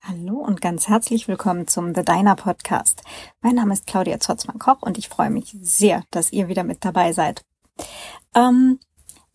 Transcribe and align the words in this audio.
Hallo 0.00 0.36
und 0.36 0.60
ganz 0.60 0.88
herzlich 0.88 1.28
willkommen 1.28 1.66
zum 1.66 1.94
The 1.94 2.04
Diner 2.04 2.36
Podcast. 2.36 3.02
Mein 3.42 3.56
Name 3.56 3.74
ist 3.74 3.86
Claudia 3.86 4.20
Zotzmann-Koch 4.20 4.80
und 4.80 4.96
ich 4.96 5.08
freue 5.08 5.28
mich 5.28 5.56
sehr, 5.60 6.04
dass 6.10 6.32
ihr 6.32 6.48
wieder 6.48 6.64
mit 6.64 6.84
dabei 6.84 7.12
seid. 7.12 7.44
Ähm, 8.34 8.78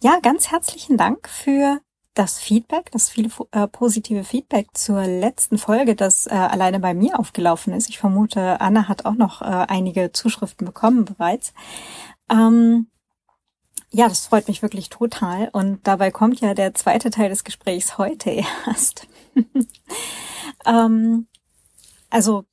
ja, 0.02 0.20
ganz 0.21 0.52
herzlichen 0.52 0.98
Dank 0.98 1.28
für 1.28 1.80
das 2.14 2.39
Feedback, 2.39 2.91
das 2.91 3.10
viele 3.10 3.30
äh, 3.52 3.68
positive 3.68 4.23
Feedback 4.23 4.68
zur 4.73 5.04
letzten 5.04 5.57
Folge, 5.57 5.96
das 5.96 6.28
äh, 6.28 6.32
alleine 6.32 6.80
bei 6.80 6.93
mir 6.93 7.20
aufgelaufen 7.20 7.73
ist. 7.73 7.89
Ich 7.89 8.00
vermute, 8.00 8.61
Anna 8.61 8.88
hat 8.88 9.05
auch 9.05 9.16
noch 9.16 9.41
äh, 9.41 9.45
einige 9.45 10.11
Zuschriften 10.11 10.66
bekommen 10.66 11.05
bereits. 11.05 11.54
Ähm, 12.32 12.88
ja, 13.94 14.10
das 14.10 14.25
freut 14.25 14.48
mich 14.48 14.62
wirklich 14.62 14.89
total. 14.89 15.50
Und 15.54 15.88
dabei 15.88 16.10
kommt 16.12 16.42
ja 16.42 16.54
der 16.55 16.73
zweite 16.73 17.12
Teil 17.12 17.30
des 17.30 17.43
Gesprächs 17.43 17.98
heute 17.98 18.32
erst. 18.66 19.07
ähm, 20.66 21.28
also 22.10 22.43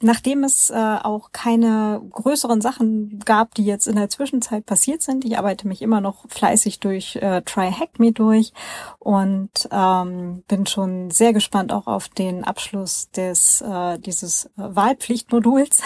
nachdem 0.00 0.44
es 0.44 0.70
äh, 0.70 0.76
auch 1.02 1.32
keine 1.32 2.00
größeren 2.10 2.60
Sachen 2.60 3.18
gab, 3.24 3.54
die 3.54 3.64
jetzt 3.64 3.88
in 3.88 3.96
der 3.96 4.08
Zwischenzeit 4.08 4.64
passiert 4.64 5.02
sind, 5.02 5.24
ich 5.24 5.36
arbeite 5.36 5.66
mich 5.66 5.82
immer 5.82 6.00
noch 6.00 6.28
fleißig 6.28 6.78
durch 6.78 7.16
äh, 7.16 7.42
Try 7.42 7.72
Hack 7.72 7.98
Me 7.98 8.12
durch 8.12 8.52
und 9.00 9.68
ähm, 9.72 10.44
bin 10.46 10.66
schon 10.66 11.10
sehr 11.10 11.32
gespannt 11.32 11.72
auch 11.72 11.88
auf 11.88 12.08
den 12.08 12.44
Abschluss 12.44 13.10
des 13.10 13.60
äh, 13.62 13.98
dieses 13.98 14.48
Wahlpflichtmoduls. 14.54 15.82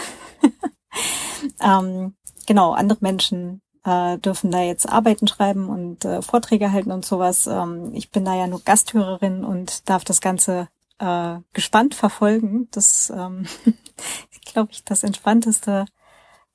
ähm, 1.63 2.15
genau, 2.47 2.73
andere 2.73 2.99
Menschen 3.01 3.63
äh, 3.85 4.19
dürfen 4.19 4.51
da 4.51 4.61
jetzt 4.63 4.89
Arbeiten 4.89 5.27
schreiben 5.27 5.69
und 5.69 6.05
äh, 6.05 6.23
Vorträge 6.23 6.73
halten 6.73 6.93
und 6.93 7.05
sowas. 7.05 7.47
Ähm, 7.47 7.91
ich 7.95 8.11
bin 8.11 8.25
da 8.25 8.35
ja 8.35 8.47
nur 8.47 8.63
Gasthörerin 8.63 9.45
und 9.45 9.89
darf 9.89 10.05
das 10.05 10.21
Ganze 10.21 10.69
äh, 10.99 11.37
gespannt 11.53 11.95
verfolgen. 11.95 12.69
Das 12.71 13.11
ähm, 13.15 13.47
glaube 14.45 14.73
ich, 14.73 14.85
das 14.85 15.03
entspannteste 15.03 15.87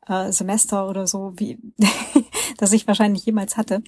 äh, 0.08 0.32
Semester 0.32 0.88
oder 0.90 1.08
so, 1.08 1.34
wie 1.38 1.60
das 2.58 2.74
ich 2.74 2.88
wahrscheinlich 2.88 3.26
jemals 3.26 3.58
hatte. 3.58 3.84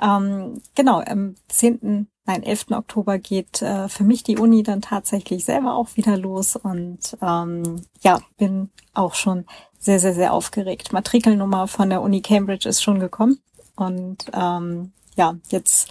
Ähm, 0.00 0.60
genau, 0.74 1.00
am 1.00 1.34
10., 1.48 2.08
nein, 2.26 2.42
11. 2.42 2.66
Oktober 2.72 3.18
geht 3.18 3.62
äh, 3.62 3.88
für 3.88 4.04
mich 4.04 4.22
die 4.22 4.38
Uni 4.38 4.62
dann 4.62 4.82
tatsächlich 4.82 5.44
selber 5.44 5.74
auch 5.74 5.96
wieder 5.96 6.16
los 6.16 6.56
und 6.56 7.16
ähm, 7.22 7.82
ja, 8.00 8.20
bin 8.36 8.70
auch 8.94 9.14
schon 9.14 9.44
sehr, 9.78 10.00
sehr, 10.00 10.14
sehr 10.14 10.32
aufgeregt. 10.32 10.92
Matrikelnummer 10.92 11.68
von 11.68 11.90
der 11.90 12.02
Uni 12.02 12.20
Cambridge 12.20 12.68
ist 12.68 12.82
schon 12.82 13.00
gekommen 13.00 13.40
und 13.76 14.26
ähm, 14.32 14.92
ja, 15.16 15.36
jetzt 15.48 15.88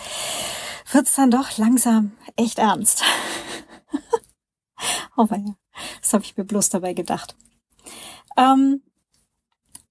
wird's 0.91 1.15
dann 1.15 1.31
doch 1.31 1.57
langsam 1.57 2.11
echt 2.35 2.59
ernst. 2.59 3.03
oh 5.17 5.27
ja, 5.31 5.55
das 6.01 6.13
habe 6.13 6.23
ich 6.23 6.37
mir 6.37 6.43
bloß 6.43 6.69
dabei 6.69 6.93
gedacht. 6.93 7.35
Ähm, 8.37 8.81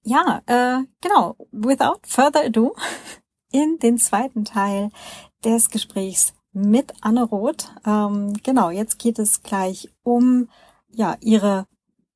ja, 0.07 0.41
äh, 0.45 0.85
genau. 1.01 1.35
Without 1.51 1.99
further 2.03 2.45
ado, 2.45 2.75
in 3.51 3.77
den 3.79 3.97
zweiten 3.97 4.45
Teil 4.45 4.89
des 5.43 5.69
Gesprächs 5.69 6.33
mit 6.53 6.93
Anne 7.01 7.23
Roth. 7.23 7.73
Ähm, 7.85 8.33
genau, 8.41 8.69
jetzt 8.69 8.99
geht 8.99 9.19
es 9.19 9.43
gleich 9.43 9.89
um 10.03 10.47
ja 10.89 11.17
ihre 11.19 11.65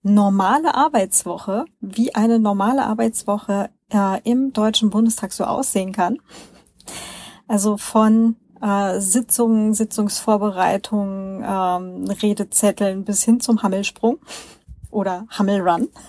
normale 0.03 0.73
Arbeitswoche, 0.73 1.65
wie 1.81 2.15
eine 2.15 2.39
normale 2.39 2.85
Arbeitswoche 2.85 3.69
äh, 3.93 4.21
im 4.23 4.53
Deutschen 4.53 4.89
Bundestag 4.89 5.33
so 5.33 5.43
aussehen 5.43 5.91
kann. 5.91 6.17
Also 7.47 7.75
von 7.75 8.37
äh, 8.61 9.01
Sitzungen, 9.01 9.73
Sitzungsvorbereitungen, 9.73 11.43
ähm, 11.45 12.05
Redezetteln 12.09 13.03
bis 13.03 13.23
hin 13.23 13.41
zum 13.41 13.61
Hammelsprung 13.61 14.19
oder 14.89 15.25
Hammelrun. 15.29 15.89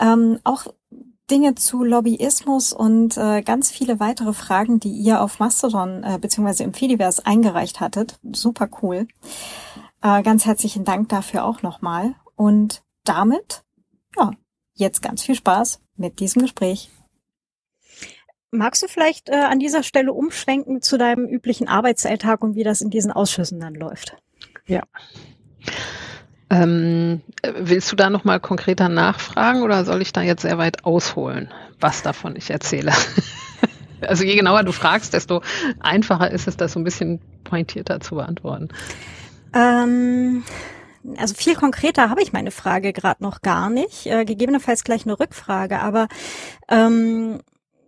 ähm, 0.00 0.38
auch 0.44 0.66
Dinge 1.30 1.54
zu 1.54 1.84
Lobbyismus 1.84 2.72
und 2.72 3.16
äh, 3.16 3.42
ganz 3.42 3.70
viele 3.70 4.00
weitere 4.00 4.32
Fragen, 4.32 4.80
die 4.80 4.92
ihr 4.92 5.22
auf 5.22 5.38
Mastodon 5.38 6.04
äh, 6.04 6.18
bzw. 6.20 6.64
im 6.64 6.74
Fediverse 6.74 7.24
eingereicht 7.24 7.80
hattet. 7.80 8.18
Super 8.32 8.68
cool. 8.82 9.06
Äh, 10.02 10.22
ganz 10.22 10.44
herzlichen 10.44 10.84
Dank 10.84 11.08
dafür 11.08 11.44
auch 11.44 11.62
nochmal. 11.62 12.14
Und 12.36 12.82
damit, 13.04 13.64
ja, 14.16 14.32
jetzt 14.74 15.00
ganz 15.00 15.22
viel 15.22 15.34
Spaß 15.34 15.80
mit 15.96 16.20
diesem 16.20 16.42
Gespräch. 16.42 16.90
Magst 18.50 18.82
du 18.82 18.88
vielleicht 18.88 19.30
äh, 19.30 19.36
an 19.36 19.58
dieser 19.58 19.82
Stelle 19.82 20.12
umschwenken 20.12 20.82
zu 20.82 20.98
deinem 20.98 21.26
üblichen 21.26 21.68
Arbeitsalltag 21.68 22.42
und 22.42 22.54
wie 22.54 22.64
das 22.64 22.82
in 22.82 22.90
diesen 22.90 23.10
Ausschüssen 23.10 23.58
dann 23.60 23.74
läuft? 23.74 24.16
Ja. 24.66 24.82
Ähm, 26.52 27.22
willst 27.54 27.90
du 27.90 27.96
da 27.96 28.10
noch 28.10 28.24
mal 28.24 28.38
konkreter 28.38 28.90
nachfragen 28.90 29.62
oder 29.62 29.86
soll 29.86 30.02
ich 30.02 30.12
da 30.12 30.20
jetzt 30.20 30.42
sehr 30.42 30.58
weit 30.58 30.84
ausholen, 30.84 31.48
was 31.80 32.02
davon 32.02 32.36
ich 32.36 32.50
erzähle? 32.50 32.92
also 34.06 34.22
je 34.22 34.36
genauer 34.36 34.62
du 34.62 34.72
fragst, 34.72 35.14
desto 35.14 35.40
einfacher 35.80 36.30
ist 36.30 36.48
es, 36.48 36.58
das 36.58 36.72
so 36.72 36.78
ein 36.78 36.84
bisschen 36.84 37.20
pointierter 37.44 38.00
zu 38.00 38.16
beantworten. 38.16 38.68
Ähm, 39.54 40.44
also 41.16 41.34
viel 41.34 41.54
konkreter 41.54 42.10
habe 42.10 42.20
ich 42.20 42.34
meine 42.34 42.50
Frage 42.50 42.92
gerade 42.92 43.22
noch 43.22 43.40
gar 43.40 43.70
nicht. 43.70 44.04
Äh, 44.04 44.26
gegebenenfalls 44.26 44.84
gleich 44.84 45.06
eine 45.06 45.18
Rückfrage, 45.18 45.80
aber 45.80 46.08
ähm, 46.68 47.40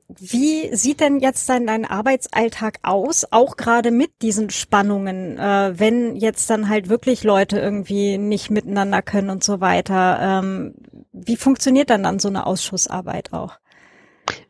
wie 0.08 0.74
sieht 0.74 1.00
denn 1.00 1.18
jetzt 1.18 1.48
dann 1.48 1.66
dein 1.66 1.84
Arbeitsalltag 1.84 2.78
aus, 2.82 3.26
auch 3.30 3.56
gerade 3.56 3.90
mit 3.90 4.10
diesen 4.20 4.50
Spannungen, 4.50 5.38
äh, 5.38 5.72
wenn 5.78 6.14
jetzt 6.16 6.50
dann 6.50 6.68
halt 6.68 6.88
wirklich 6.88 7.24
Leute 7.24 7.58
irgendwie 7.58 8.18
nicht 8.18 8.50
miteinander 8.50 9.00
können 9.00 9.30
und 9.30 9.42
so 9.42 9.60
weiter? 9.60 10.18
Ähm, 10.20 10.74
wie 11.12 11.36
funktioniert 11.36 11.90
dann 11.90 12.02
dann 12.02 12.18
so 12.18 12.28
eine 12.28 12.46
Ausschussarbeit 12.46 13.32
auch? 13.32 13.58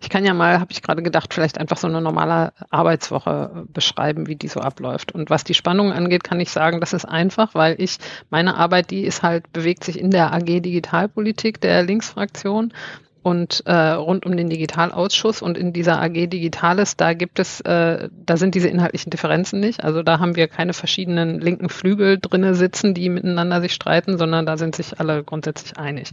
Ich 0.00 0.08
kann 0.08 0.24
ja 0.24 0.34
mal, 0.34 0.60
habe 0.60 0.72
ich 0.72 0.82
gerade 0.82 1.02
gedacht, 1.02 1.34
vielleicht 1.34 1.58
einfach 1.58 1.76
so 1.76 1.88
eine 1.88 2.00
normale 2.00 2.52
Arbeitswoche 2.70 3.64
beschreiben, 3.72 4.26
wie 4.26 4.36
die 4.36 4.48
so 4.48 4.60
abläuft. 4.60 5.12
Und 5.12 5.30
was 5.30 5.44
die 5.44 5.54
Spannungen 5.54 5.92
angeht, 5.92 6.22
kann 6.22 6.40
ich 6.40 6.50
sagen, 6.50 6.80
das 6.80 6.92
ist 6.92 7.04
einfach, 7.04 7.54
weil 7.54 7.80
ich, 7.80 7.98
meine 8.30 8.56
Arbeit, 8.56 8.90
die 8.90 9.04
ist 9.04 9.22
halt, 9.22 9.52
bewegt 9.52 9.84
sich 9.84 9.98
in 9.98 10.10
der 10.10 10.32
AG 10.32 10.60
Digitalpolitik 10.60 11.60
der 11.60 11.82
Linksfraktion 11.82 12.72
und 13.24 13.62
äh, 13.64 13.72
rund 13.72 14.26
um 14.26 14.36
den 14.36 14.50
Digitalausschuss 14.50 15.40
und 15.40 15.56
in 15.56 15.72
dieser 15.72 15.98
AG 16.00 16.26
Digitales, 16.26 16.98
da 16.98 17.14
gibt 17.14 17.38
es, 17.38 17.62
äh, 17.62 18.10
da 18.12 18.36
sind 18.36 18.54
diese 18.54 18.68
inhaltlichen 18.68 19.08
Differenzen 19.08 19.60
nicht. 19.60 19.82
Also 19.82 20.02
da 20.02 20.18
haben 20.18 20.36
wir 20.36 20.46
keine 20.46 20.74
verschiedenen 20.74 21.40
linken 21.40 21.70
Flügel 21.70 22.18
drinne 22.20 22.54
sitzen, 22.54 22.92
die 22.92 23.08
miteinander 23.08 23.62
sich 23.62 23.72
streiten, 23.72 24.18
sondern 24.18 24.44
da 24.44 24.58
sind 24.58 24.76
sich 24.76 25.00
alle 25.00 25.24
grundsätzlich 25.24 25.78
einig. 25.78 26.12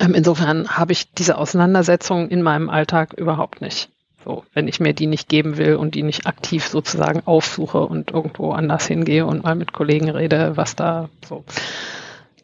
Ähm, 0.00 0.12
insofern 0.14 0.68
habe 0.68 0.92
ich 0.92 1.10
diese 1.12 1.38
Auseinandersetzung 1.38 2.28
in 2.28 2.42
meinem 2.42 2.68
Alltag 2.68 3.14
überhaupt 3.14 3.62
nicht. 3.62 3.88
So, 4.22 4.44
wenn 4.52 4.68
ich 4.68 4.80
mir 4.80 4.92
die 4.92 5.06
nicht 5.06 5.30
geben 5.30 5.56
will 5.56 5.76
und 5.76 5.94
die 5.94 6.02
nicht 6.02 6.26
aktiv 6.26 6.68
sozusagen 6.68 7.22
aufsuche 7.24 7.80
und 7.80 8.10
irgendwo 8.10 8.52
anders 8.52 8.86
hingehe 8.86 9.24
und 9.24 9.44
mal 9.44 9.54
mit 9.54 9.72
Kollegen 9.72 10.10
rede, 10.10 10.58
was 10.58 10.76
da 10.76 11.08
so. 11.26 11.42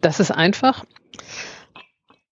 Das 0.01 0.21
ist 0.21 0.31
einfach 0.31 0.85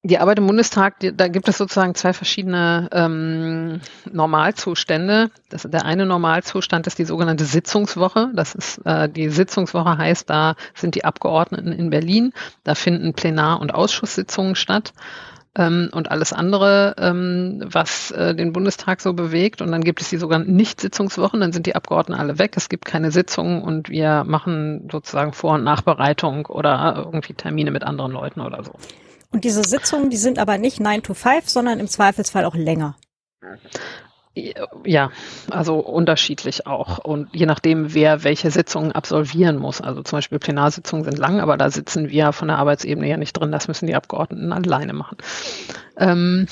die 0.05 0.19
Arbeit 0.19 0.39
im 0.39 0.47
Bundestag, 0.47 1.01
die, 1.01 1.17
da 1.17 1.27
gibt 1.29 1.49
es 1.49 1.59
sozusagen 1.59 1.95
zwei 1.95 2.13
verschiedene 2.13 2.89
ähm, 2.93 3.81
Normalzustände. 4.11 5.31
Das, 5.49 5.63
der 5.63 5.85
eine 5.85 6.07
Normalzustand 6.07 6.87
ist 6.87 6.99
die 6.99 7.05
sogenannte 7.05 7.45
Sitzungswoche. 7.45 8.31
Das 8.35 8.55
ist 8.55 8.79
äh, 8.87 9.09
die 9.09 9.29
Sitzungswoche 9.29 9.99
heißt, 9.99 10.31
da 10.31 10.55
sind 10.75 10.95
die 10.95 11.05
Abgeordneten 11.05 11.73
in 11.73 11.91
Berlin, 11.91 12.33
da 12.63 12.75
finden 12.77 13.13
Plenar- 13.13 13.61
und 13.61 13.75
Ausschusssitzungen 13.75 14.55
statt 14.55 14.93
ähm, 15.57 15.91
und 15.93 16.13
alles 16.13 16.33
andere, 16.33 16.95
ähm, 16.99 17.65
was 17.65 18.13
äh, 18.13 18.37
den 18.37 18.53
Bundestag 18.53 19.01
so 19.01 19.15
bewegt. 19.15 19.63
Und 19.63 19.73
dann 19.73 19.83
gibt 19.83 20.01
es 20.01 20.11
die 20.11 20.17
sogenannten 20.17 20.55
Nicht-Sitzungswochen, 20.55 21.41
dann 21.41 21.53
sind 21.53 21.67
die 21.67 21.75
Abgeordneten 21.75 22.21
alle 22.21 22.39
weg, 22.39 22.53
es 22.57 22.69
gibt 22.69 22.85
keine 22.85 23.11
Sitzungen 23.11 23.63
und 23.63 23.89
wir 23.89 24.23
machen 24.23 24.89
sozusagen 24.93 25.33
Vor- 25.33 25.55
und 25.55 25.65
Nachbereitung 25.65 26.47
oder 26.47 27.03
irgendwie 27.05 27.35
Termine 27.35 27.73
mit 27.73 27.83
anderen 27.83 28.13
Leuten 28.13 28.41
oder 28.41 28.63
so. 28.63 28.73
Und 29.31 29.45
diese 29.45 29.63
Sitzungen, 29.63 30.11
die 30.11 30.17
sind 30.17 30.39
aber 30.39 30.59
nicht 30.59 30.81
9 30.81 31.03
to 31.03 31.15
5, 31.15 31.49
sondern 31.49 31.81
im 31.81 31.89
Zweifelsfall 31.89 32.45
auch 32.45 32.55
länger. 32.55 32.97
Ja, 34.85 35.11
also 35.51 35.81
unterschiedlich 35.81 36.67
auch. 36.67 36.99
Und 36.99 37.29
je 37.33 37.47
nachdem, 37.47 37.95
wer 37.95 38.25
welche 38.25 38.51
Sitzungen 38.51 38.93
absolvieren 38.93 39.57
muss. 39.57 39.81
Also 39.81 40.03
zum 40.03 40.19
Beispiel 40.19 40.39
Plenarsitzungen 40.39 41.05
sind 41.05 41.19
lang, 41.19 41.41
aber 41.41 41.57
da 41.57 41.71
sitzen 41.71 42.11
wir 42.11 42.33
von 42.33 42.49
der 42.49 42.59
Arbeitsebene 42.59 43.09
ja 43.09 43.17
nicht 43.17 43.33
drin. 43.33 43.53
Das 43.53 43.69
müssen 43.69 43.87
die 43.87 43.97
Abgeordneten 43.97 44.53
alleine 44.53 44.93
machen. 44.93 45.19
Ähm, 45.97 46.47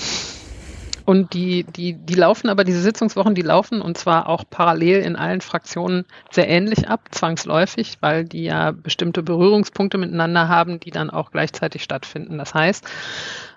und 1.07 1.35
die, 1.35 1.65
die, 1.65 1.95
die 1.95 2.15
laufen 2.15 2.51
aber, 2.51 2.65
diese 2.65 2.81
Sitzungswochen, 2.81 3.37
die 3.37 3.43
laufen 3.43 3.81
und 3.81 3.97
zwar 3.97 4.29
auch 4.29 4.45
parallel 4.51 5.03
in 5.03 5.15
allen 5.15 5.41
Fraktionen 5.41 6.05
sehr 6.31 6.49
ähnlich 6.49 6.89
ab, 6.89 7.01
zwangsläufig, 7.13 7.99
weil 8.01 8.25
die 8.25 8.45
ja 8.45 8.73
bestimmte 8.73 9.23
Berührungspunkte 9.23 9.99
miteinander 9.99 10.49
haben, 10.49 10.81
die 10.81 10.91
dann 10.91 11.09
auch 11.09 11.31
gleichzeitig 11.31 11.85
stattfinden. 11.85 12.39
Das 12.39 12.55
heißt, 12.55 12.85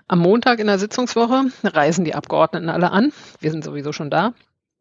am 0.06 0.20
Montag 0.20 0.60
in 0.60 0.68
der 0.68 0.78
Sitzungswoche 0.78 1.46
reisen 1.64 2.04
die 2.04 2.14
Abgeordneten 2.14 2.68
alle 2.68 2.92
an. 2.92 3.12
Wir 3.40 3.50
sind 3.50 3.64
sowieso 3.64 3.92
schon 3.92 4.10
da. 4.10 4.32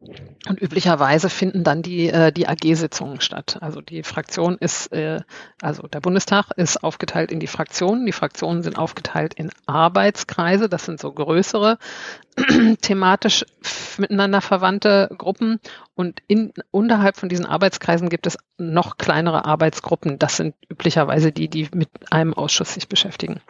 Und 0.01 0.61
üblicherweise 0.61 1.29
finden 1.29 1.65
dann 1.65 1.81
die, 1.81 2.07
äh, 2.07 2.31
die 2.31 2.47
AG-Sitzungen 2.47 3.19
statt. 3.19 3.57
Also 3.59 3.81
die 3.81 4.03
Fraktion 4.03 4.57
ist, 4.57 4.93
äh, 4.93 5.19
also 5.61 5.87
der 5.87 5.99
Bundestag 5.99 6.51
ist 6.55 6.83
aufgeteilt 6.83 7.33
in 7.33 7.41
die 7.41 7.47
Fraktionen. 7.47 8.05
Die 8.05 8.13
Fraktionen 8.13 8.63
sind 8.63 8.77
aufgeteilt 8.77 9.33
in 9.33 9.51
Arbeitskreise. 9.65 10.69
Das 10.69 10.85
sind 10.85 11.01
so 11.01 11.11
größere, 11.11 11.77
thematisch 12.81 13.45
miteinander 13.97 14.39
verwandte 14.39 15.13
Gruppen. 15.17 15.59
Und 15.95 16.21
in, 16.27 16.53
unterhalb 16.71 17.17
von 17.17 17.27
diesen 17.27 17.45
Arbeitskreisen 17.45 18.07
gibt 18.07 18.25
es 18.25 18.37
noch 18.57 18.97
kleinere 18.97 19.43
Arbeitsgruppen. 19.43 20.17
Das 20.17 20.37
sind 20.37 20.55
üblicherweise 20.69 21.33
die, 21.33 21.49
die 21.49 21.67
mit 21.73 21.89
einem 22.09 22.33
Ausschuss 22.33 22.73
sich 22.73 22.87
beschäftigen. 22.87 23.41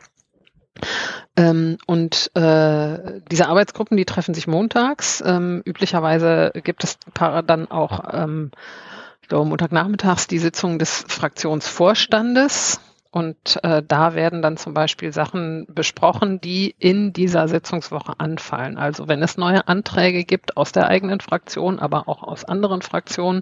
Ähm, 1.35 1.77
und 1.85 2.31
äh, 2.35 3.21
diese 3.31 3.47
Arbeitsgruppen, 3.47 3.97
die 3.97 4.05
treffen 4.05 4.33
sich 4.33 4.47
montags. 4.47 5.23
Ähm, 5.25 5.61
üblicherweise 5.65 6.51
gibt 6.63 6.83
es 6.83 6.97
dann 7.45 7.71
auch, 7.71 8.01
ähm, 8.11 8.51
ich 9.21 9.27
glaube, 9.27 9.47
Montagnachmittags 9.47 10.27
die 10.27 10.39
Sitzung 10.39 10.79
des 10.79 11.05
Fraktionsvorstandes. 11.07 12.79
Und 13.11 13.59
äh, 13.63 13.81
da 13.81 14.13
werden 14.13 14.43
dann 14.43 14.55
zum 14.55 14.75
Beispiel 14.75 15.11
Sachen 15.11 15.65
besprochen, 15.67 16.39
die 16.41 16.75
in 16.77 17.11
dieser 17.11 17.47
Sitzungswoche 17.47 18.13
anfallen. 18.19 18.77
Also 18.77 19.07
wenn 19.07 19.23
es 19.23 19.35
neue 19.35 19.67
Anträge 19.67 20.23
gibt 20.25 20.57
aus 20.57 20.71
der 20.71 20.87
eigenen 20.87 21.19
Fraktion, 21.19 21.79
aber 21.79 22.07
auch 22.07 22.21
aus 22.21 22.45
anderen 22.45 22.83
Fraktionen, 22.83 23.41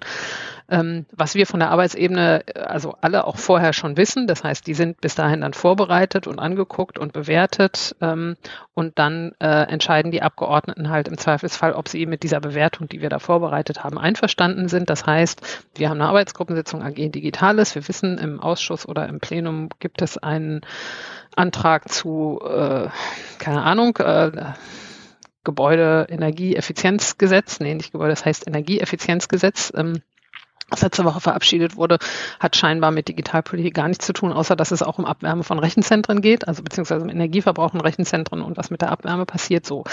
ähm, 0.69 1.05
was 1.11 1.35
wir 1.35 1.45
von 1.45 1.59
der 1.59 1.71
Arbeitsebene 1.71 2.47
äh, 2.47 2.59
also 2.61 2.95
alle 3.01 3.27
auch 3.27 3.35
vorher 3.35 3.73
schon 3.73 3.97
wissen. 3.97 4.25
Das 4.25 4.45
heißt, 4.45 4.65
die 4.67 4.73
sind 4.73 5.01
bis 5.01 5.15
dahin 5.15 5.41
dann 5.41 5.53
vorbereitet 5.53 6.27
und 6.27 6.39
angeguckt 6.39 6.97
und 6.97 7.11
bewertet 7.11 7.93
ähm, 7.99 8.37
und 8.73 8.97
dann 8.99 9.33
äh, 9.39 9.63
entscheiden 9.63 10.11
die 10.11 10.21
Abgeordneten 10.21 10.89
halt 10.89 11.09
im 11.09 11.17
Zweifelsfall, 11.17 11.73
ob 11.73 11.89
sie 11.89 12.05
mit 12.05 12.23
dieser 12.23 12.39
Bewertung, 12.39 12.87
die 12.87 13.01
wir 13.01 13.09
da 13.09 13.19
vorbereitet 13.19 13.83
haben, 13.83 13.97
einverstanden 13.97 14.69
sind. 14.69 14.89
Das 14.89 15.05
heißt, 15.05 15.65
wir 15.75 15.89
haben 15.89 15.99
eine 15.99 16.09
Arbeitsgruppensitzung 16.09 16.81
AG 16.81 16.93
Digitales. 17.11 17.75
Wir 17.75 17.85
wissen, 17.87 18.17
im 18.17 18.39
Ausschuss 18.39 18.87
oder 18.87 19.09
im 19.09 19.19
Plenum 19.19 19.56
gibt 19.79 20.01
es 20.01 20.17
einen 20.17 20.61
Antrag 21.35 21.89
zu, 21.89 22.39
äh, 22.43 22.87
keine 23.37 23.63
Ahnung, 23.63 23.97
äh, 23.97 24.53
Gebäude-Energieeffizienzgesetz, 25.43 27.59
nee, 27.59 27.73
nicht 27.73 27.91
Gebäude, 27.91 28.11
das 28.11 28.25
heißt 28.25 28.47
Energieeffizienzgesetz. 28.47 29.73
Ähm, 29.75 30.01
was 30.69 30.81
letzte 30.81 31.05
Woche 31.05 31.21
verabschiedet 31.21 31.77
wurde, 31.77 31.97
hat 32.41 32.57
scheinbar 32.57 32.91
mit 32.91 33.07
Digitalpolitik 33.07 33.73
gar 33.73 33.87
nichts 33.87 34.05
zu 34.05 34.11
tun, 34.11 34.33
außer 34.33 34.57
dass 34.57 34.71
es 34.71 34.83
auch 34.83 34.99
um 34.99 35.05
Abwärme 35.05 35.43
von 35.43 35.59
Rechenzentren 35.59 36.19
geht, 36.19 36.45
also 36.45 36.61
beziehungsweise 36.61 37.03
um 37.03 37.09
Energieverbrauch 37.09 37.73
in 37.73 37.79
Rechenzentren 37.79 38.41
und 38.41 38.57
was 38.57 38.69
mit 38.69 38.81
der 38.81 38.91
Abwärme 38.91 39.25
passiert. 39.25 39.65
So 39.65 39.85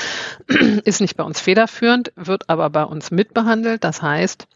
ist 0.84 1.00
nicht 1.00 1.16
bei 1.16 1.22
uns 1.22 1.40
federführend, 1.40 2.12
wird 2.16 2.50
aber 2.50 2.70
bei 2.70 2.82
uns 2.82 3.12
mitbehandelt. 3.12 3.84
Das 3.84 4.02
heißt, 4.02 4.48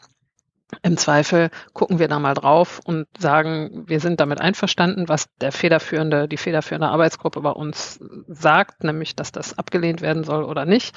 im 0.82 0.96
Zweifel 0.98 1.50
gucken 1.72 1.98
wir 1.98 2.08
da 2.08 2.18
mal 2.18 2.34
drauf 2.34 2.80
und 2.84 3.06
sagen, 3.18 3.84
wir 3.86 4.00
sind 4.00 4.20
damit 4.20 4.40
einverstanden, 4.40 5.08
was 5.08 5.28
der 5.40 5.50
federführende, 5.50 6.28
die 6.28 6.36
federführende 6.36 6.88
Arbeitsgruppe 6.88 7.40
bei 7.40 7.50
uns 7.50 8.00
sagt, 8.28 8.84
nämlich, 8.84 9.16
dass 9.16 9.32
das 9.32 9.58
abgelehnt 9.58 10.02
werden 10.02 10.24
soll 10.24 10.44
oder 10.44 10.66
nicht, 10.66 10.94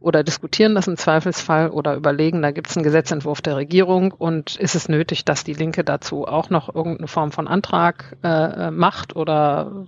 oder 0.00 0.24
diskutieren 0.24 0.74
das 0.74 0.88
im 0.88 0.96
Zweifelsfall 0.96 1.68
oder 1.68 1.94
überlegen, 1.94 2.40
da 2.40 2.50
gibt 2.50 2.70
es 2.70 2.76
einen 2.76 2.84
Gesetzentwurf 2.84 3.42
der 3.42 3.56
Regierung 3.56 4.12
und 4.12 4.56
ist 4.56 4.74
es 4.74 4.88
nötig, 4.88 5.24
dass 5.26 5.44
die 5.44 5.54
Linke 5.54 5.84
dazu 5.84 6.26
auch 6.26 6.48
noch 6.48 6.74
irgendeine 6.74 7.08
Form 7.08 7.30
von 7.30 7.46
Antrag 7.46 8.16
äh, 8.22 8.70
macht 8.70 9.16
oder 9.16 9.86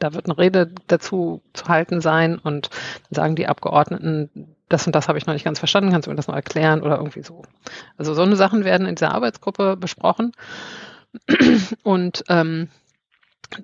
da 0.00 0.14
wird 0.14 0.26
eine 0.26 0.38
Rede 0.38 0.72
dazu 0.88 1.42
zu 1.52 1.66
halten 1.66 2.00
sein 2.00 2.38
und 2.38 2.70
dann 3.10 3.14
sagen 3.14 3.36
die 3.36 3.46
Abgeordneten, 3.46 4.56
das 4.70 4.86
und 4.86 4.94
das 4.94 5.08
habe 5.08 5.18
ich 5.18 5.26
noch 5.26 5.34
nicht 5.34 5.44
ganz 5.44 5.58
verstanden, 5.58 5.90
kannst 5.90 6.06
du 6.06 6.10
mir 6.10 6.16
das 6.16 6.28
noch 6.28 6.34
erklären 6.34 6.80
oder 6.82 6.96
irgendwie 6.96 7.22
so. 7.22 7.42
Also 7.98 8.14
so 8.14 8.22
eine 8.22 8.36
Sachen 8.36 8.64
werden 8.64 8.86
in 8.86 8.94
dieser 8.94 9.12
Arbeitsgruppe 9.12 9.76
besprochen. 9.76 10.32
Und 11.82 12.24
ähm, 12.28 12.68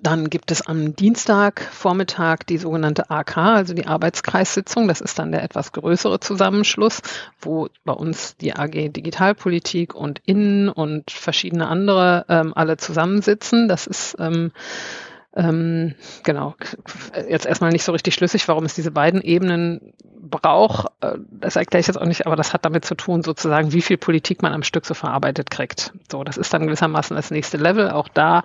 dann 0.01 0.29
gibt 0.29 0.51
es 0.51 0.67
am 0.67 0.97
Dienstag 0.97 1.61
Vormittag 1.61 2.45
die 2.45 2.57
sogenannte 2.57 3.09
AK, 3.09 3.37
also 3.37 3.73
die 3.73 3.87
Arbeitskreissitzung. 3.87 4.89
Das 4.89 4.99
ist 4.99 5.17
dann 5.17 5.31
der 5.31 5.43
etwas 5.43 5.71
größere 5.71 6.19
Zusammenschluss, 6.19 7.01
wo 7.39 7.69
bei 7.85 7.93
uns 7.93 8.35
die 8.35 8.53
AG 8.53 8.89
Digitalpolitik 8.89 9.95
und 9.95 10.21
Innen 10.25 10.67
und 10.67 11.09
verschiedene 11.09 11.69
andere 11.69 12.25
ähm, 12.27 12.51
alle 12.53 12.75
zusammensitzen. 12.75 13.69
Das 13.69 13.87
ist 13.87 14.17
ähm, 14.19 14.51
ähm, 15.37 15.93
genau, 16.23 16.55
jetzt 17.29 17.45
erstmal 17.45 17.71
nicht 17.71 17.83
so 17.83 17.91
richtig 17.91 18.15
schlüssig, 18.15 18.47
warum 18.47 18.65
es 18.65 18.73
diese 18.73 18.89
beiden 18.89 19.21
Ebenen 19.21 19.93
braucht. 20.19 20.87
Äh, 21.01 21.19
das 21.29 21.55
erkläre 21.55 21.81
ich 21.81 21.87
jetzt 21.87 21.97
auch 21.97 22.07
nicht, 22.07 22.25
aber 22.25 22.35
das 22.35 22.53
hat 22.53 22.65
damit 22.65 22.85
zu 22.85 22.95
tun, 22.95 23.21
sozusagen, 23.21 23.71
wie 23.71 23.83
viel 23.83 23.97
Politik 23.97 24.41
man 24.41 24.53
am 24.53 24.63
Stück 24.63 24.87
so 24.87 24.95
verarbeitet 24.95 25.51
kriegt. 25.51 25.93
So, 26.11 26.23
das 26.23 26.37
ist 26.37 26.51
dann 26.53 26.65
gewissermaßen 26.65 27.15
das 27.15 27.29
nächste 27.29 27.57
Level. 27.57 27.91
Auch 27.91 28.07
da 28.07 28.43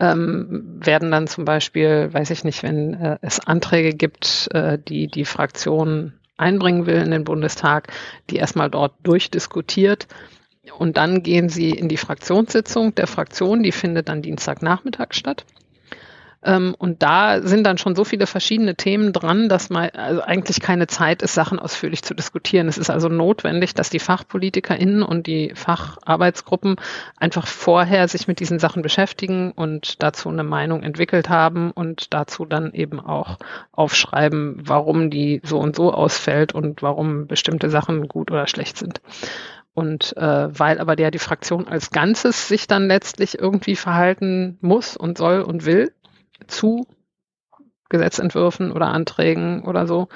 ähm, 0.00 0.80
werden 0.82 1.10
dann 1.10 1.26
zum 1.26 1.44
Beispiel, 1.44 2.08
weiß 2.12 2.30
ich 2.30 2.42
nicht, 2.42 2.62
wenn 2.62 2.94
äh, 2.94 3.18
es 3.20 3.40
Anträge 3.40 3.94
gibt, 3.94 4.48
äh, 4.54 4.78
die 4.78 5.08
die 5.08 5.26
Fraktion 5.26 6.14
einbringen 6.38 6.86
will 6.86 7.02
in 7.02 7.10
den 7.10 7.24
Bundestag, 7.24 7.92
die 8.30 8.36
erstmal 8.36 8.70
dort 8.70 8.94
durchdiskutiert. 9.02 10.08
Und 10.78 10.96
dann 10.96 11.22
gehen 11.22 11.50
sie 11.50 11.70
in 11.70 11.88
die 11.88 11.98
Fraktionssitzung 11.98 12.94
der 12.94 13.06
Fraktion, 13.06 13.62
die 13.62 13.72
findet 13.72 14.08
dann 14.08 14.22
Dienstagnachmittag 14.22 15.08
statt. 15.10 15.44
Ähm, 16.42 16.74
und 16.78 17.02
da 17.02 17.42
sind 17.42 17.64
dann 17.64 17.76
schon 17.76 17.94
so 17.94 18.04
viele 18.04 18.26
verschiedene 18.26 18.74
Themen 18.74 19.12
dran, 19.12 19.48
dass 19.48 19.68
man 19.68 19.90
also 19.90 20.22
eigentlich 20.22 20.60
keine 20.60 20.86
Zeit 20.86 21.20
ist, 21.22 21.34
Sachen 21.34 21.58
ausführlich 21.58 22.02
zu 22.02 22.14
diskutieren. 22.14 22.68
Es 22.68 22.78
ist 22.78 22.88
also 22.88 23.08
notwendig, 23.08 23.74
dass 23.74 23.90
die 23.90 23.98
FachpolitikerInnen 23.98 25.02
und 25.02 25.26
die 25.26 25.52
Facharbeitsgruppen 25.54 26.76
einfach 27.18 27.46
vorher 27.46 28.08
sich 28.08 28.26
mit 28.26 28.40
diesen 28.40 28.58
Sachen 28.58 28.82
beschäftigen 28.82 29.52
und 29.52 30.02
dazu 30.02 30.30
eine 30.30 30.44
Meinung 30.44 30.82
entwickelt 30.82 31.28
haben 31.28 31.72
und 31.72 32.14
dazu 32.14 32.46
dann 32.46 32.72
eben 32.72 33.00
auch 33.00 33.36
aufschreiben, 33.72 34.56
warum 34.62 35.10
die 35.10 35.42
so 35.44 35.58
und 35.58 35.76
so 35.76 35.92
ausfällt 35.92 36.54
und 36.54 36.82
warum 36.82 37.26
bestimmte 37.26 37.68
Sachen 37.68 38.08
gut 38.08 38.30
oder 38.30 38.46
schlecht 38.46 38.78
sind. 38.78 39.02
Und 39.72 40.16
äh, 40.16 40.58
weil 40.58 40.78
aber 40.80 40.96
der 40.96 41.10
die 41.10 41.18
Fraktion 41.18 41.68
als 41.68 41.90
Ganzes 41.90 42.48
sich 42.48 42.66
dann 42.66 42.88
letztlich 42.88 43.38
irgendwie 43.38 43.76
verhalten 43.76 44.58
muss 44.60 44.96
und 44.96 45.16
soll 45.16 45.42
und 45.42 45.64
will, 45.64 45.92
zu 46.46 46.86
Gesetzentwürfen 47.90 48.72
oder 48.72 48.86
Anträgen 48.86 49.64
oder 49.64 49.86
so, 49.86 50.08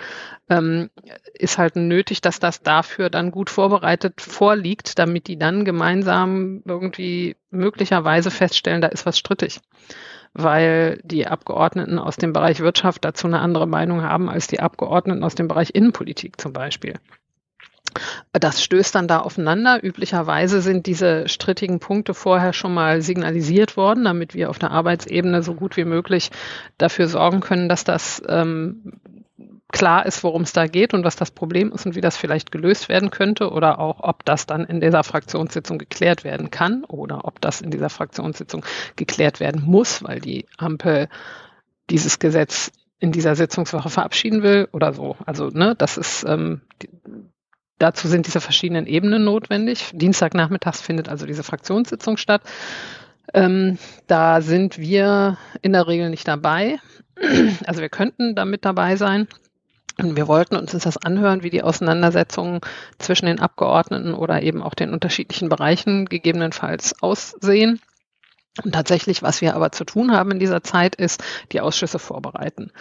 ähm, 0.48 0.90
ist 1.34 1.58
halt 1.58 1.76
nötig, 1.76 2.20
dass 2.20 2.38
das 2.38 2.62
dafür 2.62 3.10
dann 3.10 3.32
gut 3.32 3.50
vorbereitet 3.50 4.20
vorliegt, 4.20 4.98
damit 4.98 5.26
die 5.26 5.38
dann 5.38 5.64
gemeinsam 5.64 6.62
irgendwie 6.64 7.36
möglicherweise 7.50 8.30
feststellen, 8.30 8.80
da 8.80 8.88
ist 8.88 9.04
was 9.04 9.18
strittig. 9.18 9.60
Weil 10.32 11.00
die 11.04 11.26
Abgeordneten 11.26 11.98
aus 11.98 12.16
dem 12.16 12.32
Bereich 12.32 12.60
Wirtschaft 12.60 13.04
dazu 13.04 13.26
eine 13.26 13.40
andere 13.40 13.66
Meinung 13.66 14.02
haben 14.02 14.28
als 14.28 14.46
die 14.46 14.60
Abgeordneten 14.60 15.22
aus 15.24 15.34
dem 15.34 15.48
Bereich 15.48 15.70
Innenpolitik 15.74 16.40
zum 16.40 16.52
Beispiel. 16.52 16.94
Das 18.32 18.62
stößt 18.62 18.94
dann 18.94 19.08
da 19.08 19.20
aufeinander. 19.20 19.82
Üblicherweise 19.82 20.60
sind 20.60 20.86
diese 20.86 21.28
strittigen 21.28 21.80
Punkte 21.80 22.14
vorher 22.14 22.52
schon 22.52 22.74
mal 22.74 23.02
signalisiert 23.02 23.76
worden, 23.76 24.04
damit 24.04 24.34
wir 24.34 24.50
auf 24.50 24.58
der 24.58 24.70
Arbeitsebene 24.70 25.42
so 25.42 25.54
gut 25.54 25.76
wie 25.76 25.84
möglich 25.84 26.30
dafür 26.78 27.08
sorgen 27.08 27.40
können, 27.40 27.68
dass 27.68 27.84
das 27.84 28.22
ähm, 28.28 28.92
klar 29.74 30.06
ist, 30.06 30.22
worum 30.22 30.42
es 30.42 30.52
da 30.52 30.68
geht 30.68 30.94
und 30.94 31.04
was 31.04 31.16
das 31.16 31.32
Problem 31.32 31.72
ist 31.72 31.84
und 31.84 31.96
wie 31.96 32.00
das 32.00 32.16
vielleicht 32.16 32.52
gelöst 32.52 32.88
werden 32.88 33.10
könnte 33.10 33.50
oder 33.50 33.80
auch, 33.80 34.00
ob 34.00 34.24
das 34.24 34.46
dann 34.46 34.64
in 34.64 34.80
dieser 34.80 35.02
Fraktionssitzung 35.02 35.78
geklärt 35.78 36.22
werden 36.22 36.52
kann 36.52 36.84
oder 36.84 37.24
ob 37.24 37.40
das 37.40 37.60
in 37.60 37.72
dieser 37.72 37.90
Fraktionssitzung 37.90 38.64
geklärt 38.94 39.40
werden 39.40 39.62
muss, 39.64 40.04
weil 40.04 40.20
die 40.20 40.46
Ampel 40.58 41.08
dieses 41.90 42.20
Gesetz 42.20 42.70
in 43.00 43.10
dieser 43.10 43.34
Sitzungswoche 43.34 43.90
verabschieden 43.90 44.42
will 44.44 44.68
oder 44.72 44.92
so. 44.92 45.16
Also, 45.26 45.48
ne, 45.48 45.74
das 45.76 45.98
ist 45.98 46.24
ähm, 46.26 46.62
Dazu 47.84 48.08
sind 48.08 48.26
diese 48.26 48.40
verschiedenen 48.40 48.86
Ebenen 48.86 49.24
notwendig. 49.24 49.90
Dienstagnachmittags 49.92 50.80
findet 50.80 51.10
also 51.10 51.26
diese 51.26 51.42
Fraktionssitzung 51.42 52.16
statt. 52.16 52.40
Ähm, 53.34 53.76
da 54.06 54.40
sind 54.40 54.78
wir 54.78 55.36
in 55.60 55.74
der 55.74 55.86
Regel 55.86 56.08
nicht 56.08 56.26
dabei. 56.26 56.78
Also 57.66 57.82
wir 57.82 57.90
könnten 57.90 58.34
da 58.34 58.46
mit 58.46 58.64
dabei 58.64 58.96
sein. 58.96 59.28
Und 60.00 60.16
wir 60.16 60.28
wollten 60.28 60.56
uns 60.56 60.72
das 60.72 60.96
anhören, 60.96 61.42
wie 61.42 61.50
die 61.50 61.62
Auseinandersetzungen 61.62 62.60
zwischen 62.98 63.26
den 63.26 63.38
Abgeordneten 63.38 64.14
oder 64.14 64.40
eben 64.40 64.62
auch 64.62 64.72
den 64.72 64.90
unterschiedlichen 64.90 65.50
Bereichen 65.50 66.06
gegebenenfalls 66.06 67.02
aussehen. 67.02 67.82
Und 68.64 68.72
tatsächlich, 68.72 69.22
was 69.22 69.42
wir 69.42 69.56
aber 69.56 69.72
zu 69.72 69.84
tun 69.84 70.10
haben 70.10 70.30
in 70.30 70.38
dieser 70.38 70.62
Zeit, 70.62 70.94
ist 70.94 71.22
die 71.52 71.60
Ausschüsse 71.60 71.98
vorbereiten. 71.98 72.72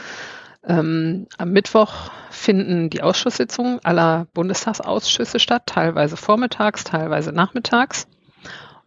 Ähm, 0.66 1.28
am 1.38 1.52
Mittwoch 1.52 2.12
finden 2.30 2.90
die 2.90 3.02
Ausschusssitzungen 3.02 3.80
aller 3.84 4.28
Bundestagsausschüsse 4.34 5.40
statt, 5.40 5.64
teilweise 5.66 6.18
vormittags, 6.18 6.84
teilweise 6.84 7.32
nachmittags. 7.32 8.08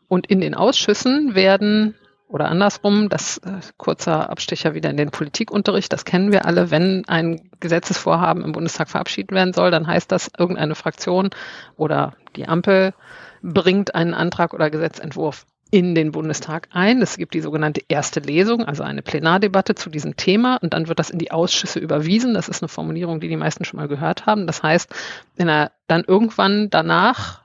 Und 0.09 0.27
in 0.27 0.41
den 0.41 0.55
Ausschüssen 0.55 1.35
werden 1.35 1.95
Oder 2.29 2.49
andersrum, 2.49 3.09
das 3.09 3.39
äh, 3.39 3.61
kurzer 3.77 4.31
Abstecher 4.31 4.75
wieder 4.75 4.91
in 4.91 4.97
den 4.97 5.11
Politikunterricht, 5.11 5.93
das 5.93 6.05
kennen 6.05 6.33
wir 6.33 6.45
alle, 6.45 6.73
wenn 6.73 7.05
ein 7.07 7.51
Gesetzesvorhaben 7.61 8.43
im 8.43 8.51
Bundestag 8.53 8.89
verabschiedet 8.89 9.31
werden 9.31 9.53
soll, 9.55 9.71
dann 9.71 9.87
heißt 9.87 10.11
das, 10.11 10.31
irgendeine 10.37 10.75
Fraktion 10.75 11.31
oder 11.77 12.15
die 12.35 12.49
Ampel 12.49 12.95
bringt 13.43 13.95
einen 13.95 14.13
Antrag 14.13 14.55
oder 14.55 14.71
Gesetzentwurf 14.71 15.47
in 15.77 15.95
den 15.95 16.11
Bundestag 16.11 16.69
ein. 16.73 17.03
Es 17.03 17.19
gibt 17.19 17.35
die 17.35 17.43
sogenannte 17.43 17.83
erste 17.87 18.21
Lesung, 18.21 18.65
also 18.65 18.83
eine 18.83 19.03
Plenardebatte 19.03 19.75
zu 19.75 19.91
diesem 19.91 20.17
Thema 20.17 20.57
und 20.57 20.73
dann 20.73 20.89
wird 20.89 20.99
das 20.99 21.11
in 21.11 21.19
die 21.19 21.33
Ausschüsse 21.33 21.81
überwiesen. 21.81 22.33
Das 22.33 22.49
ist 22.49 22.63
eine 22.63 22.71
Formulierung, 22.71 23.21
die 23.21 23.29
die 23.29 23.37
meisten 23.37 23.67
schon 23.67 23.79
mal 23.79 23.87
gehört 23.87 24.25
haben. 24.25 24.47
Das 24.47 24.63
heißt, 24.63 24.89
wenn 25.37 25.51
er 25.51 25.73
dann 25.87 26.03
irgendwann 26.03 26.71
danach 26.71 27.43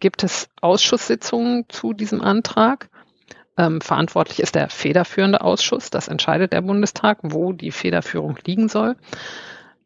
gibt 0.00 0.24
es 0.24 0.48
Ausschusssitzungen 0.62 1.66
zu 1.68 1.92
diesem 1.92 2.22
Antrag. 2.22 2.88
Ähm, 3.58 3.82
verantwortlich 3.82 4.40
ist 4.40 4.54
der 4.54 4.70
federführende 4.70 5.42
Ausschuss. 5.42 5.90
Das 5.90 6.08
entscheidet 6.08 6.54
der 6.54 6.62
Bundestag, 6.62 7.18
wo 7.20 7.52
die 7.52 7.70
Federführung 7.70 8.38
liegen 8.46 8.70
soll. 8.70 8.96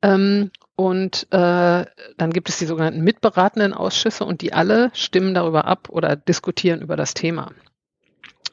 Ähm, 0.03 0.53
und 0.77 1.27
äh, 1.31 1.85
dann 2.17 2.31
gibt 2.33 2.51
es 2.51 2.59
die 2.59 2.67
sogenannten 2.67 3.01
mitberatenden 3.03 3.73
Ausschüsse 3.73 4.25
und 4.25 4.43
die 4.43 4.53
alle 4.53 4.91
stimmen 4.93 5.33
darüber 5.33 5.65
ab 5.65 5.89
oder 5.89 6.17
diskutieren 6.17 6.83
über 6.83 6.97
das 6.97 7.15
Thema. 7.15 7.53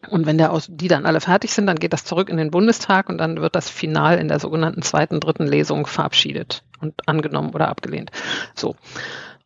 Und 0.10 0.26
wenn 0.26 0.38
der 0.38 0.52
Aus 0.52 0.68
die 0.70 0.88
dann 0.88 1.06
alle 1.06 1.22
fertig 1.22 1.54
sind, 1.54 1.68
dann 1.68 1.80
geht 1.80 1.94
das 1.94 2.06
zurück 2.06 2.30
in 2.30 2.38
den 2.38 2.52
Bundestag 2.52 3.10
und 3.10 3.18
dann 3.18 3.42
wird 3.42 3.56
das 3.56 3.70
final 3.70 4.18
in 4.18 4.28
der 4.28 4.40
sogenannten 4.40 4.82
zweiten, 4.82 5.20
dritten 5.20 5.48
Lesung 5.48 5.86
verabschiedet 5.86 6.64
und 6.82 7.08
angenommen 7.08 7.54
oder 7.54 7.70
abgelehnt. 7.70 8.12
So. 8.56 8.76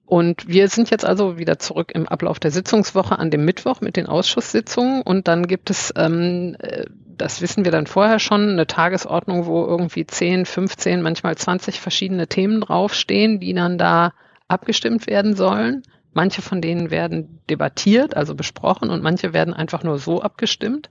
Und 0.06 0.48
wir 0.48 0.70
sind 0.70 0.90
jetzt 0.90 1.04
also 1.04 1.38
wieder 1.38 1.60
zurück 1.60 1.92
im 1.94 2.08
Ablauf 2.08 2.40
der 2.40 2.52
Sitzungswoche 2.52 3.20
an 3.20 3.30
dem 3.30 3.44
Mittwoch 3.44 3.82
mit 3.82 3.98
den 3.98 4.08
Ausschusssitzungen. 4.08 5.02
Und 5.02 5.28
dann 5.28 5.48
gibt 5.48 5.70
es, 5.70 5.94
ähm, 5.98 6.56
äh, 6.60 6.86
das 7.18 7.42
wissen 7.42 7.66
wir 7.66 7.72
dann 7.72 7.88
vorher 7.88 8.20
schon, 8.20 8.50
eine 8.50 8.68
Tagesordnung, 8.68 9.46
wo 9.46 9.66
irgendwie 9.66 10.06
10, 10.06 10.46
15, 10.46 11.02
manchmal 11.02 11.36
20 11.36 11.80
verschiedene 11.80 12.28
Themen 12.28 12.62
draufstehen, 12.62 13.40
die 13.40 13.54
dann 13.54 13.78
da 13.78 14.14
abgestimmt 14.48 15.08
werden 15.08 15.36
sollen. 15.36 15.84
Manche 16.14 16.42
von 16.42 16.62
denen 16.62 16.90
werden 16.90 17.42
debattiert, 17.50 18.16
also 18.16 18.34
besprochen, 18.34 18.90
und 18.90 19.04
manche 19.04 19.34
werden 19.34 19.54
einfach 19.54 19.84
nur 19.84 20.00
so 20.00 20.22
abgestimmt. 20.22 20.90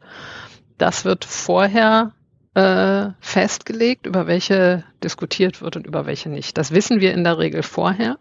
Das 0.79 1.05
wird 1.05 1.25
vorher 1.25 2.13
äh, 2.55 3.11
festgelegt, 3.21 4.07
über 4.07 4.27
welche 4.27 4.85
diskutiert 5.03 5.61
wird 5.63 5.77
und 5.77 5.87
über 5.87 6.07
welche 6.07 6.29
nicht. 6.29 6.57
Das 6.59 6.73
wissen 6.73 7.01
wir 7.01 7.13
in 7.13 7.25
der 7.25 7.39
Regel 7.39 7.63
vorher. 7.63 8.19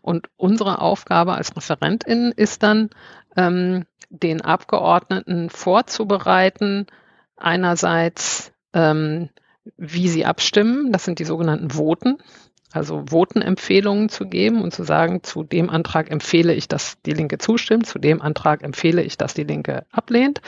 Und 0.00 0.28
unsere 0.36 0.80
Aufgabe 0.80 1.34
als 1.34 1.56
Referentin 1.56 2.32
ist 2.36 2.62
dann, 2.62 2.90
ähm, 3.36 3.84
den 4.10 4.42
Abgeordneten 4.42 5.50
vorzubereiten, 5.50 6.86
einerseits, 7.44 8.52
ähm, 8.72 9.28
wie 9.76 10.08
sie 10.08 10.24
abstimmen, 10.24 10.92
das 10.92 11.04
sind 11.04 11.18
die 11.18 11.24
sogenannten 11.24 11.70
Voten, 11.70 12.18
also 12.72 13.04
Votenempfehlungen 13.06 14.08
zu 14.08 14.26
geben 14.26 14.62
und 14.62 14.74
zu 14.74 14.82
sagen, 14.82 15.22
zu 15.22 15.44
dem 15.44 15.70
Antrag 15.70 16.10
empfehle 16.10 16.54
ich, 16.54 16.66
dass 16.66 17.00
die 17.06 17.12
Linke 17.12 17.38
zustimmt, 17.38 17.86
zu 17.86 17.98
dem 17.98 18.20
Antrag 18.20 18.62
empfehle 18.62 19.02
ich, 19.02 19.16
dass 19.16 19.32
die 19.32 19.44
Linke 19.44 19.86
ablehnt 19.92 20.40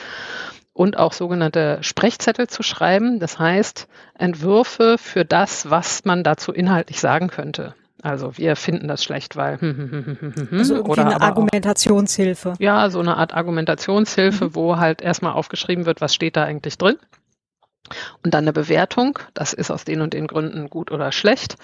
und 0.73 0.97
auch 0.97 1.13
sogenannte 1.13 1.79
Sprechzettel 1.81 2.47
zu 2.47 2.63
schreiben. 2.63 3.19
Das 3.19 3.39
heißt, 3.39 3.87
Entwürfe 4.13 4.97
für 4.99 5.23
das, 5.23 5.69
was 5.69 6.03
man 6.03 6.23
dazu 6.23 6.51
inhaltlich 6.51 6.99
sagen 6.99 7.29
könnte. 7.29 7.73
Also 8.03 8.37
wir 8.37 8.55
finden 8.55 8.87
das 8.87 9.03
schlecht, 9.03 9.35
weil 9.35 9.59
hm, 9.59 9.77
hm, 9.77 10.17
hm, 10.19 10.35
hm 10.35 10.59
also 10.59 10.75
irgendwie 10.75 10.91
oder 10.91 11.05
eine 11.05 11.21
Argumentationshilfe. 11.21 12.51
Auch, 12.53 12.59
ja, 12.59 12.89
so 12.89 12.99
eine 12.99 13.17
Art 13.17 13.33
Argumentationshilfe, 13.33 14.45
mhm. 14.45 14.55
wo 14.55 14.77
halt 14.77 15.01
erstmal 15.01 15.33
aufgeschrieben 15.33 15.85
wird, 15.85 15.99
was 15.99 16.13
steht 16.13 16.35
da 16.35 16.43
eigentlich 16.43 16.77
drin. 16.77 16.97
Und 18.23 18.33
dann 18.33 18.43
eine 18.43 18.53
Bewertung, 18.53 19.17
das 19.33 19.53
ist 19.53 19.71
aus 19.71 19.85
den 19.85 20.01
und 20.01 20.13
den 20.13 20.27
Gründen 20.27 20.69
gut 20.69 20.91
oder 20.91 21.11
schlecht. 21.11 21.57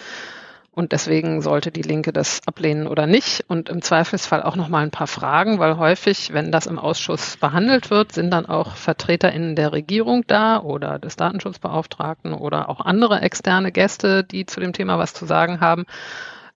Und 0.75 0.91
deswegen 0.91 1.43
sollte 1.43 1.71
die 1.71 1.83
Linke 1.83 2.11
das 2.11 2.41
ablehnen 2.47 2.87
oder 2.87 3.05
nicht. 3.05 3.45
Und 3.47 3.69
im 3.69 3.83
Zweifelsfall 3.83 4.41
auch 4.41 4.55
noch 4.55 4.69
mal 4.69 4.81
ein 4.81 4.89
paar 4.89 5.05
Fragen, 5.05 5.59
weil 5.59 5.77
häufig, 5.77 6.33
wenn 6.33 6.51
das 6.51 6.65
im 6.65 6.79
Ausschuss 6.79 7.37
behandelt 7.37 7.91
wird, 7.91 8.11
sind 8.11 8.31
dann 8.31 8.47
auch 8.47 8.75
VertreterInnen 8.75 9.55
der 9.55 9.71
Regierung 9.71 10.23
da 10.25 10.59
oder 10.59 10.97
des 10.97 11.15
Datenschutzbeauftragten 11.15 12.33
oder 12.33 12.69
auch 12.69 12.81
andere 12.81 13.21
externe 13.21 13.71
Gäste, 13.71 14.23
die 14.23 14.47
zu 14.47 14.59
dem 14.59 14.73
Thema 14.73 14.97
was 14.97 15.13
zu 15.13 15.27
sagen 15.27 15.59
haben. 15.61 15.85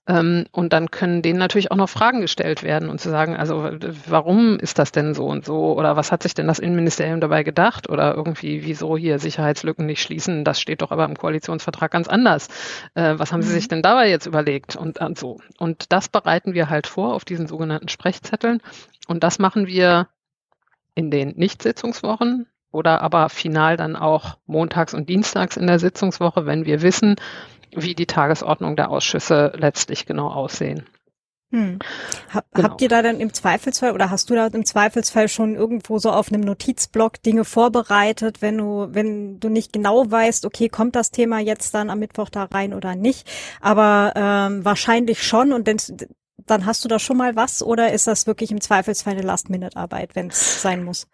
Ähm, 0.08 0.46
und 0.52 0.72
dann 0.72 0.90
können 0.90 1.20
denen 1.20 1.38
natürlich 1.38 1.70
auch 1.70 1.76
noch 1.76 1.90
Fragen 1.90 2.22
gestellt 2.22 2.62
werden 2.62 2.88
und 2.88 2.98
zu 2.98 3.10
sagen, 3.10 3.36
also 3.36 3.70
warum 4.06 4.58
ist 4.58 4.78
das 4.78 4.90
denn 4.90 5.12
so 5.14 5.26
und 5.26 5.44
so 5.44 5.74
oder 5.74 5.96
was 5.96 6.10
hat 6.10 6.22
sich 6.22 6.32
denn 6.32 6.46
das 6.46 6.58
Innenministerium 6.58 7.20
dabei 7.20 7.42
gedacht 7.42 7.90
oder 7.90 8.14
irgendwie 8.14 8.64
wieso 8.64 8.96
hier 8.96 9.18
Sicherheitslücken 9.18 9.84
nicht 9.84 10.02
schließen, 10.02 10.44
das 10.44 10.60
steht 10.60 10.80
doch 10.80 10.90
aber 10.90 11.04
im 11.04 11.16
Koalitionsvertrag 11.16 11.90
ganz 11.90 12.08
anders. 12.08 12.48
Äh, 12.94 13.14
was 13.18 13.32
haben 13.32 13.42
Sie 13.42 13.52
sich 13.52 13.66
mhm. 13.66 13.68
denn 13.68 13.82
dabei 13.82 14.08
jetzt 14.08 14.26
überlegt 14.26 14.76
und, 14.76 14.98
und 14.98 15.18
so. 15.18 15.38
Und 15.58 15.92
das 15.92 16.08
bereiten 16.08 16.54
wir 16.54 16.70
halt 16.70 16.86
vor 16.86 17.14
auf 17.14 17.26
diesen 17.26 17.46
sogenannten 17.46 17.88
Sprechzetteln 17.88 18.62
und 19.08 19.22
das 19.22 19.38
machen 19.38 19.66
wir 19.66 20.08
in 20.94 21.10
den 21.10 21.36
Nichtsitzungswochen 21.36 22.46
oder 22.70 23.02
aber 23.02 23.28
final 23.28 23.76
dann 23.76 23.94
auch 23.94 24.38
montags 24.46 24.94
und 24.94 25.08
dienstags 25.10 25.58
in 25.58 25.66
der 25.66 25.78
Sitzungswoche, 25.78 26.46
wenn 26.46 26.64
wir 26.64 26.80
wissen, 26.80 27.16
wie 27.74 27.94
die 27.94 28.06
Tagesordnung 28.06 28.76
der 28.76 28.90
Ausschüsse 28.90 29.52
letztlich 29.56 30.06
genau 30.06 30.28
aussehen. 30.28 30.86
Hm. 31.50 31.78
Hab, 32.28 32.44
genau. 32.52 32.68
Habt 32.68 32.82
ihr 32.82 32.90
da 32.90 33.00
dann 33.00 33.20
im 33.20 33.32
Zweifelsfall 33.32 33.92
oder 33.92 34.10
hast 34.10 34.28
du 34.28 34.34
da 34.34 34.48
im 34.48 34.66
Zweifelsfall 34.66 35.28
schon 35.28 35.54
irgendwo 35.54 35.98
so 35.98 36.10
auf 36.10 36.30
einem 36.30 36.42
Notizblock 36.42 37.22
Dinge 37.22 37.44
vorbereitet, 37.44 38.42
wenn 38.42 38.58
du, 38.58 38.88
wenn 38.90 39.40
du 39.40 39.48
nicht 39.48 39.72
genau 39.72 40.10
weißt, 40.10 40.44
okay, 40.44 40.68
kommt 40.68 40.94
das 40.94 41.10
Thema 41.10 41.38
jetzt 41.38 41.72
dann 41.72 41.88
am 41.88 42.00
Mittwoch 42.00 42.28
da 42.28 42.44
rein 42.44 42.74
oder 42.74 42.94
nicht? 42.94 43.26
Aber 43.62 44.12
ähm, 44.14 44.64
wahrscheinlich 44.64 45.22
schon 45.22 45.54
und 45.54 45.66
dann, 45.66 45.78
dann 46.44 46.66
hast 46.66 46.84
du 46.84 46.88
da 46.88 46.98
schon 46.98 47.16
mal 47.16 47.34
was 47.34 47.62
oder 47.62 47.92
ist 47.94 48.06
das 48.06 48.26
wirklich 48.26 48.50
im 48.50 48.60
Zweifelsfall 48.60 49.14
eine 49.14 49.22
Last-Minute-Arbeit, 49.22 50.16
wenn 50.16 50.28
es 50.28 50.60
sein 50.60 50.84
muss? 50.84 51.06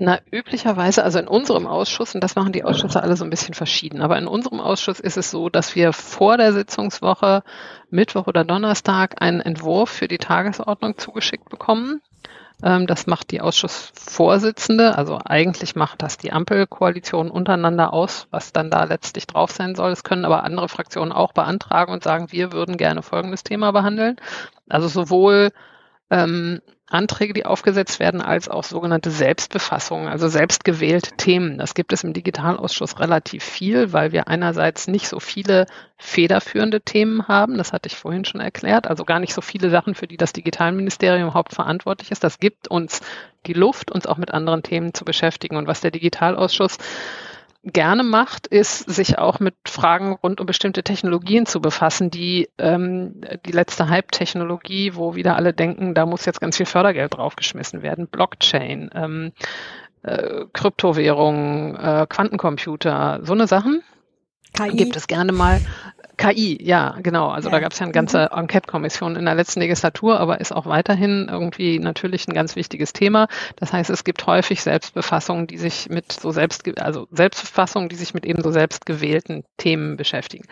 Na, 0.00 0.20
üblicherweise, 0.30 1.02
also 1.02 1.18
in 1.18 1.26
unserem 1.26 1.66
Ausschuss, 1.66 2.14
und 2.14 2.22
das 2.22 2.36
machen 2.36 2.52
die 2.52 2.62
Ausschüsse 2.62 3.02
alle 3.02 3.16
so 3.16 3.24
ein 3.24 3.30
bisschen 3.30 3.54
verschieden, 3.54 4.00
aber 4.00 4.16
in 4.16 4.28
unserem 4.28 4.60
Ausschuss 4.60 5.00
ist 5.00 5.16
es 5.16 5.32
so, 5.32 5.48
dass 5.48 5.74
wir 5.74 5.92
vor 5.92 6.36
der 6.36 6.52
Sitzungswoche, 6.52 7.42
Mittwoch 7.90 8.28
oder 8.28 8.44
Donnerstag, 8.44 9.20
einen 9.20 9.40
Entwurf 9.40 9.90
für 9.90 10.06
die 10.06 10.18
Tagesordnung 10.18 10.98
zugeschickt 10.98 11.48
bekommen. 11.48 12.00
Ähm, 12.62 12.86
das 12.86 13.08
macht 13.08 13.32
die 13.32 13.40
Ausschussvorsitzende, 13.40 14.96
also 14.96 15.18
eigentlich 15.24 15.74
macht 15.74 16.00
das 16.02 16.16
die 16.16 16.32
Ampelkoalition 16.32 17.28
untereinander 17.28 17.92
aus, 17.92 18.28
was 18.30 18.52
dann 18.52 18.70
da 18.70 18.84
letztlich 18.84 19.26
drauf 19.26 19.50
sein 19.50 19.74
soll. 19.74 19.90
Es 19.90 20.04
können 20.04 20.24
aber 20.24 20.44
andere 20.44 20.68
Fraktionen 20.68 21.10
auch 21.10 21.32
beantragen 21.32 21.92
und 21.92 22.04
sagen, 22.04 22.30
wir 22.30 22.52
würden 22.52 22.76
gerne 22.76 23.02
folgendes 23.02 23.42
Thema 23.42 23.72
behandeln. 23.72 24.14
Also 24.68 24.86
sowohl 24.86 25.50
ähm, 26.10 26.60
Anträge, 26.90 27.34
die 27.34 27.44
aufgesetzt 27.44 28.00
werden, 28.00 28.22
als 28.22 28.48
auch 28.48 28.64
sogenannte 28.64 29.10
Selbstbefassungen, 29.10 30.08
also 30.08 30.28
selbstgewählte 30.28 31.16
Themen. 31.16 31.58
Das 31.58 31.74
gibt 31.74 31.92
es 31.92 32.02
im 32.02 32.14
Digitalausschuss 32.14 32.98
relativ 32.98 33.44
viel, 33.44 33.92
weil 33.92 34.12
wir 34.12 34.26
einerseits 34.28 34.88
nicht 34.88 35.08
so 35.08 35.20
viele 35.20 35.66
federführende 35.98 36.80
Themen 36.80 37.28
haben, 37.28 37.58
das 37.58 37.72
hatte 37.72 37.88
ich 37.88 37.96
vorhin 37.96 38.24
schon 38.24 38.40
erklärt, 38.40 38.86
also 38.86 39.04
gar 39.04 39.20
nicht 39.20 39.34
so 39.34 39.42
viele 39.42 39.68
Sachen, 39.68 39.94
für 39.94 40.06
die 40.06 40.16
das 40.16 40.32
Digitalministerium 40.32 41.34
hauptverantwortlich 41.34 42.10
ist. 42.10 42.24
Das 42.24 42.38
gibt 42.38 42.68
uns 42.68 43.02
die 43.46 43.52
Luft, 43.52 43.90
uns 43.90 44.06
auch 44.06 44.16
mit 44.16 44.32
anderen 44.32 44.62
Themen 44.62 44.94
zu 44.94 45.04
beschäftigen. 45.04 45.56
Und 45.56 45.66
was 45.66 45.80
der 45.80 45.90
Digitalausschuss 45.90 46.78
gerne 47.72 48.02
macht, 48.02 48.46
ist, 48.46 48.90
sich 48.90 49.18
auch 49.18 49.40
mit 49.40 49.54
Fragen 49.66 50.12
rund 50.12 50.40
um 50.40 50.46
bestimmte 50.46 50.82
Technologien 50.82 51.46
zu 51.46 51.60
befassen, 51.60 52.10
die 52.10 52.48
ähm, 52.58 53.20
die 53.46 53.52
letzte 53.52 53.88
Hype-Technologie, 53.88 54.94
wo 54.94 55.14
wieder 55.14 55.36
alle 55.36 55.52
denken, 55.52 55.94
da 55.94 56.06
muss 56.06 56.24
jetzt 56.24 56.40
ganz 56.40 56.56
viel 56.56 56.66
Fördergeld 56.66 57.14
draufgeschmissen 57.14 57.82
werden, 57.82 58.08
Blockchain, 58.08 58.90
ähm, 58.94 59.32
äh, 60.02 60.44
Kryptowährungen, 60.52 61.76
äh, 61.76 62.06
Quantencomputer, 62.08 63.20
so 63.22 63.32
eine 63.32 63.46
Sachen. 63.46 63.82
KI. 64.54 64.76
gibt 64.76 64.96
es 64.96 65.06
gerne 65.06 65.32
mal 65.32 65.60
KI, 66.18 66.58
ja, 66.60 66.96
genau. 67.00 67.28
Also 67.28 67.48
ja. 67.48 67.52
da 67.52 67.60
gab 67.60 67.72
es 67.72 67.78
ja 67.78 67.84
eine 67.84 67.92
ganze 67.92 68.28
mhm. 68.30 68.40
Enquete-Kommission 68.40 69.16
in 69.16 69.24
der 69.24 69.34
letzten 69.34 69.60
Legislatur, 69.60 70.20
aber 70.20 70.40
ist 70.40 70.52
auch 70.54 70.66
weiterhin 70.66 71.28
irgendwie 71.30 71.78
natürlich 71.78 72.28
ein 72.28 72.34
ganz 72.34 72.56
wichtiges 72.56 72.92
Thema. 72.92 73.28
Das 73.56 73.72
heißt, 73.72 73.88
es 73.88 74.04
gibt 74.04 74.26
häufig 74.26 74.62
Selbstbefassungen, 74.62 75.46
die 75.46 75.58
sich 75.58 75.88
mit 75.88 76.12
so 76.12 76.30
selbst, 76.32 76.78
also 76.80 77.06
Selbstbefassungen, 77.12 77.88
die 77.88 77.96
sich 77.96 78.12
mit 78.14 78.26
eben 78.26 78.42
so 78.42 78.50
selbstgewählten 78.50 79.44
Themen 79.56 79.96
beschäftigen. 79.96 80.44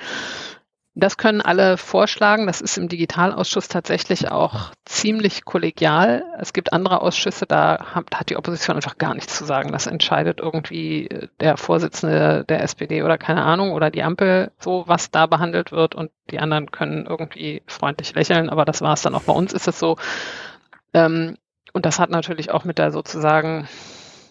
Das 0.99 1.19
können 1.19 1.43
alle 1.43 1.77
vorschlagen. 1.77 2.47
Das 2.47 2.63
ist 2.63 2.79
im 2.79 2.89
Digitalausschuss 2.89 3.69
tatsächlich 3.69 4.31
auch 4.31 4.73
ziemlich 4.87 5.45
kollegial. 5.45 6.25
Es 6.41 6.55
gibt 6.55 6.73
andere 6.73 7.03
Ausschüsse, 7.03 7.45
da 7.45 7.95
hat 7.95 8.31
die 8.31 8.37
Opposition 8.39 8.77
einfach 8.77 8.97
gar 8.97 9.13
nichts 9.13 9.37
zu 9.37 9.45
sagen. 9.45 9.73
Das 9.73 9.87
entscheidet 9.87 10.41
irgendwie 10.41 11.09
äh, 11.09 11.29
der 11.39 11.59
Vorsitzende 11.59 12.47
der 12.49 12.63
SPD 12.63 13.03
oder 13.03 13.19
keine 13.19 13.43
Ahnung 13.43 13.73
oder 13.73 13.91
die 13.91 14.03
Ampel 14.03 14.53
so, 14.59 14.85
was 14.87 15.11
da 15.11 15.27
behandelt 15.27 15.71
wird 15.71 15.95
und 15.95 16.11
die 16.31 16.39
anderen 16.39 16.71
können 16.71 17.05
irgendwie 17.05 17.63
freundlich 17.67 18.15
lächeln. 18.15 18.49
Aber 18.49 18.65
das 18.65 18.81
war 18.81 18.95
es 18.95 19.03
dann 19.03 19.15
auch 19.15 19.25
bei 19.25 19.35
uns 19.35 19.53
ist 19.53 19.69
es 19.69 19.79
so. 19.79 19.99
Ähm, 20.95 21.37
und 21.75 21.85
das 21.85 21.99
hat 22.01 22.09
natürlich 22.09 22.51
auch 22.53 22.65
mit 22.65 22.79
der 22.79 22.91
sozusagen 22.91 23.69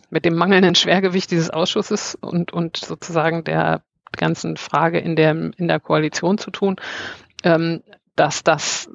mit 0.09 0.25
dem 0.25 0.33
mangelnden 0.33 0.73
Schwergewicht 0.73 1.29
dieses 1.29 1.51
Ausschusses 1.51 2.15
und, 2.15 2.51
und 2.51 2.77
sozusagen 2.77 3.43
der 3.43 3.83
ganzen 4.17 4.57
Frage 4.57 4.99
in 4.99 5.15
der, 5.15 5.31
in 5.31 5.67
der 5.67 5.79
Koalition 5.79 6.37
zu 6.37 6.51
tun, 6.51 6.75
ähm, 7.43 7.83
dass 8.15 8.43
das 8.43 8.89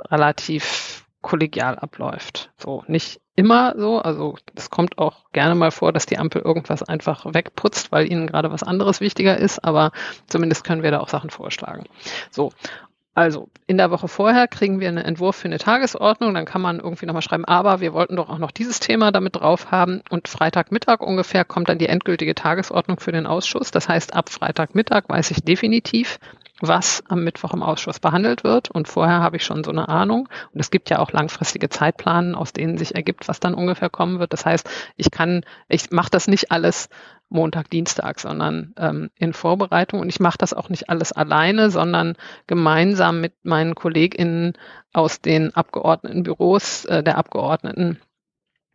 relativ 0.00 1.04
kollegial 1.20 1.78
abläuft. 1.78 2.50
So, 2.56 2.82
nicht 2.86 3.20
immer 3.36 3.74
so, 3.76 3.98
also 4.00 4.36
es 4.54 4.70
kommt 4.70 4.98
auch 4.98 5.30
gerne 5.32 5.54
mal 5.54 5.70
vor, 5.70 5.92
dass 5.92 6.06
die 6.06 6.18
Ampel 6.18 6.42
irgendwas 6.42 6.82
einfach 6.82 7.26
wegputzt, 7.26 7.92
weil 7.92 8.10
ihnen 8.10 8.26
gerade 8.26 8.50
was 8.50 8.62
anderes 8.62 9.00
wichtiger 9.00 9.36
ist, 9.36 9.62
aber 9.64 9.92
zumindest 10.26 10.64
können 10.64 10.82
wir 10.82 10.90
da 10.90 11.00
auch 11.00 11.08
Sachen 11.08 11.30
vorschlagen. 11.30 11.84
So, 12.30 12.52
also 13.14 13.48
in 13.66 13.76
der 13.76 13.90
Woche 13.90 14.08
vorher 14.08 14.46
kriegen 14.46 14.78
wir 14.78 14.88
einen 14.88 15.04
Entwurf 15.04 15.36
für 15.36 15.48
eine 15.48 15.58
Tagesordnung, 15.58 16.32
dann 16.34 16.44
kann 16.44 16.62
man 16.62 16.78
irgendwie 16.78 17.06
nochmal 17.06 17.22
schreiben, 17.22 17.44
aber 17.44 17.80
wir 17.80 17.92
wollten 17.92 18.16
doch 18.16 18.30
auch 18.30 18.38
noch 18.38 18.52
dieses 18.52 18.78
Thema 18.78 19.10
damit 19.10 19.36
drauf 19.36 19.70
haben 19.70 20.02
und 20.10 20.28
Freitagmittag 20.28 21.00
ungefähr 21.00 21.44
kommt 21.44 21.68
dann 21.68 21.78
die 21.78 21.88
endgültige 21.88 22.34
Tagesordnung 22.34 23.00
für 23.00 23.12
den 23.12 23.26
Ausschuss. 23.26 23.70
Das 23.72 23.88
heißt, 23.88 24.14
ab 24.14 24.30
Freitagmittag 24.30 25.08
weiß 25.08 25.32
ich 25.32 25.42
definitiv, 25.42 26.18
was 26.60 27.02
am 27.08 27.24
Mittwoch 27.24 27.54
im 27.54 27.62
Ausschuss 27.62 28.00
behandelt 28.00 28.44
wird. 28.44 28.70
Und 28.70 28.88
vorher 28.88 29.20
habe 29.20 29.36
ich 29.36 29.44
schon 29.44 29.64
so 29.64 29.70
eine 29.70 29.88
Ahnung. 29.88 30.28
Und 30.52 30.60
es 30.60 30.70
gibt 30.70 30.90
ja 30.90 30.98
auch 30.98 31.12
langfristige 31.12 31.68
Zeitplanen, 31.68 32.34
aus 32.34 32.52
denen 32.52 32.78
sich 32.78 32.94
ergibt, 32.94 33.28
was 33.28 33.40
dann 33.40 33.54
ungefähr 33.54 33.90
kommen 33.90 34.18
wird. 34.18 34.32
Das 34.32 34.46
heißt, 34.46 34.68
ich 34.96 35.10
kann, 35.10 35.44
ich 35.68 35.90
mache 35.90 36.10
das 36.10 36.28
nicht 36.28 36.50
alles 36.50 36.88
Montag, 37.28 37.70
Dienstag, 37.70 38.20
sondern 38.20 38.74
ähm, 38.76 39.10
in 39.16 39.32
Vorbereitung. 39.32 40.00
Und 40.00 40.08
ich 40.08 40.20
mache 40.20 40.38
das 40.38 40.52
auch 40.52 40.68
nicht 40.68 40.90
alles 40.90 41.12
alleine, 41.12 41.70
sondern 41.70 42.16
gemeinsam 42.46 43.20
mit 43.20 43.34
meinen 43.44 43.74
KollegInnen 43.74 44.54
aus 44.92 45.20
den 45.20 45.54
Abgeordnetenbüros 45.54 46.84
äh, 46.86 47.02
der 47.02 47.18
Abgeordneten 47.18 48.00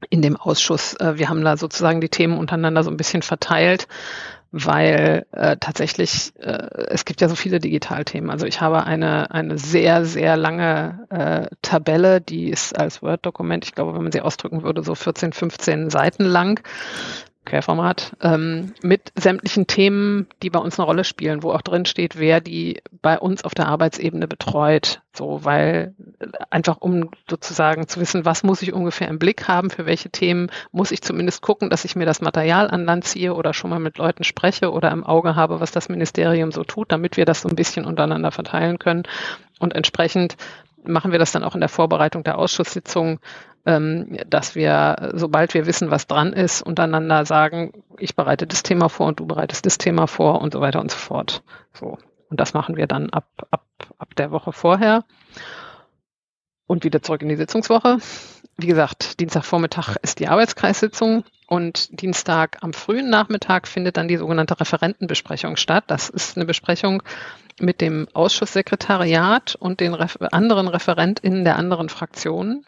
in 0.10 0.22
dem 0.22 0.38
Ausschuss. 0.38 0.96
Äh, 0.96 1.18
wir 1.18 1.30
haben 1.30 1.44
da 1.44 1.58
sozusagen 1.58 2.02
die 2.02 2.10
Themen 2.10 2.38
untereinander 2.38 2.84
so 2.84 2.92
ein 2.92 2.98
bisschen 2.98 3.22
verteilt 3.22 3.88
weil 4.58 5.26
äh, 5.34 5.58
tatsächlich 5.60 6.32
äh, 6.40 6.70
es 6.88 7.04
gibt 7.04 7.20
ja 7.20 7.28
so 7.28 7.36
viele 7.36 7.60
Digitalthemen. 7.60 8.30
Also 8.30 8.46
ich 8.46 8.62
habe 8.62 8.86
eine 8.86 9.30
eine 9.32 9.58
sehr 9.58 10.06
sehr 10.06 10.38
lange 10.38 11.06
äh, 11.10 11.54
Tabelle, 11.62 12.22
die 12.22 12.50
ist 12.52 12.80
als 12.80 13.02
Word-Dokument, 13.02 13.66
ich 13.66 13.76
glaube, 13.76 13.94
wenn 13.94 14.04
man 14.04 14.14
sie 14.14 14.22
ausdrücken 14.22 14.64
würde, 14.64 14.82
so 14.82 14.96
14, 14.96 15.34
15 15.34 15.90
Seiten 15.90 16.24
lang 16.24 16.62
Querformat, 17.46 18.16
ähm, 18.22 18.74
mit 18.82 19.12
sämtlichen 19.16 19.68
Themen, 19.68 20.28
die 20.42 20.50
bei 20.50 20.60
uns 20.60 20.80
eine 20.80 20.86
Rolle 20.86 21.04
spielen, 21.04 21.44
wo 21.44 21.52
auch 21.52 21.62
drin 21.62 21.86
steht, 21.86 22.18
wer 22.18 22.42
die 22.42 22.82
bei 23.02 23.18
uns 23.18 23.44
auf 23.44 23.54
der 23.54 23.68
Arbeitsebene 23.68 24.28
betreut. 24.28 25.02
So, 25.14 25.46
weil 25.46 25.94
äh, 26.20 26.28
einfach 26.50 26.78
um 26.82 27.10
sozusagen 27.30 27.88
zu 27.88 28.00
wissen, 28.00 28.26
was 28.26 28.44
muss 28.44 28.62
ich 28.62 28.74
ungefähr 28.74 29.08
im 29.08 29.20
Blick 29.20 29.48
haben, 29.48 29.70
für 29.70 29.86
welche 29.86 30.10
Themen 30.10 30.52
muss 30.72 30.92
ich 30.92 31.02
zumindest 31.02 31.42
gucken, 31.42 31.70
dass 31.70 31.86
ich 31.86 31.96
mir 31.96 32.06
das 32.06 32.22
Material 32.22 32.70
an 32.70 32.86
Land 32.86 33.06
ziehe 33.06 33.34
oder 33.34 33.54
schon 33.54 33.70
mal 33.70 33.80
mit 33.80 33.98
Leuten 33.98 34.24
spreche 34.24 34.72
oder 34.72 34.92
im 34.92 35.04
Auge 35.04 35.36
habe, 35.36 35.60
was 35.60 35.72
das 35.72 35.88
Ministerium 35.88 36.52
so 36.52 36.64
tut, 36.64 36.92
damit 36.92 37.16
wir 37.16 37.26
das 37.26 37.42
so 37.42 37.50
ein 37.50 37.56
bisschen 37.56 37.86
untereinander 37.86 38.32
verteilen 38.32 38.80
können. 38.80 39.04
Und 39.60 39.74
entsprechend 39.74 40.36
machen 40.88 41.12
wir 41.12 41.20
das 41.20 41.32
dann 41.32 41.44
auch 41.44 41.56
in 41.56 41.62
der 41.62 41.70
Vorbereitung 41.70 42.24
der 42.24 42.38
Ausschusssitzung 42.38 43.20
dass 43.66 44.54
wir, 44.54 45.12
sobald 45.16 45.56
wir 45.56 45.66
wissen, 45.66 45.90
was 45.90 46.06
dran 46.06 46.34
ist, 46.34 46.62
untereinander 46.62 47.26
sagen, 47.26 47.84
ich 47.98 48.16
bereite 48.16 48.46
das 48.46 48.62
Thema 48.62 48.90
vor 48.90 49.08
und 49.08 49.20
du 49.20 49.26
bereitest 49.26 49.66
das 49.66 49.80
Thema 49.80 50.06
vor 50.06 50.40
und 50.42 50.54
so 50.54 50.62
weiter 50.62 50.80
und 50.80 50.92
so 50.92 50.98
fort. 50.98 51.42
So. 51.74 51.98
Und 52.30 52.40
das 52.40 52.54
machen 52.54 52.78
wir 52.78 52.86
dann 52.86 53.10
ab, 53.10 53.28
ab, 53.50 53.66
ab 53.98 54.16
der 54.16 54.30
Woche 54.30 54.52
vorher. 54.52 55.04
Und 56.68 56.84
wieder 56.84 57.02
zurück 57.02 57.24
in 57.24 57.30
die 57.30 57.38
Sitzungswoche. 57.38 57.98
Wie 58.58 58.68
gesagt, 58.68 59.20
Dienstagvormittag 59.20 59.96
ist 60.02 60.20
die 60.20 60.28
Arbeitskreissitzung 60.28 61.24
und 61.48 62.00
Dienstag 62.00 62.58
am 62.62 62.72
frühen 62.72 63.10
Nachmittag 63.10 63.68
findet 63.68 63.98
dann 63.98 64.08
die 64.08 64.18
sogenannte 64.18 64.60
Referentenbesprechung 64.60 65.58
statt. 65.58 65.86
Das 65.88 66.10
ist 66.10 66.38
eine 66.38 66.46
Besprechung 66.46 67.02
mit 67.60 67.82
dem 67.82 68.08
Ausschusssekretariat 68.14 69.56
und 69.56 69.80
den 69.80 69.96
anderen 69.96 70.68
ReferentInnen 70.68 71.44
der 71.44 71.58
anderen 71.58 71.90
Fraktionen 71.90 72.66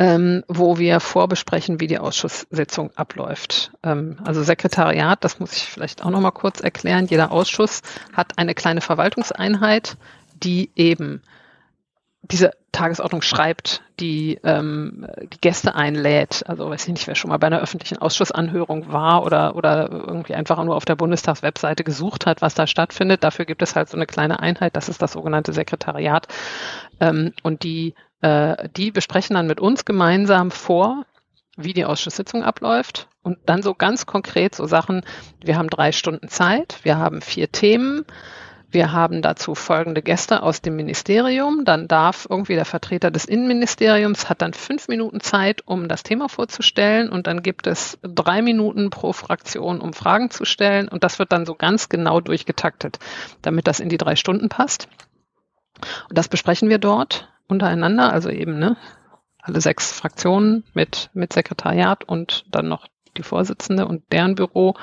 ähm, 0.00 0.42
wo 0.48 0.78
wir 0.78 0.98
vorbesprechen, 0.98 1.78
wie 1.78 1.86
die 1.86 1.98
Ausschusssitzung 1.98 2.90
abläuft. 2.96 3.72
Ähm, 3.82 4.16
also 4.24 4.42
Sekretariat, 4.42 5.22
das 5.22 5.38
muss 5.40 5.54
ich 5.54 5.64
vielleicht 5.64 6.02
auch 6.02 6.10
noch 6.10 6.20
mal 6.20 6.30
kurz 6.30 6.60
erklären. 6.60 7.06
Jeder 7.06 7.30
Ausschuss 7.30 7.82
hat 8.14 8.38
eine 8.38 8.54
kleine 8.54 8.80
Verwaltungseinheit, 8.80 9.98
die 10.42 10.70
eben 10.74 11.22
diese 12.22 12.52
Tagesordnung 12.72 13.20
schreibt, 13.20 13.82
die 13.98 14.38
ähm, 14.44 15.06
die 15.32 15.40
Gäste 15.40 15.74
einlädt. 15.74 16.44
Also 16.46 16.70
weiß 16.70 16.86
ich 16.86 16.92
nicht, 16.92 17.06
wer 17.06 17.14
schon 17.14 17.30
mal 17.30 17.38
bei 17.38 17.48
einer 17.48 17.60
öffentlichen 17.60 17.98
Ausschussanhörung 17.98 18.92
war 18.92 19.24
oder 19.24 19.56
oder 19.56 19.90
irgendwie 19.90 20.34
einfach 20.34 20.62
nur 20.64 20.76
auf 20.76 20.84
der 20.84 20.96
Bundestagswebseite 20.96 21.84
gesucht 21.84 22.24
hat, 22.24 22.40
was 22.40 22.54
da 22.54 22.66
stattfindet. 22.66 23.24
Dafür 23.24 23.44
gibt 23.44 23.60
es 23.60 23.76
halt 23.76 23.88
so 23.90 23.96
eine 23.96 24.06
kleine 24.06 24.40
Einheit, 24.40 24.76
das 24.76 24.88
ist 24.88 25.02
das 25.02 25.12
sogenannte 25.12 25.52
Sekretariat. 25.52 26.28
Ähm, 27.00 27.32
und 27.42 27.64
die 27.64 27.94
äh, 28.22 28.68
die 28.76 28.90
besprechen 28.90 29.34
dann 29.34 29.46
mit 29.46 29.60
uns 29.60 29.84
gemeinsam 29.84 30.50
vor, 30.50 31.04
wie 31.56 31.72
die 31.72 31.84
Ausschusssitzung 31.84 32.42
abläuft. 32.42 33.08
Und 33.22 33.38
dann 33.46 33.62
so 33.62 33.74
ganz 33.74 34.06
konkret 34.06 34.54
so 34.54 34.66
Sachen, 34.66 35.02
wir 35.44 35.56
haben 35.56 35.68
drei 35.68 35.92
Stunden 35.92 36.28
Zeit, 36.28 36.78
wir 36.84 36.96
haben 36.96 37.20
vier 37.20 37.52
Themen, 37.52 38.06
wir 38.70 38.92
haben 38.92 39.20
dazu 39.20 39.56
folgende 39.56 40.00
Gäste 40.00 40.42
aus 40.42 40.62
dem 40.62 40.76
Ministerium, 40.76 41.64
dann 41.64 41.88
darf 41.88 42.26
irgendwie 42.30 42.54
der 42.54 42.64
Vertreter 42.64 43.10
des 43.10 43.24
Innenministeriums 43.24 44.28
hat 44.30 44.42
dann 44.42 44.54
fünf 44.54 44.86
Minuten 44.86 45.20
Zeit, 45.20 45.66
um 45.66 45.88
das 45.88 46.04
Thema 46.04 46.28
vorzustellen. 46.28 47.10
Und 47.10 47.26
dann 47.26 47.42
gibt 47.42 47.66
es 47.66 47.98
drei 48.02 48.42
Minuten 48.42 48.90
pro 48.90 49.12
Fraktion, 49.12 49.80
um 49.80 49.92
Fragen 49.92 50.30
zu 50.30 50.44
stellen. 50.44 50.88
Und 50.88 51.02
das 51.02 51.18
wird 51.18 51.32
dann 51.32 51.46
so 51.46 51.56
ganz 51.56 51.88
genau 51.88 52.20
durchgetaktet, 52.20 53.00
damit 53.42 53.66
das 53.66 53.80
in 53.80 53.88
die 53.88 53.98
drei 53.98 54.14
Stunden 54.14 54.48
passt. 54.48 54.88
Und 56.08 56.16
das 56.16 56.28
besprechen 56.28 56.68
wir 56.68 56.78
dort 56.78 57.29
untereinander, 57.50 58.12
also 58.12 58.30
eben 58.30 58.58
ne, 58.58 58.76
alle 59.40 59.60
sechs 59.60 59.92
Fraktionen 59.92 60.64
mit, 60.74 61.10
mit 61.12 61.32
Sekretariat 61.32 62.04
und 62.04 62.44
dann 62.50 62.68
noch 62.68 62.86
die 63.16 63.22
Vorsitzende 63.22 63.86
und 63.86 64.02
deren 64.12 64.34
Büro. 64.34 64.74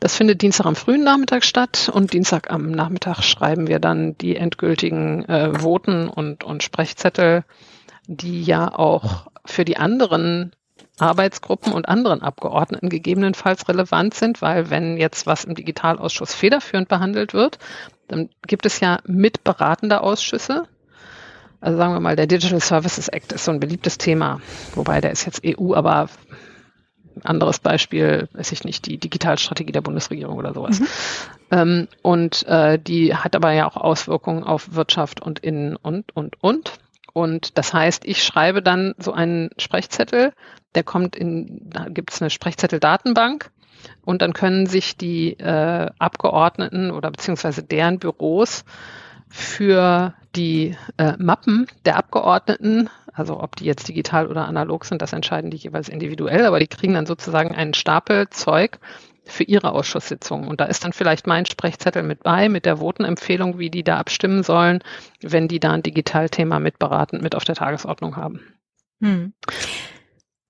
Das 0.00 0.16
findet 0.16 0.42
Dienstag 0.42 0.66
am 0.66 0.76
frühen 0.76 1.04
Nachmittag 1.04 1.44
statt 1.44 1.90
und 1.92 2.12
Dienstag 2.12 2.50
am 2.50 2.70
Nachmittag 2.70 3.22
schreiben 3.22 3.66
wir 3.66 3.80
dann 3.80 4.16
die 4.18 4.36
endgültigen 4.36 5.24
äh, 5.24 5.58
Voten 5.58 6.08
und, 6.08 6.44
und 6.44 6.62
Sprechzettel, 6.62 7.44
die 8.06 8.44
ja 8.44 8.72
auch 8.72 9.26
für 9.44 9.64
die 9.64 9.76
anderen 9.76 10.52
Arbeitsgruppen 10.98 11.72
und 11.72 11.88
anderen 11.88 12.22
Abgeordneten 12.22 12.88
gegebenenfalls 12.88 13.68
relevant 13.68 14.14
sind, 14.14 14.40
weil 14.40 14.70
wenn 14.70 14.96
jetzt 14.96 15.26
was 15.26 15.44
im 15.44 15.54
Digitalausschuss 15.54 16.34
federführend 16.34 16.88
behandelt 16.88 17.34
wird, 17.34 17.58
dann 18.08 18.30
gibt 18.46 18.64
es 18.64 18.80
ja 18.80 19.00
mitberatende 19.04 20.00
Ausschüsse, 20.00 20.66
also 21.60 21.76
sagen 21.78 21.94
wir 21.94 22.00
mal, 22.00 22.16
der 22.16 22.26
Digital 22.26 22.60
Services 22.60 23.08
Act 23.08 23.32
ist 23.32 23.44
so 23.44 23.52
ein 23.52 23.60
beliebtes 23.60 23.98
Thema, 23.98 24.40
wobei 24.74 25.00
der 25.00 25.10
ist 25.10 25.24
jetzt 25.24 25.42
EU, 25.44 25.74
aber 25.74 26.08
anderes 27.24 27.58
Beispiel, 27.58 28.28
weiß 28.32 28.52
ich 28.52 28.64
nicht, 28.64 28.86
die 28.86 28.98
Digitalstrategie 28.98 29.72
der 29.72 29.80
Bundesregierung 29.80 30.36
oder 30.36 30.52
sowas. 30.52 30.80
Mhm. 30.80 30.86
Ähm, 31.50 31.88
und 32.02 32.46
äh, 32.46 32.78
die 32.78 33.14
hat 33.14 33.34
aber 33.34 33.52
ja 33.52 33.66
auch 33.66 33.76
Auswirkungen 33.76 34.44
auf 34.44 34.74
Wirtschaft 34.74 35.22
und 35.22 35.38
Innen 35.40 35.76
und, 35.76 36.14
und, 36.14 36.42
und. 36.42 36.72
Und 37.12 37.56
das 37.56 37.72
heißt, 37.72 38.04
ich 38.04 38.22
schreibe 38.22 38.62
dann 38.62 38.94
so 38.98 39.12
einen 39.12 39.48
Sprechzettel, 39.56 40.32
der 40.74 40.82
kommt 40.82 41.16
in, 41.16 41.60
da 41.70 41.88
gibt 41.88 42.12
es 42.12 42.20
eine 42.20 42.28
Sprechzettel-Datenbank 42.28 43.50
und 44.04 44.20
dann 44.20 44.34
können 44.34 44.66
sich 44.66 44.98
die 44.98 45.32
äh, 45.38 45.90
Abgeordneten 45.98 46.90
oder 46.90 47.10
beziehungsweise 47.10 47.62
deren 47.62 47.98
Büros 47.98 48.64
für 49.28 50.14
die 50.36 50.76
äh, 50.98 51.14
Mappen 51.18 51.66
der 51.84 51.96
Abgeordneten, 51.96 52.90
also 53.12 53.40
ob 53.42 53.56
die 53.56 53.64
jetzt 53.64 53.88
digital 53.88 54.26
oder 54.26 54.46
analog 54.46 54.84
sind, 54.84 55.02
das 55.02 55.12
entscheiden 55.12 55.50
die 55.50 55.56
jeweils 55.56 55.88
individuell, 55.88 56.44
aber 56.44 56.60
die 56.60 56.66
kriegen 56.66 56.94
dann 56.94 57.06
sozusagen 57.06 57.54
einen 57.54 57.74
Stapel 57.74 58.28
Zeug 58.30 58.78
für 59.24 59.42
ihre 59.42 59.72
Ausschusssitzung. 59.72 60.46
Und 60.46 60.60
da 60.60 60.66
ist 60.66 60.84
dann 60.84 60.92
vielleicht 60.92 61.26
mein 61.26 61.46
Sprechzettel 61.46 62.02
mit 62.02 62.22
bei, 62.22 62.48
mit 62.48 62.64
der 62.64 62.78
Votenempfehlung, 62.78 63.58
wie 63.58 63.70
die 63.70 63.82
da 63.82 63.98
abstimmen 63.98 64.42
sollen, 64.42 64.80
wenn 65.20 65.48
die 65.48 65.60
da 65.60 65.72
ein 65.72 65.82
Digitalthema 65.82 66.60
mitberatend 66.60 67.22
mit 67.22 67.34
auf 67.34 67.44
der 67.44 67.56
Tagesordnung 67.56 68.16
haben. 68.16 68.40
Hm. 69.00 69.34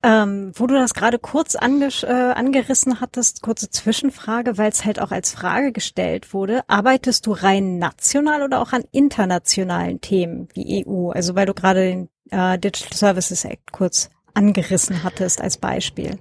Ähm, 0.07 0.53
wo 0.55 0.69
du 0.69 0.75
das 0.75 0.95
gerade 0.95 1.19
kurz 1.19 1.57
ange 1.57 1.88
äh, 2.03 2.07
angerissen 2.07 3.01
hattest, 3.01 3.42
kurze 3.42 3.71
Zwischenfrage, 3.71 4.57
weil 4.57 4.71
es 4.71 4.85
halt 4.85 5.01
auch 5.01 5.11
als 5.11 5.33
Frage 5.33 5.73
gestellt 5.73 6.33
wurde. 6.33 6.61
Arbeitest 6.69 7.27
du 7.27 7.33
rein 7.33 7.79
national 7.79 8.45
oder 8.45 8.62
auch 8.62 8.73
an 8.73 8.85
internationalen 8.92 10.01
Themen 10.01 10.49
wie 10.55 10.87
EU? 10.87 11.11
Also 11.11 11.35
weil 11.35 11.47
du 11.47 11.55
gerade 11.55 11.81
den 11.81 12.09
äh, 12.31 12.57
Digital 12.57 12.97
Services 12.97 13.45
Act 13.45 13.73
kurz 13.73 14.09
angerissen 14.33 15.03
hattest 15.03 15.40
als 15.40 15.59
Beispiel. 15.59 16.21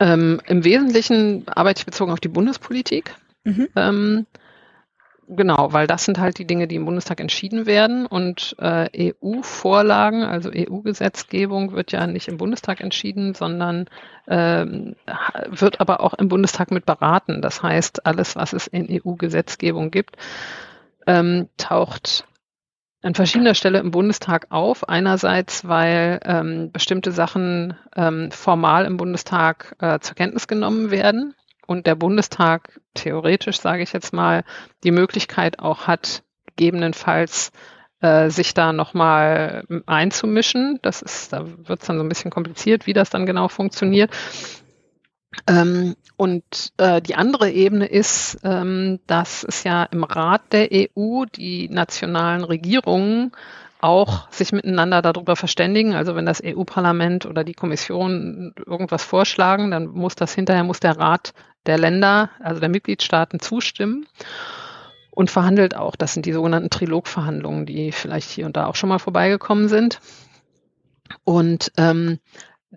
Ähm, 0.00 0.40
Im 0.46 0.64
Wesentlichen 0.64 1.46
arbeite 1.48 1.80
ich 1.80 1.86
bezogen 1.86 2.12
auf 2.12 2.20
die 2.20 2.28
Bundespolitik. 2.28 3.14
Mhm. 3.44 3.68
Ähm, 3.76 4.26
Genau, 5.30 5.74
weil 5.74 5.86
das 5.86 6.06
sind 6.06 6.18
halt 6.18 6.38
die 6.38 6.46
Dinge, 6.46 6.66
die 6.66 6.76
im 6.76 6.86
Bundestag 6.86 7.20
entschieden 7.20 7.66
werden 7.66 8.06
und 8.06 8.56
äh, 8.58 9.12
EU-Vorlagen, 9.12 10.22
also 10.22 10.50
EU-Gesetzgebung 10.50 11.72
wird 11.72 11.92
ja 11.92 12.06
nicht 12.06 12.28
im 12.28 12.38
Bundestag 12.38 12.80
entschieden, 12.80 13.34
sondern 13.34 13.90
ähm, 14.26 14.96
wird 15.48 15.80
aber 15.80 16.00
auch 16.00 16.14
im 16.14 16.28
Bundestag 16.28 16.70
mit 16.70 16.86
beraten. 16.86 17.42
Das 17.42 17.62
heißt, 17.62 18.06
alles, 18.06 18.36
was 18.36 18.54
es 18.54 18.68
in 18.68 18.88
EU-Gesetzgebung 18.90 19.90
gibt, 19.90 20.16
ähm, 21.06 21.50
taucht 21.58 22.26
an 23.02 23.14
verschiedener 23.14 23.54
Stelle 23.54 23.80
im 23.80 23.90
Bundestag 23.90 24.46
auf. 24.48 24.88
Einerseits, 24.88 25.68
weil 25.68 26.20
ähm, 26.24 26.72
bestimmte 26.72 27.12
Sachen 27.12 27.76
ähm, 27.94 28.30
formal 28.30 28.86
im 28.86 28.96
Bundestag 28.96 29.76
äh, 29.78 29.98
zur 30.00 30.14
Kenntnis 30.16 30.48
genommen 30.48 30.90
werden 30.90 31.34
und 31.68 31.86
der 31.86 31.94
Bundestag 31.94 32.80
theoretisch, 32.94 33.60
sage 33.60 33.82
ich 33.82 33.92
jetzt 33.92 34.14
mal, 34.14 34.42
die 34.84 34.90
Möglichkeit 34.90 35.58
auch 35.58 35.86
hat, 35.86 36.22
gegebenenfalls 36.46 37.52
äh, 38.00 38.30
sich 38.30 38.54
da 38.54 38.72
nochmal 38.72 39.64
einzumischen. 39.84 40.78
Das 40.82 41.02
ist, 41.02 41.32
da 41.32 41.44
wird 41.46 41.82
es 41.82 41.86
dann 41.86 41.98
so 41.98 42.04
ein 42.04 42.08
bisschen 42.08 42.30
kompliziert, 42.30 42.86
wie 42.86 42.94
das 42.94 43.10
dann 43.10 43.26
genau 43.26 43.48
funktioniert. 43.48 44.10
Ähm, 45.46 45.94
und 46.16 46.72
äh, 46.78 47.02
die 47.02 47.16
andere 47.16 47.50
Ebene 47.50 47.86
ist, 47.86 48.38
ähm, 48.44 49.00
dass 49.06 49.44
es 49.44 49.62
ja 49.62 49.84
im 49.84 50.04
Rat 50.04 50.52
der 50.52 50.70
EU 50.72 51.26
die 51.26 51.68
nationalen 51.68 52.44
Regierungen 52.44 53.32
auch 53.80 54.30
sich 54.30 54.52
miteinander 54.52 55.02
darüber 55.02 55.36
verständigen. 55.36 55.94
Also 55.94 56.14
wenn 56.16 56.26
das 56.26 56.42
EU-Parlament 56.44 57.26
oder 57.26 57.44
die 57.44 57.54
Kommission 57.54 58.52
irgendwas 58.66 59.04
vorschlagen, 59.04 59.70
dann 59.70 59.88
muss 59.88 60.14
das 60.14 60.34
hinterher, 60.34 60.64
muss 60.64 60.80
der 60.80 60.98
Rat 60.98 61.32
der 61.66 61.78
Länder, 61.78 62.30
also 62.40 62.60
der 62.60 62.68
Mitgliedstaaten 62.68 63.40
zustimmen 63.40 64.06
und 65.10 65.30
verhandelt 65.30 65.76
auch. 65.76 65.96
Das 65.96 66.14
sind 66.14 66.26
die 66.26 66.32
sogenannten 66.32 66.70
Trilogverhandlungen, 66.70 67.66
die 67.66 67.92
vielleicht 67.92 68.30
hier 68.30 68.46
und 68.46 68.56
da 68.56 68.66
auch 68.66 68.76
schon 68.76 68.88
mal 68.88 68.98
vorbeigekommen 68.98 69.68
sind. 69.68 70.00
Und 71.24 71.72
ähm, 71.76 72.18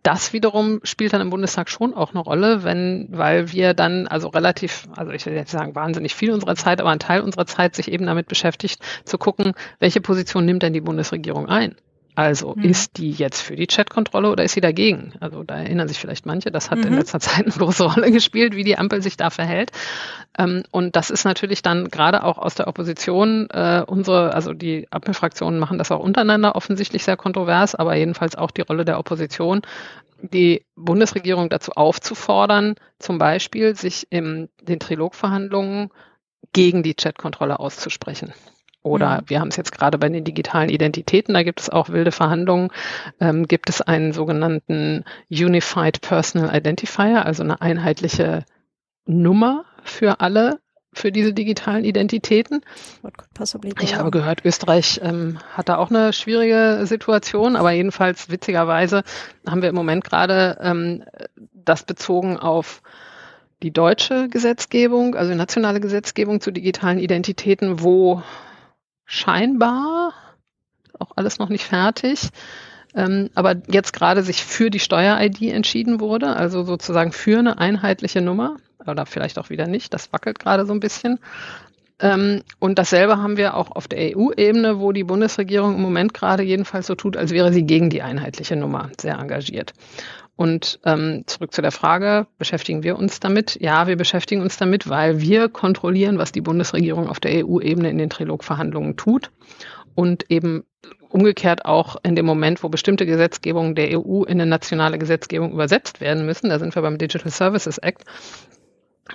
das 0.04 0.34
wiederum 0.34 0.80
spielt 0.84 1.14
dann 1.14 1.22
im 1.22 1.30
Bundestag 1.30 1.70
schon 1.70 1.94
auch 1.94 2.12
eine 2.12 2.20
Rolle, 2.20 2.64
wenn, 2.64 3.08
weil 3.12 3.52
wir 3.52 3.74
dann 3.74 4.08
also 4.08 4.30
relativ, 4.30 4.88
also 4.96 5.12
ich 5.12 5.26
will 5.26 5.34
jetzt 5.34 5.52
sagen 5.52 5.76
wahnsinnig 5.76 6.16
viel 6.16 6.32
unserer 6.32 6.56
Zeit, 6.56 6.82
aber 6.82 6.90
ein 6.90 7.00
Teil 7.00 7.22
unserer 7.22 7.46
Zeit 7.46 7.76
sich 7.76 7.92
eben 7.92 8.06
damit 8.06 8.28
beschäftigt, 8.28 8.82
zu 9.06 9.18
gucken, 9.18 9.54
welche 9.80 10.02
Position 10.02 10.46
nimmt 10.46 10.64
denn 10.64 10.74
die 10.74 10.82
Bundesregierung 10.82 11.48
ein? 11.48 11.76
Also 12.14 12.56
mhm. 12.56 12.64
ist 12.64 12.98
die 12.98 13.12
jetzt 13.12 13.42
für 13.42 13.56
die 13.56 13.68
Chatkontrolle 13.68 14.30
oder 14.30 14.44
ist 14.44 14.54
sie 14.54 14.62
dagegen? 14.62 15.14
Also 15.22 15.44
da 15.44 15.56
erinnern 15.56 15.88
sich 15.88 15.98
vielleicht 15.98 16.26
manche, 16.26 16.52
das 16.52 16.70
hat 16.70 16.80
mhm. 16.80 16.88
in 16.88 16.94
letzter 16.96 17.20
Zeit 17.22 17.46
eine 17.46 17.56
große 17.56 17.84
Rolle 17.84 18.12
gespielt, 18.12 18.56
wie 18.56 18.64
die 18.64 18.78
Ampel 18.78 19.02
sich 19.02 19.16
da 19.16 19.30
verhält. 19.30 19.72
Ähm, 20.38 20.64
und 20.72 20.96
das 20.96 21.10
ist 21.10 21.24
natürlich 21.24 21.62
dann 21.62 21.90
gerade 21.90 22.24
auch 22.24 22.38
aus 22.38 22.56
der 22.56 22.68
Opposition, 22.68 23.50
äh, 23.52 23.84
unsere, 23.86 24.34
also 24.34 24.54
die 24.54 24.88
Ampelfraktionen 24.92 25.60
machen 25.60 25.78
das 25.78 25.92
auch 25.92 26.00
untereinander 26.00 26.56
offensichtlich 26.56 27.04
sehr 27.04 27.18
kontrovers, 27.18 27.76
aber 27.76 27.96
jedenfalls 27.96 28.36
auch 28.36 28.52
die 28.52 28.62
Rolle 28.62 28.84
der 28.84 29.00
Opposition, 29.00 29.62
die 30.22 30.66
Bundesregierung 30.76 31.50
dazu 31.50 31.72
aufzufordern, 31.72 32.76
zum 33.00 33.18
Beispiel 33.18 33.76
sich 33.76 34.08
in 34.10 34.50
den 34.62 34.80
Trilogverhandlungen 34.80 35.90
gegen 36.54 36.84
die 36.84 36.94
Chatkontrolle 36.94 37.60
auszusprechen. 37.60 38.34
Oder 38.84 39.22
mhm. 39.22 39.24
wir 39.28 39.40
haben 39.40 39.48
es 39.50 39.58
jetzt 39.58 39.72
gerade 39.72 39.98
bei 39.98 40.10
den 40.10 40.24
digitalen 40.24 40.70
Identitäten, 40.70 41.34
da 41.34 41.44
gibt 41.44 41.62
es 41.62 41.70
auch 41.70 41.90
wilde 41.90 42.12
Verhandlungen, 42.12 42.70
ähm, 43.20 43.48
gibt 43.48 43.70
es 43.70 43.82
einen 43.82 44.14
sogenannten 44.14 45.04
Unified 45.30 46.02
Personal 46.02 46.56
Identifier, 46.56 47.26
also 47.26 47.44
eine 47.44 47.62
einheitliche 47.62 48.46
Nummer 49.06 49.66
für 49.84 50.20
alle, 50.22 50.60
für 50.94 51.12
diese 51.12 51.34
digitalen 51.34 51.86
Identitäten. 51.86 52.62
Ich 53.84 53.96
habe 53.96 54.12
gehört, 54.12 54.44
Österreich 54.44 55.00
ähm, 55.04 55.38
hat 55.54 55.70
da 55.70 55.78
auch 55.78 55.90
eine 55.90 56.12
schwierige 56.12 56.82
Situation, 56.86 57.56
aber 57.56 57.72
jedenfalls 57.72 58.30
witzigerweise 58.30 59.04
haben 59.48 59.62
wir 59.62 59.70
im 59.70 59.76
Moment 59.76 60.04
gerade 60.04 60.58
ähm, 60.62 61.04
das 61.54 61.84
bezogen 61.84 62.38
auf 62.38 62.82
die 63.64 63.72
deutsche 63.72 64.28
Gesetzgebung, 64.28 65.16
also 65.16 65.34
nationale 65.34 65.80
Gesetzgebung 65.80 66.42
zu 66.42 66.52
digitalen 66.52 66.98
Identitäten, 66.98 67.82
wo 67.82 68.22
scheinbar, 69.12 70.14
auch 70.98 71.12
alles 71.18 71.38
noch 71.38 71.50
nicht 71.50 71.66
fertig, 71.66 72.30
ähm, 72.96 73.30
aber 73.36 73.58
jetzt 73.68 73.92
gerade 73.92 74.24
sich 74.24 74.44
für 74.44 74.70
die 74.70 74.80
Steuer-ID 74.80 75.42
entschieden 75.52 76.00
wurde, 76.00 76.36
also 76.36 76.64
sozusagen 76.64 77.12
für 77.12 77.40
eine 77.40 77.58
einheitliche 77.58 78.22
Nummer 78.22 78.56
oder 78.88 79.06
vielleicht 79.06 79.38
auch 79.38 79.50
wieder 79.50 79.68
nicht, 79.68 79.94
das 79.94 80.14
wackelt 80.14 80.40
gerade 80.40 80.66
so 80.66 80.72
ein 80.72 80.80
bisschen. 80.80 81.20
Ähm, 82.00 82.42
und 82.60 82.80
dasselbe 82.80 83.18
haben 83.18 83.36
wir 83.36 83.56
auch 83.56 83.72
auf 83.72 83.90
der 83.90 84.18
EU-Ebene, 84.18 84.80
wo 84.80 84.94
die 84.94 85.04
Bundesregierung 85.04 85.76
im 85.76 85.82
Moment 85.82 86.14
gerade 86.14 86.44
jedenfalls 86.44 86.88
so 86.88 86.96
tut, 86.96 87.18
als 87.18 87.32
wäre 87.32 87.52
sie 87.52 87.64
gegen 87.64 87.90
die 87.90 88.02
einheitliche 88.02 88.56
Nummer 88.56 88.90
sehr 89.00 89.20
engagiert. 89.20 89.74
Und 90.42 90.80
ähm, 90.86 91.22
zurück 91.28 91.54
zu 91.54 91.62
der 91.62 91.72
Frage, 91.72 92.26
beschäftigen 92.40 92.82
wir 92.82 92.98
uns 92.98 93.20
damit? 93.20 93.60
Ja, 93.62 93.86
wir 93.86 93.96
beschäftigen 93.96 94.42
uns 94.42 94.58
damit, 94.58 94.90
weil 94.90 95.22
wir 95.22 95.50
kontrollieren, 95.50 96.18
was 96.18 96.32
die 96.32 96.42
Bundesregierung 96.42 97.10
auf 97.10 97.20
der 97.20 97.46
EU-Ebene 97.46 97.92
in 97.92 98.00
den 98.00 98.10
Trilogverhandlungen 98.10 98.98
tut 98.98 99.30
und 99.94 100.32
eben 100.32 100.64
umgekehrt 101.10 101.66
auch 101.66 101.96
in 102.02 102.16
dem 102.16 102.26
Moment, 102.26 102.64
wo 102.64 102.70
bestimmte 102.70 103.06
Gesetzgebungen 103.06 103.76
der 103.76 104.00
EU 104.00 104.24
in 104.24 104.42
eine 104.42 104.48
nationale 104.48 104.98
Gesetzgebung 104.98 105.52
übersetzt 105.52 106.02
werden 106.02 106.26
müssen, 106.26 106.50
da 106.50 106.58
sind 106.58 106.74
wir 106.74 106.82
beim 106.82 106.98
Digital 106.98 107.32
Services 107.32 107.78
Act, 107.78 108.04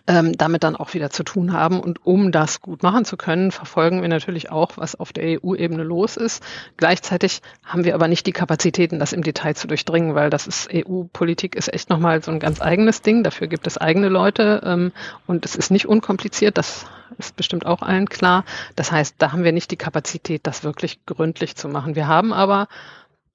ähm, 0.06 0.36
damit 0.36 0.64
dann 0.64 0.76
auch 0.76 0.94
wieder 0.94 1.10
zu 1.10 1.22
tun 1.22 1.52
haben. 1.52 1.80
Und 1.80 2.04
um 2.04 2.32
das 2.32 2.60
gut 2.60 2.82
machen 2.82 3.04
zu 3.04 3.16
können, 3.16 3.50
verfolgen 3.50 4.02
wir 4.02 4.08
natürlich 4.08 4.50
auch, 4.50 4.72
was 4.76 4.94
auf 4.94 5.12
der 5.12 5.40
EU-Ebene 5.42 5.82
los 5.82 6.16
ist. 6.16 6.42
Gleichzeitig 6.76 7.42
haben 7.64 7.84
wir 7.84 7.94
aber 7.94 8.08
nicht 8.08 8.26
die 8.26 8.32
Kapazitäten, 8.32 8.98
das 8.98 9.12
im 9.12 9.22
Detail 9.22 9.54
zu 9.54 9.66
durchdringen, 9.66 10.14
weil 10.14 10.30
das 10.30 10.46
ist 10.46 10.68
EU-Politik 10.72 11.54
ist 11.54 11.72
echt 11.72 11.90
nochmal 11.90 12.22
so 12.22 12.30
ein 12.30 12.40
ganz 12.40 12.60
eigenes 12.60 13.02
Ding. 13.02 13.22
Dafür 13.22 13.46
gibt 13.46 13.66
es 13.66 13.78
eigene 13.78 14.08
Leute 14.08 14.62
ähm, 14.64 14.92
und 15.26 15.44
es 15.44 15.56
ist 15.56 15.70
nicht 15.70 15.86
unkompliziert. 15.86 16.58
Das 16.58 16.86
ist 17.18 17.36
bestimmt 17.36 17.66
auch 17.66 17.82
allen 17.82 18.08
klar. 18.08 18.44
Das 18.74 18.92
heißt, 18.92 19.16
da 19.18 19.32
haben 19.32 19.44
wir 19.44 19.52
nicht 19.52 19.70
die 19.70 19.76
Kapazität, 19.76 20.46
das 20.46 20.64
wirklich 20.64 21.04
gründlich 21.06 21.56
zu 21.56 21.68
machen. 21.68 21.94
Wir 21.94 22.08
haben 22.08 22.32
aber, 22.32 22.68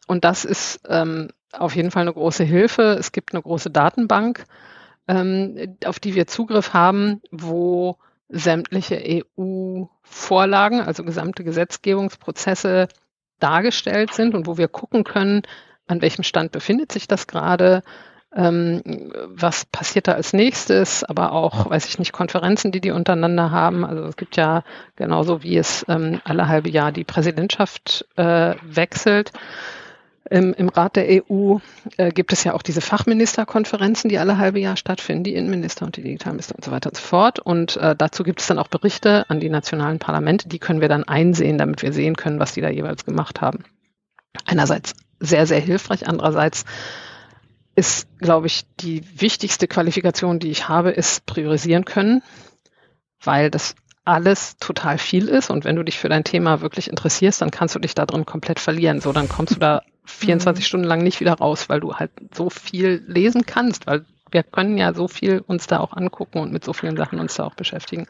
und 0.07 0.25
das 0.25 0.45
ist 0.45 0.81
ähm, 0.87 1.29
auf 1.51 1.75
jeden 1.75 1.91
Fall 1.91 2.03
eine 2.03 2.13
große 2.13 2.43
Hilfe, 2.43 2.95
es 2.99 3.11
gibt 3.11 3.33
eine 3.33 3.41
große 3.41 3.69
Datenbank, 3.69 4.45
ähm, 5.07 5.77
auf 5.85 5.99
die 5.99 6.15
wir 6.15 6.27
Zugriff 6.27 6.73
haben, 6.73 7.21
wo 7.31 7.97
sämtliche 8.29 9.23
EU-Vorlagen, 9.37 10.81
also 10.81 11.03
gesamte 11.03 11.43
Gesetzgebungsprozesse 11.43 12.87
dargestellt 13.39 14.13
sind 14.13 14.35
und 14.35 14.47
wo 14.47 14.57
wir 14.57 14.67
gucken 14.67 15.03
können, 15.03 15.41
an 15.87 16.01
welchem 16.01 16.23
Stand 16.23 16.51
befindet 16.51 16.91
sich 16.91 17.07
das 17.07 17.27
gerade, 17.27 17.83
ähm, 18.33 19.11
was 19.25 19.65
passiert 19.65 20.07
da 20.07 20.13
als 20.13 20.31
nächstes, 20.31 21.03
aber 21.03 21.33
auch, 21.33 21.69
weiß 21.69 21.87
ich 21.87 21.99
nicht, 21.99 22.13
Konferenzen, 22.13 22.71
die 22.71 22.79
die 22.79 22.91
untereinander 22.91 23.51
haben. 23.51 23.83
Also 23.83 24.03
es 24.05 24.15
gibt 24.15 24.37
ja 24.37 24.63
genauso 24.95 25.43
wie 25.43 25.57
es 25.57 25.85
ähm, 25.89 26.21
alle 26.23 26.47
halbe 26.47 26.69
Jahr 26.69 26.93
die 26.93 27.03
Präsidentschaft 27.03 28.07
äh, 28.15 28.55
wechselt, 28.63 29.33
im, 30.29 30.53
Im 30.53 30.69
Rat 30.69 30.95
der 30.95 31.23
EU 31.29 31.57
äh, 31.97 32.11
gibt 32.11 32.31
es 32.31 32.43
ja 32.43 32.53
auch 32.53 32.61
diese 32.61 32.81
Fachministerkonferenzen, 32.81 34.07
die 34.09 34.19
alle 34.19 34.37
halbe 34.37 34.59
Jahr 34.59 34.77
stattfinden, 34.77 35.23
die 35.23 35.33
Innenminister 35.33 35.85
und 35.85 35.97
die 35.97 36.03
Digitalminister 36.03 36.55
und 36.55 36.63
so 36.63 36.71
weiter 36.71 36.89
und 36.89 36.95
so 36.95 37.01
fort. 37.01 37.39
Und 37.39 37.75
äh, 37.77 37.95
dazu 37.95 38.23
gibt 38.23 38.39
es 38.39 38.47
dann 38.47 38.59
auch 38.59 38.67
Berichte 38.67 39.27
an 39.29 39.39
die 39.39 39.49
nationalen 39.49 39.97
Parlamente, 39.99 40.47
die 40.47 40.59
können 40.59 40.79
wir 40.79 40.89
dann 40.89 41.03
einsehen, 41.03 41.57
damit 41.57 41.81
wir 41.81 41.91
sehen 41.91 42.15
können, 42.15 42.39
was 42.39 42.53
die 42.53 42.61
da 42.61 42.69
jeweils 42.69 43.03
gemacht 43.03 43.41
haben. 43.41 43.63
Einerseits 44.45 44.93
sehr, 45.19 45.47
sehr 45.47 45.59
hilfreich, 45.59 46.07
andererseits 46.07 46.65
ist, 47.75 48.07
glaube 48.19 48.47
ich, 48.47 48.63
die 48.79 49.03
wichtigste 49.19 49.67
Qualifikation, 49.67 50.39
die 50.39 50.51
ich 50.51 50.69
habe, 50.69 50.91
ist 50.91 51.25
priorisieren 51.25 51.85
können, 51.85 52.21
weil 53.23 53.49
das 53.49 53.75
alles 54.03 54.57
total 54.57 54.97
viel 54.97 55.27
ist 55.27 55.49
und 55.49 55.63
wenn 55.63 55.75
du 55.75 55.83
dich 55.83 55.97
für 55.97 56.09
dein 56.09 56.23
Thema 56.23 56.61
wirklich 56.61 56.89
interessierst, 56.89 57.41
dann 57.41 57.51
kannst 57.51 57.75
du 57.75 57.79
dich 57.79 57.95
da 57.95 58.05
drin 58.05 58.25
komplett 58.25 58.59
verlieren. 58.59 58.99
So, 58.99 59.13
dann 59.13 59.29
kommst 59.29 59.55
du 59.55 59.59
da 59.59 59.83
24 60.05 60.63
mhm. 60.63 60.67
Stunden 60.67 60.87
lang 60.87 61.03
nicht 61.03 61.19
wieder 61.19 61.33
raus, 61.33 61.69
weil 61.69 61.79
du 61.79 61.95
halt 61.95 62.11
so 62.33 62.49
viel 62.49 63.03
lesen 63.07 63.45
kannst, 63.45 63.87
weil 63.87 64.05
wir 64.31 64.43
können 64.43 64.77
ja 64.77 64.93
so 64.93 65.07
viel 65.07 65.43
uns 65.45 65.67
da 65.67 65.79
auch 65.79 65.93
angucken 65.93 66.39
und 66.39 66.53
mit 66.53 66.63
so 66.63 66.73
vielen 66.73 66.97
Sachen 66.97 67.19
uns 67.19 67.35
da 67.35 67.45
auch 67.45 67.55
beschäftigen. 67.55 68.07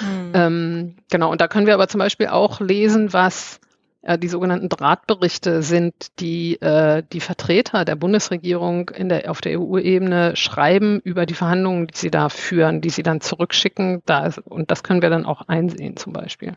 Mhm. 0.00 0.32
Ähm, 0.34 0.96
genau, 1.10 1.30
und 1.30 1.40
da 1.40 1.48
können 1.48 1.66
wir 1.66 1.74
aber 1.74 1.88
zum 1.88 1.98
Beispiel 1.98 2.28
auch 2.28 2.60
lesen, 2.60 3.12
was 3.12 3.60
äh, 4.02 4.18
die 4.18 4.28
sogenannten 4.28 4.68
Drahtberichte 4.68 5.62
sind, 5.62 6.20
die 6.20 6.60
äh, 6.60 7.02
die 7.12 7.20
Vertreter 7.20 7.84
der 7.84 7.96
Bundesregierung 7.96 8.90
in 8.90 9.08
der, 9.08 9.30
auf 9.30 9.40
der 9.40 9.60
EU-Ebene 9.60 10.36
schreiben 10.36 11.00
über 11.00 11.26
die 11.26 11.34
Verhandlungen, 11.34 11.88
die 11.88 11.98
sie 11.98 12.10
da 12.10 12.28
führen, 12.28 12.80
die 12.80 12.90
sie 12.90 13.02
dann 13.02 13.20
zurückschicken. 13.20 14.02
Da 14.06 14.26
ist, 14.26 14.38
und 14.38 14.70
das 14.70 14.84
können 14.84 15.02
wir 15.02 15.10
dann 15.10 15.26
auch 15.26 15.42
einsehen 15.48 15.96
zum 15.96 16.12
Beispiel. 16.12 16.54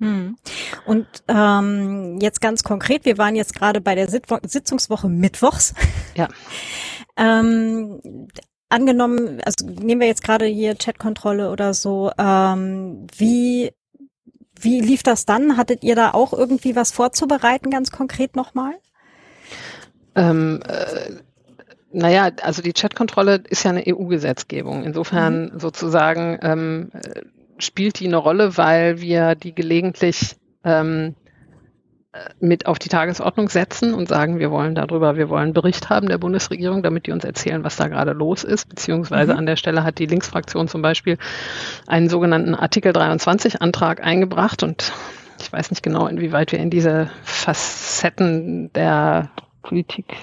Hm. 0.00 0.36
Und 0.86 1.06
ähm, 1.26 2.18
jetzt 2.20 2.40
ganz 2.40 2.62
konkret, 2.62 3.04
wir 3.04 3.18
waren 3.18 3.34
jetzt 3.34 3.54
gerade 3.54 3.80
bei 3.80 3.94
der 3.94 4.08
Sitzungswoche 4.08 5.08
Mittwochs. 5.08 5.74
Ja. 6.14 6.28
ähm, 7.16 8.00
angenommen, 8.68 9.40
also 9.44 9.66
nehmen 9.66 10.00
wir 10.00 10.08
jetzt 10.08 10.22
gerade 10.22 10.46
hier 10.46 10.76
Chatkontrolle 10.76 11.50
oder 11.50 11.74
so, 11.74 12.12
ähm, 12.18 13.06
wie 13.16 13.72
wie 14.60 14.80
lief 14.80 15.02
das 15.02 15.24
dann? 15.24 15.56
Hattet 15.56 15.84
ihr 15.84 15.94
da 15.94 16.12
auch 16.12 16.32
irgendwie 16.32 16.74
was 16.74 16.90
vorzubereiten, 16.90 17.70
ganz 17.70 17.92
konkret 17.92 18.34
nochmal? 18.34 18.74
Ähm, 20.16 20.60
äh, 20.66 21.12
naja, 21.92 22.30
also 22.42 22.60
die 22.60 22.72
Chatkontrolle 22.72 23.42
ist 23.48 23.64
ja 23.64 23.70
eine 23.70 23.84
EU-Gesetzgebung. 23.86 24.84
Insofern 24.84 25.52
mhm. 25.52 25.60
sozusagen 25.60 26.38
ähm, 26.42 26.90
äh, 26.92 27.22
spielt 27.58 28.00
die 28.00 28.06
eine 28.06 28.16
Rolle, 28.16 28.56
weil 28.56 29.00
wir 29.00 29.34
die 29.34 29.54
gelegentlich 29.54 30.36
ähm, 30.64 31.14
mit 32.40 32.66
auf 32.66 32.78
die 32.78 32.88
Tagesordnung 32.88 33.48
setzen 33.48 33.94
und 33.94 34.08
sagen, 34.08 34.38
wir 34.38 34.50
wollen 34.50 34.74
darüber, 34.74 35.16
wir 35.16 35.28
wollen 35.28 35.52
Bericht 35.52 35.90
haben 35.90 36.08
der 36.08 36.18
Bundesregierung, 36.18 36.82
damit 36.82 37.06
die 37.06 37.12
uns 37.12 37.24
erzählen, 37.24 37.64
was 37.64 37.76
da 37.76 37.88
gerade 37.88 38.12
los 38.12 38.44
ist. 38.44 38.68
Beziehungsweise 38.68 39.32
mhm. 39.32 39.38
an 39.38 39.46
der 39.46 39.56
Stelle 39.56 39.84
hat 39.84 39.98
die 39.98 40.06
Linksfraktion 40.06 40.68
zum 40.68 40.82
Beispiel 40.82 41.18
einen 41.86 42.08
sogenannten 42.08 42.54
Artikel 42.54 42.92
23 42.92 43.60
Antrag 43.60 44.02
eingebracht 44.02 44.62
und 44.62 44.92
ich 45.40 45.52
weiß 45.52 45.70
nicht 45.70 45.82
genau, 45.82 46.06
inwieweit 46.06 46.50
wir 46.52 46.58
in 46.58 46.70
diese 46.70 47.10
Facetten 47.22 48.72
der 48.72 49.30
Politik 49.62 50.16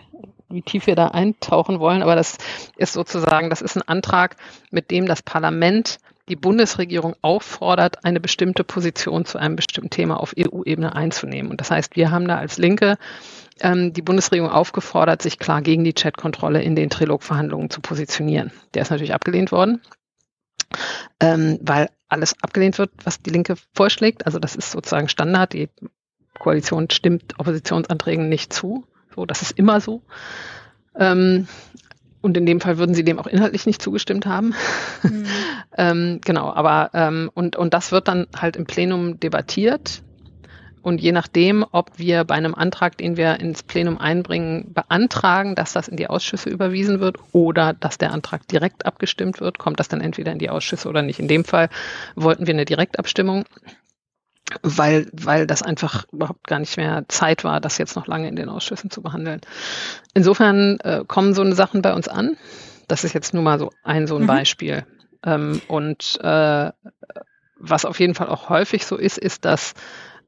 wie 0.49 0.61
tief 0.61 0.87
wir 0.87 0.95
da 0.95 1.07
eintauchen 1.07 1.79
wollen, 1.79 2.03
aber 2.03 2.15
das 2.15 2.37
ist 2.77 2.93
sozusagen, 2.93 3.49
das 3.49 3.61
ist 3.61 3.75
ein 3.75 3.87
Antrag, 3.87 4.37
mit 4.69 4.91
dem 4.91 5.05
das 5.05 5.21
Parlament 5.21 5.97
die 6.27 6.35
Bundesregierung 6.35 7.15
auffordert, 7.21 8.03
eine 8.03 8.19
bestimmte 8.19 8.63
Position 8.63 9.25
zu 9.25 9.37
einem 9.37 9.55
bestimmten 9.55 9.91
Thema 9.91 10.19
auf 10.19 10.33
EU-Ebene 10.37 10.95
einzunehmen. 10.95 11.51
Und 11.51 11.61
das 11.61 11.71
heißt, 11.71 11.95
wir 11.95 12.11
haben 12.11 12.27
da 12.27 12.37
als 12.37 12.57
Linke 12.57 12.97
ähm, 13.59 13.93
die 13.93 14.01
Bundesregierung 14.01 14.49
aufgefordert, 14.49 15.21
sich 15.21 15.37
klar 15.37 15.61
gegen 15.61 15.83
die 15.83 15.93
Chatkontrolle 15.93 16.61
in 16.61 16.75
den 16.75 16.89
Trilogverhandlungen 16.89 17.69
zu 17.69 17.81
positionieren. 17.81 18.51
Der 18.73 18.81
ist 18.81 18.89
natürlich 18.89 19.13
abgelehnt 19.13 19.51
worden, 19.51 19.81
ähm, 21.19 21.59
weil 21.61 21.89
alles 22.07 22.35
abgelehnt 22.41 22.77
wird, 22.79 22.91
was 23.03 23.21
die 23.21 23.29
Linke 23.29 23.55
vorschlägt. 23.73 24.25
Also 24.25 24.39
das 24.39 24.55
ist 24.55 24.71
sozusagen 24.71 25.09
Standard. 25.09 25.53
Die 25.53 25.69
Koalition 26.39 26.89
stimmt 26.89 27.39
Oppositionsanträgen 27.39 28.29
nicht 28.29 28.51
zu. 28.51 28.85
So, 29.15 29.25
das 29.25 29.41
ist 29.41 29.51
immer 29.51 29.79
so. 29.79 30.01
Ähm, 30.97 31.47
und 32.25 32.35
in 32.35 32.45
dem 32.47 32.59
Fall 32.59 32.77
würden 32.79 32.95
sie 32.95 33.03
dem 33.03 33.19
auch 33.19 33.27
inhaltlich 33.27 33.67
nicht 33.67 33.81
zugestimmt 33.81 34.25
haben. 34.25 34.55
Mhm. 35.03 35.25
ähm, 35.77 36.19
genau, 36.25 36.51
aber 36.51 36.89
ähm, 36.93 37.29
und, 37.33 37.55
und 37.55 37.73
das 37.73 37.91
wird 37.91 38.07
dann 38.07 38.25
halt 38.35 38.57
im 38.57 38.65
Plenum 38.65 39.19
debattiert. 39.19 40.01
Und 40.81 41.01
je 41.01 41.11
nachdem, 41.11 41.65
ob 41.71 41.97
wir 41.97 42.23
bei 42.25 42.35
einem 42.35 42.53
Antrag, 42.53 42.97
den 42.97 43.17
wir 43.17 43.39
ins 43.39 43.63
Plenum 43.63 43.97
einbringen, 43.97 44.71
beantragen, 44.73 45.55
dass 45.55 45.73
das 45.73 45.87
in 45.87 45.97
die 45.97 46.07
Ausschüsse 46.07 46.49
überwiesen 46.49 46.99
wird 46.99 47.17
oder 47.31 47.73
dass 47.73 47.97
der 47.97 48.11
Antrag 48.11 48.47
direkt 48.47 48.85
abgestimmt 48.85 49.39
wird, 49.39 49.57
kommt 49.57 49.79
das 49.79 49.87
dann 49.87 50.01
entweder 50.01 50.31
in 50.31 50.37
die 50.37 50.49
Ausschüsse 50.49 50.87
oder 50.87 51.01
nicht. 51.01 51.19
In 51.19 51.27
dem 51.27 51.43
Fall 51.43 51.69
wollten 52.15 52.45
wir 52.45 52.53
eine 52.53 52.65
Direktabstimmung 52.65 53.45
weil, 54.61 55.09
weil 55.11 55.47
das 55.47 55.63
einfach 55.63 56.05
überhaupt 56.11 56.45
gar 56.45 56.59
nicht 56.59 56.77
mehr 56.77 57.05
Zeit 57.07 57.43
war, 57.43 57.59
das 57.59 57.77
jetzt 57.77 57.95
noch 57.95 58.07
lange 58.07 58.27
in 58.27 58.35
den 58.35 58.49
Ausschüssen 58.49 58.91
zu 58.91 59.01
behandeln. 59.01 59.41
Insofern 60.13 60.79
äh, 60.81 61.03
kommen 61.07 61.33
so 61.33 61.41
eine 61.41 61.55
Sachen 61.55 61.81
bei 61.81 61.93
uns 61.93 62.07
an. 62.07 62.37
Das 62.87 63.03
ist 63.03 63.13
jetzt 63.13 63.33
nur 63.33 63.43
mal 63.43 63.57
so 63.57 63.71
ein 63.83 64.05
so 64.07 64.15
ein 64.15 64.23
mhm. 64.23 64.27
Beispiel. 64.27 64.85
Ähm, 65.23 65.61
und 65.67 66.19
äh, 66.21 66.71
was 67.57 67.85
auf 67.85 67.99
jeden 67.99 68.13
Fall 68.13 68.27
auch 68.27 68.49
häufig 68.49 68.85
so 68.85 68.97
ist, 68.97 69.17
ist, 69.17 69.45
dass 69.45 69.73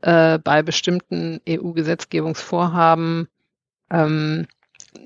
äh, 0.02 0.40
bei 0.40 0.64
bestimmten 0.64 1.40
EU-Gesetzgebungsvorhaben 1.48 3.28
ähm, 3.92 4.48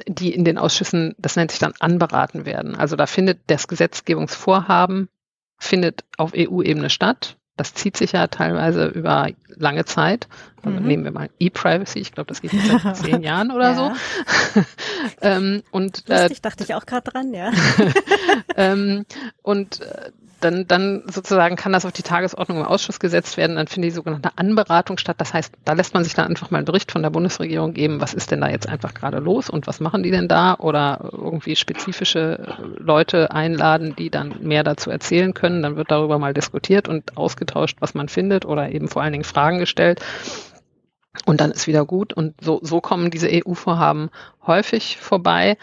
die 0.07 0.33
in 0.33 0.45
den 0.45 0.57
Ausschüssen, 0.57 1.15
das 1.17 1.35
nennt 1.35 1.51
sich 1.51 1.59
dann 1.59 1.73
anberaten 1.79 2.45
werden. 2.45 2.75
Also 2.75 2.95
da 2.95 3.07
findet 3.07 3.39
das 3.47 3.67
Gesetzgebungsvorhaben 3.67 5.09
findet 5.57 6.05
auf 6.17 6.31
EU-Ebene 6.35 6.89
statt 6.89 7.37
das 7.61 7.75
zieht 7.75 7.95
sich 7.95 8.13
ja 8.13 8.25
teilweise 8.25 8.87
über 8.87 9.29
lange 9.55 9.85
Zeit. 9.85 10.27
Also 10.63 10.79
mhm. 10.79 10.87
nehmen 10.87 11.03
wir 11.03 11.11
mal 11.11 11.29
E-Privacy, 11.37 11.99
ich 11.99 12.11
glaube, 12.11 12.27
das 12.27 12.41
geht 12.41 12.53
jetzt 12.53 12.81
seit 12.81 12.97
zehn 12.97 13.21
Jahren 13.21 13.51
oder 13.51 13.71
ja. 13.71 13.75
so. 13.75 14.61
ähm, 15.21 15.61
und, 15.69 16.09
äh, 16.09 16.23
Lustig, 16.23 16.41
dachte 16.41 16.63
ich 16.63 16.73
auch 16.73 16.87
gerade 16.87 17.11
dran, 17.11 17.33
ja. 17.35 17.51
ähm, 18.57 19.05
und 19.43 19.81
äh, 19.81 20.11
dann, 20.41 20.67
dann 20.67 21.03
sozusagen 21.07 21.55
kann 21.55 21.71
das 21.71 21.85
auf 21.85 21.91
die 21.91 22.01
Tagesordnung 22.01 22.59
im 22.59 22.65
Ausschuss 22.65 22.99
gesetzt 22.99 23.37
werden. 23.37 23.55
Dann 23.55 23.67
findet 23.67 23.91
die 23.91 23.95
sogenannte 23.95 24.31
Anberatung 24.35 24.97
statt. 24.97 25.17
Das 25.19 25.33
heißt, 25.33 25.53
da 25.63 25.73
lässt 25.73 25.93
man 25.93 26.03
sich 26.03 26.13
dann 26.13 26.27
einfach 26.27 26.51
mal 26.51 26.57
einen 26.57 26.65
Bericht 26.65 26.91
von 26.91 27.03
der 27.03 27.11
Bundesregierung 27.11 27.73
geben, 27.73 28.01
was 28.01 28.13
ist 28.13 28.31
denn 28.31 28.41
da 28.41 28.49
jetzt 28.49 28.67
einfach 28.67 28.93
gerade 28.93 29.19
los 29.19 29.49
und 29.49 29.67
was 29.67 29.79
machen 29.79 30.03
die 30.03 30.11
denn 30.11 30.27
da? 30.27 30.55
Oder 30.55 31.09
irgendwie 31.11 31.55
spezifische 31.55 32.55
Leute 32.77 33.31
einladen, 33.31 33.95
die 33.97 34.09
dann 34.09 34.35
mehr 34.41 34.63
dazu 34.63 34.89
erzählen 34.89 35.33
können. 35.33 35.61
Dann 35.61 35.75
wird 35.75 35.91
darüber 35.91 36.19
mal 36.19 36.33
diskutiert 36.33 36.87
und 36.87 37.17
ausgetauscht, 37.17 37.77
was 37.79 37.93
man 37.93 38.09
findet 38.09 38.45
oder 38.45 38.69
eben 38.71 38.87
vor 38.87 39.01
allen 39.01 39.13
Dingen 39.13 39.23
Fragen 39.23 39.59
gestellt. 39.59 40.01
Und 41.25 41.41
dann 41.41 41.51
ist 41.51 41.67
wieder 41.67 41.85
gut. 41.85 42.13
Und 42.13 42.35
so, 42.41 42.59
so 42.63 42.81
kommen 42.81 43.11
diese 43.11 43.29
EU-Vorhaben 43.29 44.09
häufig 44.45 44.97
vorbei 44.97 45.57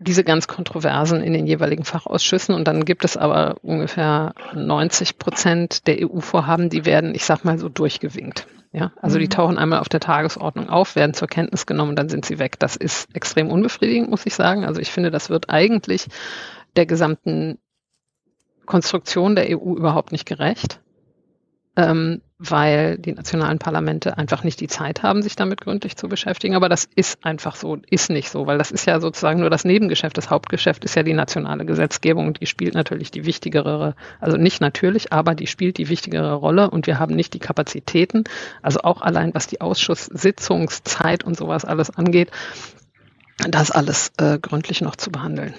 diese 0.00 0.24
ganz 0.24 0.48
kontroversen 0.48 1.22
in 1.22 1.34
den 1.34 1.46
jeweiligen 1.46 1.84
Fachausschüssen. 1.84 2.54
Und 2.54 2.66
dann 2.66 2.84
gibt 2.86 3.04
es 3.04 3.16
aber 3.16 3.56
ungefähr 3.62 4.34
90 4.54 5.18
Prozent 5.18 5.86
der 5.86 5.98
EU-Vorhaben, 6.02 6.70
die 6.70 6.86
werden, 6.86 7.14
ich 7.14 7.24
sag 7.24 7.44
mal 7.44 7.58
so, 7.58 7.68
durchgewinkt. 7.68 8.46
Ja, 8.72 8.92
also 9.02 9.18
mhm. 9.18 9.20
die 9.20 9.28
tauchen 9.28 9.58
einmal 9.58 9.80
auf 9.80 9.88
der 9.88 10.00
Tagesordnung 10.00 10.68
auf, 10.70 10.96
werden 10.96 11.12
zur 11.12 11.28
Kenntnis 11.28 11.66
genommen, 11.66 11.96
dann 11.96 12.08
sind 12.08 12.24
sie 12.24 12.38
weg. 12.38 12.58
Das 12.58 12.76
ist 12.76 13.14
extrem 13.14 13.50
unbefriedigend, 13.50 14.08
muss 14.08 14.26
ich 14.26 14.34
sagen. 14.34 14.64
Also 14.64 14.80
ich 14.80 14.90
finde, 14.90 15.10
das 15.10 15.28
wird 15.28 15.50
eigentlich 15.50 16.06
der 16.76 16.86
gesamten 16.86 17.58
Konstruktion 18.64 19.34
der 19.34 19.48
EU 19.50 19.74
überhaupt 19.74 20.12
nicht 20.12 20.24
gerecht 20.24 20.80
ähm, 21.76 22.20
weil 22.38 22.96
die 22.96 23.12
nationalen 23.12 23.58
Parlamente 23.58 24.16
einfach 24.16 24.44
nicht 24.44 24.60
die 24.60 24.66
Zeit 24.66 25.02
haben, 25.02 25.22
sich 25.22 25.36
damit 25.36 25.60
gründlich 25.60 25.96
zu 25.96 26.08
beschäftigen. 26.08 26.54
Aber 26.56 26.70
das 26.70 26.88
ist 26.94 27.24
einfach 27.24 27.54
so, 27.54 27.76
ist 27.90 28.08
nicht 28.08 28.30
so, 28.30 28.46
weil 28.46 28.56
das 28.56 28.70
ist 28.70 28.86
ja 28.86 28.98
sozusagen 28.98 29.40
nur 29.40 29.50
das 29.50 29.64
Nebengeschäft. 29.64 30.16
Das 30.16 30.30
Hauptgeschäft 30.30 30.84
ist 30.84 30.96
ja 30.96 31.02
die 31.02 31.12
nationale 31.12 31.66
Gesetzgebung. 31.66 32.32
Die 32.32 32.46
spielt 32.46 32.74
natürlich 32.74 33.10
die 33.10 33.26
wichtigere, 33.26 33.94
also 34.20 34.38
nicht 34.38 34.62
natürlich, 34.62 35.12
aber 35.12 35.34
die 35.34 35.46
spielt 35.46 35.76
die 35.76 35.90
wichtigere 35.90 36.32
Rolle 36.32 36.70
und 36.70 36.86
wir 36.86 36.98
haben 36.98 37.14
nicht 37.14 37.34
die 37.34 37.40
Kapazitäten, 37.40 38.24
also 38.62 38.80
auch 38.80 39.02
allein 39.02 39.34
was 39.34 39.46
die 39.46 39.60
Ausschusssitzungszeit 39.60 41.24
und 41.24 41.36
sowas 41.36 41.66
alles 41.66 41.90
angeht, 41.90 42.30
das 43.48 43.70
alles 43.70 44.12
äh, 44.16 44.38
gründlich 44.38 44.80
noch 44.80 44.96
zu 44.96 45.10
behandeln. 45.10 45.54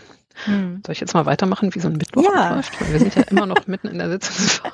Hm. 0.45 0.81
Soll 0.85 0.93
ich 0.93 0.99
jetzt 0.99 1.13
mal 1.13 1.27
weitermachen, 1.27 1.75
wie 1.75 1.79
so 1.79 1.89
ein 1.89 1.97
Mittwoch 1.97 2.23
ja. 2.23 2.55
läuft? 2.55 2.81
Weil 2.81 2.93
wir 2.93 2.99
sind 2.99 3.15
ja 3.15 3.23
immer 3.23 3.45
noch 3.45 3.67
mitten 3.67 3.87
in 3.87 3.99
der 3.99 4.09
Sitzungswoche. 4.09 4.71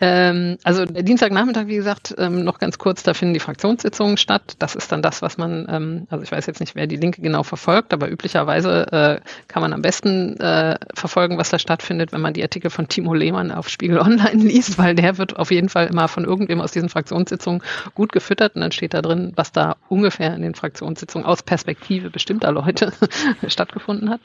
ähm, 0.01 0.57
also 0.63 0.85
der 0.85 1.03
Dienstagnachmittag, 1.03 1.67
wie 1.67 1.75
gesagt, 1.75 2.15
ähm, 2.17 2.43
noch 2.43 2.59
ganz 2.59 2.77
kurz, 2.77 3.03
da 3.03 3.13
finden 3.13 3.33
die 3.33 3.39
Fraktionssitzungen 3.39 4.17
statt. 4.17 4.55
Das 4.59 4.75
ist 4.75 4.91
dann 4.91 5.01
das, 5.01 5.21
was 5.21 5.37
man, 5.37 5.67
ähm, 5.69 6.07
also 6.09 6.23
ich 6.23 6.31
weiß 6.31 6.45
jetzt 6.45 6.59
nicht, 6.59 6.75
wer 6.75 6.87
die 6.87 6.95
Linke 6.95 7.21
genau 7.21 7.43
verfolgt, 7.43 7.93
aber 7.93 8.09
üblicherweise 8.09 8.91
äh, 8.91 9.19
kann 9.47 9.61
man 9.61 9.73
am 9.73 9.81
besten 9.81 10.39
äh, 10.39 10.77
verfolgen, 10.93 11.37
was 11.37 11.49
da 11.49 11.59
stattfindet, 11.59 12.11
wenn 12.11 12.21
man 12.21 12.33
die 12.33 12.43
Artikel 12.43 12.69
von 12.69 12.87
Timo 12.87 13.13
Lehmann 13.13 13.51
auf 13.51 13.69
Spiegel 13.69 13.99
Online 13.99 14.31
liest, 14.43 14.77
weil 14.77 14.95
der 14.95 15.17
wird 15.17 15.37
auf 15.37 15.51
jeden 15.51 15.69
Fall 15.69 15.87
immer 15.87 16.07
von 16.07 16.25
irgendwem 16.25 16.61
aus 16.61 16.71
diesen 16.71 16.89
Fraktionssitzungen 16.89 17.61
gut 17.93 18.11
gefüttert 18.11 18.55
und 18.55 18.61
dann 18.61 18.71
steht 18.71 18.93
da 18.93 19.01
drin, 19.01 19.33
was 19.35 19.51
da 19.51 19.75
ungefähr 19.89 20.33
in 20.35 20.41
den 20.41 20.55
Fraktionssitzungen 20.55 21.25
aus 21.25 21.43
Perspektive 21.43 22.09
bestimmter 22.09 22.51
Leute 22.51 22.91
stattgefunden 23.47 24.09
hat. 24.09 24.21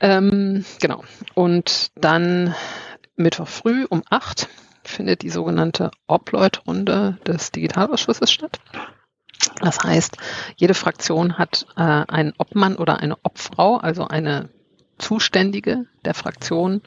Ähm, 0.00 0.64
genau. 0.80 1.04
Und 1.34 1.92
dann 1.94 2.54
Mittwoch 3.22 3.48
früh 3.48 3.86
um 3.88 4.02
acht 4.10 4.48
findet 4.84 5.22
die 5.22 5.30
sogenannte 5.30 5.90
Obleut-Runde 6.06 7.18
des 7.26 7.52
Digitalausschusses 7.52 8.30
statt. 8.30 8.60
Das 9.60 9.78
heißt, 9.82 10.16
jede 10.56 10.74
Fraktion 10.74 11.38
hat 11.38 11.66
äh, 11.76 11.80
einen 11.80 12.32
Obmann 12.38 12.76
oder 12.76 12.98
eine 12.98 13.16
Obfrau, 13.22 13.76
also 13.76 14.06
eine 14.06 14.48
Zuständige 14.98 15.86
der 16.04 16.14
Fraktion 16.14 16.82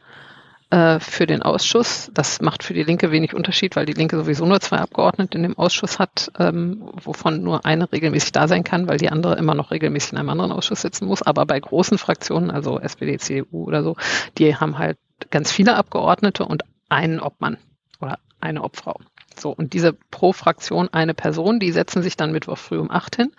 äh, 0.70 1.00
für 1.00 1.26
den 1.26 1.42
Ausschuss. 1.42 2.12
Das 2.14 2.42
macht 2.42 2.64
für 2.64 2.74
die 2.74 2.84
Linke 2.84 3.12
wenig 3.12 3.34
Unterschied, 3.34 3.76
weil 3.76 3.86
die 3.86 3.94
Linke 3.94 4.18
sowieso 4.18 4.46
nur 4.46 4.62
zwei 4.62 4.78
Abgeordnete 4.78 5.38
in 5.38 5.44
dem 5.44 5.58
Ausschuss 5.58 6.00
hat, 6.00 6.32
ähm, 6.40 6.90
wovon 7.04 7.44
nur 7.44 7.66
eine 7.66 7.92
regelmäßig 7.92 8.32
da 8.32 8.48
sein 8.48 8.64
kann, 8.64 8.88
weil 8.88 8.98
die 8.98 9.10
andere 9.10 9.36
immer 9.36 9.54
noch 9.54 9.72
regelmäßig 9.72 10.14
in 10.14 10.18
einem 10.18 10.30
anderen 10.30 10.52
Ausschuss 10.52 10.82
sitzen 10.82 11.08
muss. 11.08 11.22
Aber 11.22 11.46
bei 11.46 11.60
großen 11.60 11.98
Fraktionen, 11.98 12.52
also 12.52 12.80
SPD, 12.80 13.18
CDU 13.18 13.66
oder 13.66 13.84
so, 13.84 13.96
die 14.38 14.56
haben 14.56 14.78
halt 14.78 14.98
ganz 15.30 15.52
viele 15.52 15.76
Abgeordnete 15.76 16.46
und 16.46 16.64
einen 16.90 17.20
Obmann 17.20 17.58
oder 18.00 18.20
eine 18.40 18.64
Obfrau. 18.64 19.00
So, 19.38 19.52
und 19.52 19.74
diese 19.74 19.94
pro 20.12 20.34
Fraktion 20.34 20.90
eine 20.94 21.14
Person, 21.14 21.60
die 21.60 21.72
setzen 21.72 22.04
sich 22.04 22.16
dann 22.16 22.32
Mittwoch 22.32 22.58
früh 22.58 22.80
um 22.80 22.92
acht 22.92 23.16
hin 23.16 23.32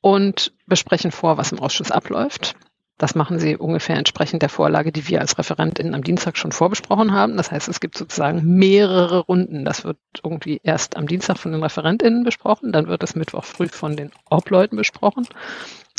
und 0.00 0.52
besprechen 0.66 1.12
vor, 1.12 1.36
was 1.36 1.52
im 1.52 1.60
Ausschuss 1.60 1.90
abläuft. 1.90 2.56
Das 2.98 3.14
machen 3.14 3.38
sie 3.38 3.56
ungefähr 3.56 3.96
entsprechend 3.96 4.40
der 4.40 4.48
Vorlage, 4.48 4.90
die 4.90 5.06
wir 5.08 5.20
als 5.20 5.36
ReferentInnen 5.36 5.94
am 5.94 6.02
Dienstag 6.02 6.38
schon 6.38 6.52
vorbesprochen 6.52 7.12
haben. 7.12 7.36
Das 7.36 7.50
heißt, 7.50 7.68
es 7.68 7.80
gibt 7.80 7.98
sozusagen 7.98 8.42
mehrere 8.56 9.18
Runden. 9.18 9.66
Das 9.66 9.84
wird 9.84 9.98
irgendwie 10.24 10.60
erst 10.62 10.96
am 10.96 11.06
Dienstag 11.06 11.36
von 11.36 11.52
den 11.52 11.62
ReferentInnen 11.62 12.24
besprochen, 12.24 12.72
dann 12.72 12.86
wird 12.86 13.02
es 13.02 13.14
Mittwoch 13.14 13.44
früh 13.44 13.68
von 13.68 13.96
den 13.96 14.12
Obleuten 14.30 14.76
besprochen. 14.76 15.26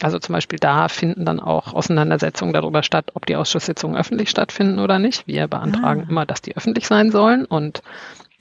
Also 0.02 0.20
zum 0.20 0.34
Beispiel 0.34 0.60
da 0.60 0.90
finden 0.90 1.26
dann 1.26 1.40
auch 1.40 1.74
Auseinandersetzungen 1.74 2.54
darüber 2.54 2.84
statt, 2.84 3.12
ob 3.14 3.26
die 3.26 3.36
Ausschusssitzungen 3.36 3.98
öffentlich 3.98 4.30
stattfinden 4.30 4.80
oder 4.80 5.00
nicht. 5.00 5.28
Wir 5.28 5.48
beantragen 5.48 6.04
ah. 6.06 6.10
immer, 6.10 6.26
dass 6.26 6.42
die 6.42 6.56
öffentlich 6.56 6.88
sein 6.88 7.12
sollen 7.12 7.46
und 7.46 7.82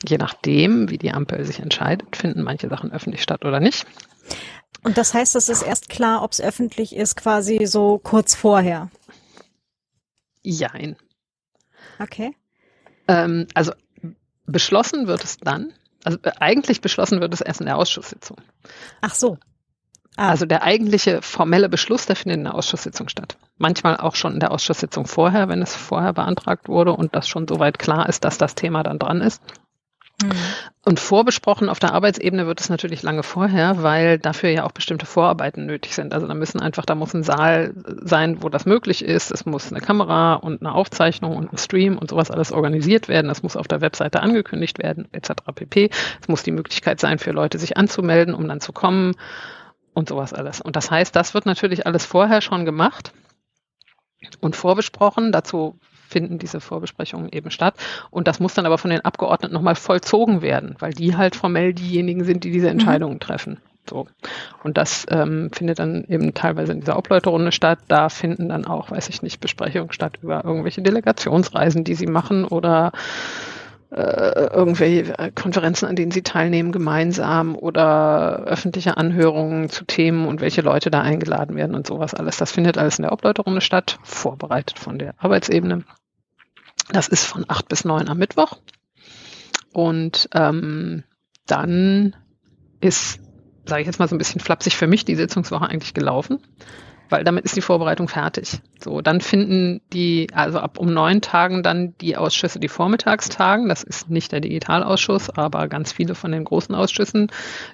je 0.07 0.19
nachdem, 0.19 0.91
wie 0.91 0.99
die 0.99 1.13
Ampel 1.13 1.45
sich 1.45 1.61
entscheidet, 1.61 2.17
finden 2.17 2.43
manche 2.43 2.69
Sachen 2.69 2.93
öffentlich 2.93 3.23
statt 3.23 3.45
oder 3.45 3.61
nicht. 3.61 3.87
Und 4.87 4.97
das 4.99 5.15
heißt, 5.15 5.35
es 5.35 5.49
ist 5.49 5.63
erst 5.63 5.89
klar, 5.89 6.23
ob 6.23 6.31
es 6.31 6.41
öffentlich 6.41 6.95
ist, 6.95 7.17
quasi 7.17 7.67
so 7.67 7.99
kurz 7.99 8.37
vorher. 8.37 8.89
Jein. 10.45 10.95
Okay. 11.99 12.37
Ähm, 13.09 13.49
also 13.53 13.73
beschlossen 14.45 15.09
wird 15.09 15.25
es 15.25 15.39
dann, 15.39 15.73
also 16.05 16.19
äh, 16.23 16.31
eigentlich 16.39 16.83
beschlossen 16.83 17.21
wird 17.21 17.35
es 17.35 17.41
erst 17.41 17.59
in 17.59 17.67
der 17.67 17.79
Ausschusssitzung. 17.79 18.37
Ach 19.01 19.13
so. 19.17 19.39
Ah. 20.17 20.29
Also 20.29 20.47
der 20.47 20.63
eigentliche 20.63 21.21
formelle 21.21 21.69
Beschluss, 21.69 22.07
der 22.07 22.15
findet 22.15 22.39
in 22.39 22.45
der 22.45 22.55
Ausschusssitzung 22.55 23.09
statt. 23.09 23.39
Manchmal 23.59 23.97
auch 23.97 24.15
schon 24.15 24.35
in 24.35 24.41
der 24.41 24.53
Ausschusssitzung 24.53 25.09
vorher, 25.09 25.49
wenn 25.49 25.63
es 25.63 25.75
vorher 25.75 26.13
beantragt 26.13 26.69
wurde 26.69 26.93
und 26.93 27.17
das 27.17 27.27
schon 27.27 27.49
soweit 27.49 27.81
klar 27.81 28.09
ist, 28.09 28.25
dass 28.25 28.39
das 28.39 28.55
Thema 28.55 28.85
dann 28.85 29.01
dran 29.01 29.21
ist. 29.21 29.43
Mhm. 30.23 30.33
Und 30.85 31.01
vorbesprochen 31.01 31.69
auf 31.69 31.79
der 31.79 31.93
Arbeitsebene 31.93 32.47
wird 32.47 32.61
es 32.61 32.69
natürlich 32.69 33.03
lange 33.03 33.23
vorher, 33.23 33.83
weil 33.83 34.19
dafür 34.19 34.51
ja 34.51 34.65
auch 34.65 34.73
bestimmte 34.73 35.05
Vorarbeiten 35.05 35.67
nötig 35.67 35.95
sind. 35.95 36.15
Also 36.15 36.27
da 36.27 36.35
müssen 36.35 36.61
einfach, 36.61 36.87
da 36.87 36.95
muss 36.95 37.13
ein 37.13 37.23
Saal 37.23 37.75
sein, 38.03 38.43
wo 38.43 38.49
das 38.49 38.67
möglich 38.67 39.05
ist. 39.05 39.31
Es 39.31 39.45
muss 39.45 39.71
eine 39.71 39.81
Kamera 39.81 40.35
und 40.35 40.63
eine 40.63 40.75
Aufzeichnung 40.75 41.37
und 41.37 41.53
ein 41.53 41.59
Stream 41.59 41.99
und 41.99 42.11
sowas 42.11 42.31
alles 42.31 42.53
organisiert 42.53 43.09
werden. 43.09 43.31
Es 43.31 43.43
muss 43.43 43.57
auf 43.57 43.69
der 43.69 43.81
Webseite 43.81 44.21
angekündigt 44.21 44.79
werden, 44.79 45.09
etc. 45.13 45.33
pp. 45.55 45.91
Es 46.21 46.29
muss 46.29 46.43
die 46.43 46.53
Möglichkeit 46.53 47.01
sein, 47.01 47.19
für 47.19 47.33
Leute 47.33 47.59
sich 47.59 47.77
anzumelden, 47.77 48.35
um 48.35 48.49
dann 48.49 48.61
zu 48.61 48.73
kommen 48.73 49.17
und 49.93 50.09
sowas 50.09 50.33
alles. 50.33 50.61
Und 50.61 50.77
das 50.77 50.91
heißt, 50.91 51.15
das 51.15 51.35
wird 51.35 51.47
natürlich 51.47 51.87
alles 51.87 52.07
vorher 52.07 52.41
schon 52.41 52.65
gemacht 52.65 53.13
und 54.41 54.57
vorbesprochen. 54.57 55.33
Dazu 55.33 55.79
finden 56.07 56.39
diese 56.39 56.61
Vorbesprechungen 56.61 57.29
eben 57.31 57.51
statt. 57.51 57.75
Und 58.11 58.29
das 58.29 58.41
muss 58.41 58.55
dann 58.55 58.67
aber 58.67 58.79
von 58.79 58.91
den 58.91 59.05
Abgeordneten 59.05 59.55
nochmal 59.55 59.75
vollzogen 59.75 60.43
werden, 60.43 60.77
weil 60.79 60.93
die 60.93 61.17
halt 61.17 61.37
formell 61.37 61.75
diejenigen 61.75 62.25
sind, 62.25 62.45
die 62.45 62.51
diese 62.51 62.67
mhm. 62.67 62.73
Entscheidungen 62.73 63.21
treffen. 63.21 63.59
So. 63.89 64.07
Und 64.63 64.77
das 64.77 65.07
ähm, 65.11 65.51
findet 65.53 65.79
dann 65.79 66.05
eben 66.09 66.35
teilweise 66.35 66.73
in 66.73 66.81
dieser 66.81 66.99
Obleuterunde 66.99 67.53
statt. 67.53 67.79
Da 67.89 68.09
finden 68.09 68.49
dann 68.49 68.65
auch, 68.65 68.91
weiß 68.91 69.09
ich 69.09 69.23
nicht, 69.23 69.41
Besprechungen 69.41 69.93
statt 69.93 70.19
über 70.23 70.45
irgendwelche 70.45 70.83
Delegationsreisen, 70.83 71.85
die 71.85 71.95
sie 71.95 72.07
machen 72.07 72.45
oder 72.45 72.93
äh, 73.91 74.49
irgendwelche 74.53 75.15
Konferenzen, 75.35 75.87
an 75.87 75.97
denen 75.97 76.11
sie 76.11 76.23
teilnehmen, 76.23 76.73
gemeinsam 76.73 77.55
oder 77.55 78.41
öffentliche 78.45 78.97
Anhörungen 78.97 79.69
zu 79.69 79.85
Themen 79.85 80.27
und 80.27 80.41
welche 80.41 80.61
Leute 80.61 80.91
da 80.91 81.03
eingeladen 81.03 81.57
werden 81.57 81.77
und 81.77 81.87
sowas 81.87 82.15
alles. 82.15 82.37
Das 82.37 82.53
findet 82.53 82.79
alles 82.79 82.99
in 82.99 83.03
der 83.03 83.13
Obleuterunde 83.13 83.61
statt, 83.61 83.99
vorbereitet 84.03 84.79
von 84.79 84.99
der 84.99 85.15
Arbeitsebene. 85.19 85.85
Das 86.91 87.09
ist 87.09 87.25
von 87.25 87.45
acht 87.49 87.69
bis 87.69 87.85
neun 87.85 88.09
am 88.09 88.19
Mittwoch. 88.19 88.59
Und 89.73 90.29
ähm, 90.35 91.05
dann 91.47 92.17
ist, 92.81 93.21
sage 93.67 93.83
ich 93.83 93.87
jetzt 93.87 93.99
mal 93.99 94.09
so 94.09 94.15
ein 94.15 94.19
bisschen 94.19 94.41
flapsig 94.41 94.77
für 94.77 94.87
mich, 94.87 95.05
die 95.05 95.17
Sitzungswoche 95.17 95.69
eigentlich 95.69 95.95
gelaufen 95.95 96.41
weil 97.09 97.25
damit 97.25 97.45
ist 97.45 97.57
die 97.57 97.61
Vorbereitung 97.61 98.09
fertig. 98.09 98.61
So, 98.83 99.01
dann 99.01 99.21
finden 99.21 99.81
die, 99.93 100.29
also 100.33 100.59
ab 100.59 100.79
um 100.79 100.93
neun 100.93 101.21
Tagen 101.21 101.63
dann 101.63 101.95
die 102.01 102.17
Ausschüsse, 102.17 102.61
die 102.61 102.69
Vormittagstagen. 102.69 103.69
Das 103.69 103.83
ist 103.83 104.11
nicht 104.11 104.33
der 104.33 104.41
Digitalausschuss, 104.41 105.31
aber 105.31 105.69
ganz 105.69 105.93
viele 105.93 106.15
von 106.15 106.33
den 106.33 106.45
großen 106.45 106.75
Ausschüssen 106.75 107.29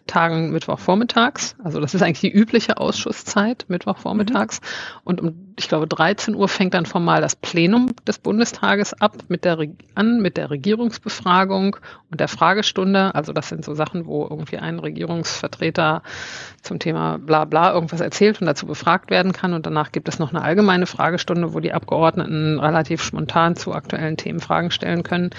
tagen 0.06 0.50
Mittwochvormittags. 0.52 1.56
Also 1.62 1.80
das 1.80 1.94
ist 1.94 2.02
eigentlich 2.02 2.20
die 2.20 2.32
übliche 2.32 2.78
Ausschusszeit, 2.78 3.66
Mittwochvormittags. 3.68 4.60
Mhm. 4.60 5.00
Und 5.04 5.20
um, 5.20 5.51
ich 5.56 5.68
glaube, 5.68 5.86
13 5.86 6.34
Uhr 6.34 6.48
fängt 6.48 6.74
dann 6.74 6.86
formal 6.86 7.20
das 7.20 7.36
Plenum 7.36 7.90
des 8.06 8.18
Bundestages 8.18 8.94
ab 8.94 9.16
mit 9.28 9.44
der, 9.44 9.58
an, 9.94 10.20
mit 10.20 10.36
der 10.36 10.50
Regierungsbefragung 10.50 11.76
und 12.10 12.20
der 12.20 12.28
Fragestunde. 12.28 13.14
Also 13.14 13.32
das 13.32 13.48
sind 13.48 13.64
so 13.64 13.74
Sachen, 13.74 14.06
wo 14.06 14.24
irgendwie 14.24 14.58
ein 14.58 14.78
Regierungsvertreter 14.78 16.02
zum 16.62 16.78
Thema 16.78 17.18
bla 17.18 17.44
bla 17.44 17.72
irgendwas 17.72 18.00
erzählt 18.00 18.40
und 18.40 18.46
dazu 18.46 18.66
befragt 18.66 19.10
werden 19.10 19.32
kann. 19.32 19.52
Und 19.52 19.66
danach 19.66 19.92
gibt 19.92 20.08
es 20.08 20.18
noch 20.18 20.30
eine 20.30 20.42
allgemeine 20.42 20.86
Fragestunde, 20.86 21.54
wo 21.54 21.60
die 21.60 21.72
Abgeordneten 21.72 22.58
relativ 22.58 23.02
spontan 23.02 23.56
zu 23.56 23.72
aktuellen 23.72 24.16
Themen 24.16 24.40
Fragen 24.40 24.70
stellen 24.70 25.02
können. 25.02 25.30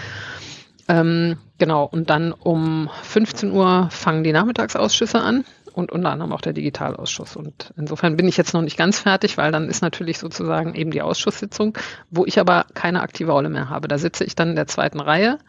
Ähm, 0.88 1.38
genau, 1.58 1.86
und 1.86 2.10
dann 2.10 2.34
um 2.34 2.90
15 3.04 3.52
Uhr 3.52 3.88
fangen 3.90 4.24
die 4.24 4.34
Nachmittagsausschüsse 4.34 5.22
an 5.22 5.46
und 5.74 5.92
unter 5.92 6.10
anderem 6.10 6.32
auch 6.32 6.42
der 6.42 6.54
Digitalausschuss. 6.54 7.36
Und 7.36 7.74
insofern 7.78 8.16
bin 8.16 8.28
ich 8.28 8.38
jetzt 8.38 8.54
noch 8.54 8.62
nicht 8.62 8.78
ganz 8.78 9.00
fertig, 9.00 9.38
weil 9.38 9.52
dann 9.52 9.70
ist 9.70 9.82
natürlich 9.82 10.20
sozusagen 10.20 10.76
eben 10.76 10.92
die 10.92 11.02
Ausschusssitzung, 11.02 11.78
wo 12.10 12.26
ich 12.26 12.40
aber 12.40 12.66
keine 12.74 13.02
aktive 13.02 13.32
Rolle 13.32 13.50
mehr 13.50 13.70
habe. 13.70 13.88
Da 13.88 13.98
sitze 13.98 14.24
ich 14.24 14.36
dann 14.36 14.52
in 14.52 14.56
der 14.56 14.68
zweiten 14.68 15.00
Reihe 15.00 15.40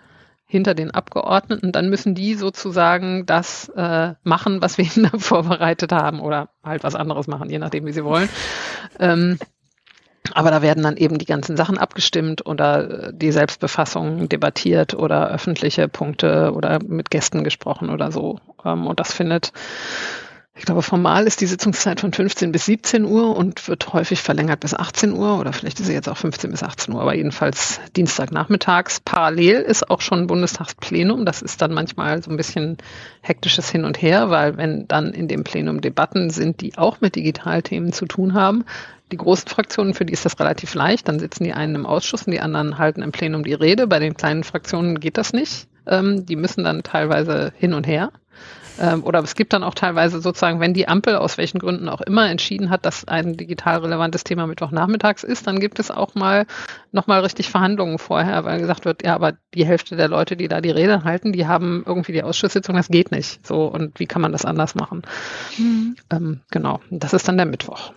hinter 0.46 0.74
den 0.74 0.90
Abgeordneten, 0.90 1.72
dann 1.72 1.88
müssen 1.88 2.14
die 2.14 2.34
sozusagen 2.34 3.26
das 3.26 3.68
äh, 3.70 4.14
machen, 4.22 4.60
was 4.62 4.78
wir 4.78 4.84
ihnen 4.84 5.10
vorbereitet 5.18 5.90
haben 5.90 6.20
oder 6.20 6.50
halt 6.62 6.84
was 6.84 6.94
anderes 6.94 7.26
machen, 7.26 7.50
je 7.50 7.58
nachdem, 7.58 7.86
wie 7.86 7.92
sie 7.92 8.04
wollen. 8.04 8.28
Ähm, 9.00 9.38
aber 10.32 10.50
da 10.50 10.62
werden 10.62 10.82
dann 10.82 10.96
eben 10.96 11.18
die 11.18 11.26
ganzen 11.26 11.56
Sachen 11.56 11.76
abgestimmt 11.76 12.46
oder 12.46 13.12
die 13.12 13.32
Selbstbefassung 13.32 14.28
debattiert 14.28 14.94
oder 14.94 15.28
öffentliche 15.28 15.88
Punkte 15.88 16.52
oder 16.54 16.78
mit 16.82 17.10
Gästen 17.10 17.44
gesprochen 17.44 17.90
oder 17.90 18.10
so. 18.10 18.38
Ähm, 18.64 18.86
und 18.86 19.00
das 19.00 19.12
findet 19.12 19.52
ich 20.56 20.64
glaube, 20.64 20.82
formal 20.82 21.26
ist 21.26 21.40
die 21.40 21.46
Sitzungszeit 21.46 21.98
von 21.98 22.12
15 22.12 22.52
bis 22.52 22.66
17 22.66 23.04
Uhr 23.04 23.36
und 23.36 23.66
wird 23.66 23.92
häufig 23.92 24.20
verlängert 24.22 24.60
bis 24.60 24.72
18 24.72 25.12
Uhr 25.12 25.40
oder 25.40 25.52
vielleicht 25.52 25.80
ist 25.80 25.86
sie 25.86 25.92
jetzt 25.92 26.08
auch 26.08 26.16
15 26.16 26.52
bis 26.52 26.62
18 26.62 26.94
Uhr, 26.94 27.02
aber 27.02 27.14
jedenfalls 27.16 27.80
Dienstagnachmittags. 27.96 29.00
Parallel 29.00 29.62
ist 29.62 29.90
auch 29.90 30.00
schon 30.00 30.28
Bundestagsplenum. 30.28 31.26
Das 31.26 31.42
ist 31.42 31.60
dann 31.60 31.74
manchmal 31.74 32.22
so 32.22 32.30
ein 32.30 32.36
bisschen 32.36 32.78
hektisches 33.20 33.68
Hin 33.68 33.84
und 33.84 34.00
Her, 34.00 34.30
weil 34.30 34.56
wenn 34.56 34.86
dann 34.86 35.12
in 35.12 35.26
dem 35.26 35.42
Plenum 35.42 35.80
Debatten 35.80 36.30
sind, 36.30 36.60
die 36.60 36.78
auch 36.78 37.00
mit 37.00 37.16
Digitalthemen 37.16 37.92
zu 37.92 38.06
tun 38.06 38.34
haben, 38.34 38.64
die 39.10 39.16
großen 39.16 39.48
Fraktionen, 39.48 39.92
für 39.92 40.04
die 40.04 40.12
ist 40.12 40.24
das 40.24 40.38
relativ 40.38 40.74
leicht. 40.74 41.08
Dann 41.08 41.18
sitzen 41.18 41.44
die 41.44 41.52
einen 41.52 41.74
im 41.74 41.86
Ausschuss 41.86 42.26
und 42.26 42.32
die 42.32 42.40
anderen 42.40 42.78
halten 42.78 43.02
im 43.02 43.10
Plenum 43.10 43.42
die 43.42 43.54
Rede. 43.54 43.88
Bei 43.88 43.98
den 43.98 44.14
kleinen 44.14 44.44
Fraktionen 44.44 45.00
geht 45.00 45.18
das 45.18 45.32
nicht. 45.32 45.66
Ähm, 45.86 46.24
die 46.26 46.36
müssen 46.36 46.64
dann 46.64 46.82
teilweise 46.84 47.52
hin 47.56 47.74
und 47.74 47.86
her. 47.86 48.10
Ähm, 48.80 49.04
oder 49.04 49.22
es 49.22 49.34
gibt 49.34 49.52
dann 49.52 49.62
auch 49.62 49.74
teilweise 49.74 50.20
sozusagen, 50.20 50.60
wenn 50.60 50.74
die 50.74 50.88
Ampel 50.88 51.16
aus 51.16 51.38
welchen 51.38 51.58
Gründen 51.58 51.88
auch 51.88 52.00
immer 52.00 52.28
entschieden 52.28 52.70
hat, 52.70 52.84
dass 52.84 53.06
ein 53.06 53.36
digital 53.36 53.78
relevantes 53.78 54.24
Thema 54.24 54.46
Mittwochnachmittags 54.46 55.22
ist, 55.22 55.46
dann 55.46 55.60
gibt 55.60 55.78
es 55.78 55.90
auch 55.90 56.14
mal 56.14 56.46
nochmal 56.92 57.20
richtig 57.20 57.50
Verhandlungen 57.50 57.98
vorher, 57.98 58.44
weil 58.44 58.60
gesagt 58.60 58.84
wird, 58.84 59.04
ja, 59.04 59.14
aber 59.14 59.34
die 59.54 59.66
Hälfte 59.66 59.96
der 59.96 60.08
Leute, 60.08 60.36
die 60.36 60.48
da 60.48 60.60
die 60.60 60.70
Rede 60.70 61.04
halten, 61.04 61.32
die 61.32 61.46
haben 61.46 61.84
irgendwie 61.86 62.12
die 62.12 62.22
Ausschusssitzung, 62.22 62.74
das 62.74 62.88
geht 62.88 63.10
nicht. 63.10 63.46
So, 63.46 63.66
und 63.66 63.98
wie 64.00 64.06
kann 64.06 64.22
man 64.22 64.32
das 64.32 64.44
anders 64.44 64.74
machen? 64.74 65.02
Mhm. 65.58 65.96
Ähm, 66.10 66.40
genau, 66.50 66.80
das 66.90 67.12
ist 67.12 67.28
dann 67.28 67.36
der 67.36 67.46
Mittwoch. 67.46 67.92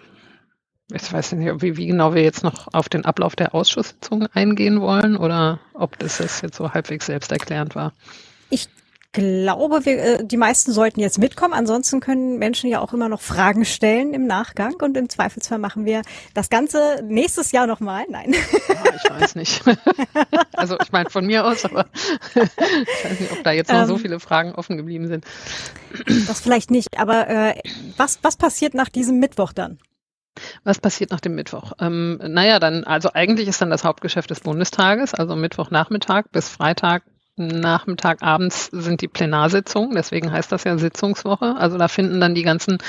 Ich 0.94 1.12
weiß 1.12 1.34
nicht, 1.34 1.62
wie, 1.62 1.76
wie 1.76 1.88
genau 1.88 2.14
wir 2.14 2.24
jetzt 2.24 2.44
noch 2.44 2.74
auf 2.74 2.88
den 2.88 3.04
Ablauf 3.04 3.36
der 3.36 3.54
Ausschusssitzung 3.54 4.28
eingehen 4.34 4.80
wollen 4.80 5.18
oder 5.18 5.60
ob 5.74 6.00
das 6.00 6.20
jetzt 6.20 6.56
so 6.56 6.74
halbwegs 6.74 7.08
selbsterklärend 7.08 7.76
war. 7.76 7.92
Ich 8.50 8.70
glaube, 9.18 9.86
wir, 9.86 9.98
äh, 9.98 10.24
die 10.24 10.38
meisten 10.38 10.72
sollten 10.72 11.00
jetzt 11.00 11.18
mitkommen. 11.18 11.56
Ansonsten 11.56 12.02
können 12.02 12.38
Menschen 12.38 12.70
ja 12.70 12.80
auch 12.82 12.94
immer 12.94 13.10
noch 13.10 13.22
Fragen 13.22 13.66
stellen 13.66 14.14
im 14.14 14.28
Nachgang 14.28 14.76
und 14.80 14.96
im 14.96 15.10
Zweifelsfall 15.10 15.58
machen 15.58 15.86
wir 15.86 16.04
das 16.36 16.52
Ganze 16.52 17.02
nächstes 17.04 17.52
Jahr 17.52 17.66
nochmal. 17.66 18.06
Nein. 18.10 18.34
Ja, 18.34 18.84
ich 18.96 19.10
weiß 19.10 19.36
nicht. 19.36 19.64
Also 20.54 20.76
ich 20.82 20.92
meine 20.92 21.10
von 21.10 21.26
mir 21.26 21.46
aus, 21.46 21.66
aber 21.66 21.86
ich 22.34 23.06
weiß 23.06 23.20
nicht, 23.20 23.32
ob 23.32 23.44
da 23.44 23.52
jetzt 23.52 23.72
noch 23.72 23.82
ähm, 23.82 23.88
so 23.88 23.98
viele 23.98 24.20
Fragen 24.20 24.54
offen 24.54 24.76
geblieben 24.76 25.08
sind. 25.08 25.24
Das 26.28 26.42
vielleicht 26.42 26.72
nicht, 26.72 26.98
aber 26.98 27.30
äh, 27.30 27.62
was, 27.96 28.20
was 28.24 28.38
passiert 28.38 28.74
nach 28.74 28.90
diesem 28.90 29.20
Mittwoch 29.20 29.54
dann? 29.54 29.78
Was 30.64 30.80
passiert 30.80 31.12
nach 31.12 31.20
dem 31.20 31.36
Mittwoch? 31.36 31.74
Ähm, 31.80 32.20
naja, 32.24 32.60
dann, 32.60 32.86
also 32.86 33.12
eigentlich 33.14 33.48
ist 33.48 33.62
dann 33.62 33.70
das 33.70 33.84
Hauptgeschäft 33.84 34.32
des 34.32 34.40
Bundestages, 34.40 35.14
also 35.14 35.36
Mittwochnachmittag 35.36 36.26
bis 36.32 36.50
Freitag 36.50 37.04
Nachmittag, 37.38 38.24
abends 38.24 38.70
sind 38.72 39.02
die 39.02 39.08
Plenarsitzungen, 39.08 39.96
deswegen 39.96 40.32
heißt 40.32 40.52
das 40.52 40.64
ja 40.64 40.78
Sitzungswoche. 40.78 41.56
Also 41.56 41.78
da 41.78 41.88
finden 41.88 42.20
dann 42.20 42.36
die 42.36 42.44
ganzen 42.44 42.80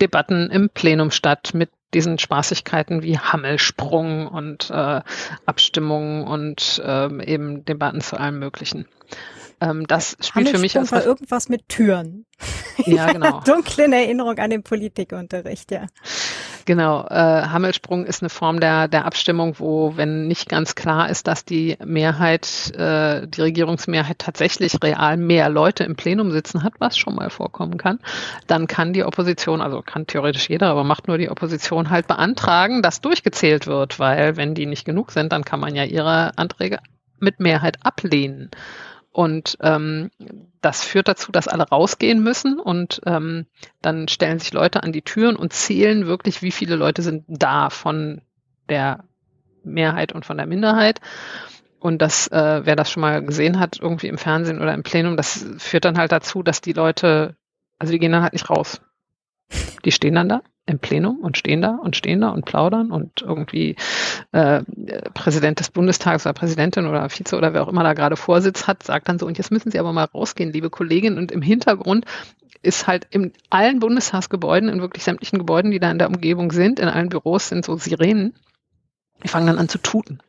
Debatten 0.00 0.50
im 0.50 0.70
Plenum 0.70 1.10
statt 1.10 1.50
mit 1.54 1.70
diesen 1.94 2.18
Spaßigkeiten 2.18 3.02
wie 3.02 3.18
Hammelsprung 3.18 4.26
und 4.26 4.70
äh, 4.70 5.00
Abstimmungen 5.46 6.24
und 6.24 6.82
äh, 6.84 7.24
eben 7.24 7.64
Debatten 7.64 8.00
zu 8.00 8.18
allem 8.18 8.38
Möglichen. 8.38 8.86
Ähm, 9.60 9.86
das 9.86 10.16
spielt 10.20 10.50
für 10.50 10.58
mich 10.58 10.78
als 10.78 10.92
war 10.92 11.04
irgendwas 11.04 11.48
mit 11.48 11.68
Türen. 11.68 12.26
Ja, 12.86 13.12
genau. 13.12 13.40
Dunkle 13.40 13.84
Erinnerung 13.84 14.38
an 14.38 14.50
den 14.50 14.62
Politikunterricht, 14.62 15.70
ja. 15.70 15.86
Genau, 16.68 17.06
äh, 17.08 17.14
Hammelsprung 17.14 18.04
ist 18.04 18.22
eine 18.22 18.28
Form 18.28 18.60
der, 18.60 18.88
der 18.88 19.06
Abstimmung, 19.06 19.54
wo, 19.58 19.96
wenn 19.96 20.28
nicht 20.28 20.50
ganz 20.50 20.74
klar 20.74 21.08
ist, 21.08 21.26
dass 21.26 21.46
die 21.46 21.78
Mehrheit, 21.82 22.70
äh, 22.76 23.26
die 23.26 23.40
Regierungsmehrheit 23.40 24.18
tatsächlich 24.18 24.76
real 24.84 25.16
mehr 25.16 25.48
Leute 25.48 25.84
im 25.84 25.96
Plenum 25.96 26.30
sitzen 26.30 26.64
hat, 26.64 26.74
was 26.78 26.98
schon 26.98 27.14
mal 27.14 27.30
vorkommen 27.30 27.78
kann, 27.78 28.00
dann 28.48 28.66
kann 28.66 28.92
die 28.92 29.02
Opposition, 29.02 29.62
also 29.62 29.80
kann 29.80 30.06
theoretisch 30.06 30.50
jeder, 30.50 30.66
aber 30.68 30.84
macht 30.84 31.08
nur 31.08 31.16
die 31.16 31.30
Opposition 31.30 31.88
halt 31.88 32.06
beantragen, 32.06 32.82
dass 32.82 33.00
durchgezählt 33.00 33.66
wird, 33.66 33.98
weil 33.98 34.36
wenn 34.36 34.54
die 34.54 34.66
nicht 34.66 34.84
genug 34.84 35.10
sind, 35.12 35.32
dann 35.32 35.46
kann 35.46 35.60
man 35.60 35.74
ja 35.74 35.84
ihre 35.84 36.36
Anträge 36.36 36.80
mit 37.18 37.40
Mehrheit 37.40 37.78
ablehnen. 37.82 38.50
Und 39.18 39.58
ähm, 39.62 40.12
das 40.60 40.84
führt 40.84 41.08
dazu, 41.08 41.32
dass 41.32 41.48
alle 41.48 41.68
rausgehen 41.68 42.22
müssen 42.22 42.60
und 42.60 43.00
ähm, 43.04 43.46
dann 43.82 44.06
stellen 44.06 44.38
sich 44.38 44.52
Leute 44.52 44.84
an 44.84 44.92
die 44.92 45.02
Türen 45.02 45.34
und 45.34 45.52
zählen 45.52 46.06
wirklich, 46.06 46.40
wie 46.40 46.52
viele 46.52 46.76
Leute 46.76 47.02
sind 47.02 47.24
da 47.26 47.68
von 47.68 48.20
der 48.68 49.02
Mehrheit 49.64 50.12
und 50.12 50.24
von 50.24 50.36
der 50.36 50.46
Minderheit. 50.46 51.00
Und 51.80 52.00
das, 52.00 52.28
äh, 52.28 52.60
wer 52.62 52.76
das 52.76 52.92
schon 52.92 53.00
mal 53.00 53.20
gesehen 53.24 53.58
hat, 53.58 53.80
irgendwie 53.80 54.06
im 54.06 54.18
Fernsehen 54.18 54.60
oder 54.62 54.72
im 54.72 54.84
Plenum, 54.84 55.16
das 55.16 55.44
führt 55.58 55.84
dann 55.84 55.98
halt 55.98 56.12
dazu, 56.12 56.44
dass 56.44 56.60
die 56.60 56.72
Leute, 56.72 57.34
also 57.76 57.92
die 57.92 57.98
gehen 57.98 58.12
dann 58.12 58.22
halt 58.22 58.34
nicht 58.34 58.48
raus. 58.48 58.80
Die 59.84 59.90
stehen 59.90 60.14
dann 60.14 60.28
da 60.28 60.42
im 60.68 60.78
Plenum 60.78 61.20
und 61.20 61.38
stehen 61.38 61.62
da 61.62 61.76
und 61.76 61.96
stehen 61.96 62.20
da 62.20 62.28
und 62.28 62.44
plaudern 62.44 62.90
und 62.90 63.22
irgendwie 63.22 63.76
äh, 64.32 64.62
Präsident 65.14 65.60
des 65.60 65.70
Bundestags 65.70 66.26
oder 66.26 66.34
Präsidentin 66.34 66.86
oder 66.86 67.08
Vize 67.08 67.36
oder 67.36 67.54
wer 67.54 67.62
auch 67.62 67.68
immer 67.68 67.82
da 67.82 67.94
gerade 67.94 68.16
Vorsitz 68.16 68.66
hat, 68.66 68.82
sagt 68.82 69.08
dann 69.08 69.18
so, 69.18 69.26
und 69.26 69.38
jetzt 69.38 69.50
müssen 69.50 69.70
Sie 69.70 69.78
aber 69.78 69.94
mal 69.94 70.04
rausgehen, 70.04 70.52
liebe 70.52 70.68
Kollegin. 70.68 71.16
Und 71.16 71.32
im 71.32 71.40
Hintergrund 71.40 72.04
ist 72.62 72.86
halt 72.86 73.06
in 73.10 73.32
allen 73.48 73.78
Bundestagsgebäuden, 73.78 74.68
in 74.68 74.80
wirklich 74.80 75.04
sämtlichen 75.04 75.38
Gebäuden, 75.38 75.70
die 75.70 75.78
da 75.80 75.90
in 75.90 75.98
der 75.98 76.08
Umgebung 76.08 76.52
sind, 76.52 76.80
in 76.80 76.88
allen 76.88 77.08
Büros 77.08 77.48
sind 77.48 77.64
so 77.64 77.78
Sirenen. 77.78 78.34
Die 79.24 79.28
fangen 79.28 79.46
dann 79.46 79.58
an 79.58 79.70
zu 79.70 79.78
tuten. 79.78 80.20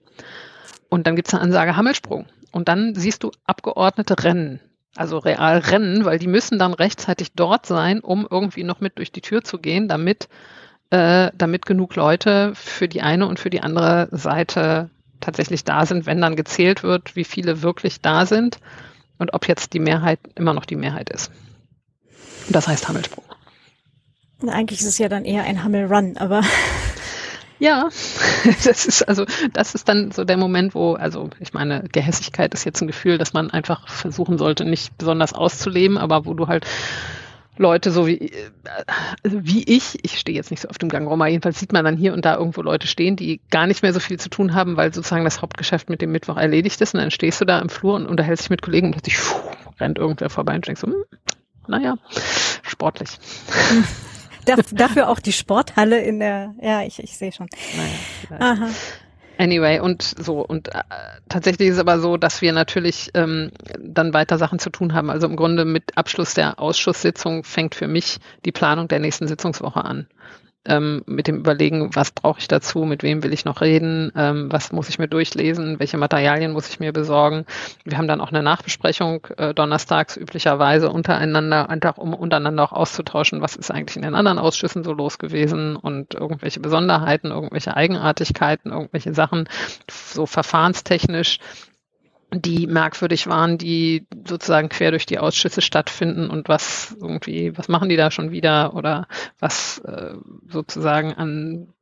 Und 0.88 1.06
dann 1.06 1.18
gibt's 1.18 1.34
eine 1.34 1.44
Ansage 1.44 1.76
Hammelsprung. 1.76 2.28
Und 2.52 2.70
dann 2.70 2.96
siehst 2.96 3.24
du 3.24 3.32
Abgeordnete 3.46 4.24
rennen 4.24 4.62
also 4.96 5.18
real 5.18 5.60
rennen, 5.60 6.06
weil 6.06 6.20
die 6.20 6.28
müssen 6.28 6.60
dann 6.60 6.74
rechtzeitig 6.74 7.34
dort 7.34 7.66
sein, 7.66 8.00
um 8.00 8.28
irgendwie 8.30 8.64
noch 8.64 8.80
mit 8.80 8.98
durch 8.98 9.12
die 9.12 9.22
Tür 9.22 9.44
zu 9.44 9.60
gehen, 9.60 9.88
damit, 9.88 10.30
äh, 10.90 11.32
damit 11.36 11.66
genug 11.66 11.96
Leute 11.96 12.54
für 12.56 12.88
die 12.88 13.02
eine 13.02 13.28
und 13.28 13.40
für 13.40 13.50
die 13.50 13.62
andere 13.62 14.10
Seite 14.12 14.90
tatsächlich 15.20 15.64
da 15.64 15.86
sind, 15.86 16.06
wenn 16.06 16.22
dann 16.22 16.36
gezählt 16.36 16.84
wird, 16.84 17.16
wie 17.16 17.24
viele 17.24 17.62
wirklich 17.62 18.02
da 18.02 18.26
sind 18.26 18.60
und 19.18 19.34
ob 19.34 19.48
jetzt 19.48 19.74
die 19.74 19.80
Mehrheit 19.80 20.20
immer 20.36 20.54
noch 20.54 20.66
die 20.66 20.78
Mehrheit 20.78 21.10
ist. 21.10 21.32
das 22.50 22.68
heißt 22.68 22.88
Hammelsprung. 22.88 23.26
Eigentlich 24.48 24.80
ist 24.80 24.88
es 24.88 24.98
ja 24.98 25.10
dann 25.10 25.26
eher 25.26 25.44
ein 25.44 25.64
Hammel-Run, 25.64 26.18
aber 26.18 26.42
ja, 27.60 27.90
das 28.64 28.86
ist 28.86 29.08
also, 29.08 29.26
das 29.54 29.76
ist 29.76 29.88
dann 29.88 30.12
so 30.12 30.24
der 30.24 30.38
Moment, 30.38 30.74
wo, 30.74 30.94
also 30.94 31.30
ich 31.40 31.54
meine, 31.54 31.84
Gehässigkeit 31.92 32.54
ist 32.54 32.66
jetzt 32.66 32.82
ein 32.82 32.88
Gefühl, 32.88 33.18
dass 33.18 33.34
man 33.34 33.52
einfach 33.52 33.88
versuchen 33.88 34.38
sollte, 34.38 34.66
nicht 34.66 34.98
besonders 34.98 35.34
auszuleben, 35.34 35.98
aber 35.98 36.26
wo 36.26 36.34
du 36.34 36.48
halt 36.48 36.66
Leute 37.58 37.92
so 37.92 38.08
wie, 38.08 38.32
also 39.22 39.40
wie 39.44 39.64
ich, 39.64 40.04
ich 40.04 40.18
stehe 40.18 40.36
jetzt 40.36 40.50
nicht 40.50 40.62
so 40.62 40.70
auf 40.70 40.78
dem 40.78 40.88
Gang 40.88 41.06
rum, 41.08 41.22
aber 41.22 41.30
jedenfalls 41.30 41.60
sieht 41.60 41.74
man 41.74 41.84
dann 41.84 41.98
hier 41.98 42.14
und 42.14 42.24
da 42.24 42.38
irgendwo 42.38 42.62
Leute 42.62 42.88
stehen, 42.88 43.18
die 43.18 43.42
gar 43.52 43.68
nicht 43.68 43.84
mehr 43.84 43.92
so 43.92 44.00
viel 44.00 44.18
zu 44.18 44.30
tun 44.30 44.54
haben, 44.54 44.78
weil 44.78 44.94
sozusagen 44.94 45.26
das 45.26 45.42
Hauptgeschäft 45.42 45.90
mit 45.90 46.02
dem 46.02 46.14
Mittwoch 46.14 46.38
erledigt 46.38 46.80
ist 46.80 46.94
und 46.94 47.02
dann 47.02 47.12
stehst 47.12 47.42
du 47.42 47.46
da 47.46 47.60
im 47.60 47.68
Flur 47.68 47.96
und 47.96 48.08
unterhältst 48.08 48.46
dich 48.46 48.50
mit 48.50 48.62
Kollegen 48.62 48.88
und 48.88 48.94
plötzlich 48.94 49.18
pfuh, 49.18 49.38
rennt 49.82 49.98
irgendwer 49.98 50.30
vorbei 50.30 50.56
und 50.56 50.66
denkst 50.66 50.80
so, 50.80 50.88
hm, 50.88 51.04
naja, 51.68 51.98
sportlich. 52.64 53.10
dafür 54.46 55.10
auch 55.10 55.20
die 55.20 55.32
Sporthalle 55.32 56.00
in 56.02 56.20
der, 56.20 56.56
ja, 56.62 56.84
ich, 56.84 57.00
ich 57.02 57.18
sehe 57.18 57.32
schon. 57.32 57.48
Naja, 58.30 58.54
Aha. 58.54 58.70
Anyway, 59.38 59.80
und 59.80 60.04
so, 60.04 60.42
und 60.42 60.68
äh, 60.76 60.82
tatsächlich 61.30 61.70
ist 61.70 61.76
es 61.76 61.80
aber 61.80 62.00
so, 62.00 62.18
dass 62.18 62.42
wir 62.42 62.52
natürlich 62.52 63.10
ähm, 63.14 63.52
dann 63.80 64.14
weiter 64.14 64.38
Sachen 64.38 64.60
zu 64.60 64.70
tun 64.70 64.94
haben. 64.94 65.10
Also 65.10 65.28
im 65.28 65.38
Grunde 65.38 65.64
mit 65.64 65.98
Abschluss 65.98 66.34
der 66.34 66.60
Ausschusssitzung 66.60 67.46
fängt 67.46 67.74
für 67.74 67.88
mich 67.88 68.20
die 68.44 68.52
Planung 68.52 68.90
der 68.90 69.00
nächsten 69.00 69.30
Sitzungswoche 69.30 69.86
an 69.86 70.08
ähm, 70.66 71.04
mit 71.06 71.28
dem 71.28 71.38
Überlegen, 71.38 71.96
was 71.96 72.12
brauche 72.12 72.40
ich 72.40 72.48
dazu, 72.48 72.84
mit 72.84 73.02
wem 73.02 73.24
will 73.24 73.34
ich 73.34 73.46
noch 73.46 73.62
reden, 73.62 74.12
ähm, 74.16 74.52
was 74.52 74.72
muss 74.72 74.90
ich 74.90 75.00
mir 75.00 75.08
durchlesen, 75.08 75.80
welche 75.80 75.98
Materialien 75.98 76.52
muss 76.52 76.70
ich 76.70 76.80
mir 76.80 76.92
besorgen. 76.92 77.46
Wir 77.86 77.98
haben 77.98 78.08
dann 78.08 78.22
auch 78.22 78.30
eine 78.30 78.44
Nachbesprechung 78.44 79.26
äh, 79.38 79.54
donnerstags 79.54 80.18
üblicherweise 80.18 80.90
untereinander, 80.90 81.70
einfach 81.70 81.98
um 81.98 82.14
untereinander 82.14 82.64
auch 82.64 82.74
auszutauschen, 82.74 83.42
was 83.42 83.56
ist 83.56 83.72
eigentlich 83.72 83.96
in 83.96 84.02
den 84.02 84.16
anderen 84.16 84.38
Ausschüssen 84.38 84.84
so 84.84 84.94
los 84.94 85.18
gewesen 85.18 85.76
und 85.76 86.14
irgendwelche 86.14 86.60
Besonderheiten, 86.60 87.32
irgendwelche 87.32 87.76
Eigenartigkeiten, 87.76 88.72
irgendwelche 88.72 89.14
Sachen 89.14 89.48
so 89.90 90.26
verfahrenstechnisch 90.26 91.40
die 92.32 92.68
merkwürdig 92.68 93.28
waren, 93.28 93.58
die 93.58 94.06
sozusagen 94.28 94.70
quer 94.70 94.92
durch 94.92 95.06
die 95.06 95.20
Ausschüsse 95.20 95.62
stattfinden 95.62 96.30
und 96.30 96.48
was 96.48 96.96
irgendwie, 97.00 97.58
was 97.58 97.68
machen 97.68 97.90
die 97.90 97.98
da 97.98 98.12
schon 98.12 98.32
wieder 98.32 98.76
oder 98.76 99.08
was 99.40 99.80
äh, 99.80 100.14
sozusagen 100.48 101.14
an 101.14 101.74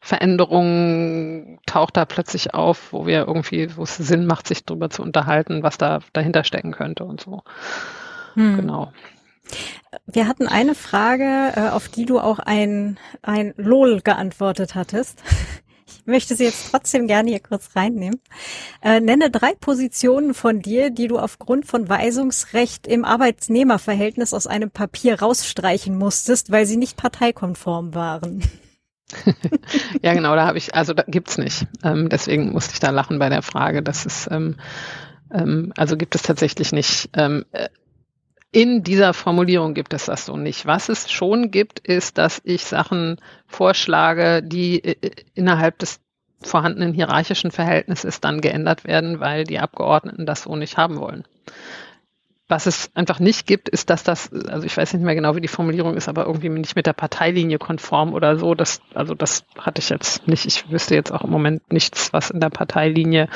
Veränderungen 0.00 1.58
taucht 1.66 1.96
da 1.96 2.04
plötzlich 2.04 2.54
auf, 2.54 2.92
wo 2.92 3.06
wir 3.06 3.26
irgendwie, 3.26 3.76
wo 3.76 3.82
es 3.82 3.96
Sinn 3.96 4.26
macht, 4.26 4.46
sich 4.46 4.64
darüber 4.64 4.90
zu 4.90 5.02
unterhalten, 5.02 5.62
was 5.62 5.76
da 5.76 6.00
dahinter 6.12 6.44
stecken 6.44 6.70
könnte 6.70 7.04
und 7.04 7.20
so. 7.20 7.42
Hm. 8.34 8.56
Genau. 8.56 8.92
Wir 10.06 10.28
hatten 10.28 10.46
eine 10.46 10.74
Frage, 10.74 11.52
äh, 11.56 11.68
auf 11.70 11.88
die 11.88 12.04
du 12.04 12.20
auch 12.20 12.38
ein, 12.38 12.98
ein 13.22 13.54
LOL 13.56 14.00
geantwortet 14.02 14.74
hattest. 14.74 15.22
Ich 15.88 16.06
möchte 16.06 16.36
sie 16.36 16.44
jetzt 16.44 16.70
trotzdem 16.70 17.06
gerne 17.06 17.30
hier 17.30 17.40
kurz 17.40 17.70
reinnehmen. 17.74 18.20
Äh, 18.82 19.00
nenne 19.00 19.30
drei 19.30 19.54
Positionen 19.54 20.34
von 20.34 20.60
dir, 20.60 20.90
die 20.90 21.08
du 21.08 21.18
aufgrund 21.18 21.66
von 21.66 21.88
Weisungsrecht 21.88 22.86
im 22.86 23.04
Arbeitnehmerverhältnis 23.04 24.34
aus 24.34 24.46
einem 24.46 24.70
Papier 24.70 25.20
rausstreichen 25.20 25.96
musstest, 25.96 26.50
weil 26.50 26.66
sie 26.66 26.76
nicht 26.76 26.96
parteikonform 26.96 27.94
waren. 27.94 28.42
ja, 30.02 30.12
genau, 30.12 30.34
da 30.34 30.46
habe 30.46 30.58
ich, 30.58 30.74
also 30.74 30.92
da 30.92 31.04
gibt's 31.06 31.38
nicht. 31.38 31.66
Ähm, 31.82 32.08
deswegen 32.08 32.52
musste 32.52 32.74
ich 32.74 32.80
da 32.80 32.90
lachen 32.90 33.18
bei 33.18 33.28
der 33.28 33.42
Frage. 33.42 33.82
Das 33.82 34.06
ist, 34.06 34.28
ähm, 34.30 34.56
ähm, 35.32 35.72
also 35.76 35.96
gibt 35.96 36.14
es 36.14 36.22
tatsächlich 36.22 36.72
nicht. 36.72 37.10
Äh, 38.52 38.60
in 38.60 38.82
dieser 38.82 39.14
Formulierung 39.14 39.74
gibt 39.74 39.94
es 39.94 40.06
das 40.06 40.26
so 40.26 40.36
nicht. 40.36 40.66
Was 40.66 40.88
es 40.88 41.10
schon 41.10 41.50
gibt, 41.50 41.80
ist, 41.80 42.18
dass 42.18 42.40
ich 42.44 42.64
Sachen 42.64 43.20
vorschlage, 43.46 44.42
die 44.42 44.82
äh, 44.84 45.10
innerhalb 45.34 45.78
des 45.78 46.00
vorhandenen 46.40 46.94
hierarchischen 46.94 47.50
Verhältnisses 47.50 48.20
dann 48.20 48.40
geändert 48.40 48.84
werden, 48.84 49.20
weil 49.20 49.44
die 49.44 49.58
Abgeordneten 49.58 50.24
das 50.24 50.42
so 50.42 50.54
nicht 50.54 50.76
haben 50.76 50.98
wollen. 50.98 51.24
Was 52.48 52.66
es 52.66 52.90
einfach 52.94 53.20
nicht 53.20 53.46
gibt, 53.46 53.68
ist, 53.68 53.90
dass 53.90 54.02
das, 54.04 54.32
also 54.32 54.64
ich 54.64 54.76
weiß 54.76 54.94
nicht 54.94 55.02
mehr 55.02 55.14
genau, 55.14 55.36
wie 55.36 55.42
die 55.42 55.48
Formulierung 55.48 55.96
ist, 55.96 56.08
aber 56.08 56.24
irgendwie 56.24 56.48
nicht 56.48 56.76
mit 56.76 56.86
der 56.86 56.94
Parteilinie 56.94 57.58
konform 57.58 58.14
oder 58.14 58.38
so. 58.38 58.54
Das, 58.54 58.80
also 58.94 59.14
das 59.14 59.44
hatte 59.58 59.80
ich 59.80 59.90
jetzt 59.90 60.26
nicht. 60.26 60.46
Ich 60.46 60.70
wüsste 60.70 60.94
jetzt 60.94 61.12
auch 61.12 61.24
im 61.24 61.30
Moment 61.30 61.70
nichts, 61.70 62.12
was 62.12 62.30
in 62.30 62.40
der 62.40 62.48
Parteilinie 62.48 63.28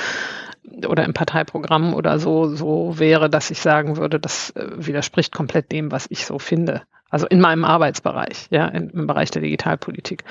oder 0.87 1.05
im 1.05 1.13
Parteiprogramm 1.13 1.93
oder 1.95 2.19
so, 2.19 2.55
so 2.55 2.99
wäre, 2.99 3.29
dass 3.29 3.51
ich 3.51 3.61
sagen 3.61 3.97
würde, 3.97 4.19
das 4.19 4.51
äh, 4.51 4.67
widerspricht 4.77 5.35
komplett 5.35 5.73
dem, 5.73 5.93
was 5.93 6.07
ich 6.09 6.25
so 6.25 6.39
finde. 6.39 6.83
Also 7.11 7.27
in 7.27 7.41
meinem 7.41 7.65
Arbeitsbereich, 7.65 8.47
ja, 8.51 8.67
in, 8.69 8.89
im 8.91 9.07
Bereich 9.07 9.31
der 9.31 9.43
Digitalpolitik. 9.43 10.25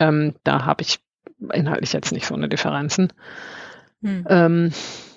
Ähm, 0.00 0.34
da 0.44 0.64
habe 0.64 0.82
ich 0.82 1.00
inhaltlich 1.52 1.92
jetzt 1.92 2.12
nicht 2.12 2.26
so 2.26 2.34
eine 2.34 2.48
Differenzen. 2.48 3.12
Hm. 4.02 4.24
Ähm, 4.28 4.72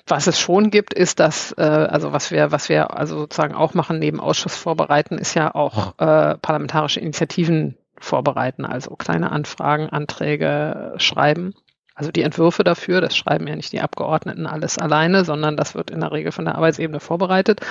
was 0.07 0.27
es 0.27 0.39
schon 0.39 0.71
gibt, 0.71 0.93
ist, 0.93 1.19
dass, 1.19 1.53
äh, 1.57 1.61
also 1.61 2.13
was 2.13 2.31
wir, 2.31 2.51
was 2.51 2.69
wir 2.69 2.97
also 2.97 3.17
sozusagen 3.19 3.53
auch 3.53 3.73
machen, 3.73 3.99
neben 3.99 4.19
Ausschuss 4.19 4.55
vorbereiten, 4.55 5.17
ist 5.17 5.33
ja 5.33 5.53
auch 5.53 5.93
äh, 5.99 6.37
parlamentarische 6.37 6.99
Initiativen 6.99 7.77
vorbereiten, 7.99 8.65
also 8.65 8.95
kleine 8.95 9.31
Anfragen, 9.31 9.89
Anträge 9.89 10.93
schreiben. 10.97 11.53
Also 11.93 12.11
die 12.11 12.23
Entwürfe 12.23 12.63
dafür, 12.63 13.01
das 13.01 13.15
schreiben 13.15 13.47
ja 13.47 13.55
nicht 13.55 13.73
die 13.73 13.81
Abgeordneten 13.81 14.47
alles 14.47 14.77
alleine, 14.77 15.23
sondern 15.23 15.55
das 15.55 15.75
wird 15.75 15.91
in 15.91 15.99
der 15.99 16.11
Regel 16.11 16.31
von 16.31 16.45
der 16.45 16.55
Arbeitsebene 16.55 16.99
vorbereitet. 16.99 17.61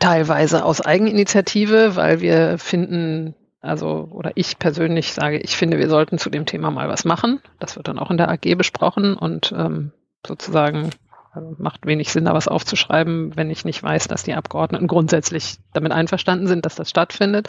Teilweise 0.00 0.64
aus 0.64 0.80
Eigeninitiative, 0.80 1.96
weil 1.96 2.20
wir 2.20 2.58
finden, 2.58 3.34
also 3.60 4.08
oder 4.10 4.32
ich 4.36 4.58
persönlich 4.58 5.12
sage, 5.12 5.38
ich 5.38 5.56
finde, 5.56 5.78
wir 5.78 5.88
sollten 5.88 6.18
zu 6.18 6.30
dem 6.30 6.46
Thema 6.46 6.70
mal 6.70 6.88
was 6.88 7.04
machen. 7.04 7.40
Das 7.58 7.76
wird 7.76 7.88
dann 7.88 7.98
auch 7.98 8.10
in 8.10 8.16
der 8.16 8.30
AG 8.30 8.54
besprochen 8.56 9.14
und 9.14 9.52
ähm, 9.56 9.92
sozusagen 10.26 10.90
also 11.32 11.56
macht 11.58 11.86
wenig 11.86 12.10
Sinn, 12.10 12.24
da 12.24 12.34
was 12.34 12.48
aufzuschreiben, 12.48 13.36
wenn 13.36 13.50
ich 13.50 13.64
nicht 13.64 13.82
weiß, 13.82 14.08
dass 14.08 14.22
die 14.22 14.34
Abgeordneten 14.34 14.86
grundsätzlich 14.86 15.58
damit 15.72 15.92
einverstanden 15.92 16.46
sind, 16.46 16.64
dass 16.66 16.74
das 16.74 16.90
stattfindet. 16.90 17.48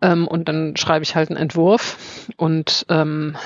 Ähm, 0.00 0.28
und 0.28 0.48
dann 0.48 0.76
schreibe 0.76 1.02
ich 1.02 1.16
halt 1.16 1.30
einen 1.30 1.38
Entwurf 1.38 1.96
und 2.36 2.86
ähm, 2.88 3.36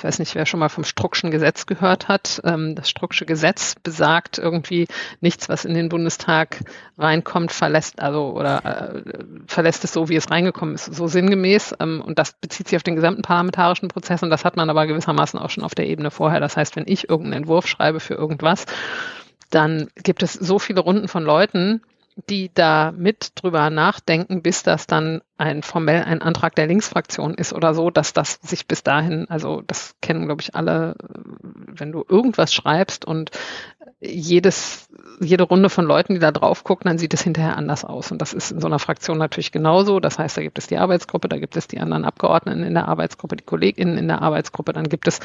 ich 0.00 0.04
weiß 0.04 0.18
nicht, 0.18 0.34
wer 0.34 0.46
schon 0.46 0.60
mal 0.60 0.70
vom 0.70 0.84
Struckschen 0.84 1.30
Gesetz 1.30 1.66
gehört 1.66 2.08
hat. 2.08 2.40
Ähm, 2.44 2.74
das 2.74 2.88
Strucksche 2.88 3.26
Gesetz 3.26 3.74
besagt 3.74 4.38
irgendwie 4.38 4.86
nichts, 5.20 5.50
was 5.50 5.66
in 5.66 5.74
den 5.74 5.90
Bundestag 5.90 6.60
reinkommt, 6.96 7.52
verlässt, 7.52 8.00
also 8.00 8.32
oder 8.32 8.64
äh, 8.64 9.02
verlässt 9.46 9.84
es 9.84 9.92
so, 9.92 10.08
wie 10.08 10.16
es 10.16 10.30
reingekommen 10.30 10.74
ist, 10.74 10.86
so 10.86 11.06
sinngemäß. 11.06 11.74
Ähm, 11.80 12.00
und 12.00 12.18
das 12.18 12.32
bezieht 12.32 12.68
sich 12.68 12.76
auf 12.76 12.82
den 12.82 12.96
gesamten 12.96 13.20
parlamentarischen 13.20 13.88
Prozess 13.88 14.22
und 14.22 14.30
das 14.30 14.46
hat 14.46 14.56
man 14.56 14.70
aber 14.70 14.86
gewissermaßen 14.86 15.38
auch 15.38 15.50
schon 15.50 15.64
auf 15.64 15.74
der 15.74 15.86
Ebene 15.86 16.10
vorher. 16.10 16.40
Das 16.40 16.56
heißt, 16.56 16.76
wenn 16.76 16.84
ich 16.86 17.10
irgendeinen 17.10 17.42
Entwurf 17.42 17.66
schreibe 17.66 18.00
für 18.00 18.14
irgendwas, 18.14 18.64
dann 19.50 19.90
gibt 19.96 20.22
es 20.22 20.32
so 20.32 20.58
viele 20.58 20.80
Runden 20.80 21.08
von 21.08 21.24
Leuten, 21.24 21.82
die 22.30 22.50
da 22.54 22.90
mit 22.96 23.32
drüber 23.34 23.68
nachdenken, 23.68 24.40
bis 24.40 24.62
das 24.62 24.86
dann 24.86 25.20
ein 25.40 25.62
formell 25.62 26.04
ein 26.04 26.20
Antrag 26.20 26.54
der 26.54 26.66
Linksfraktion 26.66 27.34
ist 27.34 27.54
oder 27.54 27.74
so, 27.74 27.90
dass 27.90 28.12
das 28.12 28.38
sich 28.42 28.66
bis 28.66 28.82
dahin, 28.82 29.26
also 29.30 29.62
das 29.66 29.96
kennen 30.02 30.26
glaube 30.26 30.42
ich 30.42 30.54
alle, 30.54 30.96
wenn 31.66 31.92
du 31.92 32.04
irgendwas 32.06 32.52
schreibst 32.52 33.06
und 33.06 33.30
jedes, 34.02 34.88
jede 35.20 35.44
Runde 35.44 35.68
von 35.68 35.84
Leuten, 35.84 36.14
die 36.14 36.20
da 36.20 36.32
drauf 36.32 36.64
gucken, 36.64 36.88
dann 36.88 36.96
sieht 36.96 37.12
es 37.12 37.22
hinterher 37.22 37.58
anders 37.58 37.84
aus. 37.84 38.10
Und 38.10 38.22
das 38.22 38.32
ist 38.32 38.50
in 38.50 38.60
so 38.60 38.66
einer 38.66 38.78
Fraktion 38.78 39.18
natürlich 39.18 39.52
genauso. 39.52 40.00
Das 40.00 40.18
heißt, 40.18 40.38
da 40.38 40.42
gibt 40.42 40.56
es 40.56 40.68
die 40.68 40.78
Arbeitsgruppe, 40.78 41.28
da 41.28 41.38
gibt 41.38 41.54
es 41.56 41.68
die 41.68 41.80
anderen 41.80 42.06
Abgeordneten 42.06 42.62
in 42.62 42.72
der 42.72 42.88
Arbeitsgruppe, 42.88 43.36
die 43.36 43.44
KollegInnen 43.44 43.98
in 43.98 44.08
der 44.08 44.22
Arbeitsgruppe, 44.22 44.72
dann 44.72 44.88
gibt 44.88 45.06
es 45.06 45.20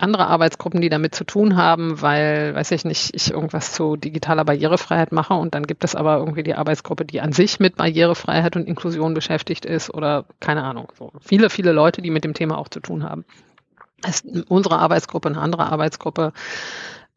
andere 0.00 0.26
Arbeitsgruppen, 0.26 0.80
die 0.80 0.88
damit 0.88 1.14
zu 1.14 1.24
tun 1.24 1.56
haben, 1.56 2.02
weil, 2.02 2.54
weiß 2.54 2.72
ich 2.72 2.84
nicht, 2.84 3.14
ich 3.14 3.30
irgendwas 3.30 3.72
zu 3.72 3.96
digitaler 3.96 4.44
Barrierefreiheit 4.44 5.12
mache 5.12 5.34
und 5.34 5.54
dann 5.54 5.66
gibt 5.66 5.84
es 5.84 5.94
aber 5.94 6.16
irgendwie 6.18 6.42
die 6.42 6.54
Arbeitsgruppe, 6.54 7.04
die 7.04 7.20
an 7.20 7.32
sich 7.32 7.60
mit 7.60 7.76
Barrierefreiheit 7.76 8.56
und 8.56 8.66
Inklusion 8.66 9.14
beschäftigt 9.14 9.39
ist 9.48 9.92
oder 9.92 10.24
keine 10.40 10.62
Ahnung. 10.62 10.92
So 10.98 11.12
viele, 11.20 11.50
viele 11.50 11.72
Leute, 11.72 12.02
die 12.02 12.10
mit 12.10 12.24
dem 12.24 12.34
Thema 12.34 12.58
auch 12.58 12.68
zu 12.68 12.80
tun 12.80 13.04
haben. 13.04 13.24
Das 14.02 14.20
ist 14.20 14.50
unsere 14.50 14.78
Arbeitsgruppe, 14.78 15.28
eine 15.28 15.40
andere 15.40 15.66
Arbeitsgruppe 15.66 16.32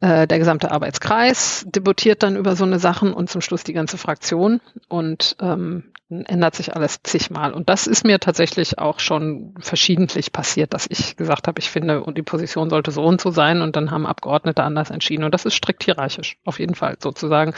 äh, 0.00 0.26
der 0.26 0.38
gesamte 0.38 0.70
Arbeitskreis 0.70 1.64
debattiert 1.66 2.22
dann 2.22 2.36
über 2.36 2.56
so 2.56 2.64
eine 2.64 2.78
Sachen 2.78 3.12
und 3.14 3.30
zum 3.30 3.40
Schluss 3.40 3.64
die 3.64 3.72
ganze 3.72 3.96
Fraktion 3.96 4.60
und 4.88 5.36
ähm, 5.40 5.84
ändert 6.10 6.54
sich 6.54 6.76
alles 6.76 7.02
zigmal. 7.02 7.52
Und 7.52 7.68
das 7.68 7.86
ist 7.86 8.04
mir 8.04 8.20
tatsächlich 8.20 8.78
auch 8.78 9.00
schon 9.00 9.54
verschiedentlich 9.58 10.32
passiert, 10.32 10.74
dass 10.74 10.86
ich 10.88 11.16
gesagt 11.16 11.48
habe, 11.48 11.58
ich 11.58 11.70
finde, 11.70 12.04
und 12.04 12.18
die 12.18 12.22
Position 12.22 12.68
sollte 12.68 12.90
so 12.90 13.04
und 13.04 13.20
so 13.20 13.30
sein 13.30 13.62
und 13.62 13.74
dann 13.74 13.90
haben 13.90 14.06
Abgeordnete 14.06 14.62
anders 14.62 14.90
entschieden. 14.90 15.24
Und 15.24 15.32
das 15.32 15.46
ist 15.46 15.54
strikt 15.54 15.82
hierarchisch, 15.84 16.36
auf 16.44 16.58
jeden 16.58 16.74
Fall 16.74 16.96
sozusagen. 17.00 17.54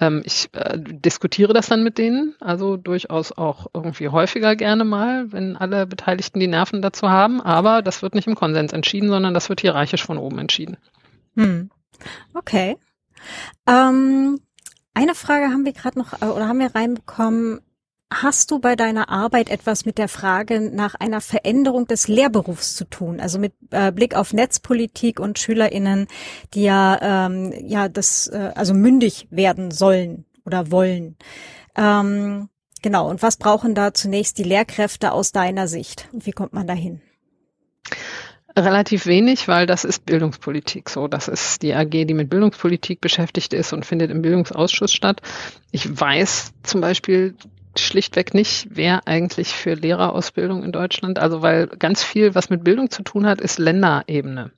Ähm, 0.00 0.22
ich 0.24 0.48
äh, 0.52 0.78
diskutiere 0.78 1.52
das 1.52 1.66
dann 1.66 1.82
mit 1.82 1.98
denen, 1.98 2.36
also 2.40 2.76
durchaus 2.76 3.32
auch 3.32 3.66
irgendwie 3.74 4.08
häufiger 4.08 4.54
gerne 4.54 4.84
mal, 4.84 5.32
wenn 5.32 5.56
alle 5.56 5.86
Beteiligten 5.86 6.38
die 6.38 6.46
Nerven 6.46 6.82
dazu 6.82 7.10
haben. 7.10 7.40
Aber 7.40 7.82
das 7.82 8.02
wird 8.02 8.14
nicht 8.14 8.28
im 8.28 8.36
Konsens 8.36 8.72
entschieden, 8.72 9.08
sondern 9.08 9.34
das 9.34 9.48
wird 9.48 9.60
hierarchisch 9.60 10.04
von 10.04 10.18
oben 10.18 10.38
entschieden. 10.38 10.76
Hm. 11.36 11.70
Okay. 12.34 12.76
Ähm, 13.66 14.40
eine 14.94 15.14
Frage 15.14 15.46
haben 15.46 15.64
wir 15.64 15.72
gerade 15.72 15.98
noch 15.98 16.20
äh, 16.22 16.26
oder 16.26 16.48
haben 16.48 16.60
wir 16.60 16.74
reinbekommen. 16.74 17.60
Hast 18.10 18.50
du 18.50 18.58
bei 18.58 18.74
deiner 18.74 19.10
Arbeit 19.10 19.50
etwas 19.50 19.84
mit 19.84 19.98
der 19.98 20.08
Frage 20.08 20.60
nach 20.60 20.94
einer 20.94 21.20
Veränderung 21.20 21.86
des 21.86 22.08
Lehrberufs 22.08 22.74
zu 22.74 22.86
tun? 22.88 23.20
Also 23.20 23.38
mit 23.38 23.52
äh, 23.70 23.92
Blick 23.92 24.14
auf 24.14 24.32
Netzpolitik 24.32 25.20
und 25.20 25.38
SchülerInnen, 25.38 26.06
die 26.54 26.62
ja, 26.62 27.26
ähm, 27.26 27.52
ja, 27.66 27.90
das, 27.90 28.26
äh, 28.28 28.52
also 28.54 28.72
mündig 28.72 29.28
werden 29.30 29.70
sollen 29.70 30.24
oder 30.46 30.70
wollen. 30.70 31.16
Ähm, 31.76 32.48
genau. 32.80 33.10
Und 33.10 33.22
was 33.22 33.36
brauchen 33.36 33.74
da 33.74 33.92
zunächst 33.92 34.38
die 34.38 34.44
Lehrkräfte 34.44 35.12
aus 35.12 35.32
deiner 35.32 35.68
Sicht? 35.68 36.08
Und 36.10 36.24
wie 36.24 36.32
kommt 36.32 36.54
man 36.54 36.66
dahin? 36.66 37.02
Relativ 38.56 39.04
wenig, 39.04 39.48
weil 39.48 39.66
das 39.66 39.84
ist 39.84 40.06
Bildungspolitik 40.06 40.88
so. 40.88 41.08
Das 41.08 41.28
ist 41.28 41.60
die 41.60 41.74
AG, 41.74 41.90
die 41.90 42.14
mit 42.14 42.30
Bildungspolitik 42.30 43.02
beschäftigt 43.02 43.52
ist 43.52 43.74
und 43.74 43.84
findet 43.84 44.10
im 44.10 44.22
Bildungsausschuss 44.22 44.92
statt. 44.92 45.20
Ich 45.70 46.00
weiß 46.00 46.54
zum 46.62 46.80
Beispiel 46.80 47.36
schlichtweg 47.76 48.34
nicht, 48.34 48.68
wer 48.70 49.06
eigentlich 49.06 49.48
für 49.48 49.74
Lehrerausbildung 49.74 50.62
in 50.64 50.72
Deutschland, 50.72 51.18
also 51.18 51.42
weil 51.42 51.66
ganz 51.66 52.02
viel, 52.02 52.34
was 52.34 52.50
mit 52.50 52.64
Bildung 52.64 52.90
zu 52.90 53.02
tun 53.02 53.26
hat, 53.26 53.40
ist 53.40 53.58
Länderebene. 53.58 54.52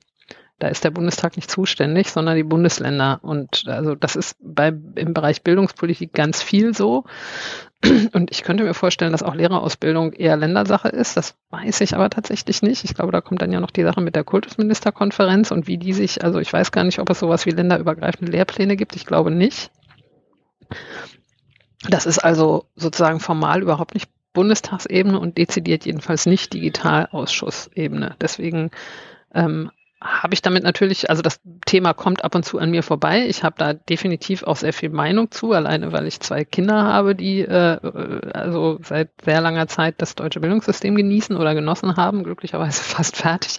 Da 0.61 0.67
ist 0.67 0.83
der 0.83 0.91
Bundestag 0.91 1.37
nicht 1.37 1.49
zuständig, 1.49 2.11
sondern 2.11 2.35
die 2.35 2.43
Bundesländer. 2.43 3.19
Und 3.23 3.63
also 3.65 3.95
das 3.95 4.15
ist 4.15 4.35
bei, 4.39 4.67
im 4.67 5.15
Bereich 5.15 5.41
Bildungspolitik 5.41 6.13
ganz 6.13 6.43
viel 6.43 6.75
so. 6.75 7.05
Und 8.13 8.29
ich 8.29 8.43
könnte 8.43 8.63
mir 8.63 8.75
vorstellen, 8.75 9.11
dass 9.11 9.23
auch 9.23 9.33
Lehrerausbildung 9.33 10.13
eher 10.13 10.37
Ländersache 10.37 10.89
ist. 10.89 11.17
Das 11.17 11.35
weiß 11.49 11.81
ich 11.81 11.95
aber 11.95 12.11
tatsächlich 12.11 12.61
nicht. 12.61 12.83
Ich 12.83 12.93
glaube, 12.93 13.11
da 13.11 13.21
kommt 13.21 13.41
dann 13.41 13.51
ja 13.51 13.59
noch 13.59 13.71
die 13.71 13.81
Sache 13.81 14.01
mit 14.01 14.15
der 14.15 14.23
Kultusministerkonferenz 14.23 15.49
und 15.49 15.65
wie 15.65 15.79
die 15.79 15.93
sich, 15.93 16.23
also 16.23 16.37
ich 16.37 16.53
weiß 16.53 16.71
gar 16.71 16.83
nicht, 16.83 16.99
ob 16.99 17.09
es 17.09 17.17
sowas 17.17 17.47
wie 17.47 17.51
länderübergreifende 17.51 18.31
Lehrpläne 18.31 18.75
gibt. 18.75 18.95
Ich 18.95 19.07
glaube 19.07 19.31
nicht. 19.31 19.71
Das 21.89 22.05
ist 22.05 22.19
also 22.19 22.65
sozusagen 22.75 23.19
formal 23.19 23.61
überhaupt 23.61 23.93
nicht 23.93 24.09
Bundestagsebene 24.33 25.19
und 25.19 25.37
dezidiert 25.37 25.85
jedenfalls 25.85 26.25
nicht 26.25 26.53
Digitalausschussebene. 26.53 28.15
Deswegen 28.21 28.71
ähm, 29.33 29.71
habe 30.01 30.33
ich 30.33 30.41
damit 30.41 30.63
natürlich, 30.63 31.09
also 31.09 31.21
das 31.21 31.39
Thema 31.65 31.93
kommt 31.93 32.23
ab 32.23 32.33
und 32.33 32.43
zu 32.43 32.57
an 32.57 32.71
mir 32.71 32.81
vorbei. 32.81 33.27
Ich 33.27 33.43
habe 33.43 33.55
da 33.57 33.73
definitiv 33.73 34.43
auch 34.43 34.55
sehr 34.55 34.73
viel 34.73 34.89
Meinung 34.89 35.29
zu, 35.31 35.51
alleine 35.51 35.91
weil 35.91 36.07
ich 36.07 36.19
zwei 36.19 36.43
Kinder 36.43 36.83
habe, 36.83 37.13
die 37.13 37.41
äh, 37.41 37.77
also 38.33 38.79
seit 38.83 39.09
sehr 39.23 39.41
langer 39.41 39.67
Zeit 39.67 39.95
das 39.99 40.15
deutsche 40.15 40.39
Bildungssystem 40.39 40.95
genießen 40.95 41.35
oder 41.35 41.53
genossen 41.53 41.97
haben, 41.97 42.23
glücklicherweise 42.23 42.81
fast 42.83 43.17
fertig. 43.17 43.57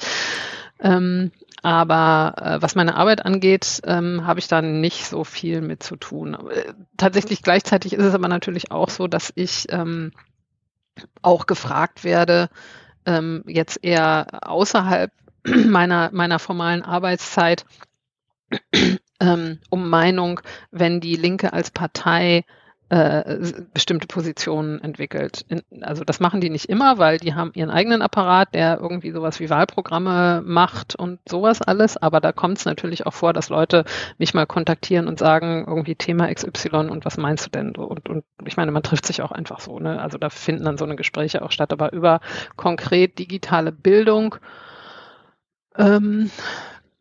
Ähm, 0.81 1.31
aber 1.63 2.35
äh, 2.39 2.63
was 2.63 2.75
meine 2.75 2.97
Arbeit 2.97 3.25
angeht, 3.25 3.81
ähm, 3.85 4.27
habe 4.27 4.41
ich 4.41 4.49
da 4.49 4.61
nicht 4.61 5.07
so 5.07 5.25
viel 5.25 5.61
mit 5.61 5.83
zu 5.83 5.97
tun. 5.97 6.35
Äh, 6.51 6.75
tatsächlich 6.97 7.43
gleichzeitig 7.43 7.93
ist 7.93 8.05
es 8.05 8.15
aber 8.15 8.29
natürlich 8.29 8.73
auch 8.73 8.91
so, 8.91 9.07
dass 9.07 9.33
ich 9.37 9.67
ähm, 9.71 10.13
auch 11.23 11.47
gefragt 11.47 12.03
werde, 12.05 12.51
ähm, 13.07 13.45
jetzt 13.47 13.79
eher 13.83 14.27
außerhalb 14.47 15.13
meiner, 15.45 16.11
meiner 16.13 16.41
formalen 16.41 16.83
Arbeitszeit 16.83 17.65
ähm, 19.21 19.61
um 19.71 19.89
Meinung, 19.89 20.41
wenn 20.73 21.01
die 21.01 21.17
Linke 21.17 21.53
als 21.53 21.71
Partei 21.71 22.45
äh, 22.93 23.39
bestimmte 23.73 24.07
Positionen 24.07 24.79
entwickelt. 24.83 25.47
Also 25.81 26.05
das 26.05 26.21
machen 26.21 26.43
die 26.43 26.51
nicht 26.51 26.67
immer, 26.67 26.99
weil 26.99 27.17
die 27.17 27.35
haben 27.35 27.51
ihren 27.55 27.71
eigenen 27.71 28.03
Apparat, 28.03 28.53
der 28.53 28.81
irgendwie 28.83 29.13
sowas 29.13 29.41
wie 29.41 29.49
Wahlprogramme 29.49 30.43
macht 30.45 30.95
und 30.95 31.19
sowas 31.27 31.63
alles. 31.63 31.97
Aber 31.97 32.21
da 32.21 32.33
kommt 32.33 32.59
es 32.59 32.67
natürlich 32.67 33.07
auch 33.07 33.15
vor, 33.15 33.33
dass 33.33 33.49
Leute 33.49 33.87
mich 34.19 34.35
mal 34.35 34.45
kontaktieren 34.45 35.09
und 35.09 35.19
sagen, 35.19 35.65
irgendwie 35.67 35.95
Thema 35.95 36.31
XY 36.31 36.91
und 36.91 37.07
was 37.07 37.17
meinst 37.17 37.47
du 37.47 37.51
denn? 37.51 37.75
Und, 37.77 38.11
und 38.11 38.25
ich 38.45 38.59
meine, 38.59 38.73
man 38.73 38.83
trifft 38.83 39.07
sich 39.07 39.23
auch 39.23 39.33
einfach 39.33 39.61
so. 39.61 39.79
Ne? 39.79 39.99
Also 39.99 40.19
da 40.19 40.29
finden 40.29 40.67
dann 40.67 40.77
so 40.77 40.85
eine 40.85 40.97
Gespräche 40.97 41.41
auch 41.41 41.51
statt. 41.51 41.73
Aber 41.73 41.95
über 41.95 42.21
konkret 42.57 43.19
digitale 43.19 43.73
Bildung 43.73 44.37
ähm, 45.79 46.31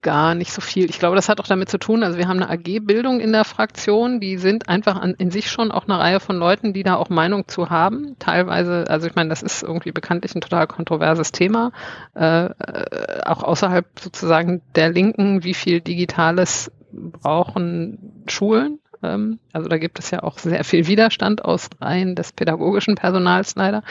gar 0.01 0.35
nicht 0.35 0.51
so 0.51 0.61
viel. 0.61 0.89
Ich 0.89 0.99
glaube, 0.99 1.15
das 1.15 1.29
hat 1.29 1.39
auch 1.39 1.47
damit 1.47 1.69
zu 1.69 1.77
tun, 1.77 2.03
also 2.03 2.17
wir 2.17 2.27
haben 2.27 2.41
eine 2.41 2.49
AG-Bildung 2.49 3.19
in 3.19 3.31
der 3.31 3.45
Fraktion, 3.45 4.19
die 4.19 4.37
sind 4.37 4.67
einfach 4.67 4.95
an, 4.95 5.13
in 5.17 5.31
sich 5.31 5.49
schon 5.51 5.71
auch 5.71 5.87
eine 5.87 5.99
Reihe 5.99 6.19
von 6.19 6.37
Leuten, 6.37 6.73
die 6.73 6.83
da 6.83 6.95
auch 6.95 7.09
Meinung 7.09 7.47
zu 7.47 7.69
haben. 7.69 8.15
Teilweise, 8.19 8.85
also 8.87 9.07
ich 9.07 9.15
meine, 9.15 9.29
das 9.29 9.43
ist 9.43 9.63
irgendwie 9.63 9.91
bekanntlich 9.91 10.33
ein 10.35 10.41
total 10.41 10.67
kontroverses 10.67 11.31
Thema, 11.31 11.71
äh, 12.15 12.45
äh, 12.45 13.23
auch 13.25 13.43
außerhalb 13.43 13.85
sozusagen 13.99 14.61
der 14.75 14.89
Linken, 14.89 15.43
wie 15.43 15.53
viel 15.53 15.81
Digitales 15.81 16.71
brauchen 16.91 18.23
Schulen. 18.27 18.79
Ähm, 19.03 19.39
also 19.53 19.69
da 19.69 19.77
gibt 19.77 19.99
es 19.99 20.11
ja 20.11 20.23
auch 20.23 20.39
sehr 20.39 20.63
viel 20.63 20.87
Widerstand 20.87 21.45
aus 21.45 21.69
Reihen 21.79 22.15
des 22.15 22.33
pädagogischen 22.33 22.95
Personals 22.95 23.55
leider 23.55 23.83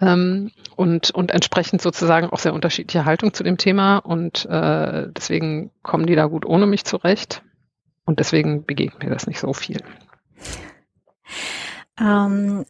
ähm, 0.00 0.50
und, 0.76 1.10
und 1.10 1.30
entsprechend 1.30 1.82
sozusagen 1.82 2.30
auch 2.30 2.38
sehr 2.38 2.54
unterschiedliche 2.54 3.04
Haltung 3.04 3.34
zu 3.34 3.42
dem 3.42 3.58
Thema 3.58 3.98
und 3.98 4.46
äh, 4.46 5.08
deswegen 5.12 5.70
kommen 5.82 6.06
die 6.06 6.14
da 6.14 6.26
gut 6.26 6.46
ohne 6.46 6.66
mich 6.66 6.84
zurecht 6.84 7.42
und 8.04 8.18
deswegen 8.18 8.64
begegnet 8.64 9.02
mir 9.02 9.10
das 9.10 9.26
nicht 9.26 9.40
so 9.40 9.52
viel. 9.52 9.82
Ähm, 11.98 12.64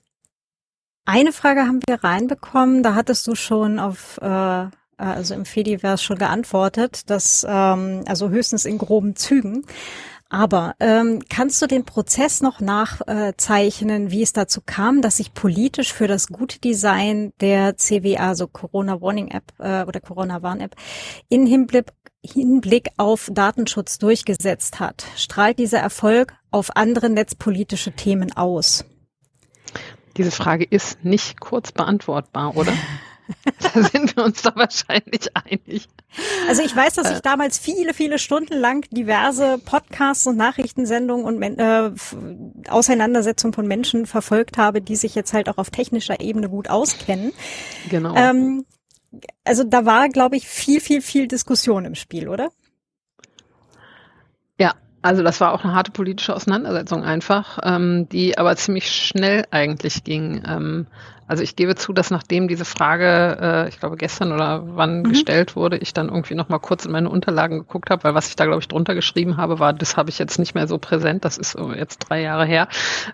eine 1.05 1.33
Frage 1.33 1.61
haben 1.61 1.81
wir 1.87 2.03
reinbekommen, 2.03 2.83
da 2.83 2.95
hattest 2.95 3.27
du 3.27 3.35
schon 3.35 3.79
auf 3.79 4.19
äh, 4.21 4.67
also 5.01 5.35
im 5.35 5.47
Fediverse 5.47 6.05
schon 6.05 6.19
geantwortet, 6.19 7.09
dass 7.09 7.47
ähm, 7.49 8.05
also 8.07 8.29
höchstens 8.29 8.65
in 8.67 8.79
groben 8.79 9.17
Zügen. 9.17 9.65
Aber 10.33 10.77
ähm, 10.79 11.19
kannst 11.29 11.61
du 11.61 11.67
den 11.67 11.85
Prozess 11.85 12.41
noch 12.41 12.61
nachzeichnen, 12.61 14.13
wie 14.13 14.23
es 14.23 14.33
dazu 14.33 14.61
kam, 14.65 15.03
dass 15.03 15.17
sich 15.17 15.35
politisch 15.35 15.93
für 15.93 16.07
das 16.07 16.29
gute 16.29 16.61
Design 16.61 17.33
der 17.41 17.77
CWA, 17.77 18.29
also 18.29 18.47
Corona 18.47 19.01
Warning 19.01 19.33
App 19.33 19.53
äh, 19.59 19.83
oder 19.83 20.01
Corona 20.01 20.41
Warn 20.41 20.61
App, 20.61 20.77
in 21.29 21.47
Hinblick, 21.47 21.87
Hinblick 22.25 22.91
auf 22.97 23.29
Datenschutz 23.33 23.99
durchgesetzt 23.99 24.79
hat? 24.79 25.05
Strahlt 25.17 25.59
dieser 25.59 25.81
Erfolg 25.81 26.35
auf 26.53 26.77
andere 26.77 27.11
netzpolitische 27.11 27.91
Themen 27.91 28.33
aus? 28.37 28.85
Diese 30.17 30.31
Frage 30.31 30.65
ist 30.65 31.05
nicht 31.05 31.41
kurz 31.41 31.73
beantwortbar, 31.73 32.57
oder? 32.57 32.73
da 33.75 33.83
sind 33.83 34.17
wir 34.17 34.25
uns 34.25 34.43
doch 34.43 34.57
wahrscheinlich 34.57 35.35
einig. 35.35 35.89
Also 36.49 36.63
ich 36.63 36.75
weiß, 36.75 36.95
dass 36.95 37.11
ich 37.11 37.19
äh. 37.19 37.23
damals 37.23 37.59
viele, 37.59 37.95
viele 37.95 38.19
Stunden 38.19 38.55
lang 38.55 38.87
diverse 38.91 39.59
Podcasts 39.59 40.27
und 40.27 40.37
Nachrichtensendungen 40.37 41.25
und 41.25 41.59
äh, 41.59 41.91
Auseinandersetzungen 42.69 43.53
von 43.53 43.67
Menschen 43.67 44.07
verfolgt 44.07 44.59
habe, 44.59 44.81
die 44.81 44.97
sich 44.97 45.15
jetzt 45.15 45.33
halt 45.33 45.49
auch 45.49 45.59
auf 45.59 45.71
technischer 45.71 46.21
Ebene 46.21 46.49
gut 46.49 46.69
auskennen. 46.69 47.33
Genau. 47.89 48.15
Ähm, 48.17 48.65
also 49.45 49.65
da 49.65 49.85
war, 49.85 50.09
glaube 50.09 50.37
ich, 50.37 50.47
viel, 50.47 50.81
viel, 50.81 51.03
viel 51.03 51.27
Diskussion 51.29 51.85
im 51.85 51.95
Spiel, 51.95 52.29
oder? 52.29 52.51
Ja, 54.59 54.75
also 55.03 55.23
das 55.23 55.41
war 55.41 55.53
auch 55.53 55.65
eine 55.65 55.75
harte 55.75 55.91
politische 55.91 56.35
Auseinandersetzung 56.35 57.03
einfach, 57.03 57.59
ähm, 57.63 58.09
die 58.11 58.39
aber 58.39 58.57
ziemlich 58.57 58.91
schnell 58.91 59.47
eigentlich 59.51 60.05
ging. 60.05 60.43
Ähm, 60.47 60.87
also 61.31 61.45
ich 61.45 61.55
gebe 61.55 61.77
zu, 61.77 61.93
dass 61.93 62.11
nachdem 62.11 62.49
diese 62.49 62.65
Frage, 62.65 63.39
äh, 63.41 63.69
ich 63.69 63.79
glaube 63.79 63.97
gestern 63.97 64.33
oder 64.33 64.65
wann 64.75 65.03
mhm. 65.03 65.11
gestellt 65.11 65.55
wurde, 65.55 65.77
ich 65.77 65.95
dann 65.95 66.09
irgendwie 66.09 66.35
noch 66.35 66.49
mal 66.49 66.59
kurz 66.59 66.87
in 66.87 66.91
meine 66.91 67.09
Unterlagen 67.09 67.61
geguckt 67.61 67.89
habe, 67.91 68.03
weil 68.03 68.17
was 68.17 68.27
ich 68.27 68.35
da 68.35 68.47
glaube 68.47 68.59
ich 68.59 68.67
drunter 68.67 68.97
geschrieben 68.97 69.37
habe, 69.37 69.61
war, 69.61 69.73
das 69.73 69.97
habe 69.97 70.11
ich 70.11 70.19
jetzt 70.19 70.41
nicht 70.41 70.57
mehr 70.57 70.67
so 70.67 70.79
präsent. 70.79 71.25
Das 71.25 71.39
ist 71.39 71.57
jetzt 71.77 71.99
drei 71.99 72.21
Jahre 72.21 72.47
her 72.47 72.67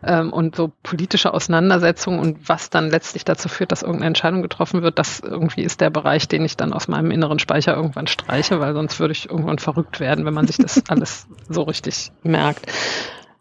ähm, 0.02 0.32
und 0.32 0.56
so 0.56 0.72
politische 0.82 1.34
Auseinandersetzungen 1.34 2.18
und 2.18 2.48
was 2.48 2.70
dann 2.70 2.88
letztlich 2.88 3.26
dazu 3.26 3.50
führt, 3.50 3.70
dass 3.70 3.82
irgendeine 3.82 4.06
Entscheidung 4.06 4.40
getroffen 4.40 4.80
wird, 4.80 4.98
das 4.98 5.20
irgendwie 5.20 5.64
ist 5.64 5.82
der 5.82 5.90
Bereich, 5.90 6.26
den 6.26 6.42
ich 6.42 6.56
dann 6.56 6.72
aus 6.72 6.88
meinem 6.88 7.10
inneren 7.10 7.38
Speicher 7.38 7.76
irgendwann 7.76 8.06
streiche, 8.06 8.60
weil 8.60 8.72
sonst 8.72 8.98
würde 8.98 9.12
ich 9.12 9.28
irgendwann 9.28 9.58
verrückt 9.58 10.00
werden, 10.00 10.24
wenn 10.24 10.32
man 10.32 10.46
sich 10.46 10.56
das 10.56 10.82
alles 10.88 11.26
so 11.50 11.64
richtig 11.64 12.12
merkt. 12.22 12.64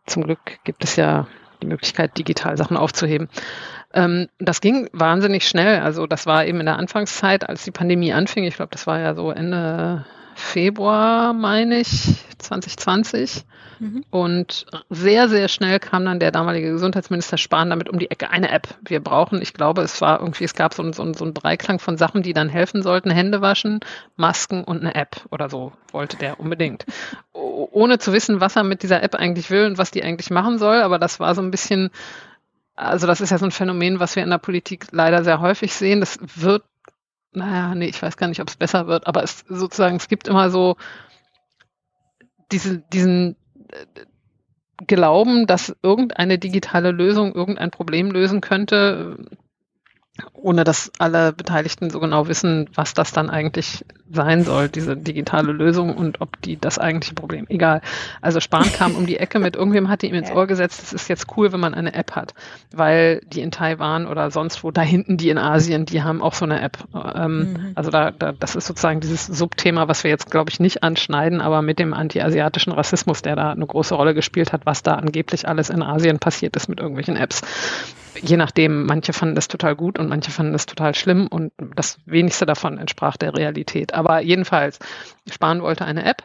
Zum 0.05 0.23
Glück 0.23 0.59
gibt 0.65 0.83
es 0.83 0.97
ja 0.97 1.27
die 1.61 1.67
Möglichkeit, 1.67 2.17
digital 2.17 2.57
Sachen 2.57 2.75
aufzuheben. 2.75 3.29
Ähm, 3.95 4.27
das 4.39 4.61
ging 4.61 4.89
wahnsinnig 4.91 5.47
schnell. 5.47 5.79
Also 5.79 6.05
das 6.05 6.25
war 6.25 6.45
eben 6.45 6.59
in 6.59 6.65
der 6.65 6.77
Anfangszeit, 6.77 7.47
als 7.47 7.63
die 7.63 7.71
Pandemie 7.71 8.13
anfing. 8.13 8.43
Ich 8.43 8.57
glaube, 8.57 8.71
das 8.71 8.85
war 8.85 8.99
ja 8.99 9.15
so 9.15 9.31
Ende 9.31 10.05
Februar, 10.35 11.31
meine 11.33 11.79
ich, 11.79 12.17
2020. 12.37 13.45
Mhm. 13.79 14.03
Und 14.09 14.65
sehr, 14.89 15.29
sehr 15.29 15.47
schnell 15.47 15.79
kam 15.79 16.03
dann 16.03 16.19
der 16.19 16.31
damalige 16.31 16.71
Gesundheitsminister 16.71 17.37
Spahn 17.37 17.69
damit 17.69 17.89
um 17.89 17.99
die 17.99 18.11
Ecke. 18.11 18.29
Eine 18.29 18.51
App. 18.51 18.67
Wir 18.85 19.01
brauchen, 19.01 19.41
ich 19.41 19.53
glaube, 19.53 19.81
es 19.81 20.01
war 20.01 20.19
irgendwie, 20.19 20.43
es 20.43 20.53
gab 20.53 20.73
so, 20.73 20.83
so, 20.91 21.13
so 21.13 21.23
einen 21.23 21.33
Dreiklang 21.33 21.79
von 21.79 21.97
Sachen, 21.97 22.21
die 22.21 22.33
dann 22.33 22.49
helfen 22.49 22.83
sollten. 22.83 23.11
Hände 23.11 23.41
waschen, 23.41 23.79
Masken 24.17 24.65
und 24.65 24.81
eine 24.81 24.95
App 24.95 25.21
oder 25.31 25.49
so 25.49 25.71
wollte 25.91 26.17
der 26.17 26.39
unbedingt. 26.39 26.85
Ohne 27.31 27.97
zu 27.97 28.11
wissen, 28.11 28.41
was 28.41 28.57
er 28.57 28.63
mit 28.63 28.83
dieser 28.83 29.03
App 29.03 29.15
eigentlich 29.15 29.49
will 29.49 29.65
und 29.65 29.77
was 29.77 29.91
die 29.91 30.03
eigentlich 30.03 30.29
machen 30.29 30.59
soll. 30.59 30.81
Aber 30.81 30.99
das 30.99 31.21
war 31.21 31.33
so 31.33 31.41
ein 31.41 31.51
bisschen 31.51 31.91
also 32.75 33.07
das 33.07 33.21
ist 33.21 33.29
ja 33.29 33.37
so 33.37 33.45
ein 33.45 33.51
Phänomen, 33.51 33.99
was 33.99 34.15
wir 34.15 34.23
in 34.23 34.29
der 34.29 34.37
Politik 34.37 34.87
leider 34.91 35.23
sehr 35.23 35.39
häufig 35.39 35.73
sehen. 35.73 36.01
Das 36.01 36.19
wird, 36.35 36.63
naja, 37.31 37.73
nee, 37.75 37.87
ich 37.87 38.01
weiß 38.01 38.17
gar 38.17 38.27
nicht, 38.27 38.41
ob 38.41 38.49
es 38.49 38.57
besser 38.57 38.87
wird, 38.87 39.07
aber 39.07 39.23
es 39.23 39.45
sozusagen, 39.47 39.95
es 39.95 40.07
gibt 40.07 40.27
immer 40.27 40.49
so 40.49 40.75
diese, 42.51 42.79
diesen 42.79 43.35
äh, 43.69 43.85
Glauben, 44.87 45.47
dass 45.47 45.73
irgendeine 45.83 46.37
digitale 46.37 46.91
Lösung 46.91 47.33
irgendein 47.33 47.71
Problem 47.71 48.11
lösen 48.11 48.41
könnte, 48.41 49.17
ohne 50.33 50.63
dass 50.63 50.91
alle 50.97 51.33
Beteiligten 51.33 51.89
so 51.89 51.99
genau 51.99 52.27
wissen, 52.27 52.69
was 52.73 52.93
das 52.93 53.11
dann 53.11 53.29
eigentlich 53.29 53.83
sein 54.11 54.43
soll, 54.43 54.69
diese 54.69 54.95
digitale 54.95 55.51
Lösung 55.51 55.95
und 55.95 56.21
ob 56.21 56.41
die 56.41 56.57
das 56.59 56.79
eigentliche 56.79 57.15
Problem. 57.15 57.45
Egal. 57.49 57.81
Also 58.21 58.39
Spahn 58.39 58.71
kam 58.71 58.95
um 58.95 59.07
die 59.07 59.17
Ecke 59.17 59.39
mit 59.39 59.55
irgendwem 59.55 59.89
hat 59.89 60.03
ihm 60.03 60.13
ins 60.13 60.31
Ohr 60.31 60.47
gesetzt, 60.47 60.81
es 60.83 60.93
ist 60.93 61.09
jetzt 61.09 61.25
cool, 61.35 61.51
wenn 61.51 61.59
man 61.59 61.73
eine 61.73 61.93
App 61.93 62.11
hat, 62.11 62.33
weil 62.73 63.21
die 63.27 63.41
in 63.41 63.51
Taiwan 63.51 64.07
oder 64.07 64.31
sonst 64.31 64.63
wo, 64.63 64.71
da 64.71 64.81
hinten 64.81 65.17
die 65.17 65.29
in 65.29 65.37
Asien, 65.37 65.85
die 65.85 66.03
haben 66.03 66.21
auch 66.21 66.33
so 66.33 66.45
eine 66.45 66.61
App. 66.61 66.77
Ähm, 66.93 67.39
mhm. 67.39 67.71
Also 67.75 67.91
da, 67.91 68.11
da, 68.11 68.31
das 68.31 68.55
ist 68.55 68.67
sozusagen 68.67 69.01
dieses 69.01 69.25
Subthema, 69.25 69.87
was 69.87 70.03
wir 70.03 70.11
jetzt, 70.11 70.31
glaube 70.31 70.49
ich, 70.49 70.59
nicht 70.59 70.83
anschneiden, 70.83 71.41
aber 71.41 71.61
mit 71.61 71.79
dem 71.79 71.93
anti-asiatischen 71.93 72.71
Rassismus, 72.71 73.21
der 73.21 73.35
da 73.35 73.51
eine 73.51 73.65
große 73.65 73.95
Rolle 73.95 74.13
gespielt 74.13 74.53
hat, 74.53 74.65
was 74.65 74.83
da 74.83 74.95
angeblich 74.95 75.47
alles 75.47 75.69
in 75.69 75.81
Asien 75.81 76.19
passiert 76.19 76.55
ist 76.55 76.69
mit 76.69 76.79
irgendwelchen 76.79 77.17
Apps 77.17 77.41
je 78.21 78.37
nachdem, 78.37 78.85
manche 78.85 79.13
fanden 79.13 79.35
das 79.35 79.47
total 79.47 79.75
gut 79.75 79.99
und 79.99 80.09
manche 80.09 80.31
fanden 80.31 80.53
das 80.53 80.65
total 80.65 80.95
schlimm 80.95 81.27
und 81.27 81.53
das 81.75 81.97
wenigste 82.05 82.45
davon 82.45 82.77
entsprach 82.77 83.17
der 83.17 83.33
Realität. 83.35 83.93
Aber 83.93 84.21
jedenfalls, 84.21 84.79
Spahn 85.29 85.61
wollte 85.61 85.85
eine 85.85 86.05
App 86.05 86.23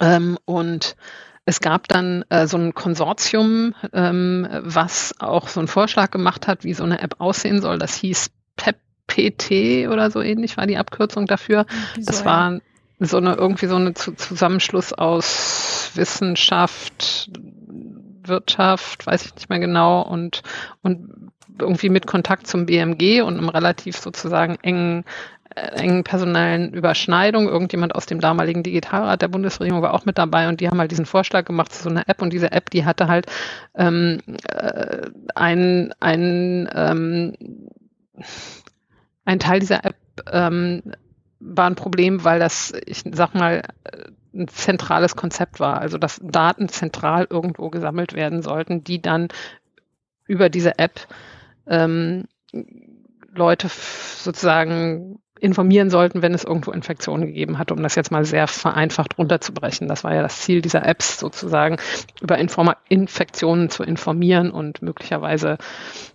ähm, 0.00 0.38
und 0.44 0.96
es 1.44 1.60
gab 1.60 1.86
dann 1.88 2.24
äh, 2.28 2.46
so 2.46 2.58
ein 2.58 2.74
Konsortium, 2.74 3.74
ähm, 3.92 4.48
was 4.50 5.14
auch 5.20 5.48
so 5.48 5.60
einen 5.60 5.68
Vorschlag 5.68 6.10
gemacht 6.10 6.48
hat, 6.48 6.64
wie 6.64 6.74
so 6.74 6.82
eine 6.82 7.00
App 7.00 7.16
aussehen 7.18 7.60
soll. 7.60 7.78
Das 7.78 7.94
hieß 7.94 8.30
PEP-PT 8.56 9.88
oder 9.88 10.10
so 10.10 10.20
ähnlich 10.20 10.56
war 10.56 10.66
die 10.66 10.76
Abkürzung 10.76 11.26
dafür. 11.26 11.66
Wieso, 11.94 12.10
das 12.10 12.24
war 12.24 12.60
so 12.98 13.18
eine 13.18 13.34
irgendwie 13.34 13.66
so 13.66 13.76
eine 13.76 13.94
Zusammenschluss 13.94 14.92
aus 14.92 15.92
Wissenschaft, 15.94 17.30
Wirtschaft, 18.28 19.06
weiß 19.06 19.24
ich 19.24 19.34
nicht 19.34 19.48
mehr 19.48 19.58
genau, 19.58 20.02
und, 20.02 20.42
und 20.82 21.30
irgendwie 21.58 21.88
mit 21.88 22.06
Kontakt 22.06 22.46
zum 22.46 22.66
BMG 22.66 23.22
und 23.22 23.38
einem 23.38 23.48
relativ 23.48 23.96
sozusagen 23.96 24.56
engen 24.62 25.04
äh, 25.54 25.68
engen 25.80 26.04
personellen 26.04 26.74
Überschneidung. 26.74 27.48
Irgendjemand 27.48 27.94
aus 27.94 28.06
dem 28.06 28.20
damaligen 28.20 28.62
Digitalrat 28.62 29.22
der 29.22 29.28
Bundesregierung 29.28 29.80
war 29.80 29.94
auch 29.94 30.04
mit 30.04 30.18
dabei 30.18 30.48
und 30.48 30.60
die 30.60 30.68
haben 30.68 30.78
halt 30.78 30.90
diesen 30.90 31.06
Vorschlag 31.06 31.46
gemacht 31.46 31.72
zu 31.72 31.82
so 31.82 31.88
einer 31.88 32.08
App 32.08 32.20
und 32.20 32.32
diese 32.32 32.52
App, 32.52 32.68
die 32.70 32.84
hatte 32.84 33.08
halt 33.08 33.26
ähm, 33.74 34.18
äh, 34.48 35.08
ein, 35.34 35.94
ein, 35.98 36.68
ähm, 36.74 37.36
ein 39.24 39.38
Teil 39.38 39.60
dieser 39.60 39.84
App 39.84 39.96
ähm, 40.30 40.82
war 41.40 41.68
ein 41.68 41.74
Problem, 41.74 42.24
weil 42.24 42.38
das, 42.38 42.72
ich 42.86 43.02
sag 43.12 43.34
mal, 43.34 43.62
ein 44.36 44.48
zentrales 44.48 45.16
Konzept 45.16 45.60
war, 45.60 45.80
also 45.80 45.98
dass 45.98 46.20
Daten 46.22 46.68
zentral 46.68 47.26
irgendwo 47.28 47.70
gesammelt 47.70 48.14
werden 48.14 48.42
sollten, 48.42 48.84
die 48.84 49.00
dann 49.00 49.28
über 50.26 50.48
diese 50.48 50.78
App 50.78 51.06
ähm, 51.66 52.24
Leute 53.34 53.68
sozusagen 53.68 55.20
informieren 55.38 55.90
sollten, 55.90 56.22
wenn 56.22 56.34
es 56.34 56.44
irgendwo 56.44 56.70
Infektionen 56.72 57.26
gegeben 57.26 57.58
hat, 57.58 57.70
um 57.70 57.82
das 57.82 57.94
jetzt 57.94 58.10
mal 58.10 58.24
sehr 58.24 58.46
vereinfacht 58.46 59.18
runterzubrechen. 59.18 59.86
Das 59.86 60.02
war 60.02 60.14
ja 60.14 60.22
das 60.22 60.40
Ziel 60.40 60.62
dieser 60.62 60.84
Apps, 60.86 61.18
sozusagen 61.18 61.76
über 62.20 62.38
Informa 62.38 62.76
Infektionen 62.88 63.68
zu 63.68 63.82
informieren 63.82 64.50
und 64.50 64.80
möglicherweise 64.82 65.58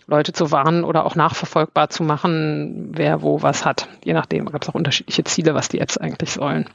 Leute 0.07 0.33
zu 0.33 0.51
warnen 0.51 0.83
oder 0.83 1.05
auch 1.05 1.15
nachverfolgbar 1.15 1.89
zu 1.89 2.03
machen, 2.03 2.89
wer 2.93 3.21
wo 3.21 3.41
was 3.43 3.63
hat. 3.63 3.87
Je 4.03 4.13
nachdem 4.13 4.45
gab 4.45 4.63
es 4.63 4.69
auch 4.69 4.75
unterschiedliche 4.75 5.23
Ziele, 5.23 5.53
was 5.53 5.69
die 5.69 5.79
Apps 5.79 5.97
eigentlich 5.97 6.31
sollen. 6.31 6.67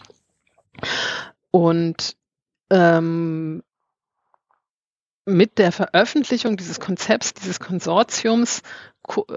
Und 1.56 2.18
ähm, 2.68 3.62
mit 5.24 5.56
der 5.56 5.72
Veröffentlichung 5.72 6.58
dieses 6.58 6.80
Konzepts, 6.80 7.32
dieses 7.32 7.60
Konsortiums, 7.60 8.60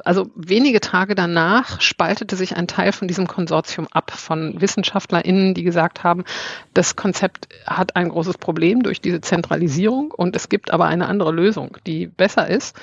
also 0.04 0.30
wenige 0.36 0.82
Tage 0.82 1.16
danach 1.16 1.80
spaltete 1.80 2.36
sich 2.36 2.58
ein 2.58 2.68
Teil 2.68 2.92
von 2.92 3.08
diesem 3.08 3.26
Konsortium 3.26 3.88
ab 3.92 4.12
von 4.12 4.60
WissenschaftlerInnen, 4.60 5.54
die 5.54 5.64
gesagt 5.64 6.04
haben, 6.04 6.26
das 6.74 6.98
Konzept 6.98 7.48
hat 7.66 7.96
ein 7.96 8.10
großes 8.10 8.38
Problem 8.38 8.84
durch 8.84 9.00
diese 9.00 9.22
Zentralisierung 9.22 10.12
und 10.12 10.36
es 10.36 10.50
gibt 10.50 10.72
aber 10.72 10.88
eine 10.88 11.08
andere 11.08 11.32
Lösung, 11.32 11.78
die 11.88 12.08
besser 12.08 12.50
ist, 12.50 12.76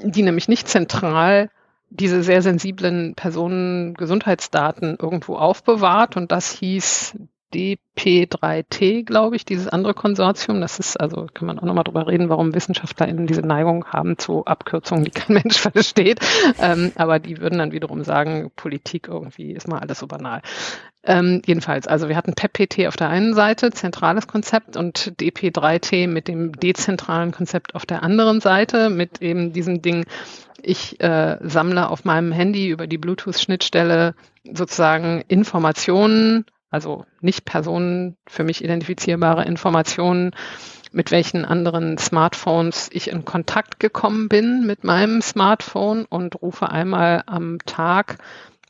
die 0.00 0.22
nämlich 0.22 0.48
nicht 0.48 0.66
zentral 0.66 1.50
diese 1.90 2.24
sehr 2.24 2.42
sensiblen 2.42 3.14
Personengesundheitsdaten 3.14 4.96
irgendwo 5.00 5.36
aufbewahrt 5.36 6.16
und 6.16 6.32
das 6.32 6.50
hieß 6.50 7.14
DP3T, 7.54 9.04
glaube 9.04 9.36
ich, 9.36 9.44
dieses 9.44 9.68
andere 9.68 9.94
Konsortium. 9.94 10.60
Das 10.60 10.78
ist, 10.78 10.98
also 10.98 11.26
kann 11.32 11.46
man 11.46 11.58
auch 11.58 11.64
nochmal 11.64 11.84
drüber 11.84 12.06
reden, 12.06 12.28
warum 12.28 12.54
WissenschaftlerInnen 12.54 13.26
diese 13.26 13.42
Neigung 13.42 13.86
haben 13.86 14.18
zu 14.18 14.44
Abkürzungen, 14.44 15.04
die 15.04 15.10
kein 15.10 15.34
Mensch 15.42 15.58
versteht. 15.58 16.20
Ähm, 16.60 16.92
aber 16.96 17.18
die 17.18 17.38
würden 17.40 17.58
dann 17.58 17.72
wiederum 17.72 18.04
sagen, 18.04 18.50
Politik 18.56 19.08
irgendwie 19.08 19.52
ist 19.52 19.68
mal 19.68 19.78
alles 19.78 19.98
so 19.98 20.06
banal. 20.06 20.42
Ähm, 21.04 21.40
jedenfalls, 21.46 21.86
also 21.86 22.08
wir 22.08 22.16
hatten 22.16 22.34
PEP-PT 22.34 22.88
auf 22.88 22.96
der 22.96 23.08
einen 23.08 23.34
Seite, 23.34 23.70
zentrales 23.70 24.26
Konzept, 24.26 24.76
und 24.76 25.14
DP3T 25.20 26.08
mit 26.08 26.26
dem 26.26 26.52
dezentralen 26.52 27.30
Konzept 27.30 27.76
auf 27.76 27.86
der 27.86 28.02
anderen 28.02 28.40
Seite, 28.40 28.90
mit 28.90 29.22
eben 29.22 29.52
diesem 29.52 29.82
Ding, 29.82 30.04
ich 30.62 31.00
äh, 31.00 31.38
sammle 31.42 31.88
auf 31.90 32.04
meinem 32.04 32.32
Handy 32.32 32.68
über 32.68 32.88
die 32.88 32.98
Bluetooth-Schnittstelle 32.98 34.14
sozusagen 34.52 35.22
Informationen 35.28 36.44
also 36.76 37.06
nicht 37.22 37.46
Personen 37.46 38.18
für 38.28 38.44
mich 38.44 38.62
identifizierbare 38.62 39.46
Informationen, 39.46 40.32
mit 40.92 41.10
welchen 41.10 41.46
anderen 41.46 41.96
Smartphones 41.96 42.90
ich 42.92 43.08
in 43.08 43.24
Kontakt 43.24 43.80
gekommen 43.80 44.28
bin 44.28 44.66
mit 44.66 44.84
meinem 44.84 45.22
Smartphone 45.22 46.04
und 46.04 46.42
rufe 46.42 46.68
einmal 46.68 47.22
am 47.24 47.56
Tag 47.64 48.18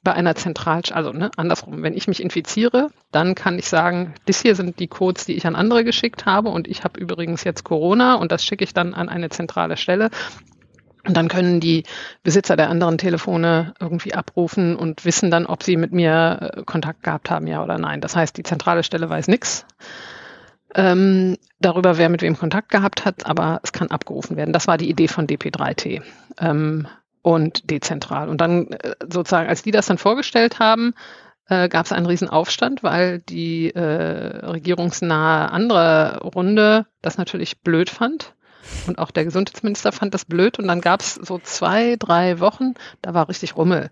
bei 0.05 0.13
einer 0.13 0.37
Zentral, 0.37 0.83
also 0.93 1.13
ne, 1.13 1.33
andersrum, 1.37 1.83
wenn 1.83 1.97
ich 1.97 2.07
mich 2.07 2.23
infiziere, 2.23 2.91
dann 3.11 3.35
kann 3.35 3.59
ich 3.59 3.69
sagen, 3.69 4.15
das 4.27 4.41
hier 4.41 4.55
sind 4.55 4.79
die 4.79 4.87
Codes, 4.87 5.25
die 5.25 5.35
ich 5.35 5.49
an 5.49 5.57
andere 5.57 5.83
geschickt 5.83 6.27
habe 6.27 6.51
und 6.51 6.69
ich 6.69 6.85
habe 6.85 7.01
übrigens 7.01 7.43
jetzt 7.43 7.65
Corona 7.65 8.15
und 8.15 8.31
das 8.31 8.45
schicke 8.45 8.63
ich 8.63 8.73
dann 8.73 8.95
an 8.95 9.09
eine 9.09 9.31
zentrale 9.31 9.77
Stelle 9.77 10.11
Und 11.07 11.17
dann 11.17 11.29
können 11.29 11.61
die 11.61 11.85
Besitzer 12.23 12.57
der 12.57 12.69
anderen 12.69 12.99
Telefone 12.99 13.75
irgendwie 13.81 14.15
abrufen 14.15 14.77
und 14.77 15.05
wissen 15.05 15.31
dann, 15.31 15.47
ob 15.47 15.63
sie 15.63 15.77
mit 15.77 15.93
mir 15.93 16.53
äh, 16.57 16.63
Kontakt 16.65 17.03
gehabt 17.03 17.31
haben, 17.31 17.47
ja 17.47 17.63
oder 17.63 17.79
nein. 17.79 18.01
Das 18.01 18.17
heißt, 18.17 18.37
die 18.37 18.43
zentrale 18.43 18.83
Stelle 18.83 19.09
weiß 19.09 19.29
nichts 19.29 19.67
ähm, 20.77 21.37
darüber, 21.59 21.99
wer 21.99 22.09
mit 22.09 22.23
wem 22.23 22.37
Kontakt 22.37 22.71
gehabt 22.71 23.05
hat, 23.05 23.27
aber 23.27 23.61
es 23.63 23.73
kann 23.73 23.91
abgerufen 23.91 24.37
werden. 24.37 24.53
Das 24.53 24.67
war 24.67 24.79
die 24.79 24.91
Idee 24.91 25.09
von 25.09 25.27
DP3T 25.27 26.03
ähm, 26.39 26.87
und 27.23 27.71
dezentral. 27.71 28.29
Und 28.29 28.41
dann 28.41 28.69
äh, 28.73 28.95
sozusagen, 29.01 29.49
als 29.49 29.63
die 29.63 29.71
das 29.71 29.87
dann 29.87 29.99
vorgestellt 29.99 30.59
haben, 30.59 30.95
äh, 31.49 31.69
gab 31.69 31.87
es 31.87 31.93
einen 31.93 32.07
riesen 32.07 32.29
Aufstand, 32.29 32.83
weil 32.83 33.21
die 33.21 33.75
äh, 33.75 33.81
regierungsnahe 34.47 35.51
andere 35.51 36.21
Runde 36.23 36.87
das 37.01 37.19
natürlich 37.19 37.61
blöd 37.63 37.89
fand 37.89 38.35
und 38.87 38.99
auch 38.99 39.11
der 39.11 39.25
Gesundheitsminister 39.25 39.93
fand 39.93 40.15
das 40.15 40.25
blöd. 40.25 40.59
Und 40.59 40.69
dann 40.69 40.81
gab 40.81 41.01
es 41.01 41.15
so 41.15 41.39
zwei, 41.39 41.97
drei 41.99 42.41
Wochen, 42.41 42.75
da 43.03 43.15
war 43.15 43.29
richtig 43.29 43.57
Rummel. 43.57 43.91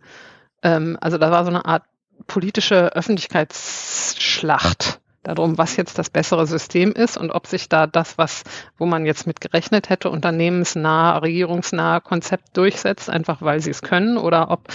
Ähm, 0.62 0.96
also 1.00 1.18
da 1.18 1.30
war 1.30 1.44
so 1.44 1.50
eine 1.50 1.64
Art 1.64 1.84
politische 2.26 2.94
Öffentlichkeitsschlacht 2.94 5.00
darum, 5.24 5.58
was 5.58 5.76
jetzt 5.76 5.98
das 5.98 6.10
bessere 6.10 6.46
System 6.46 6.92
ist 6.92 7.16
und 7.16 7.30
ob 7.30 7.46
sich 7.46 7.68
da 7.68 7.86
das, 7.86 8.18
was, 8.18 8.44
wo 8.78 8.86
man 8.86 9.06
jetzt 9.06 9.26
mit 9.26 9.40
gerechnet 9.40 9.88
hätte, 9.88 10.10
unternehmensnah, 10.10 11.18
regierungsnah 11.18 12.00
Konzept 12.00 12.56
durchsetzt, 12.56 13.10
einfach 13.10 13.42
weil 13.42 13.60
sie 13.60 13.70
es 13.70 13.82
können, 13.82 14.18
oder 14.18 14.50
ob 14.50 14.68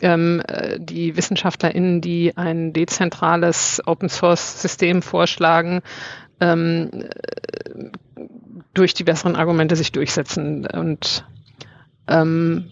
ähm, 0.00 0.40
äh, 0.46 0.78
die 0.78 1.16
WissenschaftlerInnen, 1.16 2.00
die 2.00 2.36
ein 2.36 2.72
dezentrales 2.72 3.82
Open 3.84 4.08
Source 4.08 4.62
System 4.62 5.02
vorschlagen, 5.02 5.82
ähm, 6.40 7.08
durch 8.74 8.94
die 8.94 9.04
besseren 9.04 9.36
Argumente 9.36 9.76
sich 9.76 9.92
durchsetzen. 9.92 10.66
Und 10.66 11.24
ähm, 12.06 12.70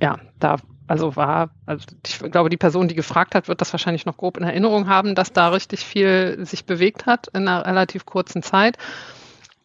ja, 0.00 0.18
da 0.38 0.56
also 0.90 1.14
war, 1.14 1.50
also 1.66 1.86
ich 2.04 2.18
glaube, 2.18 2.50
die 2.50 2.56
Person, 2.56 2.88
die 2.88 2.96
gefragt 2.96 3.36
hat, 3.36 3.46
wird 3.46 3.60
das 3.60 3.72
wahrscheinlich 3.72 4.06
noch 4.06 4.16
grob 4.16 4.36
in 4.36 4.42
Erinnerung 4.42 4.88
haben, 4.88 5.14
dass 5.14 5.32
da 5.32 5.50
richtig 5.50 5.84
viel 5.84 6.44
sich 6.44 6.64
bewegt 6.64 7.06
hat 7.06 7.28
in 7.28 7.46
einer 7.46 7.64
relativ 7.64 8.06
kurzen 8.06 8.42
Zeit. 8.42 8.76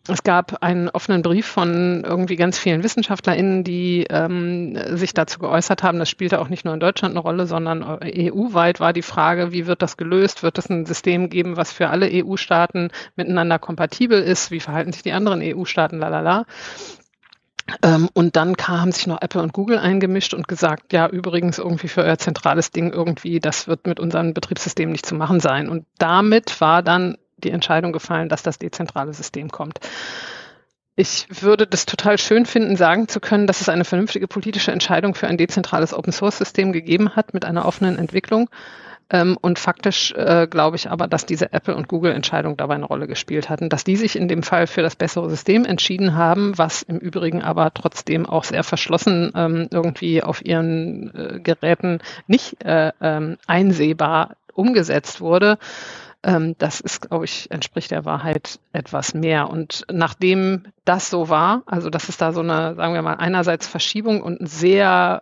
Es 0.07 0.21
gab 0.21 0.61
einen 0.61 0.89
offenen 0.89 1.23
Brief 1.23 1.47
von 1.47 2.03
irgendwie 2.03 2.35
ganz 2.35 2.59
vielen 2.59 2.83
WissenschaftlerInnen, 2.83 3.63
die 3.63 4.05
ähm, 4.09 4.77
sich 4.95 5.15
dazu 5.15 5.39
geäußert 5.39 5.81
haben. 5.81 5.97
Das 5.97 6.09
spielte 6.09 6.39
auch 6.39 6.49
nicht 6.49 6.63
nur 6.63 6.75
in 6.75 6.79
Deutschland 6.79 7.13
eine 7.13 7.21
Rolle, 7.21 7.47
sondern 7.47 7.83
EU-weit 7.83 8.79
war 8.79 8.93
die 8.93 9.01
Frage, 9.01 9.51
wie 9.51 9.65
wird 9.65 9.81
das 9.81 9.97
gelöst? 9.97 10.43
Wird 10.43 10.59
es 10.59 10.69
ein 10.69 10.85
System 10.85 11.29
geben, 11.29 11.57
was 11.57 11.71
für 11.71 11.89
alle 11.89 12.07
EU-Staaten 12.11 12.89
miteinander 13.15 13.57
kompatibel 13.57 14.21
ist? 14.21 14.51
Wie 14.51 14.59
verhalten 14.59 14.93
sich 14.93 15.01
die 15.01 15.13
anderen 15.13 15.41
EU-Staaten? 15.41 15.97
Lalala. 15.97 16.45
Ähm, 17.81 18.09
und 18.13 18.35
dann 18.35 18.55
haben 18.61 18.91
sich 18.91 19.07
noch 19.07 19.21
Apple 19.21 19.41
und 19.41 19.53
Google 19.53 19.79
eingemischt 19.79 20.35
und 20.35 20.47
gesagt, 20.47 20.93
ja, 20.93 21.07
übrigens 21.07 21.57
irgendwie 21.57 21.87
für 21.87 22.03
euer 22.03 22.19
zentrales 22.19 22.69
Ding 22.69 22.93
irgendwie, 22.93 23.39
das 23.39 23.67
wird 23.67 23.87
mit 23.87 23.99
unserem 23.99 24.35
Betriebssystem 24.35 24.91
nicht 24.91 25.05
zu 25.05 25.15
machen 25.15 25.39
sein. 25.39 25.67
Und 25.67 25.85
damit 25.97 26.61
war 26.61 26.83
dann 26.83 27.17
die 27.45 27.51
Entscheidung 27.51 27.93
gefallen, 27.93 28.27
dass 28.27 28.43
das 28.43 28.59
dezentrale 28.59 29.13
System 29.13 29.49
kommt. 29.49 29.79
Ich 30.97 31.27
würde 31.41 31.67
das 31.67 31.85
total 31.85 32.17
schön 32.17 32.45
finden, 32.45 32.77
sagen 32.77 33.09
zu 33.09 33.19
können, 33.19 33.47
dass 33.47 33.59
es 33.59 33.67
eine 33.67 33.83
vernünftige 33.83 34.27
politische 34.27 34.71
Entscheidung 34.71 35.13
für 35.13 35.27
ein 35.27 35.37
dezentrales 35.37 35.93
Open-Source-System 35.93 36.71
gegeben 36.71 37.15
hat 37.17 37.33
mit 37.33 37.43
einer 37.43 37.65
offenen 37.65 37.97
Entwicklung. 37.97 38.49
Ähm, 39.09 39.37
und 39.39 39.59
faktisch 39.59 40.13
äh, 40.13 40.47
glaube 40.49 40.77
ich 40.77 40.89
aber, 40.89 41.07
dass 41.07 41.25
diese 41.25 41.53
Apple- 41.53 41.75
und 41.75 41.87
Google-Entscheidung 41.89 42.57
dabei 42.57 42.75
eine 42.75 42.85
Rolle 42.85 43.07
gespielt 43.07 43.49
hatten, 43.49 43.69
dass 43.69 43.83
die 43.83 43.97
sich 43.97 44.15
in 44.15 44.27
dem 44.27 44.41
Fall 44.41 44.67
für 44.67 44.81
das 44.81 44.95
bessere 44.95 45.29
System 45.29 45.63
entschieden 45.65 46.15
haben, 46.15 46.57
was 46.57 46.81
im 46.81 46.97
Übrigen 46.97 47.43
aber 47.43 47.71
trotzdem 47.73 48.25
auch 48.25 48.45
sehr 48.45 48.63
verschlossen 48.63 49.31
ähm, 49.35 49.67
irgendwie 49.69 50.23
auf 50.23 50.43
ihren 50.43 51.13
äh, 51.13 51.39
Geräten 51.39 51.99
nicht 52.25 52.63
äh, 52.63 52.93
ähm, 52.99 53.37
einsehbar 53.45 54.37
umgesetzt 54.53 55.21
wurde 55.21 55.59
ähm, 56.25 56.55
das 56.57 56.81
ist, 56.81 57.07
glaube 57.07 57.25
ich, 57.25 57.49
entspricht 57.51 57.91
der 57.91 58.03
Wahrheit 58.03 58.59
etwas 58.73 59.13
mehr. 59.13 59.49
Und 59.49 59.85
nachdem 59.91 60.65
das 60.83 61.09
so 61.09 61.29
war, 61.29 61.63
also 61.67 61.89
dass 61.89 62.09
es 62.09 62.17
da 62.17 62.33
so 62.33 62.41
eine, 62.41 62.75
sagen 62.75 62.95
wir 62.95 63.01
mal, 63.03 63.13
einerseits 63.13 63.67
Verschiebung 63.67 64.21
und 64.21 64.41
ein 64.41 64.47
sehr 64.47 65.21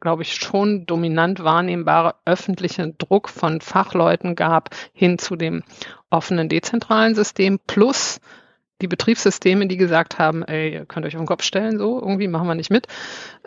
glaube 0.00 0.22
ich, 0.22 0.36
schon 0.36 0.86
dominant 0.86 1.42
wahrnehmbare 1.42 2.14
öffentlichen 2.24 2.96
Druck 2.98 3.28
von 3.28 3.60
Fachleuten 3.60 4.36
gab 4.36 4.70
hin 4.92 5.18
zu 5.18 5.34
dem 5.34 5.64
offenen 6.08 6.48
dezentralen 6.48 7.16
System 7.16 7.58
plus 7.66 8.20
die 8.80 8.88
Betriebssysteme, 8.88 9.66
die 9.66 9.76
gesagt 9.76 10.18
haben, 10.18 10.42
ey, 10.44 10.72
ihr 10.72 10.86
könnt 10.86 11.06
euch 11.06 11.16
auf 11.16 11.20
den 11.20 11.26
Kopf 11.26 11.42
stellen, 11.42 11.78
so 11.78 12.00
irgendwie 12.00 12.28
machen 12.28 12.46
wir 12.46 12.54
nicht 12.54 12.70
mit, 12.70 12.86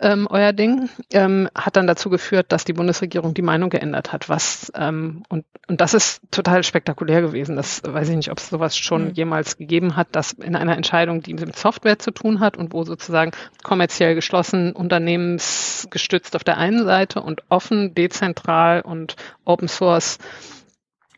ähm, 0.00 0.26
euer 0.30 0.52
Ding, 0.52 0.88
ähm, 1.12 1.48
hat 1.54 1.76
dann 1.76 1.86
dazu 1.86 2.10
geführt, 2.10 2.46
dass 2.50 2.64
die 2.64 2.72
Bundesregierung 2.72 3.34
die 3.34 3.42
Meinung 3.42 3.70
geändert 3.70 4.12
hat. 4.12 4.28
Was 4.28 4.72
ähm, 4.76 5.22
und 5.28 5.44
und 5.68 5.80
das 5.80 5.94
ist 5.94 6.20
total 6.30 6.64
spektakulär 6.64 7.22
gewesen. 7.22 7.56
Das 7.56 7.82
weiß 7.84 8.08
ich 8.08 8.16
nicht, 8.16 8.30
ob 8.30 8.38
es 8.38 8.48
sowas 8.48 8.76
schon 8.76 9.06
mhm. 9.06 9.10
jemals 9.12 9.56
gegeben 9.56 9.96
hat, 9.96 10.08
dass 10.12 10.32
in 10.32 10.56
einer 10.56 10.76
Entscheidung, 10.76 11.22
die 11.22 11.34
mit 11.34 11.56
Software 11.56 11.98
zu 11.98 12.10
tun 12.10 12.40
hat 12.40 12.56
und 12.56 12.72
wo 12.72 12.84
sozusagen 12.84 13.30
kommerziell 13.62 14.14
geschlossen, 14.14 14.72
unternehmensgestützt 14.72 16.34
auf 16.34 16.44
der 16.44 16.58
einen 16.58 16.84
Seite 16.84 17.22
und 17.22 17.42
offen, 17.48 17.94
dezentral 17.94 18.82
und 18.82 19.16
Open 19.44 19.68
Source 19.68 20.18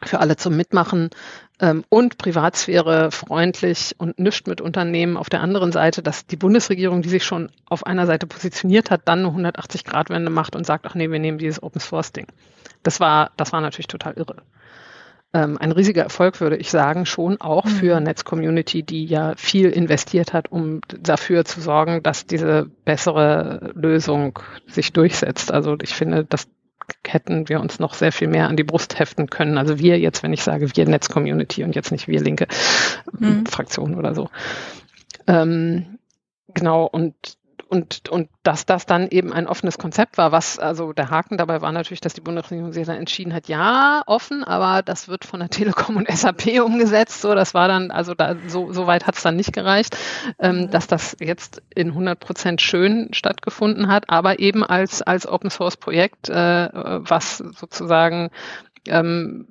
für 0.04 0.20
alle 0.20 0.36
zum 0.36 0.56
Mitmachen 0.56 1.10
ähm, 1.61 1.84
und 1.88 2.18
Privatsphäre 2.18 3.11
freundlich 3.11 3.94
und 3.98 4.18
nischt 4.18 4.48
mit 4.48 4.61
Unternehmen 4.61 5.16
auf 5.16 5.30
der 5.30 5.40
anderen 5.40 5.72
Seite, 5.72 6.02
dass 6.02 6.26
die 6.26 6.36
Bundesregierung, 6.36 7.02
die 7.02 7.09
sich 7.09 7.24
schon 7.24 7.50
auf 7.66 7.86
einer 7.86 8.07
Seite 8.07 8.26
positioniert 8.26 8.90
hat, 8.90 9.02
dann 9.05 9.24
eine 9.24 9.50
180-Grad-Wende 9.50 10.30
macht 10.30 10.57
und 10.57 10.66
sagt, 10.66 10.84
ach 10.86 10.94
nee, 10.94 11.11
wir 11.11 11.18
nehmen 11.20 11.38
dieses 11.38 11.62
Open-Source-Ding. 11.62 12.26
Das 12.82 13.00
war, 13.00 13.30
das 13.36 13.52
war 13.52 13.61
natürlich 13.61 13.86
total 13.86 14.14
irre. 14.14 14.36
Ähm, 15.32 15.59
ein 15.59 15.72
riesiger 15.72 16.02
Erfolg, 16.02 16.40
würde 16.40 16.57
ich 16.57 16.70
sagen, 16.70 17.07
schon 17.07 17.40
auch 17.40 17.66
für 17.66 17.98
mhm. 17.98 18.05
Netz-Community, 18.05 18.82
die 18.82 19.05
ja 19.05 19.34
viel 19.36 19.70
investiert 19.70 20.32
hat, 20.32 20.50
um 20.50 20.80
dafür 20.88 21.44
zu 21.44 21.61
sorgen, 21.61 22.02
dass 22.02 22.26
diese 22.26 22.70
bessere 22.84 23.72
Lösung 23.74 24.38
sich 24.66 24.92
durchsetzt. 24.92 25.52
Also 25.52 25.76
ich 25.82 25.94
finde, 25.94 26.24
dass 26.24 26.48
hätten 27.07 27.49
wir 27.49 27.61
uns 27.61 27.78
noch 27.78 27.95
sehr 27.95 28.12
viel 28.12 28.28
mehr 28.28 28.49
an 28.49 28.57
die 28.57 28.64
Brust 28.64 28.99
heften 28.99 29.28
können. 29.28 29.59
Also 29.59 29.78
wir 29.78 29.99
jetzt, 29.99 30.22
wenn 30.22 30.32
ich 30.32 30.43
sage 30.43 30.74
wir 30.74 30.89
Netz-Community 30.89 31.64
und 31.64 31.74
jetzt 31.74 31.93
nicht 31.93 32.09
wir 32.09 32.20
linke 32.20 32.47
mhm. 33.18 33.47
Fraktion 33.47 33.95
oder 33.95 34.14
so. 34.14 34.28
Ähm, 35.26 35.99
genau, 36.49 36.87
und 36.87 37.14
und, 37.68 38.08
und 38.08 38.28
dass 38.42 38.66
das 38.66 38.86
dann 38.86 39.08
eben 39.08 39.32
ein 39.32 39.46
offenes 39.46 39.78
Konzept 39.78 40.18
war, 40.18 40.32
was, 40.32 40.58
also 40.58 40.92
der 40.92 41.10
Haken 41.10 41.38
dabei 41.38 41.60
war 41.62 41.72
natürlich, 41.72 42.00
dass 42.00 42.14
die 42.14 42.20
Bundesregierung 42.20 42.72
sich 42.72 42.86
dann 42.86 42.96
entschieden 42.96 43.32
hat, 43.32 43.48
ja, 43.48 44.02
offen, 44.06 44.44
aber 44.44 44.82
das 44.82 45.08
wird 45.08 45.24
von 45.24 45.40
der 45.40 45.48
Telekom 45.50 45.96
und 45.96 46.08
SAP 46.08 46.60
umgesetzt. 46.64 47.20
So, 47.20 47.34
das 47.34 47.54
war 47.54 47.68
dann, 47.68 47.90
also 47.90 48.14
da, 48.14 48.36
so, 48.46 48.72
so 48.72 48.86
weit 48.86 49.06
hat 49.06 49.16
es 49.16 49.22
dann 49.22 49.36
nicht 49.36 49.52
gereicht, 49.52 49.96
ähm, 50.38 50.62
mhm. 50.62 50.70
dass 50.70 50.86
das 50.86 51.16
jetzt 51.20 51.62
in 51.74 51.88
100 51.88 52.20
Prozent 52.20 52.60
schön 52.60 53.08
stattgefunden 53.12 53.88
hat, 53.88 54.10
aber 54.10 54.38
eben 54.38 54.64
als, 54.64 55.02
als 55.02 55.26
Open 55.26 55.50
Source 55.50 55.76
Projekt, 55.76 56.28
äh, 56.28 56.68
was 56.72 57.38
sozusagen 57.38 58.30
ähm, 58.88 59.48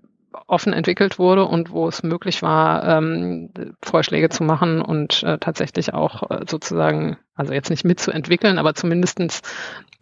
offen 0.47 0.73
entwickelt 0.73 1.19
wurde 1.19 1.45
und 1.45 1.71
wo 1.71 1.87
es 1.87 2.03
möglich 2.03 2.41
war, 2.41 2.87
ähm, 2.87 3.49
Vorschläge 3.81 4.29
zu 4.29 4.43
machen 4.43 4.81
und 4.81 5.23
äh, 5.23 5.37
tatsächlich 5.37 5.93
auch 5.93 6.29
äh, 6.29 6.45
sozusagen, 6.47 7.17
also 7.35 7.53
jetzt 7.53 7.69
nicht 7.69 7.85
mitzuentwickeln, 7.85 8.57
aber 8.57 8.75
zumindestens 8.75 9.41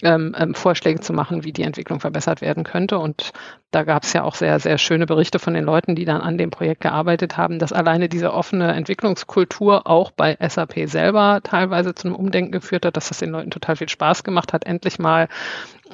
ähm, 0.04 0.36
ähm, 0.38 0.56
Vorschläge 0.56 1.00
zu 1.00 1.14
machen, 1.14 1.44
wie 1.44 1.54
die 1.54 1.64
Entwicklung 1.64 2.00
verbessert 2.00 2.42
werden 2.42 2.64
könnte. 2.64 2.98
Und 2.98 3.32
da 3.70 3.84
gab 3.84 4.04
es 4.04 4.14
ja 4.14 4.24
auch 4.24 4.36
sehr, 4.36 4.60
sehr 4.60 4.78
schöne 4.78 5.06
Berichte 5.06 5.40
von 5.40 5.54
den 5.54 5.64
Leuten, 5.64 5.96
die 5.96 6.06
dann 6.06 6.22
an 6.22 6.38
dem 6.38 6.50
Projekt 6.50 6.82
gearbeitet 6.82 7.38
haben, 7.38 7.60
dass 7.60 7.72
alleine 7.72 8.10
diese 8.10 8.34
offene 8.34 8.74
Entwicklungskultur 8.74 9.88
auch 9.88 10.12
bei 10.12 10.38
SAP 10.42 10.90
selber 10.90 11.42
teilweise 11.44 11.94
zu 11.94 12.08
einem 12.08 12.16
Umdenken 12.16 12.52
geführt 12.52 12.86
hat, 12.86 12.98
dass 12.98 13.10
das 13.10 13.20
den 13.20 13.30
Leuten 13.30 13.52
total 13.52 13.76
viel 13.76 13.90
Spaß 13.90 14.24
gemacht 14.24 14.54
hat, 14.54 14.66
endlich 14.66 14.98
mal 14.98 15.28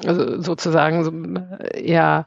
also 0.06 0.40
sozusagen 0.40 1.04
so 1.04 1.12
äh, 1.74 2.22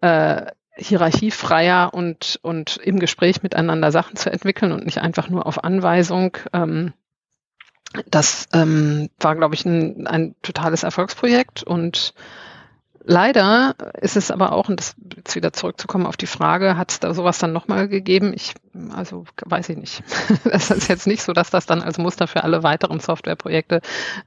äh, 0.00 0.46
hierarchiefreier 0.80 1.92
und, 1.92 2.38
und 2.42 2.78
im 2.78 2.98
Gespräch 2.98 3.42
miteinander 3.42 3.92
Sachen 3.92 4.16
zu 4.16 4.32
entwickeln 4.32 4.72
und 4.72 4.84
nicht 4.84 4.98
einfach 4.98 5.28
nur 5.28 5.46
auf 5.46 5.62
Anweisung. 5.62 6.36
Ähm, 6.52 6.92
das 8.08 8.48
ähm, 8.52 9.10
war, 9.18 9.36
glaube 9.36 9.54
ich, 9.54 9.64
ein, 9.64 10.06
ein 10.06 10.34
totales 10.42 10.82
Erfolgsprojekt 10.82 11.62
und 11.62 12.14
Leider 13.02 13.74
ist 14.00 14.16
es 14.16 14.30
aber 14.30 14.52
auch, 14.52 14.68
und 14.68 14.78
das 14.78 14.94
jetzt 15.16 15.34
wieder 15.34 15.52
zurückzukommen 15.52 16.06
auf 16.06 16.18
die 16.18 16.26
Frage, 16.26 16.76
hat 16.76 16.92
es 16.92 17.00
da 17.00 17.14
sowas 17.14 17.38
dann 17.38 17.52
nochmal 17.52 17.88
gegeben? 17.88 18.32
Ich, 18.34 18.54
also 18.94 19.24
weiß 19.44 19.70
ich 19.70 19.78
nicht. 19.78 20.02
Es 20.44 20.70
ist 20.70 20.88
jetzt 20.88 21.06
nicht 21.06 21.22
so, 21.22 21.32
dass 21.32 21.50
das 21.50 21.66
dann 21.66 21.82
als 21.82 21.98
Muster 21.98 22.26
für 22.26 22.44
alle 22.44 22.62
weiteren 22.62 23.00
Softwareprojekte 23.00 23.80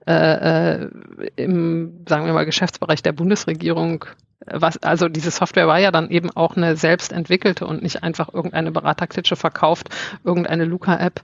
äh, 0.08 0.74
äh, 0.84 0.90
im, 1.36 2.04
sagen 2.08 2.26
wir 2.26 2.34
mal, 2.34 2.46
Geschäftsbereich 2.46 3.04
der 3.04 3.12
Bundesregierung 3.12 4.06
was, 4.46 4.78
also 4.84 5.08
diese 5.08 5.32
Software 5.32 5.68
war 5.68 5.80
ja 5.80 5.92
dann 5.92 6.10
eben 6.10 6.30
auch 6.32 6.58
eine 6.58 6.76
selbst 6.76 7.14
entwickelte 7.14 7.66
und 7.66 7.82
nicht 7.82 8.04
einfach 8.04 8.34
irgendeine 8.34 8.72
Beraterklitsche 8.72 9.36
verkauft, 9.36 9.90
irgendeine 10.24 10.66
Luca-App, 10.66 11.22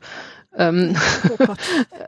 ähm, 0.60 0.96
oh 1.40 1.56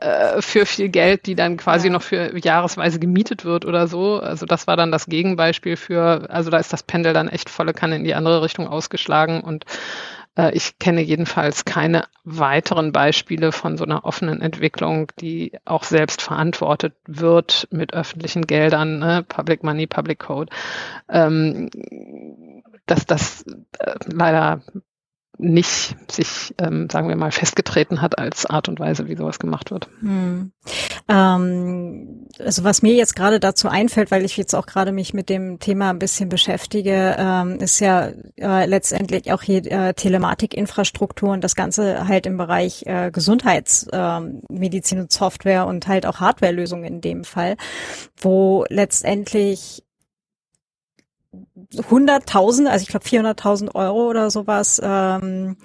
äh, 0.00 0.40
für 0.40 0.66
viel 0.66 0.88
Geld, 0.88 1.26
die 1.26 1.34
dann 1.34 1.56
quasi 1.56 1.88
ja. 1.88 1.92
noch 1.92 2.02
für 2.02 2.38
jahresweise 2.38 3.00
gemietet 3.00 3.44
wird 3.44 3.64
oder 3.64 3.88
so. 3.88 4.20
Also 4.20 4.46
das 4.46 4.66
war 4.66 4.76
dann 4.76 4.92
das 4.92 5.06
Gegenbeispiel 5.06 5.76
für, 5.76 6.30
also 6.30 6.50
da 6.50 6.58
ist 6.58 6.72
das 6.72 6.82
Pendel 6.82 7.14
dann 7.14 7.28
echt 7.28 7.50
volle 7.50 7.72
Kanne 7.72 7.96
in 7.96 8.04
die 8.04 8.14
andere 8.14 8.42
Richtung 8.42 8.68
ausgeschlagen 8.68 9.40
und 9.40 9.64
äh, 10.36 10.54
ich 10.54 10.78
kenne 10.78 11.00
jedenfalls 11.00 11.64
keine 11.64 12.04
weiteren 12.24 12.92
Beispiele 12.92 13.52
von 13.52 13.76
so 13.76 13.84
einer 13.84 14.04
offenen 14.04 14.40
Entwicklung, 14.40 15.10
die 15.20 15.52
auch 15.64 15.84
selbst 15.84 16.22
verantwortet 16.22 16.94
wird 17.06 17.68
mit 17.70 17.94
öffentlichen 17.94 18.46
Geldern, 18.46 18.98
ne? 18.98 19.24
Public 19.26 19.62
Money, 19.62 19.86
Public 19.86 20.20
Code. 20.20 20.52
Ähm, 21.08 21.70
dass 22.86 23.06
das 23.06 23.44
äh, 23.78 23.94
leider 24.06 24.62
nicht 25.38 25.96
sich, 26.10 26.54
ähm, 26.58 26.88
sagen 26.90 27.08
wir 27.08 27.16
mal, 27.16 27.32
festgetreten 27.32 28.02
hat 28.02 28.18
als 28.18 28.46
Art 28.46 28.68
und 28.68 28.78
Weise, 28.78 29.08
wie 29.08 29.16
sowas 29.16 29.38
gemacht 29.38 29.70
wird. 29.70 29.88
Hm. 30.00 30.52
Ähm, 31.08 32.26
also 32.38 32.64
was 32.64 32.82
mir 32.82 32.94
jetzt 32.94 33.16
gerade 33.16 33.40
dazu 33.40 33.68
einfällt, 33.68 34.10
weil 34.10 34.24
ich 34.24 34.36
jetzt 34.36 34.54
auch 34.54 34.66
gerade 34.66 34.92
mich 34.92 35.14
mit 35.14 35.28
dem 35.28 35.58
Thema 35.58 35.90
ein 35.90 35.98
bisschen 35.98 36.28
beschäftige, 36.28 37.16
ähm, 37.18 37.58
ist 37.60 37.80
ja 37.80 38.10
äh, 38.36 38.66
letztendlich 38.66 39.32
auch 39.32 39.42
hier 39.42 39.64
äh, 39.70 39.94
Telematikinfrastruktur 39.94 41.30
und 41.30 41.42
das 41.42 41.56
Ganze 41.56 42.06
halt 42.06 42.26
im 42.26 42.36
Bereich 42.36 42.84
äh, 42.86 43.10
Gesundheitsmedizin 43.10 44.98
ähm, 44.98 45.04
und 45.04 45.12
Software 45.12 45.66
und 45.66 45.88
halt 45.88 46.06
auch 46.06 46.20
Hardwarelösungen 46.20 46.84
in 46.84 47.00
dem 47.00 47.24
Fall, 47.24 47.56
wo 48.20 48.64
letztendlich 48.68 49.82
100.000, 51.74 52.66
also 52.66 52.82
ich 52.82 52.88
glaube 52.88 53.06
400.000 53.06 53.74
Euro 53.74 54.08
oder 54.08 54.30
sowas, 54.30 54.80
ähm, 54.82 55.56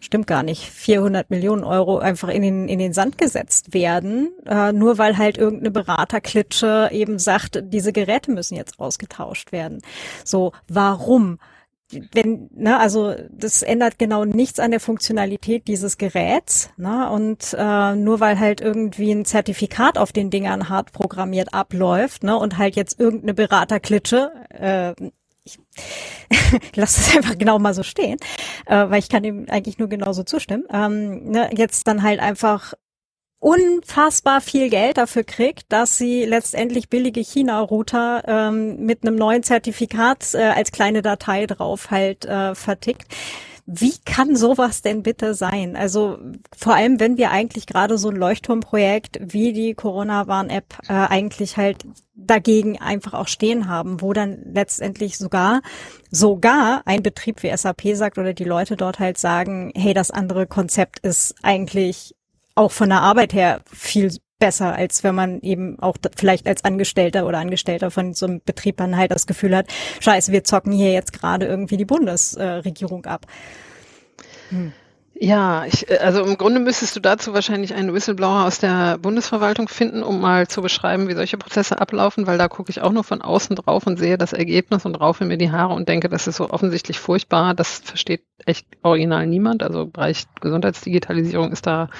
stimmt 0.00 0.26
gar 0.26 0.42
nicht, 0.42 0.62
400 0.70 1.30
Millionen 1.30 1.62
Euro 1.62 1.98
einfach 1.98 2.28
in 2.28 2.42
den, 2.42 2.68
in 2.68 2.78
den 2.78 2.92
Sand 2.92 3.18
gesetzt 3.18 3.74
werden, 3.74 4.30
äh, 4.46 4.72
nur 4.72 4.98
weil 4.98 5.18
halt 5.18 5.38
irgendeine 5.38 5.70
Beraterklitsche 5.70 6.88
eben 6.92 7.18
sagt, 7.18 7.62
diese 7.64 7.92
Geräte 7.92 8.30
müssen 8.30 8.56
jetzt 8.56 8.80
ausgetauscht 8.80 9.52
werden. 9.52 9.82
So, 10.24 10.52
warum? 10.68 11.38
wenn, 12.12 12.48
ne, 12.54 12.78
also 12.78 13.14
das 13.30 13.62
ändert 13.62 13.98
genau 13.98 14.24
nichts 14.24 14.60
an 14.60 14.70
der 14.70 14.80
Funktionalität 14.80 15.66
dieses 15.66 15.98
Geräts, 15.98 16.70
ne, 16.76 17.10
und 17.10 17.54
äh, 17.58 17.94
nur 17.96 18.20
weil 18.20 18.38
halt 18.38 18.60
irgendwie 18.60 19.10
ein 19.10 19.24
Zertifikat 19.24 19.98
auf 19.98 20.12
den 20.12 20.30
Dingern 20.30 20.68
hart 20.68 20.92
programmiert 20.92 21.52
abläuft, 21.54 22.22
ne, 22.22 22.36
und 22.36 22.58
halt 22.58 22.76
jetzt 22.76 23.00
irgendeine 23.00 23.34
Beraterklitsche, 23.34 24.30
äh, 24.50 24.94
ich 25.44 25.58
lasse 26.76 27.00
das 27.00 27.16
einfach 27.16 27.38
genau 27.38 27.58
mal 27.58 27.74
so 27.74 27.82
stehen, 27.82 28.18
äh, 28.66 28.88
weil 28.88 28.98
ich 28.98 29.08
kann 29.08 29.24
ihm 29.24 29.46
eigentlich 29.48 29.78
nur 29.78 29.88
genauso 29.88 30.22
zustimmen, 30.22 30.64
ähm, 30.72 31.30
ne, 31.30 31.50
jetzt 31.56 31.86
dann 31.86 32.02
halt 32.02 32.20
einfach 32.20 32.74
unfassbar 33.40 34.42
viel 34.42 34.68
Geld 34.68 34.98
dafür 34.98 35.24
kriegt, 35.24 35.72
dass 35.72 35.96
sie 35.96 36.26
letztendlich 36.26 36.90
billige 36.90 37.20
China-Router 37.20 38.24
ähm, 38.26 38.84
mit 38.84 39.02
einem 39.02 39.16
neuen 39.16 39.42
Zertifikat 39.42 40.34
äh, 40.34 40.42
als 40.42 40.72
kleine 40.72 41.00
Datei 41.00 41.46
drauf 41.46 41.90
halt 41.90 42.26
äh, 42.26 42.54
vertickt. 42.54 43.06
Wie 43.72 43.94
kann 44.04 44.34
sowas 44.34 44.82
denn 44.82 45.04
bitte 45.04 45.32
sein? 45.34 45.76
Also 45.76 46.18
vor 46.56 46.74
allem, 46.74 46.98
wenn 46.98 47.16
wir 47.16 47.30
eigentlich 47.30 47.66
gerade 47.66 47.98
so 47.98 48.08
ein 48.08 48.16
Leuchtturmprojekt 48.16 49.20
wie 49.22 49.52
die 49.52 49.74
Corona-Warn-App 49.74 50.78
äh, 50.88 50.92
eigentlich 50.92 51.56
halt 51.56 51.84
dagegen 52.16 52.80
einfach 52.80 53.14
auch 53.14 53.28
stehen 53.28 53.68
haben, 53.68 54.00
wo 54.00 54.12
dann 54.12 54.38
letztendlich 54.52 55.18
sogar 55.18 55.60
sogar 56.10 56.82
ein 56.84 57.04
Betrieb 57.04 57.44
wie 57.44 57.56
SAP 57.56 57.94
sagt 57.94 58.18
oder 58.18 58.34
die 58.34 58.42
Leute 58.42 58.76
dort 58.76 58.98
halt 58.98 59.18
sagen, 59.18 59.72
hey, 59.76 59.94
das 59.94 60.10
andere 60.10 60.48
Konzept 60.48 60.98
ist 60.98 61.36
eigentlich 61.42 62.16
auch 62.56 62.72
von 62.72 62.88
der 62.88 63.02
Arbeit 63.02 63.34
her 63.34 63.60
viel 63.72 64.10
besser, 64.40 64.74
als 64.74 65.04
wenn 65.04 65.14
man 65.14 65.40
eben 65.42 65.78
auch 65.78 65.96
vielleicht 66.16 66.48
als 66.48 66.64
Angestellter 66.64 67.26
oder 67.26 67.38
Angestellter 67.38 67.92
von 67.92 68.14
so 68.14 68.26
einem 68.26 68.40
Betrieb 68.44 68.78
dann 68.78 68.96
halt 68.96 69.12
das 69.12 69.28
Gefühl 69.28 69.56
hat, 69.56 69.66
scheiße, 70.00 70.32
wir 70.32 70.42
zocken 70.42 70.72
hier 70.72 70.92
jetzt 70.92 71.12
gerade 71.12 71.46
irgendwie 71.46 71.76
die 71.76 71.84
Bundesregierung 71.84 73.06
ab. 73.06 73.26
Hm. 74.48 74.72
Ja, 75.22 75.66
ich, 75.66 75.90
äh, 75.90 75.98
also 75.98 76.24
im 76.24 76.38
Grunde 76.38 76.60
müsstest 76.60 76.96
du 76.96 77.00
dazu 77.00 77.34
wahrscheinlich 77.34 77.74
einen 77.74 77.92
Whistleblower 77.92 78.46
aus 78.46 78.58
der 78.58 78.96
Bundesverwaltung 78.96 79.68
finden, 79.68 80.02
um 80.02 80.18
mal 80.18 80.48
zu 80.48 80.62
beschreiben, 80.62 81.08
wie 81.08 81.14
solche 81.14 81.36
Prozesse 81.36 81.78
ablaufen, 81.78 82.26
weil 82.26 82.38
da 82.38 82.48
gucke 82.48 82.70
ich 82.70 82.80
auch 82.80 82.90
nur 82.90 83.04
von 83.04 83.20
außen 83.20 83.54
drauf 83.54 83.86
und 83.86 83.98
sehe 83.98 84.16
das 84.16 84.32
Ergebnis 84.32 84.86
und 84.86 84.94
raufe 84.94 85.26
mir 85.26 85.36
die 85.36 85.50
Haare 85.50 85.74
und 85.74 85.90
denke, 85.90 86.08
das 86.08 86.26
ist 86.26 86.36
so 86.36 86.48
offensichtlich 86.48 86.98
furchtbar. 86.98 87.52
Das 87.52 87.80
versteht 87.84 88.22
echt 88.46 88.66
original 88.82 89.26
niemand. 89.26 89.62
Also 89.62 89.84
Bereich 89.84 90.24
Gesundheitsdigitalisierung 90.40 91.52
ist 91.52 91.66
da 91.66 91.90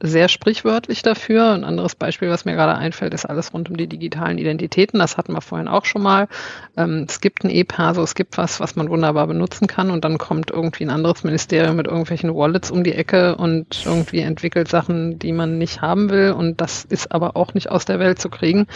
sehr 0.00 0.28
sprichwörtlich 0.28 1.02
dafür. 1.02 1.52
Ein 1.52 1.64
anderes 1.64 1.94
Beispiel, 1.94 2.28
was 2.28 2.44
mir 2.44 2.54
gerade 2.54 2.74
einfällt, 2.74 3.14
ist 3.14 3.24
alles 3.24 3.54
rund 3.54 3.70
um 3.70 3.76
die 3.76 3.86
digitalen 3.86 4.38
Identitäten. 4.38 4.98
Das 4.98 5.16
hatten 5.16 5.32
wir 5.32 5.40
vorhin 5.40 5.68
auch 5.68 5.84
schon 5.84 6.02
mal. 6.02 6.28
Ähm, 6.76 7.06
es 7.08 7.20
gibt 7.20 7.44
ein 7.44 7.50
E-Perso, 7.50 8.02
es 8.02 8.14
gibt 8.14 8.36
was, 8.36 8.60
was 8.60 8.76
man 8.76 8.90
wunderbar 8.90 9.26
benutzen 9.26 9.66
kann 9.66 9.90
und 9.90 10.04
dann 10.04 10.18
kommt 10.18 10.50
irgendwie 10.50 10.84
ein 10.84 10.90
anderes 10.90 11.24
Ministerium 11.24 11.76
mit 11.76 11.86
irgendwelchen 11.86 12.34
Wallets 12.34 12.70
um 12.70 12.84
die 12.84 12.92
Ecke 12.92 13.36
und 13.36 13.84
irgendwie 13.86 14.20
entwickelt 14.20 14.68
Sachen, 14.68 15.18
die 15.18 15.32
man 15.32 15.58
nicht 15.58 15.80
haben 15.80 16.10
will 16.10 16.32
und 16.32 16.60
das 16.60 16.84
ist 16.84 17.12
aber 17.12 17.36
auch 17.36 17.54
nicht 17.54 17.70
aus 17.70 17.86
der 17.86 17.98
Welt 17.98 18.20
zu 18.20 18.28
kriegen. 18.28 18.66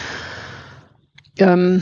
Ähm, 1.37 1.81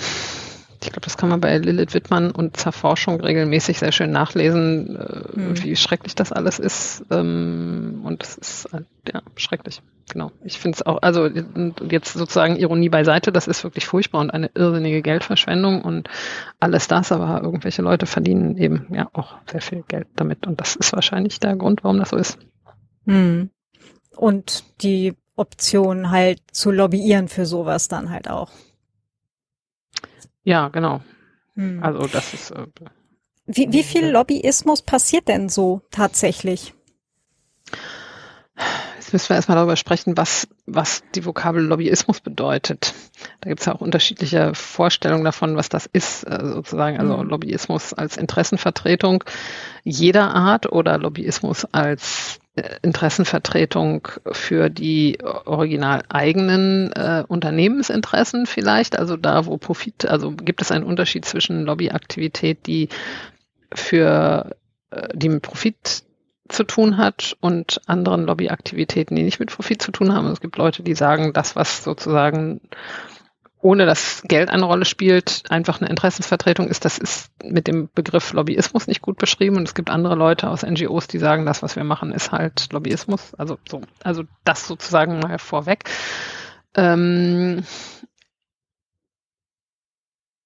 ich 0.81 0.91
glaube, 0.91 1.01
das 1.01 1.17
kann 1.17 1.29
man 1.29 1.41
bei 1.41 1.57
Lilith 1.57 1.93
Wittmann 1.93 2.31
und 2.31 2.55
Zerforschung 2.55 3.19
regelmäßig 3.19 3.79
sehr 3.79 3.91
schön 3.91 4.11
nachlesen, 4.11 4.95
äh, 4.95 5.39
mhm. 5.39 5.63
wie 5.63 5.75
schrecklich 5.75 6.15
das 6.15 6.31
alles 6.31 6.57
ist. 6.57 7.03
Ähm, 7.11 8.01
und 8.05 8.23
es 8.23 8.37
ist 8.37 8.69
halt, 8.71 8.85
ja 9.11 9.21
schrecklich. 9.35 9.81
Genau. 10.09 10.31
Ich 10.43 10.57
finde 10.57 10.77
es 10.77 10.85
auch, 10.85 10.99
also 11.01 11.27
jetzt 11.89 12.13
sozusagen 12.13 12.55
Ironie 12.55 12.89
beiseite, 12.89 13.31
das 13.31 13.47
ist 13.47 13.63
wirklich 13.63 13.85
furchtbar 13.85 14.21
und 14.21 14.31
eine 14.31 14.49
irrsinnige 14.55 15.01
Geldverschwendung 15.01 15.81
und 15.81 16.09
alles 16.59 16.87
das, 16.87 17.11
aber 17.11 17.41
irgendwelche 17.43 17.81
Leute 17.81 18.05
verdienen 18.05 18.57
eben 18.57 18.87
ja 18.91 19.09
auch 19.13 19.35
sehr 19.51 19.61
viel 19.61 19.83
Geld 19.87 20.07
damit 20.15 20.47
und 20.47 20.59
das 20.61 20.75
ist 20.75 20.93
wahrscheinlich 20.93 21.39
der 21.39 21.55
Grund, 21.57 21.83
warum 21.83 21.99
das 21.99 22.09
so 22.09 22.17
ist. 22.17 22.39
Mhm. 23.05 23.49
Und 24.15 24.63
die 24.81 25.13
Option 25.35 26.09
halt 26.09 26.41
zu 26.51 26.71
lobbyieren 26.71 27.27
für 27.27 27.45
sowas 27.45 27.87
dann 27.87 28.09
halt 28.09 28.29
auch. 28.29 28.49
Ja, 30.43 30.69
genau. 30.69 31.01
Hm. 31.55 31.83
Also 31.83 32.07
das 32.07 32.33
ist. 32.33 32.51
Äh, 32.51 32.67
wie, 33.45 33.71
wie 33.71 33.83
viel 33.83 34.07
Lobbyismus 34.07 34.81
passiert 34.81 35.27
denn 35.27 35.49
so 35.49 35.81
tatsächlich? 35.91 36.73
Jetzt 38.97 39.13
müssen 39.13 39.29
wir 39.29 39.37
erstmal 39.37 39.57
darüber 39.57 39.75
sprechen, 39.75 40.17
was, 40.17 40.47
was 40.67 41.01
die 41.15 41.25
Vokabel 41.25 41.63
Lobbyismus 41.63 42.19
bedeutet. 42.19 42.93
Da 43.41 43.49
gibt 43.49 43.61
es 43.61 43.65
ja 43.65 43.73
auch 43.73 43.81
unterschiedliche 43.81 44.53
Vorstellungen 44.53 45.23
davon, 45.23 45.55
was 45.55 45.69
das 45.69 45.87
ist, 45.87 46.23
äh, 46.25 46.39
sozusagen. 46.43 46.99
Also 46.99 47.17
mhm. 47.17 47.29
Lobbyismus 47.29 47.93
als 47.93 48.17
Interessenvertretung 48.17 49.23
jeder 49.83 50.35
Art 50.35 50.71
oder 50.71 50.97
Lobbyismus 50.97 51.65
als 51.65 52.39
Interessenvertretung 52.81 54.07
für 54.31 54.69
die 54.69 55.19
original 55.23 56.03
eigenen 56.09 56.91
äh, 56.93 57.23
Unternehmensinteressen 57.27 58.45
vielleicht, 58.45 58.97
also 58.97 59.17
da, 59.17 59.45
wo 59.45 59.57
Profit, 59.57 60.05
also 60.05 60.31
gibt 60.31 60.61
es 60.61 60.71
einen 60.71 60.83
Unterschied 60.83 61.25
zwischen 61.25 61.65
Lobbyaktivität, 61.65 62.65
die 62.67 62.89
für 63.73 64.55
äh, 64.91 65.07
die 65.13 65.29
mit 65.29 65.41
Profit 65.41 66.03
zu 66.49 66.63
tun 66.63 66.97
hat 66.97 67.37
und 67.41 67.79
anderen 67.85 68.25
Lobbyaktivitäten, 68.25 69.15
die 69.15 69.23
nicht 69.23 69.39
mit 69.39 69.51
Profit 69.51 69.81
zu 69.81 69.91
tun 69.91 70.13
haben. 70.13 70.31
Es 70.31 70.41
gibt 70.41 70.57
Leute, 70.57 70.83
die 70.83 70.95
sagen, 70.95 71.31
das, 71.33 71.55
was 71.55 71.83
sozusagen 71.83 72.61
ohne 73.61 73.85
dass 73.85 74.21
Geld 74.25 74.49
eine 74.49 74.63
Rolle 74.63 74.85
spielt, 74.85 75.43
einfach 75.49 75.81
eine 75.81 75.89
Interessensvertretung 75.89 76.69
ist, 76.69 76.85
das 76.85 76.97
ist 76.97 77.29
mit 77.43 77.67
dem 77.67 77.89
Begriff 77.93 78.31
Lobbyismus 78.31 78.87
nicht 78.87 79.01
gut 79.01 79.17
beschrieben. 79.17 79.57
Und 79.57 79.67
es 79.67 79.75
gibt 79.75 79.89
andere 79.89 80.15
Leute 80.15 80.49
aus 80.49 80.63
NGOs, 80.63 81.07
die 81.07 81.19
sagen, 81.19 81.45
das, 81.45 81.61
was 81.61 81.75
wir 81.75 81.83
machen, 81.83 82.13
ist 82.13 82.31
halt 82.31 82.71
Lobbyismus. 82.71 83.33
Also 83.35 83.57
so, 83.67 83.81
also 84.01 84.23
das 84.45 84.65
sozusagen 84.65 85.19
mal 85.19 85.39
vorweg. 85.39 85.89
Ähm, 86.75 87.63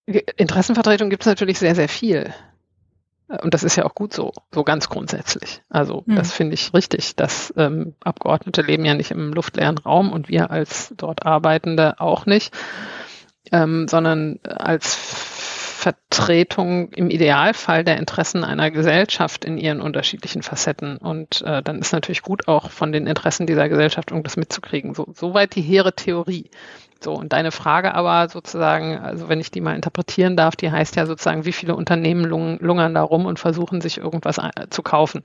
Interessenvertretung 0.06 1.10
gibt 1.10 1.24
es 1.24 1.28
natürlich 1.28 1.60
sehr, 1.60 1.76
sehr 1.76 1.90
viel. 1.90 2.34
Und 3.28 3.54
das 3.54 3.64
ist 3.64 3.76
ja 3.76 3.86
auch 3.86 3.96
gut 3.96 4.14
so, 4.14 4.34
so 4.52 4.64
ganz 4.64 4.90
grundsätzlich. 4.90 5.62
Also 5.70 6.04
hm. 6.06 6.16
das 6.16 6.32
finde 6.34 6.56
ich 6.56 6.74
richtig. 6.74 7.16
Dass 7.16 7.54
ähm, 7.58 7.94
Abgeordnete 8.04 8.64
leben 8.64 8.86
ja 8.86 8.96
nicht 8.96 9.12
im 9.12 9.34
luftleeren 9.34 9.78
Raum 9.78 10.12
und 10.12 10.30
wir 10.30 10.50
als 10.50 10.94
dort 10.98 11.26
Arbeitende 11.26 12.00
auch 12.00 12.26
nicht 12.26 12.54
ähm, 13.54 13.88
sondern 13.88 14.40
als 14.44 14.96
Vertretung 14.96 16.92
im 16.94 17.10
Idealfall 17.10 17.84
der 17.84 17.98
Interessen 17.98 18.44
einer 18.44 18.72
Gesellschaft 18.72 19.46
in 19.46 19.58
ihren 19.58 19.80
unterschiedlichen 19.80 20.42
Facetten. 20.42 20.98
Und 20.98 21.42
äh, 21.44 21.62
dann 21.62 21.80
ist 21.80 21.94
natürlich 21.94 22.24
gut, 22.24 22.48
auch 22.48 22.72
von 22.72 22.92
den 22.92 23.06
Interessen 23.06 23.46
dieser 23.46 23.70
Gesellschaft 23.70 24.12
irgendwas 24.12 24.38
mitzukriegen. 24.38 24.96
So, 24.96 25.08
soweit 25.14 25.56
die 25.56 25.62
hehre 25.62 25.94
Theorie. 25.94 26.50
So, 27.02 27.14
und 27.14 27.34
deine 27.34 27.52
Frage 27.52 27.94
aber 27.94 28.30
sozusagen, 28.30 28.98
also 28.98 29.28
wenn 29.28 29.42
ich 29.42 29.52
die 29.52 29.62
mal 29.62 29.76
interpretieren 29.76 30.38
darf, 30.38 30.56
die 30.56 30.72
heißt 30.72 30.96
ja 30.96 31.06
sozusagen, 31.06 31.46
wie 31.46 31.52
viele 31.52 31.76
Unternehmen 31.76 32.24
lung, 32.24 32.58
lungern 32.60 32.96
da 32.96 33.04
rum 33.04 33.26
und 33.26 33.40
versuchen 33.40 33.82
sich 33.82 33.98
irgendwas 33.98 34.38
äh, 34.38 34.68
zu 34.70 34.82
kaufen. 34.84 35.24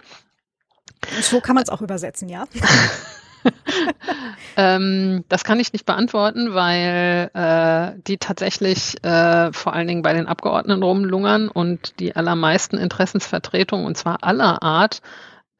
So 1.22 1.40
kann 1.40 1.54
man 1.54 1.62
es 1.62 1.70
auch 1.70 1.80
übersetzen, 1.80 2.28
ja. 2.28 2.46
ähm, 4.56 5.24
das 5.28 5.44
kann 5.44 5.60
ich 5.60 5.72
nicht 5.72 5.86
beantworten, 5.86 6.54
weil 6.54 7.30
äh, 7.34 8.00
die 8.06 8.18
tatsächlich 8.18 9.02
äh, 9.04 9.52
vor 9.52 9.72
allen 9.72 9.88
Dingen 9.88 10.02
bei 10.02 10.12
den 10.12 10.26
Abgeordneten 10.26 10.82
rumlungern 10.82 11.48
und 11.48 11.98
die 12.00 12.16
allermeisten 12.16 12.76
Interessensvertretungen, 12.78 13.86
und 13.86 13.96
zwar 13.96 14.24
aller 14.24 14.62
Art, 14.62 15.00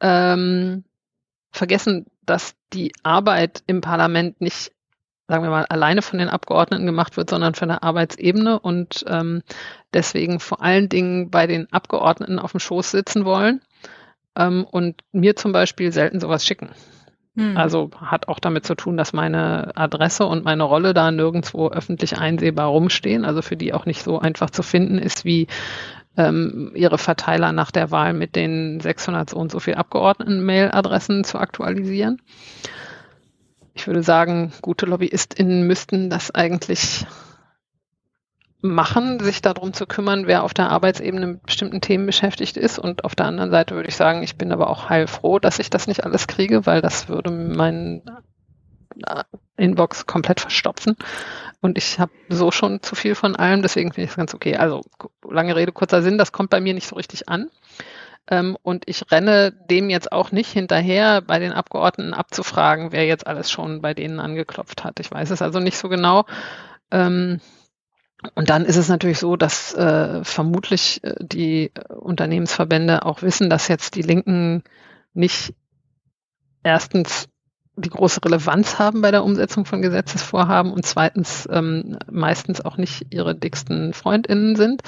ähm, 0.01 0.85
vergessen, 1.51 2.07
dass 2.25 2.55
die 2.73 2.93
Arbeit 3.03 3.63
im 3.67 3.81
Parlament 3.81 4.41
nicht, 4.41 4.73
sagen 5.29 5.43
wir 5.43 5.51
mal, 5.51 5.67
alleine 5.67 6.03
von 6.03 6.19
den 6.19 6.29
Abgeordneten 6.29 6.87
gemacht 6.87 7.17
wird, 7.17 7.31
sondern 7.31 7.55
von 7.55 7.69
der 7.69 7.83
Arbeitsebene 7.83 8.59
und 8.59 9.05
ähm, 9.09 9.43
deswegen 9.93 10.41
vor 10.41 10.63
allen 10.63 10.89
Dingen 10.89 11.31
bei 11.31 11.47
den 11.47 11.73
Abgeordneten 11.73 12.39
auf 12.39 12.53
dem 12.53 12.61
Schoß 12.61 12.91
sitzen 12.91 13.25
wollen 13.25 13.61
ähm, 14.37 14.65
und 14.71 15.03
mir 15.13 15.37
zum 15.37 15.53
Beispiel 15.53 15.93
selten 15.93 16.21
sowas 16.21 16.47
schicken. 16.47 16.71
Hm. 17.39 17.57
Also 17.57 17.91
hat 18.05 18.27
auch 18.27 18.41
damit 18.41 18.67
zu 18.67 18.75
tun, 18.75 18.97
dass 18.97 19.13
meine 19.13 19.71
Adresse 19.77 20.27
und 20.27 20.45
meine 20.45 20.65
Rolle 20.65 20.93
da 20.93 21.13
nirgendwo 21.13 21.69
öffentlich 21.69 22.19
einsehbar 22.19 22.67
rumstehen, 22.67 23.25
also 23.25 23.43
für 23.43 23.57
die 23.57 23.73
auch 23.73 23.87
nicht 23.87 24.03
so 24.03 24.19
einfach 24.19 24.51
zu 24.51 24.65
finden 24.65 24.99
ist 24.99 25.25
wie 25.25 25.47
ähm, 26.17 26.73
ihre 26.75 26.99
Verteiler 26.99 27.53
nach 27.53 27.71
der 27.71 27.93
Wahl 27.93 28.13
mit 28.13 28.35
den 28.35 28.81
600 28.81 29.31
so 29.31 29.37
und 29.37 29.53
so 29.53 29.61
viel 29.61 29.75
Abgeordneten-Mail-Adressen 29.75 31.23
zu 31.23 31.39
aktualisieren. 31.39 32.21
Ich 33.75 33.87
würde 33.87 34.03
sagen, 34.03 34.53
gute 34.61 34.87
LobbyistInnen 34.87 35.65
müssten 35.65 36.11
das 36.11 36.33
eigentlich 36.33 37.07
machen, 38.61 39.21
sich 39.21 39.41
darum 39.41 39.73
zu 39.73 39.87
kümmern, 39.87 40.27
wer 40.27 40.43
auf 40.43 40.53
der 40.53 40.71
Arbeitsebene 40.71 41.27
mit 41.27 41.43
bestimmten 41.45 41.81
Themen 41.81 42.07
beschäftigt 42.07 42.57
ist. 42.57 42.79
Und 42.79 43.05
auf 43.05 43.15
der 43.15 43.27
anderen 43.27 43.51
Seite 43.51 43.75
würde 43.75 43.89
ich 43.89 43.97
sagen, 43.97 44.23
ich 44.23 44.37
bin 44.37 44.53
aber 44.53 44.69
auch 44.69 44.89
heilfroh, 44.89 45.39
dass 45.39 45.59
ich 45.59 45.71
das 45.71 45.87
nicht 45.87 46.05
alles 46.05 46.27
kriege, 46.27 46.67
weil 46.67 46.81
das 46.81 47.09
würde 47.09 47.31
meinen 47.31 48.03
äh, 49.07 49.23
Inbox 49.57 50.07
komplett 50.07 50.41
verstopfen. 50.41 50.97
Und 51.61 51.79
ich 51.79 52.01
habe 52.01 52.13
so 52.29 52.51
schon 52.51 52.83
zu 52.83 52.95
viel 52.95 53.15
von 53.15 53.37
allem, 53.37 53.63
deswegen 53.63 53.93
finde 53.93 54.05
ich 54.05 54.11
es 54.11 54.17
ganz 54.17 54.35
okay. 54.35 54.57
Also 54.57 54.83
lange 55.29 55.55
Rede, 55.55 55.73
kurzer 55.73 56.03
Sinn, 56.03 56.19
das 56.19 56.33
kommt 56.33 56.51
bei 56.51 56.61
mir 56.61 56.75
nicht 56.75 56.89
so 56.89 56.97
richtig 56.97 57.29
an. 57.29 57.51
Ähm, 58.31 58.57
und 58.63 58.85
ich 58.87 59.11
renne 59.11 59.53
dem 59.71 59.89
jetzt 59.89 60.13
auch 60.13 60.33
nicht 60.33 60.53
hinterher, 60.53 61.23
bei 61.23 61.39
den 61.39 61.53
Abgeordneten 61.53 62.13
abzufragen, 62.13 62.93
wer 62.93 63.07
jetzt 63.07 63.27
alles 63.27 63.51
schon 63.51 63.81
bei 63.81 63.95
denen 63.95 64.21
angeklopft 64.21 64.85
hat. 64.85 65.01
Ich 65.01 65.11
weiß 65.11 65.31
es 65.31 65.43
also 65.43 65.61
nicht 65.61 65.79
so 65.79 65.89
genau. 65.89 66.25
Und 68.35 68.51
dann 68.51 68.65
ist 68.65 68.77
es 68.77 68.89
natürlich 68.89 69.19
so, 69.19 69.37
dass 69.37 69.75
äh, 69.75 70.25
vermutlich 70.25 71.03
äh, 71.05 71.15
die 71.21 71.71
Unternehmensverbände 71.89 73.05
auch 73.05 73.23
wissen, 73.23 73.49
dass 73.49 73.69
jetzt 73.69 73.95
die 73.95 74.03
Linken 74.03 74.65
nicht 75.15 75.55
erstens 76.65 77.29
die 77.77 77.91
große 77.91 78.25
Relevanz 78.25 78.81
haben 78.81 79.03
bei 79.03 79.13
der 79.13 79.23
Umsetzung 79.23 79.65
von 79.65 79.83
Gesetzesvorhaben 79.83 80.73
und 80.73 80.85
zweitens 80.85 81.49
ähm, 81.51 81.97
meistens 82.11 82.61
auch 82.61 82.77
nicht 82.77 83.07
ihre 83.11 83.37
dicksten 83.37 83.93
Freundinnen 83.93 84.57
sind, 84.57 84.83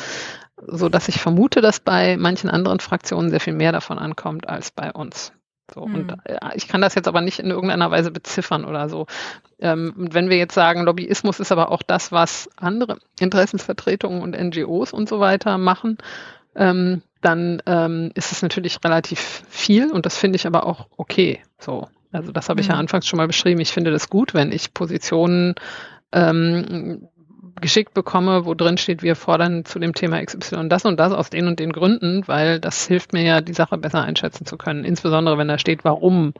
so 0.67 0.89
dass 0.89 1.09
ich 1.09 1.21
vermute, 1.21 1.61
dass 1.61 1.79
bei 1.79 2.17
manchen 2.17 2.51
anderen 2.51 2.81
Fraktionen 2.81 3.31
sehr 3.31 3.41
viel 3.41 3.53
mehr 3.53 3.71
davon 3.71 3.99
ankommt 3.99 4.49
als 4.49 4.73
bei 4.73 4.93
uns. 4.93 5.33
So, 5.73 5.87
mhm. 5.87 5.95
Und 5.95 6.17
ich 6.55 6.69
kann 6.69 6.81
das 6.81 6.95
jetzt 6.95 7.09
aber 7.09 7.21
nicht 7.21 7.39
in 7.39 7.51
irgendeiner 7.51 7.91
Weise 7.91 8.11
beziffern 8.11 8.65
oder 8.65 8.89
so. 8.89 9.07
Ähm, 9.61 9.95
und 9.97 10.15
wenn 10.15 10.31
wir 10.31 10.37
jetzt 10.37 10.55
sagen, 10.55 10.83
Lobbyismus 10.83 11.41
ist 11.41 11.53
aber 11.53 11.71
auch 11.71 11.83
das, 11.83 12.13
was 12.13 12.49
andere 12.57 12.99
Interessensvertretungen 13.19 14.23
und 14.23 14.39
NGOs 14.39 14.93
und 14.93 15.09
so 15.09 15.21
weiter 15.21 15.59
machen, 15.59 15.99
ähm, 16.57 17.03
dann 17.21 17.63
ähm, 17.67 18.11
ist 18.15 18.33
es 18.33 18.43
natürlich 18.43 18.79
relativ 18.85 19.43
viel 19.49 19.91
und 19.91 20.07
das 20.07 20.17
finde 20.17 20.37
ich 20.37 20.47
aber 20.47 20.67
auch 20.67 20.89
okay. 20.97 21.41
So. 21.59 21.89
Also 22.13 22.33
das 22.33 22.49
habe 22.49 22.61
ich 22.61 22.69
mhm. 22.69 22.73
ja 22.73 22.79
anfangs 22.79 23.07
schon 23.07 23.19
mal 23.19 23.27
beschrieben. 23.27 23.61
Ich 23.61 23.73
finde 23.73 23.91
das 23.91 24.09
gut, 24.11 24.35
wenn 24.35 24.51
ich 24.53 24.75
Positionen 24.75 25.55
ähm, 26.13 27.09
geschickt 27.61 27.95
bekomme, 27.95 28.45
wo 28.45 28.55
drin 28.55 28.79
steht, 28.79 29.03
wir 29.03 29.17
fordern 29.17 29.65
zu 29.65 29.79
dem 29.79 29.95
Thema 29.95 30.25
XY 30.25 30.69
das 30.69 30.85
und 30.85 30.99
das 30.99 31.13
aus 31.13 31.31
den 31.31 31.47
und 31.47 31.59
den 31.59 31.73
Gründen, 31.73 32.27
weil 32.27 32.61
das 32.61 32.87
hilft 32.87 33.13
mir 33.13 33.23
ja, 33.23 33.41
die 33.41 33.53
Sache 33.53 33.79
besser 33.79 34.03
einschätzen 34.03 34.47
zu 34.47 34.57
können. 34.57 34.85
Insbesondere, 34.85 35.39
wenn 35.39 35.49
da 35.49 35.59
steht, 35.59 35.85
warum 35.85 36.35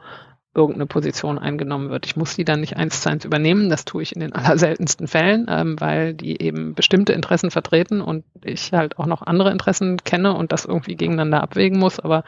irgendeine 0.53 0.85
Position 0.85 1.39
eingenommen 1.39 1.89
wird. 1.89 2.05
Ich 2.05 2.17
muss 2.17 2.35
die 2.35 2.43
dann 2.43 2.59
nicht 2.59 2.75
eins 2.75 3.01
zu 3.01 3.09
eins 3.09 3.23
übernehmen, 3.23 3.69
das 3.69 3.85
tue 3.85 4.03
ich 4.03 4.13
in 4.13 4.19
den 4.19 4.33
allerseltensten 4.33 5.07
Fällen, 5.07 5.45
ähm, 5.49 5.79
weil 5.79 6.13
die 6.13 6.41
eben 6.41 6.75
bestimmte 6.75 7.13
Interessen 7.13 7.51
vertreten 7.51 8.01
und 8.01 8.25
ich 8.43 8.73
halt 8.73 8.99
auch 8.99 9.05
noch 9.05 9.21
andere 9.21 9.51
Interessen 9.51 9.97
kenne 10.03 10.33
und 10.35 10.51
das 10.51 10.65
irgendwie 10.65 10.95
gegeneinander 10.95 11.41
abwägen 11.41 11.79
muss. 11.79 11.99
Aber 11.99 12.23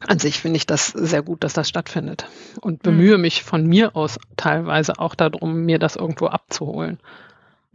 an 0.00 0.18
sich 0.18 0.40
finde 0.40 0.56
ich 0.56 0.66
das 0.66 0.88
sehr 0.88 1.22
gut, 1.22 1.44
dass 1.44 1.52
das 1.52 1.68
stattfindet 1.68 2.26
und 2.60 2.82
bemühe 2.82 3.16
mhm. 3.16 3.22
mich 3.22 3.44
von 3.44 3.64
mir 3.64 3.94
aus 3.96 4.18
teilweise 4.36 4.98
auch 4.98 5.14
darum, 5.14 5.64
mir 5.64 5.78
das 5.78 5.96
irgendwo 5.96 6.26
abzuholen. 6.26 6.98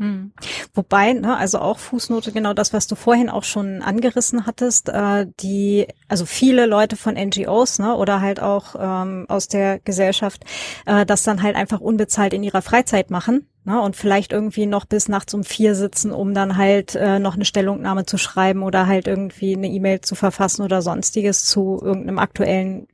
Hm. 0.02 0.32
Wobei, 0.74 1.14
ne, 1.14 1.38
also 1.38 1.60
auch 1.60 1.78
Fußnote, 1.78 2.32
genau 2.32 2.56
das, 2.56 2.74
was 2.74 2.88
du 2.88 2.96
vorhin 2.96 3.30
auch 3.30 3.44
schon 3.44 3.84
angerissen 3.84 4.48
hattest, 4.48 4.90
äh, 4.90 5.28
die, 5.42 5.86
also 6.08 6.26
viele 6.26 6.66
Leute 6.66 6.96
von 6.96 7.14
NGOs, 7.14 7.78
ne, 7.78 7.96
oder 7.96 8.20
halt 8.20 8.40
auch 8.42 8.74
ähm, 8.80 9.28
aus 9.30 9.48
der 9.48 9.78
Gesellschaft, 9.78 10.44
äh, 10.88 11.06
das 11.06 11.22
dann 11.22 11.44
halt 11.44 11.56
einfach 11.56 11.82
unbezahlt 11.82 12.34
in 12.34 12.42
ihrer 12.42 12.64
Freizeit 12.64 13.12
machen, 13.12 13.48
ne, 13.64 13.80
und 13.80 13.96
vielleicht 13.96 14.32
irgendwie 14.34 14.66
noch 14.66 14.86
bis 14.86 15.08
nachts 15.08 15.36
um 15.36 15.44
vier 15.44 15.76
sitzen, 15.76 16.12
um 16.12 16.34
dann 16.34 16.58
halt 16.58 16.96
äh, 16.96 17.20
noch 17.20 17.36
eine 17.36 17.46
Stellungnahme 17.46 18.08
zu 18.08 18.18
schreiben 18.18 18.64
oder 18.64 18.88
halt 18.88 19.06
irgendwie 19.06 19.56
eine 19.56 19.68
E-Mail 19.68 20.02
zu 20.02 20.16
verfassen 20.16 20.64
oder 20.64 20.82
sonstiges 20.82 21.46
zu 21.46 21.80
irgendeinem 21.80 22.18
aktuellen 22.18 22.88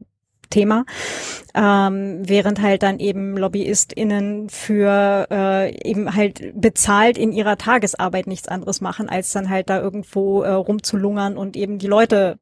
Thema, 0.49 0.85
ähm, 1.53 2.19
während 2.27 2.61
halt 2.61 2.83
dann 2.83 2.99
eben 2.99 3.37
LobbyistInnen 3.37 4.49
für 4.49 5.27
äh, 5.31 5.89
eben 5.89 6.15
halt 6.15 6.53
bezahlt 6.59 7.17
in 7.17 7.31
ihrer 7.31 7.57
Tagesarbeit 7.57 8.27
nichts 8.27 8.47
anderes 8.47 8.81
machen, 8.81 9.09
als 9.09 9.31
dann 9.31 9.49
halt 9.49 9.69
da 9.69 9.79
irgendwo 9.79 10.43
äh, 10.43 10.51
rumzulungern 10.51 11.37
und 11.37 11.55
eben 11.55 11.79
die 11.79 11.87
Leute 11.87 12.39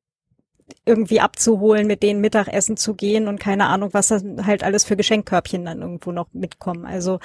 irgendwie 0.86 1.20
abzuholen, 1.20 1.88
mit 1.88 2.03
denen 2.03 2.22
Mittagessen 2.22 2.78
zu 2.78 2.95
gehen 2.95 3.28
und 3.28 3.39
keine 3.39 3.68
Ahnung, 3.68 3.89
was 3.93 4.08
da 4.08 4.20
halt 4.43 4.64
alles 4.64 4.84
für 4.84 4.95
Geschenkkörbchen 4.95 5.66
dann 5.66 5.82
irgendwo 5.82 6.12
noch 6.12 6.28
mitkommen. 6.34 6.86
Also 6.86 7.20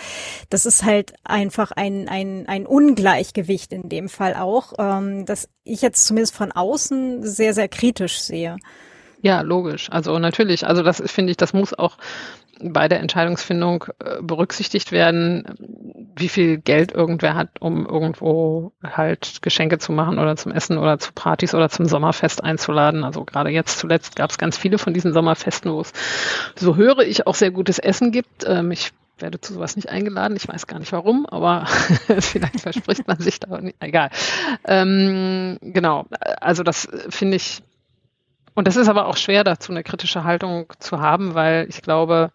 das 0.51 0.66
ist 0.66 0.85
halt 0.85 1.14
einfach 1.24 1.70
ein, 1.72 2.09
ein, 2.09 2.47
ein 2.49 2.66
Ungleichgewicht 2.66 3.72
in 3.72 3.89
dem 3.89 4.09
Fall 4.09 4.35
auch, 4.35 4.74
ähm, 4.78 5.24
das 5.26 5.49
ich 5.64 5.83
jetzt 5.83 6.07
zumindest 6.07 6.35
von 6.35 6.53
außen 6.53 7.22
sehr, 7.22 7.55
sehr 7.55 7.68
kritisch 7.68 8.20
sehe. 8.20 8.57
Ja, 9.23 9.43
logisch. 9.43 9.91
Also 9.91 10.18
natürlich, 10.18 10.66
also 10.66 10.83
das 10.83 11.03
finde 11.07 11.31
ich, 11.33 11.37
das 11.37 11.53
muss 11.53 11.79
auch 11.79 11.97
bei 12.62 12.89
der 12.89 13.01
Entscheidungsfindung 13.01 13.85
äh, 14.05 14.23
berücksichtigt 14.23 14.93
werden, 14.93 15.45
wie 16.16 16.29
viel 16.29 16.59
Geld 16.59 16.93
irgendwer 16.93 17.35
hat, 17.35 17.61
um 17.61 17.87
irgendwo 17.87 18.73
halt 18.85 19.41
Geschenke 19.43 19.79
zu 19.79 19.93
machen 19.93 20.18
oder 20.18 20.37
zum 20.37 20.53
Essen 20.53 20.77
oder 20.77 20.99
zu 20.99 21.12
Partys 21.14 21.55
oder 21.55 21.71
zum 21.71 21.87
Sommerfest 21.87 22.45
einzuladen. 22.45 23.05
Also 23.05 23.25
gerade 23.25 23.51
jetzt 23.51 23.79
zuletzt 23.79 24.16
gab 24.16 24.31
es 24.31 24.39
ganz 24.39 24.59
viele 24.59 24.79
von 24.79 24.93
diesen 24.93 25.12
Sommerfesten, 25.12 25.73
wo 25.73 25.81
es, 25.81 25.93
so 26.57 26.77
höre 26.77 27.01
ich, 27.01 27.27
auch 27.27 27.35
sehr 27.35 27.51
gutes 27.51 27.79
Essen 27.79 28.12
gibt. 28.12 28.45
Ähm, 28.47 28.71
ich 28.71 28.93
werde 29.18 29.41
zu 29.41 29.55
sowas 29.55 29.77
nicht 29.77 29.89
eingeladen. 29.89 30.37
Ich 30.37 30.49
weiß 30.49 30.66
gar 30.66 30.79
nicht 30.79 30.93
warum, 30.93 31.27
aber 31.27 31.66
vielleicht 32.21 32.61
verspricht 32.61 33.07
man 33.07 33.18
sich 33.21 33.41
da 33.41 33.61
nicht. 33.61 33.77
Egal. 33.81 34.11
Ähm, 34.66 35.59
genau. 35.61 36.07
Also 36.41 36.62
das 36.62 36.89
finde 37.09 37.37
ich 37.37 37.62
und 38.55 38.66
das 38.66 38.76
ist 38.76 38.88
aber 38.88 39.07
auch 39.07 39.16
schwer, 39.16 39.44
dazu 39.44 39.72
eine 39.72 39.82
kritische 39.82 40.24
Haltung 40.24 40.72
zu 40.78 41.01
haben, 41.01 41.34
weil 41.34 41.66
ich 41.68 41.82
glaube, 41.82 42.32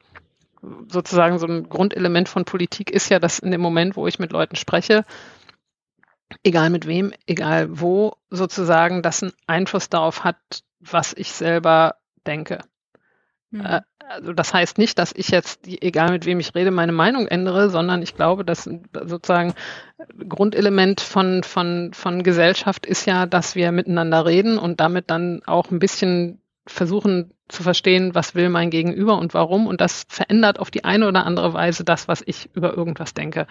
sozusagen 0.88 1.40
so 1.40 1.48
ein 1.48 1.70
Grundelement 1.70 2.30
von 2.30 2.46
Politik 2.46 2.90
ist 2.90 3.10
ja, 3.10 3.20
dass 3.20 3.40
in 3.40 3.52
dem 3.52 3.62
Moment, 3.62 3.96
wo 3.96 4.08
ich 4.08 4.20
mit 4.20 4.32
Leuten 4.32 4.56
spreche, 4.56 5.06
egal 6.44 6.70
mit 6.70 6.88
wem, 6.88 7.14
egal 7.28 7.80
wo, 7.80 8.16
sozusagen, 8.30 9.02
das 9.02 9.22
einen 9.22 9.34
Einfluss 9.48 9.90
darauf 9.90 10.24
hat, 10.24 10.38
was 10.80 11.14
ich 11.14 11.32
selber 11.32 11.96
denke. 12.26 12.60
Mhm. 13.52 13.82
Also 14.08 14.34
das 14.34 14.54
heißt 14.54 14.78
nicht, 14.78 15.00
dass 15.00 15.14
ich 15.16 15.30
jetzt, 15.30 15.68
egal 15.68 16.12
mit 16.12 16.26
wem 16.26 16.40
ich 16.40 16.54
rede, 16.54 16.72
meine 16.72 16.92
Meinung 16.92 17.28
ändere, 17.28 17.70
sondern 17.70 18.02
ich 18.02 18.16
glaube, 18.16 18.46
dass 18.46 18.70
sozusagen 19.06 19.54
Grundelement 20.30 21.02
von, 21.02 21.44
von, 21.44 21.92
von 21.94 22.22
Gesellschaft 22.24 22.86
ist 22.86 23.06
ja, 23.06 23.26
dass 23.26 23.56
wir 23.56 23.72
miteinander 23.72 24.26
reden 24.26 24.58
und 24.58 24.80
damit 24.80 25.10
dann 25.10 25.42
auch 25.46 25.72
ein 25.72 25.80
bisschen 25.80 26.40
versuchen 26.68 27.32
zu 27.48 27.64
verstehen, 27.64 28.16
was 28.16 28.36
will 28.36 28.50
mein 28.50 28.70
Gegenüber 28.70 29.18
und 29.18 29.34
warum. 29.34 29.68
Und 29.68 29.82
das 29.82 30.06
verändert 30.08 30.60
auf 30.60 30.72
die 30.72 30.84
eine 30.84 31.08
oder 31.08 31.26
andere 31.26 31.54
Weise 31.54 31.84
das, 31.84 32.08
was 32.08 32.24
ich 32.26 32.50
über 32.54 32.76
irgendwas 32.76 33.14
denke. 33.14 33.48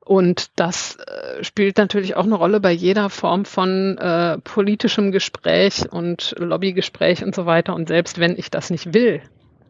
Und 0.00 0.50
das 0.56 0.96
äh, 0.96 1.44
spielt 1.44 1.76
natürlich 1.76 2.16
auch 2.16 2.24
eine 2.24 2.34
Rolle 2.34 2.58
bei 2.58 2.72
jeder 2.72 3.10
Form 3.10 3.44
von 3.44 3.98
äh, 3.98 4.38
politischem 4.38 5.12
Gespräch 5.12 5.92
und 5.92 6.34
Lobbygespräch 6.38 7.22
und 7.22 7.34
so 7.34 7.46
weiter. 7.46 7.74
Und 7.74 7.88
selbst 7.88 8.18
wenn 8.18 8.36
ich 8.36 8.50
das 8.50 8.70
nicht 8.70 8.94
will 8.94 9.22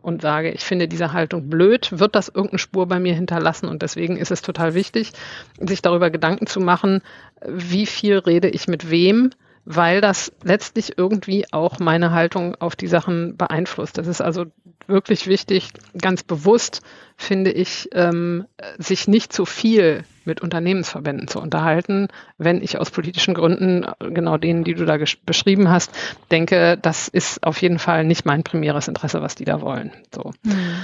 und 0.03 0.23
sage, 0.23 0.51
ich 0.51 0.65
finde 0.65 0.89
diese 0.89 1.13
Haltung 1.13 1.49
blöd, 1.49 1.99
wird 1.99 2.15
das 2.15 2.29
irgendeine 2.29 2.59
Spur 2.59 2.87
bei 2.87 2.99
mir 2.99 3.15
hinterlassen. 3.15 3.67
Und 3.69 3.83
deswegen 3.83 4.17
ist 4.17 4.31
es 4.31 4.43
total 4.43 4.75
wichtig, 4.75 5.13
sich 5.59 5.83
darüber 5.83 6.11
Gedanken 6.11 6.47
zu 6.47 6.61
machen, 6.61 7.03
wie 7.47 7.87
viel 7.87 8.19
rede 8.19 8.49
ich 8.49 8.69
mit 8.69 8.91
wem, 8.91 9.31
weil 9.65 10.01
das 10.01 10.33
letztlich 10.43 10.99
irgendwie 10.99 11.53
auch 11.53 11.79
meine 11.79 12.13
Haltung 12.13 12.57
auf 12.57 12.77
die 12.77 12.87
Sachen 12.87 13.37
beeinflusst. 13.37 13.99
Das 13.99 14.07
ist 14.07 14.21
also 14.21 14.47
wirklich 14.87 15.27
wichtig, 15.27 15.69
ganz 16.01 16.23
bewusst, 16.23 16.83
finde 17.17 17.53
ich, 17.53 17.89
ähm, 17.93 18.47
sich 18.79 19.07
nicht 19.07 19.33
zu 19.33 19.45
viel 19.45 20.05
mit 20.25 20.41
Unternehmensverbänden 20.41 21.29
zu 21.29 21.41
unterhalten, 21.41 22.09
wenn 22.39 22.63
ich 22.63 22.79
aus 22.79 22.91
politischen 22.91 23.35
Gründen, 23.35 23.87
genau 24.01 24.37
denen, 24.37 24.65
die 24.65 24.75
du 24.75 24.85
da 24.85 24.99
beschrieben 25.25 25.71
hast, 25.71 25.93
denke, 26.31 26.79
das 26.81 27.09
ist 27.09 27.45
auf 27.45 27.61
jeden 27.63 27.79
Fall 27.79 28.05
nicht 28.05 28.25
mein 28.25 28.43
primäres 28.43 28.89
Interesse, 28.89 29.23
was 29.23 29.35
die 29.35 29.45
da 29.45 29.61
wollen. 29.61 29.93
So. 30.15 30.33
Mhm. 30.45 30.75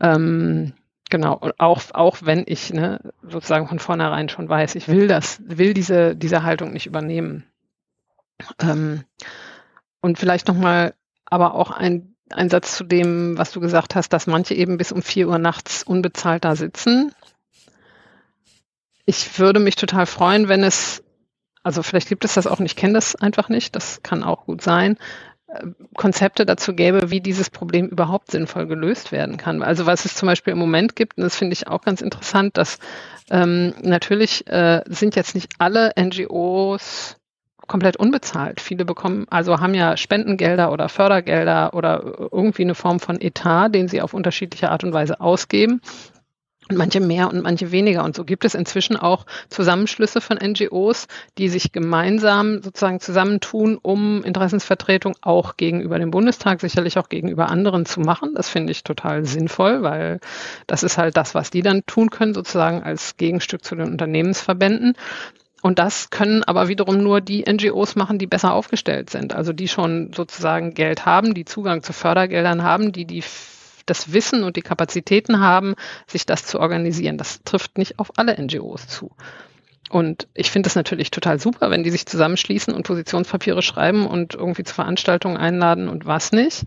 Ähm, 0.00 0.72
Genau, 1.10 1.34
und 1.34 1.58
auch, 1.58 1.80
auch 1.94 2.18
wenn 2.20 2.44
ich 2.46 2.72
ne, 2.72 3.00
sozusagen 3.22 3.66
von 3.66 3.78
vornherein 3.78 4.28
schon 4.28 4.48
weiß, 4.48 4.74
ich 4.74 4.88
will 4.88 5.08
das, 5.08 5.40
will 5.44 5.72
diese, 5.72 6.14
diese 6.14 6.42
Haltung 6.42 6.72
nicht 6.72 6.86
übernehmen. 6.86 7.44
Ähm, 8.60 9.04
und 10.00 10.18
vielleicht 10.18 10.48
nochmal, 10.48 10.94
aber 11.24 11.54
auch 11.54 11.70
ein, 11.70 12.14
ein 12.30 12.50
Satz 12.50 12.76
zu 12.76 12.84
dem, 12.84 13.36
was 13.38 13.52
du 13.52 13.60
gesagt 13.60 13.94
hast, 13.94 14.12
dass 14.12 14.26
manche 14.26 14.54
eben 14.54 14.76
bis 14.76 14.92
um 14.92 15.02
vier 15.02 15.28
Uhr 15.28 15.38
nachts 15.38 15.82
unbezahlt 15.82 16.44
da 16.44 16.56
sitzen. 16.56 17.12
Ich 19.06 19.38
würde 19.38 19.60
mich 19.60 19.76
total 19.76 20.06
freuen, 20.06 20.48
wenn 20.48 20.62
es, 20.62 21.02
also 21.62 21.82
vielleicht 21.82 22.08
gibt 22.08 22.24
es 22.24 22.34
das 22.34 22.46
auch 22.46 22.58
nicht, 22.58 22.72
ich 22.72 22.76
kenne 22.76 22.94
das 22.94 23.16
einfach 23.16 23.48
nicht, 23.48 23.74
das 23.74 24.02
kann 24.02 24.22
auch 24.22 24.44
gut 24.44 24.62
sein, 24.62 24.98
Konzepte 25.94 26.44
dazu 26.44 26.74
gäbe, 26.74 27.10
wie 27.10 27.20
dieses 27.20 27.48
Problem 27.48 27.88
überhaupt 27.88 28.30
sinnvoll 28.30 28.66
gelöst 28.66 29.12
werden 29.12 29.38
kann. 29.38 29.62
Also 29.62 29.86
was 29.86 30.04
es 30.04 30.14
zum 30.14 30.26
Beispiel 30.26 30.52
im 30.52 30.58
Moment 30.58 30.94
gibt, 30.94 31.16
und 31.16 31.24
das 31.24 31.36
finde 31.36 31.54
ich 31.54 31.68
auch 31.68 31.80
ganz 31.80 32.02
interessant, 32.02 32.58
dass 32.58 32.78
ähm, 33.30 33.74
natürlich 33.80 34.46
äh, 34.46 34.82
sind 34.86 35.16
jetzt 35.16 35.34
nicht 35.34 35.48
alle 35.58 35.92
NGOs 35.98 37.16
komplett 37.68 37.96
unbezahlt. 37.96 38.60
Viele 38.60 38.84
bekommen, 38.84 39.26
also 39.30 39.60
haben 39.60 39.74
ja 39.74 39.96
Spendengelder 39.96 40.72
oder 40.72 40.88
Fördergelder 40.88 41.74
oder 41.74 42.28
irgendwie 42.32 42.62
eine 42.62 42.74
Form 42.74 42.98
von 42.98 43.20
Etat, 43.20 43.68
den 43.68 43.88
sie 43.88 44.02
auf 44.02 44.14
unterschiedliche 44.14 44.70
Art 44.70 44.82
und 44.84 44.92
Weise 44.92 45.20
ausgeben 45.20 45.80
und 46.68 46.76
manche 46.76 47.00
mehr 47.00 47.28
und 47.28 47.42
manche 47.42 47.72
weniger. 47.72 48.04
Und 48.04 48.14
so 48.14 48.24
gibt 48.24 48.44
es 48.44 48.54
inzwischen 48.54 48.96
auch 48.96 49.26
Zusammenschlüsse 49.48 50.20
von 50.20 50.38
NGOs, 50.38 51.06
die 51.38 51.48
sich 51.48 51.72
gemeinsam 51.72 52.62
sozusagen 52.62 53.00
zusammentun, 53.00 53.78
um 53.80 54.22
Interessensvertretung 54.24 55.16
auch 55.20 55.56
gegenüber 55.56 55.98
dem 55.98 56.10
Bundestag, 56.10 56.60
sicherlich 56.60 56.98
auch 56.98 57.08
gegenüber 57.08 57.48
anderen 57.48 57.86
zu 57.86 58.00
machen. 58.00 58.34
Das 58.34 58.48
finde 58.48 58.72
ich 58.72 58.84
total 58.84 59.24
sinnvoll, 59.24 59.82
weil 59.82 60.20
das 60.66 60.82
ist 60.82 60.98
halt 60.98 61.16
das, 61.16 61.34
was 61.34 61.50
die 61.50 61.62
dann 61.62 61.84
tun 61.86 62.10
können, 62.10 62.34
sozusagen 62.34 62.82
als 62.82 63.16
Gegenstück 63.16 63.64
zu 63.64 63.74
den 63.74 63.88
Unternehmensverbänden. 63.88 64.94
Und 65.60 65.78
das 65.78 66.10
können 66.10 66.44
aber 66.44 66.68
wiederum 66.68 67.02
nur 67.02 67.20
die 67.20 67.44
NGOs 67.50 67.96
machen, 67.96 68.18
die 68.18 68.26
besser 68.26 68.52
aufgestellt 68.52 69.10
sind. 69.10 69.34
Also 69.34 69.52
die 69.52 69.68
schon 69.68 70.12
sozusagen 70.14 70.74
Geld 70.74 71.04
haben, 71.04 71.34
die 71.34 71.44
Zugang 71.44 71.82
zu 71.82 71.92
Fördergeldern 71.92 72.62
haben, 72.62 72.92
die 72.92 73.04
die 73.04 73.24
das 73.86 74.12
Wissen 74.12 74.44
und 74.44 74.56
die 74.56 74.62
Kapazitäten 74.62 75.40
haben, 75.40 75.74
sich 76.06 76.26
das 76.26 76.44
zu 76.44 76.60
organisieren. 76.60 77.16
Das 77.16 77.42
trifft 77.42 77.78
nicht 77.78 77.98
auf 77.98 78.12
alle 78.16 78.40
NGOs 78.40 78.86
zu. 78.86 79.10
Und 79.90 80.28
ich 80.34 80.50
finde 80.50 80.68
es 80.68 80.74
natürlich 80.74 81.10
total 81.10 81.40
super, 81.40 81.70
wenn 81.70 81.82
die 81.82 81.90
sich 81.90 82.06
zusammenschließen 82.06 82.74
und 82.74 82.86
Positionspapiere 82.86 83.62
schreiben 83.62 84.06
und 84.06 84.34
irgendwie 84.34 84.64
zu 84.64 84.74
Veranstaltungen 84.74 85.38
einladen 85.38 85.88
und 85.88 86.04
was 86.04 86.32
nicht. 86.32 86.64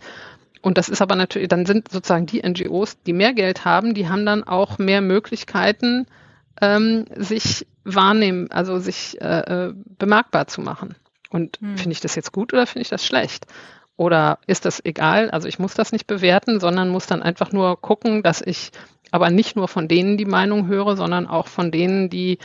Und 0.62 0.78
das 0.78 0.89
ist 0.89 1.02
aber 1.02 1.16
natürlich, 1.16 1.48
dann 1.48 1.66
sind 1.66 1.92
sozusagen 1.92 2.26
die 2.26 2.42
NGOs, 2.42 2.98
die 3.04 3.14
mehr 3.14 3.34
Geld 3.34 3.66
haben, 3.66 3.94
die 3.94 4.10
haben 4.10 4.26
dann 4.26 4.44
auch 4.44 4.78
mehr 4.80 5.02
Möglichkeiten, 5.02 6.08
ähm, 6.62 7.06
sich 7.16 7.68
wahrnehmen, 7.84 8.52
also 8.52 8.80
sich 8.80 9.20
äh, 9.22 9.68
äh 9.70 9.74
bemerkbar 9.76 10.48
zu 10.48 10.62
machen. 10.62 10.96
Und 11.30 11.58
hm. 11.60 11.78
finde 11.78 11.94
ich 11.94 12.02
das 12.02 12.16
jetzt 12.16 12.32
gut 12.32 12.54
oder 12.54 12.68
finde 12.68 12.84
ich 12.84 12.90
das 12.90 13.06
schlecht? 13.06 13.46
Oder 13.98 14.40
ist 14.48 14.66
das 14.66 14.84
egal? 14.84 15.30
Also 15.30 15.48
ich 15.48 15.60
muss 15.60 15.74
das 15.74 15.92
nicht 15.92 16.08
bewerten, 16.08 16.60
sondern 16.60 16.90
muss 16.90 17.08
dann 17.08 17.22
einfach 17.22 17.52
nur 17.52 17.80
gucken, 17.80 18.24
dass 18.24 18.42
ich 18.42 18.72
aber 19.12 19.30
nicht 19.30 19.56
nur 19.56 19.68
von 19.68 19.88
denen 19.88 20.18
die 20.18 20.26
Meinung 20.26 20.68
höre, 20.68 20.96
sondern 20.96 21.28
auch 21.28 21.48
von 21.48 21.72
denen, 21.72 22.10
die 22.10 22.40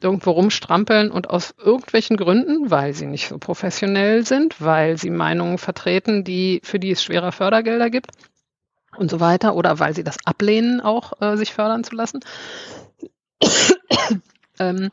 irgendwo 0.00 0.30
rumstrampeln 0.32 1.10
und 1.10 1.30
aus 1.30 1.54
irgendwelchen 1.58 2.16
Gründen, 2.16 2.70
weil 2.70 2.94
sie 2.94 3.06
nicht 3.06 3.28
so 3.28 3.38
professionell 3.38 4.24
sind, 4.26 4.60
weil 4.60 4.98
sie 4.98 5.10
Meinungen 5.10 5.58
vertreten, 5.58 6.24
die, 6.24 6.60
für 6.64 6.78
die 6.78 6.90
es 6.90 7.04
schwerer 7.04 7.32
Fördergelder 7.32 7.90
gibt 7.90 8.12
und 8.96 9.10
so 9.10 9.20
weiter, 9.20 9.54
oder 9.54 9.78
weil 9.78 9.94
sie 9.94 10.04
das 10.04 10.16
ablehnen, 10.24 10.80
auch 10.80 11.20
äh, 11.20 11.36
sich 11.36 11.52
fördern 11.52 11.84
zu 11.84 11.94
lassen. 11.94 12.20
Ähm, 14.58 14.90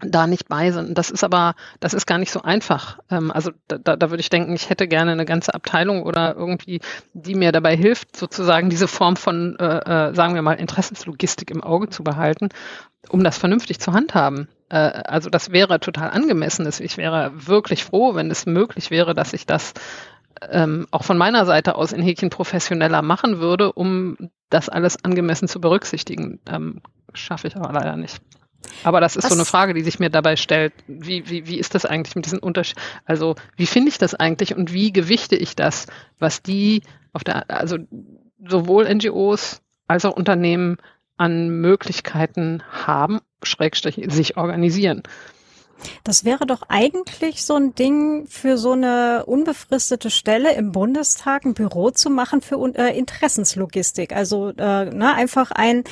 da 0.00 0.28
nicht 0.28 0.48
bei 0.48 0.70
sind. 0.70 0.96
Das 0.96 1.10
ist 1.10 1.24
aber, 1.24 1.54
das 1.80 1.92
ist 1.92 2.06
gar 2.06 2.18
nicht 2.18 2.30
so 2.30 2.42
einfach. 2.42 3.00
Ähm, 3.10 3.32
also 3.32 3.50
da, 3.66 3.96
da 3.96 4.10
würde 4.10 4.20
ich 4.20 4.30
denken, 4.30 4.54
ich 4.54 4.70
hätte 4.70 4.86
gerne 4.86 5.12
eine 5.12 5.24
ganze 5.24 5.54
Abteilung 5.54 6.04
oder 6.04 6.36
irgendwie, 6.36 6.80
die 7.14 7.34
mir 7.34 7.50
dabei 7.50 7.76
hilft, 7.76 8.16
sozusagen 8.16 8.70
diese 8.70 8.86
Form 8.86 9.16
von, 9.16 9.56
äh, 9.58 9.64
äh, 10.10 10.14
sagen 10.14 10.34
wir 10.34 10.42
mal, 10.42 10.54
Interessenslogistik 10.54 11.50
im 11.50 11.64
Auge 11.64 11.88
zu 11.88 12.04
behalten, 12.04 12.50
um 13.08 13.24
das 13.24 13.38
vernünftig 13.38 13.80
zu 13.80 13.92
handhaben. 13.92 14.48
Äh, 14.68 14.76
also 14.76 15.30
das 15.30 15.50
wäre 15.50 15.80
total 15.80 16.10
angemessen. 16.10 16.68
Ich 16.78 16.96
wäre 16.96 17.32
wirklich 17.34 17.84
froh, 17.84 18.14
wenn 18.14 18.30
es 18.30 18.46
möglich 18.46 18.92
wäre, 18.92 19.14
dass 19.14 19.32
ich 19.32 19.46
das 19.46 19.74
ähm, 20.48 20.86
auch 20.92 21.02
von 21.02 21.18
meiner 21.18 21.44
Seite 21.44 21.74
aus 21.74 21.92
in 21.92 22.02
Häkchen 22.02 22.30
professioneller 22.30 23.02
machen 23.02 23.40
würde, 23.40 23.72
um 23.72 24.16
das 24.48 24.68
alles 24.68 25.04
angemessen 25.04 25.48
zu 25.48 25.60
berücksichtigen. 25.60 26.38
Ähm, 26.48 26.82
schaffe 27.12 27.48
ich 27.48 27.56
aber 27.56 27.72
leider 27.72 27.96
nicht. 27.96 28.20
Aber 28.82 29.00
das 29.00 29.16
ist 29.16 29.24
Was? 29.24 29.30
so 29.30 29.36
eine 29.36 29.44
Frage, 29.44 29.74
die 29.74 29.82
sich 29.82 29.98
mir 29.98 30.10
dabei 30.10 30.36
stellt. 30.36 30.72
Wie, 30.86 31.28
wie, 31.28 31.46
wie 31.46 31.58
ist 31.58 31.74
das 31.74 31.84
eigentlich 31.84 32.16
mit 32.16 32.24
diesen 32.24 32.38
Unterschied? 32.38 32.76
Also, 33.04 33.36
wie 33.56 33.66
finde 33.66 33.88
ich 33.88 33.98
das 33.98 34.14
eigentlich 34.14 34.56
und 34.56 34.72
wie 34.72 34.92
gewichte 34.92 35.36
ich 35.36 35.56
das, 35.56 35.86
was 36.18 36.42
die 36.42 36.82
auf 37.12 37.24
der, 37.24 37.50
also 37.50 37.78
sowohl 38.46 38.92
NGOs 38.92 39.60
als 39.86 40.04
auch 40.04 40.16
Unternehmen 40.16 40.78
an 41.16 41.48
Möglichkeiten 41.60 42.62
haben, 42.70 43.20
Schrägstrich 43.42 44.00
sich 44.08 44.36
organisieren? 44.36 45.02
Das 46.02 46.24
wäre 46.24 46.44
doch 46.44 46.62
eigentlich 46.68 47.44
so 47.44 47.54
ein 47.54 47.74
Ding 47.74 48.26
für 48.26 48.58
so 48.58 48.72
eine 48.72 49.24
unbefristete 49.26 50.10
Stelle 50.10 50.54
im 50.54 50.72
Bundestag, 50.72 51.44
ein 51.44 51.54
Büro 51.54 51.90
zu 51.90 52.10
machen 52.10 52.40
für 52.40 52.56
äh, 52.74 52.98
Interessenslogistik. 52.98 54.14
Also 54.14 54.48
äh, 54.48 54.86
ne, 54.86 55.14
einfach 55.14 55.52
ein 55.52 55.84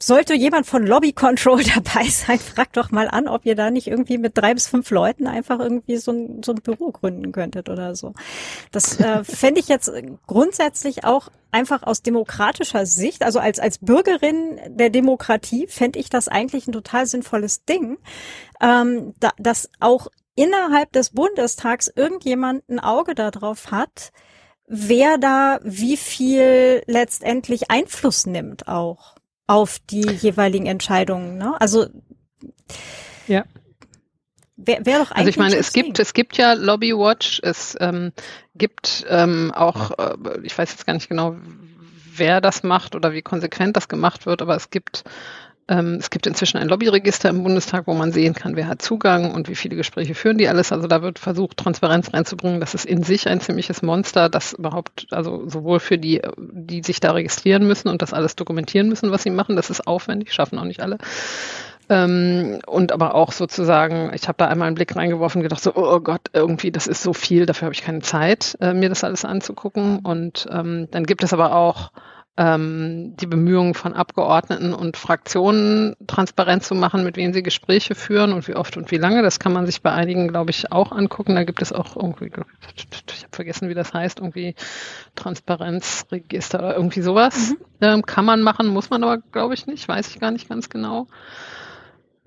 sollte 0.00 0.34
jemand 0.34 0.66
von 0.66 0.86
Lobby 0.86 1.12
Control 1.12 1.62
dabei 1.74 2.08
sein, 2.08 2.38
fragt 2.38 2.76
doch 2.76 2.90
mal 2.90 3.08
an, 3.08 3.28
ob 3.28 3.46
ihr 3.46 3.54
da 3.54 3.70
nicht 3.70 3.86
irgendwie 3.86 4.18
mit 4.18 4.36
drei 4.36 4.54
bis 4.54 4.68
fünf 4.68 4.90
Leuten 4.90 5.26
einfach 5.26 5.58
irgendwie 5.58 5.96
so 5.96 6.12
ein, 6.12 6.42
so 6.42 6.52
ein 6.52 6.62
Büro 6.62 6.90
gründen 6.92 7.32
könntet 7.32 7.68
oder 7.68 7.94
so. 7.94 8.14
Das 8.72 8.98
äh, 9.00 9.24
fände 9.24 9.60
ich 9.60 9.68
jetzt 9.68 9.90
grundsätzlich 10.26 11.04
auch 11.04 11.28
einfach 11.50 11.82
aus 11.82 12.02
demokratischer 12.02 12.86
Sicht, 12.86 13.22
also 13.22 13.38
als, 13.38 13.58
als 13.58 13.78
Bürgerin 13.78 14.60
der 14.68 14.90
Demokratie, 14.90 15.66
fände 15.66 15.98
ich 15.98 16.10
das 16.10 16.28
eigentlich 16.28 16.66
ein 16.66 16.72
total 16.72 17.06
sinnvolles 17.06 17.64
Ding, 17.64 17.98
ähm, 18.60 19.14
da, 19.20 19.30
dass 19.38 19.70
auch 19.80 20.08
innerhalb 20.34 20.92
des 20.92 21.10
Bundestags 21.10 21.90
irgendjemand 21.94 22.68
ein 22.68 22.78
Auge 22.78 23.14
darauf 23.14 23.70
hat, 23.70 24.12
wer 24.68 25.18
da 25.18 25.58
wie 25.64 25.96
viel 25.96 26.82
letztendlich 26.86 27.70
Einfluss 27.70 28.26
nimmt 28.26 28.68
auch 28.68 29.17
auf 29.48 29.80
die 29.90 30.08
jeweiligen 30.08 30.66
Entscheidungen. 30.66 31.36
Ne? 31.38 31.60
Also 31.60 31.86
ja. 33.26 33.44
Wäre 34.56 34.86
wär 34.86 34.98
doch 34.98 35.10
eigentlich 35.10 35.18
also 35.18 35.28
ich 35.30 35.36
meine, 35.38 35.56
es 35.56 35.72
gibt, 35.72 35.98
es 35.98 36.14
gibt 36.14 36.36
ja 36.36 36.52
Lobby 36.52 36.92
Watch, 36.92 37.40
es 37.42 37.76
ähm, 37.80 38.12
gibt 38.54 39.06
ähm, 39.08 39.52
auch, 39.54 39.92
äh, 39.98 40.16
ich 40.42 40.56
weiß 40.56 40.70
jetzt 40.70 40.86
gar 40.86 40.94
nicht 40.94 41.08
genau, 41.08 41.36
wer 42.14 42.40
das 42.40 42.62
macht 42.62 42.94
oder 42.94 43.12
wie 43.12 43.22
konsequent 43.22 43.76
das 43.76 43.88
gemacht 43.88 44.26
wird, 44.26 44.42
aber 44.42 44.56
es 44.56 44.70
gibt 44.70 45.04
es 45.68 46.08
gibt 46.08 46.26
inzwischen 46.26 46.56
ein 46.56 46.68
Lobbyregister 46.68 47.28
im 47.28 47.42
Bundestag, 47.42 47.86
wo 47.86 47.92
man 47.92 48.10
sehen 48.10 48.32
kann, 48.32 48.56
wer 48.56 48.68
hat 48.68 48.80
Zugang 48.80 49.32
und 49.32 49.50
wie 49.50 49.54
viele 49.54 49.76
Gespräche 49.76 50.14
führen 50.14 50.38
die 50.38 50.48
alles. 50.48 50.72
Also 50.72 50.88
da 50.88 51.02
wird 51.02 51.18
versucht, 51.18 51.58
Transparenz 51.58 52.14
reinzubringen. 52.14 52.58
Das 52.58 52.74
ist 52.74 52.86
in 52.86 53.02
sich 53.02 53.28
ein 53.28 53.40
ziemliches 53.40 53.82
Monster, 53.82 54.30
das 54.30 54.54
überhaupt, 54.54 55.06
also 55.10 55.46
sowohl 55.46 55.78
für 55.78 55.98
die, 55.98 56.22
die 56.38 56.82
sich 56.82 57.00
da 57.00 57.12
registrieren 57.12 57.66
müssen 57.66 57.88
und 57.88 58.00
das 58.00 58.14
alles 58.14 58.34
dokumentieren 58.34 58.88
müssen, 58.88 59.10
was 59.10 59.24
sie 59.24 59.30
machen, 59.30 59.56
das 59.56 59.68
ist 59.68 59.86
aufwendig, 59.86 60.32
schaffen 60.32 60.58
auch 60.58 60.64
nicht 60.64 60.80
alle. 60.80 60.96
Ähm, 61.90 62.60
und 62.66 62.92
aber 62.92 63.14
auch 63.14 63.32
sozusagen, 63.32 64.10
ich 64.14 64.28
habe 64.28 64.36
da 64.38 64.48
einmal 64.48 64.68
einen 64.68 64.74
Blick 64.74 64.96
reingeworfen 64.96 65.42
gedacht, 65.42 65.62
so, 65.62 65.74
oh 65.74 66.00
Gott, 66.00 66.30
irgendwie, 66.32 66.70
das 66.70 66.86
ist 66.86 67.02
so 67.02 67.12
viel, 67.12 67.46
dafür 67.46 67.66
habe 67.66 67.74
ich 67.74 67.82
keine 67.82 68.00
Zeit, 68.00 68.56
äh, 68.60 68.72
mir 68.74 68.88
das 68.88 69.04
alles 69.04 69.24
anzugucken. 69.24 70.00
Und 70.00 70.46
ähm, 70.50 70.88
dann 70.90 71.04
gibt 71.04 71.24
es 71.24 71.32
aber 71.32 71.54
auch 71.54 71.92
ähm, 72.38 73.16
die 73.16 73.26
Bemühungen 73.26 73.74
von 73.74 73.92
Abgeordneten 73.92 74.72
und 74.72 74.96
Fraktionen 74.96 75.96
transparent 76.06 76.62
zu 76.62 76.74
machen, 76.74 77.04
mit 77.04 77.16
wem 77.16 77.34
sie 77.34 77.42
Gespräche 77.42 77.94
führen 77.94 78.32
und 78.32 78.48
wie 78.48 78.54
oft 78.54 78.76
und 78.76 78.90
wie 78.92 78.96
lange. 78.96 79.22
Das 79.22 79.40
kann 79.40 79.52
man 79.52 79.66
sich 79.66 79.82
bei 79.82 79.92
einigen, 79.92 80.28
glaube 80.28 80.50
ich, 80.50 80.72
auch 80.72 80.92
angucken. 80.92 81.34
Da 81.34 81.44
gibt 81.44 81.60
es 81.60 81.72
auch 81.72 81.96
irgendwie, 81.96 82.26
ich 82.76 83.22
habe 83.24 83.28
vergessen, 83.32 83.68
wie 83.68 83.74
das 83.74 83.92
heißt, 83.92 84.20
irgendwie 84.20 84.54
Transparenzregister 85.16 86.60
oder 86.60 86.76
irgendwie 86.76 87.02
sowas. 87.02 87.50
Mhm. 87.50 87.56
Ähm, 87.80 88.02
kann 88.06 88.24
man 88.24 88.42
machen, 88.42 88.68
muss 88.68 88.88
man 88.88 89.02
aber, 89.02 89.18
glaube 89.18 89.54
ich, 89.54 89.66
nicht, 89.66 89.88
weiß 89.88 90.08
ich 90.08 90.20
gar 90.20 90.30
nicht 90.30 90.48
ganz 90.48 90.70
genau. 90.70 91.08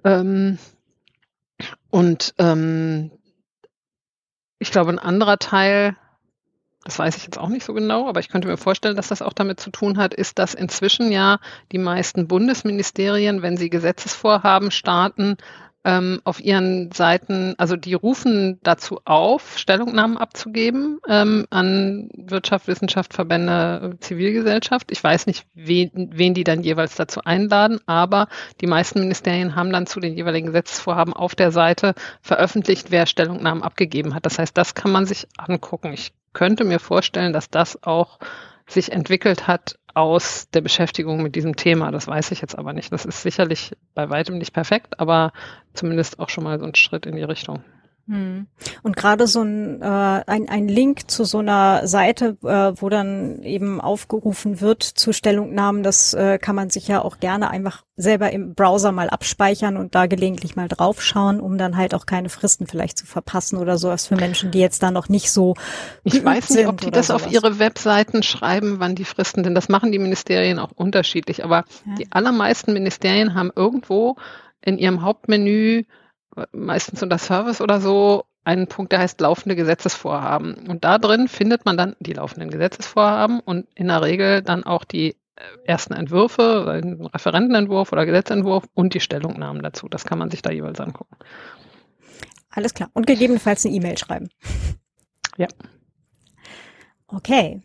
Ähm, 0.04 0.58
Und 1.90 2.34
ähm, 2.38 3.12
ich 4.60 4.72
glaube, 4.72 4.92
ein 4.92 5.00
anderer 5.00 5.38
Teil 5.38 5.96
das 6.84 6.98
weiß 6.98 7.16
ich 7.18 7.24
jetzt 7.24 7.38
auch 7.38 7.50
nicht 7.50 7.64
so 7.66 7.74
genau, 7.74 8.08
aber 8.08 8.20
ich 8.20 8.30
könnte 8.30 8.48
mir 8.48 8.58
vorstellen, 8.58 8.96
dass 8.96 9.10
das 9.10 9.22
auch 9.22 9.34
damit 9.34 9.60
zu 9.60 9.70
tun 9.70 9.98
hat, 9.98 10.14
ist, 10.14 10.40
dass 10.40 10.54
inzwischen 10.54 11.12
ja 11.12 11.40
die 11.72 11.78
meisten 11.78 12.28
Bundesministerien, 12.28 13.42
wenn 13.42 13.58
sie 13.58 13.70
Gesetzesvorhaben 13.70 14.72
starten, 14.72 15.38
ähm, 15.84 16.22
auf 16.24 16.40
ihren 16.40 16.92
Seiten, 16.92 17.56
also 17.58 17.76
die 17.76 17.94
rufen 17.94 18.60
dazu 18.64 19.00
auf, 19.06 19.58
Stellungnahmen 19.58 20.18
abzugeben 20.18 21.00
ähm, 21.08 21.46
an 21.50 22.10
Wirtschaft, 22.16 22.68
Wissenschaft, 22.68 23.14
Verbände, 23.14 23.96
Zivilgesellschaft. 24.00 24.92
Ich 24.92 25.04
weiß 25.04 25.28
nicht, 25.28 25.46
wen, 25.54 26.10
wen 26.14 26.34
die 26.34 26.44
dann 26.44 26.62
jeweils 26.62 26.96
dazu 26.96 27.22
einladen, 27.24 27.80
aber 27.88 28.28
die 28.62 28.68
meisten 28.68 29.00
Ministerien 29.00 29.56
haben 29.56 29.72
dann 29.72 29.88
zu 29.88 30.00
den 30.00 30.16
jeweiligen 30.16 30.48
Gesetzesvorhaben 30.48 31.14
auf 31.14 31.36
der 31.36 31.52
Seite 31.52 31.96
veröffentlicht, 32.22 32.92
wer 32.92 33.06
Stellungnahmen 33.06 33.64
abgegeben 33.64 34.14
hat. 34.14 34.26
Das 34.26 34.40
heißt, 34.40 34.56
das 34.58 34.76
kann 34.76 34.92
man 34.92 35.06
sich 35.06 35.28
angucken. 35.38 35.94
Ich 35.94 36.14
könnte 36.34 36.64
mir 36.64 36.80
vorstellen, 36.80 37.34
dass 37.34 37.50
das 37.50 37.84
auch 37.84 38.20
sich 38.72 38.92
entwickelt 38.92 39.48
hat 39.48 39.78
aus 39.94 40.50
der 40.50 40.62
Beschäftigung 40.62 41.22
mit 41.22 41.36
diesem 41.36 41.56
Thema. 41.56 41.92
Das 41.92 42.08
weiß 42.08 42.32
ich 42.32 42.42
jetzt 42.42 42.58
aber 42.58 42.74
nicht. 42.74 42.92
Das 42.92 43.06
ist 43.06 43.22
sicherlich 43.22 43.76
bei 43.94 44.10
weitem 44.10 44.38
nicht 44.38 44.54
perfekt, 44.54 45.00
aber 45.00 45.34
zumindest 45.74 46.20
auch 46.20 46.30
schon 46.30 46.44
mal 46.44 46.60
so 46.60 46.66
ein 46.66 46.76
Schritt 46.76 47.06
in 47.06 47.16
die 47.16 47.24
Richtung. 47.24 47.64
Hm. 48.08 48.48
Und 48.84 48.96
gerade 48.96 49.28
so 49.28 49.42
ein, 49.42 49.82
äh, 49.82 49.86
ein, 49.86 50.50
ein 50.50 50.68
Link 50.68 51.10
zu 51.10 51.24
so 51.24 51.40
einer 51.40 51.88
Seite, 51.88 52.38
äh, 52.44 52.74
wo 52.82 52.90
dann 52.90 53.42
eben 53.44 53.80
aufgerufen 53.80 54.60
wird 54.62 54.84
zu 54.84 55.14
Stellungnahmen, 55.14 55.84
das 55.84 56.14
äh, 56.14 56.38
kann 56.38 56.56
man 56.56 56.70
sich 56.70 56.88
ja 56.88 57.02
auch 57.02 57.20
gerne 57.20 57.50
einfach 57.50 57.84
selber 57.96 58.32
im 58.32 58.56
Browser 58.56 58.92
mal 58.92 59.10
abspeichern 59.10 59.78
und 59.78 59.96
da 59.96 60.08
gelegentlich 60.08 60.56
mal 60.56 60.68
draufschauen, 60.68 61.40
um 61.40 61.58
dann 61.58 61.78
halt 61.78 61.94
auch 61.94 62.06
keine 62.06 62.30
Fristen 62.30 62.68
vielleicht 62.68 62.98
zu 62.98 63.06
verpassen 63.06 63.58
oder 63.58 63.78
sowas 63.78 64.08
für 64.08 64.16
Menschen, 64.16 64.52
die 64.52 64.60
jetzt 64.60 64.82
da 64.84 64.92
noch 64.92 65.08
nicht 65.08 65.32
so. 65.32 65.56
Ich 66.04 66.24
weiß 66.24 66.50
nicht, 66.52 66.68
ob 66.68 66.82
die 66.82 66.92
das 66.92 67.08
sowas. 67.08 67.24
auf 67.24 67.32
ihre 67.32 67.60
Webseiten 67.60 68.24
schreiben, 68.24 68.80
wann 68.80 68.96
die 68.96 69.06
Fristen, 69.06 69.44
denn 69.44 69.56
das 69.56 69.70
machen 69.70 69.92
die 69.92 70.00
Ministerien 70.00 70.60
auch 70.60 70.72
unterschiedlich. 70.72 71.44
Aber 71.44 71.66
ja. 71.86 71.96
die 72.00 72.12
allermeisten 72.12 72.74
Ministerien 72.74 73.36
haben 73.36 73.52
irgendwo 73.56 74.16
in 74.62 74.78
ihrem 74.78 75.02
Hauptmenü 75.02 75.84
meistens 76.52 77.04
unter 77.04 77.18
Service 77.18 77.62
oder 77.62 77.82
so 77.82 78.26
einen 78.44 78.68
Punkt, 78.68 78.92
der 78.92 79.00
heißt 79.00 79.22
laufende 79.22 79.56
Gesetzesvorhaben. 79.56 80.68
Und 80.68 80.84
da 80.84 80.98
drin 80.98 81.28
findet 81.28 81.66
man 81.66 81.78
dann 81.78 81.96
die 82.00 82.14
laufenden 82.14 82.50
Gesetzesvorhaben 82.50 83.40
und 83.40 83.68
in 83.76 83.88
der 83.88 84.02
Regel 84.02 84.42
dann 84.42 84.64
auch 84.64 84.84
die 84.84 85.16
äh, 85.36 85.44
ersten 85.66 85.94
Entwürfe, 85.94 86.66
einen 86.70 87.06
Referentenentwurf 87.06 87.92
oder 87.92 88.06
Gesetzentwurf 88.06 88.66
und 88.74 88.94
die 88.94 89.00
Stellungnahmen 89.00 89.62
dazu. 89.62 89.88
Das 89.90 90.06
kann 90.06 90.18
man 90.18 90.32
sich 90.32 90.42
da 90.42 90.52
jeweils 90.52 90.80
angucken. 90.80 91.16
Alles 92.50 92.74
klar. 92.74 92.90
Und 92.94 93.08
gegebenenfalls 93.08 93.66
eine 93.66 93.76
E-Mail 93.76 93.98
schreiben. 93.98 94.30
Ja. 95.38 95.48
Okay. 97.14 97.62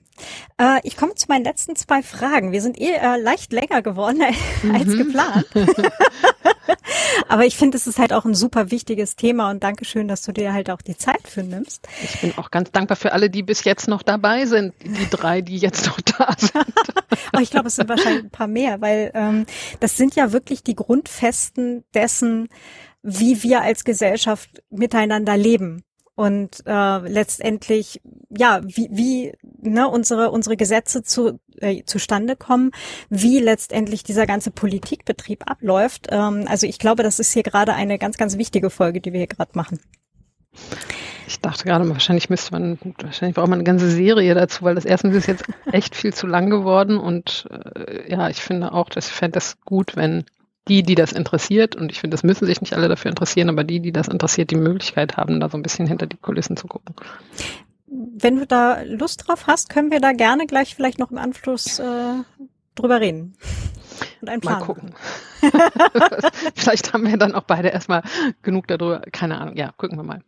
Äh, 0.59 0.81
ich 0.82 0.97
komme 0.97 1.14
zu 1.14 1.27
meinen 1.28 1.44
letzten 1.44 1.77
zwei 1.77 2.02
Fragen. 2.02 2.52
Wir 2.52 2.62
sind 2.62 2.81
eh 2.81 2.93
äh, 2.93 3.16
leicht 3.20 3.52
länger 3.52 3.82
geworden 3.82 4.23
als 4.73 4.86
mhm. 4.86 4.98
geplant. 4.98 5.47
Aber 7.28 7.44
ich 7.44 7.56
finde, 7.56 7.77
es 7.77 7.86
ist 7.86 7.98
halt 7.98 8.12
auch 8.12 8.24
ein 8.24 8.35
super 8.35 8.70
wichtiges 8.70 9.16
Thema 9.16 9.51
und 9.51 9.62
Dankeschön, 9.62 10.09
dass 10.09 10.23
du 10.23 10.32
dir 10.32 10.52
halt 10.52 10.70
auch 10.70 10.82
die 10.82 10.97
Zeit 10.97 11.27
für 11.27 11.43
nimmst. 11.43 11.86
Ich 12.02 12.20
bin 12.20 12.36
auch 12.36 12.51
ganz 12.51 12.70
dankbar 12.70 12.97
für 12.97 13.12
alle, 13.12 13.31
die 13.31 13.43
bis 13.43 13.64
jetzt 13.64 13.89
noch 13.89 14.02
dabei 14.02 14.47
sind, 14.47 14.74
die 14.85 15.09
drei, 15.10 15.40
die 15.40 15.56
jetzt 15.59 15.86
noch 15.86 16.01
da 16.01 16.35
sind. 16.39 16.74
Aber 17.32 17.43
ich 17.43 17.51
glaube, 17.51 17.68
es 17.68 17.77
sind 17.77 17.89
wahrscheinlich 17.89 18.24
ein 18.24 18.31
paar 18.31 18.47
mehr, 18.47 18.81
weil 18.81 19.10
ähm, 19.14 19.47
das 19.81 19.97
sind 19.97 20.14
ja 20.14 20.32
wirklich 20.32 20.62
die 20.62 20.77
Grundfesten 20.77 21.85
dessen, 21.94 22.48
wie 23.02 23.43
wir 23.43 23.62
als 23.62 23.85
Gesellschaft 23.85 24.62
miteinander 24.70 25.36
leben 25.36 25.82
und 26.16 26.62
äh, 26.66 26.98
letztendlich 27.09 28.01
ja 28.30 28.60
wie 28.64 28.88
wie 28.90 29.32
ne, 29.60 29.86
unsere 29.88 30.30
unsere 30.30 30.56
Gesetze 30.56 31.02
zu 31.02 31.38
äh, 31.60 31.84
zustande 31.84 32.36
kommen, 32.36 32.72
wie 33.10 33.38
letztendlich 33.38 34.02
dieser 34.02 34.26
ganze 34.26 34.51
Politikbetrieb 34.51 35.48
abläuft. 35.48 36.09
Ähm, 36.10 36.47
also 36.48 36.66
ich 36.66 36.78
glaube, 36.78 37.02
das 37.02 37.20
ist 37.20 37.32
hier 37.32 37.43
gerade 37.43 37.74
eine 37.74 37.98
ganz 37.98 38.16
ganz 38.16 38.38
wichtige 38.38 38.70
Folge, 38.70 39.01
die 39.01 39.12
wir 39.12 39.20
hier 39.20 39.26
gerade 39.26 39.52
machen. 39.55 39.78
Ich 41.28 41.40
dachte 41.40 41.64
gerade, 41.64 41.88
wahrscheinlich 41.90 42.30
müsste 42.30 42.52
man, 42.52 42.78
wahrscheinlich 43.02 43.34
braucht 43.34 43.48
man 43.48 43.59
eine 43.59 43.64
ganze 43.64 43.90
Serie 43.90 44.34
dazu, 44.34 44.64
weil 44.64 44.74
das 44.74 44.86
erstens 44.86 45.14
ist 45.16 45.26
jetzt 45.26 45.44
echt 45.70 45.94
viel 45.94 46.14
zu 46.14 46.26
lang 46.26 46.48
geworden 46.48 46.98
und 46.98 47.47
äh, 47.51 48.10
ja, 48.10 48.30
ich 48.30 48.40
finde 48.40 48.72
auch, 48.72 48.88
dass 48.88 49.09
ich 49.09 49.12
fände 49.12 49.32
das 49.32 49.60
gut, 49.66 49.97
wenn 49.97 50.24
die, 50.68 50.82
die 50.82 50.94
das 50.94 51.12
interessiert, 51.12 51.76
und 51.76 51.93
ich 51.93 52.01
finde, 52.01 52.14
das 52.14 52.22
müssen 52.22 52.47
sich 52.47 52.60
nicht 52.60 52.74
alle 52.74 52.88
dafür 52.88 53.10
interessieren, 53.10 53.48
aber 53.48 53.64
die, 53.64 53.80
die 53.80 53.93
das 53.93 54.09
interessiert, 54.09 54.51
die 54.51 54.56
Möglichkeit 54.56 55.16
haben, 55.16 55.40
da 55.40 55.48
so 55.48 55.56
ein 55.56 55.62
bisschen 55.62 55.86
hinter 55.86 56.06
die 56.06 56.16
Kulissen 56.16 56.56
zu 56.56 56.66
gucken. 56.66 56.94
Wenn 57.86 58.36
du 58.36 58.47
da 58.47 58.82
Lust 58.82 59.26
drauf 59.26 59.47
hast, 59.47 59.68
können 59.68 59.90
wir 59.90 60.01
da 60.01 60.12
gerne 60.12 60.47
gleich 60.47 60.74
vielleicht 60.74 60.98
noch 60.98 61.10
im 61.10 61.18
Anschluss 61.18 61.78
äh, 61.78 62.14
drüber 62.74 63.01
reden. 63.01 63.36
Und 64.20 64.28
einen 64.28 64.40
Plan. 64.40 64.59
Mal 64.59 64.64
gucken. 64.64 64.94
vielleicht 66.55 66.93
haben 66.93 67.06
wir 67.06 67.16
dann 67.16 67.34
auch 67.34 67.44
beide 67.44 67.68
erstmal 67.68 68.02
genug 68.43 68.66
darüber. 68.66 69.01
Keine 69.12 69.38
Ahnung. 69.38 69.56
Ja, 69.56 69.72
gucken 69.76 69.98
wir 69.98 70.02
mal. 70.02 70.22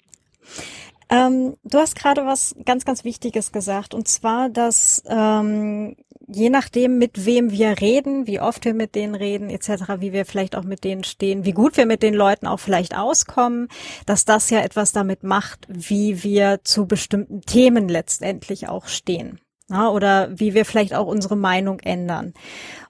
Ähm, 1.10 1.56
du 1.64 1.78
hast 1.78 1.96
gerade 1.96 2.26
was 2.26 2.54
ganz, 2.64 2.84
ganz 2.84 3.02
Wichtiges 3.02 3.50
gesagt, 3.50 3.94
und 3.94 4.08
zwar, 4.08 4.50
dass 4.50 5.02
ähm, 5.08 5.96
je 6.26 6.50
nachdem, 6.50 6.98
mit 6.98 7.24
wem 7.24 7.50
wir 7.50 7.80
reden, 7.80 8.26
wie 8.26 8.40
oft 8.40 8.64
wir 8.64 8.74
mit 8.74 8.94
denen 8.94 9.14
reden, 9.14 9.50
etc., 9.50 10.00
wie 10.00 10.12
wir 10.12 10.26
vielleicht 10.26 10.56
auch 10.56 10.64
mit 10.64 10.84
denen 10.84 11.04
stehen, 11.04 11.44
wie 11.44 11.52
gut 11.52 11.76
wir 11.76 11.86
mit 11.86 12.02
den 12.02 12.14
Leuten 12.14 12.46
auch 12.46 12.60
vielleicht 12.60 12.96
auskommen, 12.96 13.68
dass 14.06 14.24
das 14.24 14.50
ja 14.50 14.60
etwas 14.60 14.92
damit 14.92 15.22
macht, 15.22 15.66
wie 15.68 16.22
wir 16.22 16.60
zu 16.64 16.86
bestimmten 16.86 17.42
Themen 17.42 17.88
letztendlich 17.88 18.68
auch 18.68 18.86
stehen. 18.86 19.40
Ja, 19.70 19.88
oder 19.90 20.30
wie 20.38 20.54
wir 20.54 20.64
vielleicht 20.64 20.94
auch 20.94 21.06
unsere 21.06 21.36
Meinung 21.36 21.80
ändern. 21.80 22.32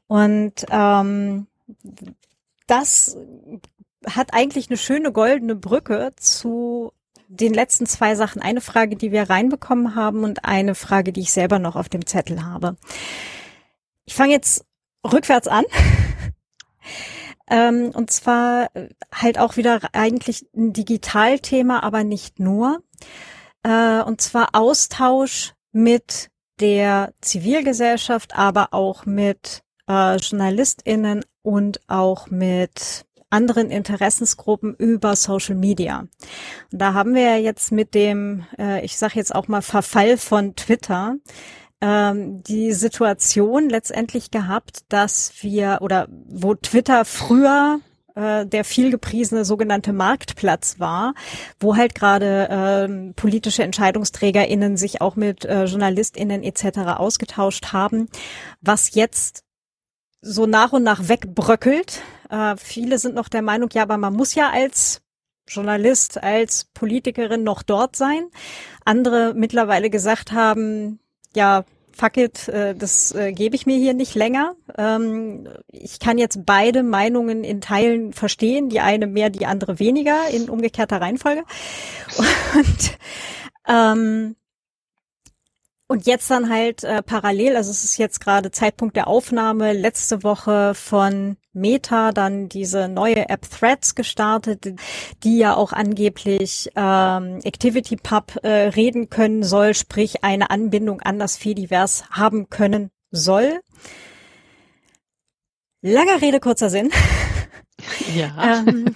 Und 0.06 0.64
ähm, 0.70 1.46
das 2.66 3.16
hat 4.06 4.32
eigentlich 4.32 4.68
eine 4.68 4.76
schöne 4.76 5.12
goldene 5.12 5.56
Brücke 5.56 6.12
zu 6.16 6.92
den 7.28 7.55
letzten 7.55 7.86
zwei 7.86 8.14
Sachen. 8.14 8.42
Eine 8.42 8.60
Frage, 8.60 8.96
die 8.96 9.12
wir 9.12 9.30
reinbekommen 9.30 9.94
haben 9.94 10.24
und 10.24 10.44
eine 10.44 10.74
Frage, 10.74 11.12
die 11.12 11.20
ich 11.20 11.32
selber 11.32 11.59
noch 11.59 11.76
auf 11.76 11.88
dem 11.88 12.06
Zettel 12.06 12.44
habe. 12.44 12.76
Ich 14.05 14.14
fange 14.14 14.32
jetzt 14.32 14.64
rückwärts 15.05 15.46
an. 15.46 15.64
ähm, 17.50 17.90
und 17.94 18.10
zwar 18.10 18.74
äh, 18.74 18.88
halt 19.14 19.38
auch 19.38 19.56
wieder 19.56 19.80
eigentlich 19.92 20.46
ein 20.56 20.72
Digitalthema, 20.72 21.80
aber 21.80 22.05
nicht 22.05 22.40
nur. 22.40 22.82
Äh, 23.62 24.00
und 24.02 24.20
zwar 24.20 24.55
Austausch 24.55 25.55
mit 25.72 26.30
der 26.60 27.12
Zivilgesellschaft, 27.20 28.34
aber 28.34 28.72
auch 28.72 29.05
mit 29.06 29.62
äh, 29.86 30.16
JournalistInnen 30.16 31.24
und 31.42 31.80
auch 31.88 32.28
mit 32.28 33.05
anderen 33.30 33.70
Interessensgruppen 33.70 34.74
über 34.74 35.16
Social 35.16 35.55
Media. 35.55 36.00
Und 36.72 36.78
da 36.80 36.94
haben 36.94 37.14
wir 37.14 37.40
jetzt 37.40 37.72
mit 37.72 37.94
dem, 37.94 38.44
äh, 38.59 38.84
ich 38.84 38.96
sage 38.96 39.14
jetzt 39.16 39.34
auch 39.34 39.48
mal 39.48 39.62
Verfall 39.62 40.16
von 40.16 40.56
Twitter, 40.56 41.16
ähm, 41.80 42.42
die 42.42 42.72
Situation 42.72 43.68
letztendlich 43.68 44.30
gehabt, 44.30 44.80
dass 44.88 45.32
wir 45.42 45.78
oder 45.80 46.09
wo 46.10 46.55
Twitter 46.55 47.05
früher 47.05 47.80
äh, 48.18 48.46
der 48.46 48.64
vielgepriesene 48.64 49.44
sogenannte 49.44 49.92
Marktplatz 49.92 50.80
war, 50.80 51.14
wo 51.60 51.76
halt 51.76 51.94
gerade 51.94 52.48
äh, 52.48 53.12
politische 53.12 53.62
EntscheidungsträgerInnen 53.62 54.76
sich 54.76 55.00
auch 55.00 55.14
mit 55.14 55.44
äh, 55.44 55.64
JournalistInnen 55.66 56.42
etc. 56.42 56.78
ausgetauscht 56.96 57.72
haben, 57.72 58.09
was 58.60 58.94
jetzt 58.94 59.44
so 60.20 60.46
nach 60.46 60.72
und 60.72 60.82
nach 60.82 61.09
wegbröckelt. 61.09 62.02
Äh, 62.30 62.56
viele 62.56 62.98
sind 62.98 63.14
noch 63.14 63.28
der 63.28 63.42
Meinung, 63.42 63.70
ja, 63.72 63.82
aber 63.82 63.96
man 63.96 64.14
muss 64.14 64.34
ja 64.34 64.50
als 64.50 65.02
Journalist, 65.48 66.22
als 66.22 66.66
Politikerin 66.74 67.42
noch 67.42 67.62
dort 67.62 67.96
sein. 67.96 68.28
Andere 68.84 69.34
mittlerweile 69.34 69.90
gesagt 69.90 70.32
haben, 70.32 71.00
ja, 71.34 71.64
fuck 71.98 72.16
it, 72.16 72.48
äh, 72.48 72.74
das 72.74 73.12
äh, 73.14 73.32
gebe 73.32 73.56
ich 73.56 73.66
mir 73.66 73.76
hier 73.76 73.94
nicht 73.94 74.14
länger. 74.14 74.55
Ähm, 74.76 75.48
ich 75.68 75.98
kann 75.98 76.18
jetzt 76.18 76.46
beide 76.46 76.82
Meinungen 76.82 77.44
in 77.44 77.60
Teilen 77.60 78.12
verstehen, 78.12 78.68
die 78.68 78.80
eine 78.80 79.06
mehr, 79.06 79.30
die 79.30 79.46
andere 79.46 79.78
weniger, 79.78 80.28
in 80.30 80.48
umgekehrter 80.48 81.00
Reihenfolge. 81.00 81.42
Und 82.55 82.98
ähm, 83.66 84.36
und 85.89 86.06
jetzt 86.06 86.31
dann 86.31 86.51
halt 86.51 86.85
äh, 86.85 87.02
parallel, 87.02 87.56
also 87.56 87.70
es 87.70 87.82
ist 87.82 87.97
jetzt 87.97 88.20
gerade 88.20 88.51
Zeitpunkt 88.51 88.94
der 88.94 89.09
Aufnahme, 89.09 89.73
letzte 89.73 90.23
Woche 90.23 90.74
von 90.74 91.39
Meta 91.55 92.12
dann 92.12 92.51
diese 92.51 92.89
neue 92.89 93.28
App 93.31 93.48
Threads 93.51 93.94
gestartet, 93.94 94.74
die 95.24 95.39
ja 95.39 95.56
auch 95.56 95.73
angeblich 95.73 96.70
ähm, 96.77 97.40
ActivityPub 97.43 98.36
äh, 98.43 98.48
reden 98.48 99.09
können 99.09 99.43
soll, 99.43 99.74
sprich 99.74 100.24
eine 100.24 100.51
Anbindung 100.51 101.01
an 101.01 101.19
das 101.19 101.39
Fediverse 101.39 102.05
haben 102.10 102.51
können 102.51 102.90
soll. 103.10 103.60
Langer 105.81 106.20
Rede, 106.20 106.39
kurzer 106.39 106.69
Sinn. 106.69 106.90
Ja. 108.15 108.62
ähm, 108.66 108.94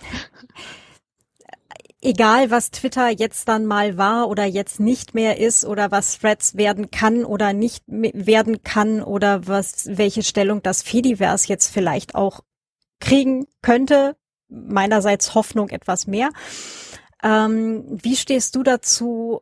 egal 2.03 2.51
was 2.51 2.71
Twitter 2.73 3.09
jetzt 3.09 3.49
dann 3.49 3.65
mal 3.65 3.97
war 3.97 4.29
oder 4.29 4.45
jetzt 4.45 4.81
nicht 4.81 5.15
mehr 5.15 5.39
ist 5.39 5.65
oder 5.65 5.91
was 5.91 6.19
Threads 6.19 6.57
werden 6.57 6.91
kann 6.91 7.25
oder 7.25 7.53
nicht 7.53 7.85
werden 7.87 8.63
kann 8.63 9.03
oder 9.03 9.47
was, 9.47 9.87
welche 9.87 10.23
Stellung 10.23 10.63
das 10.63 10.83
Fediverse 10.83 11.49
jetzt 11.49 11.69
vielleicht 11.69 12.15
auch 12.15 12.41
kriegen 13.01 13.47
könnte. 13.63 14.17
Meinerseits 14.49 15.35
Hoffnung 15.35 15.71
etwas 15.71 16.07
mehr. 16.07 16.31
Ähm, 17.23 17.85
wie 17.89 18.17
stehst 18.17 18.57
du 18.57 18.63
dazu, 18.63 19.41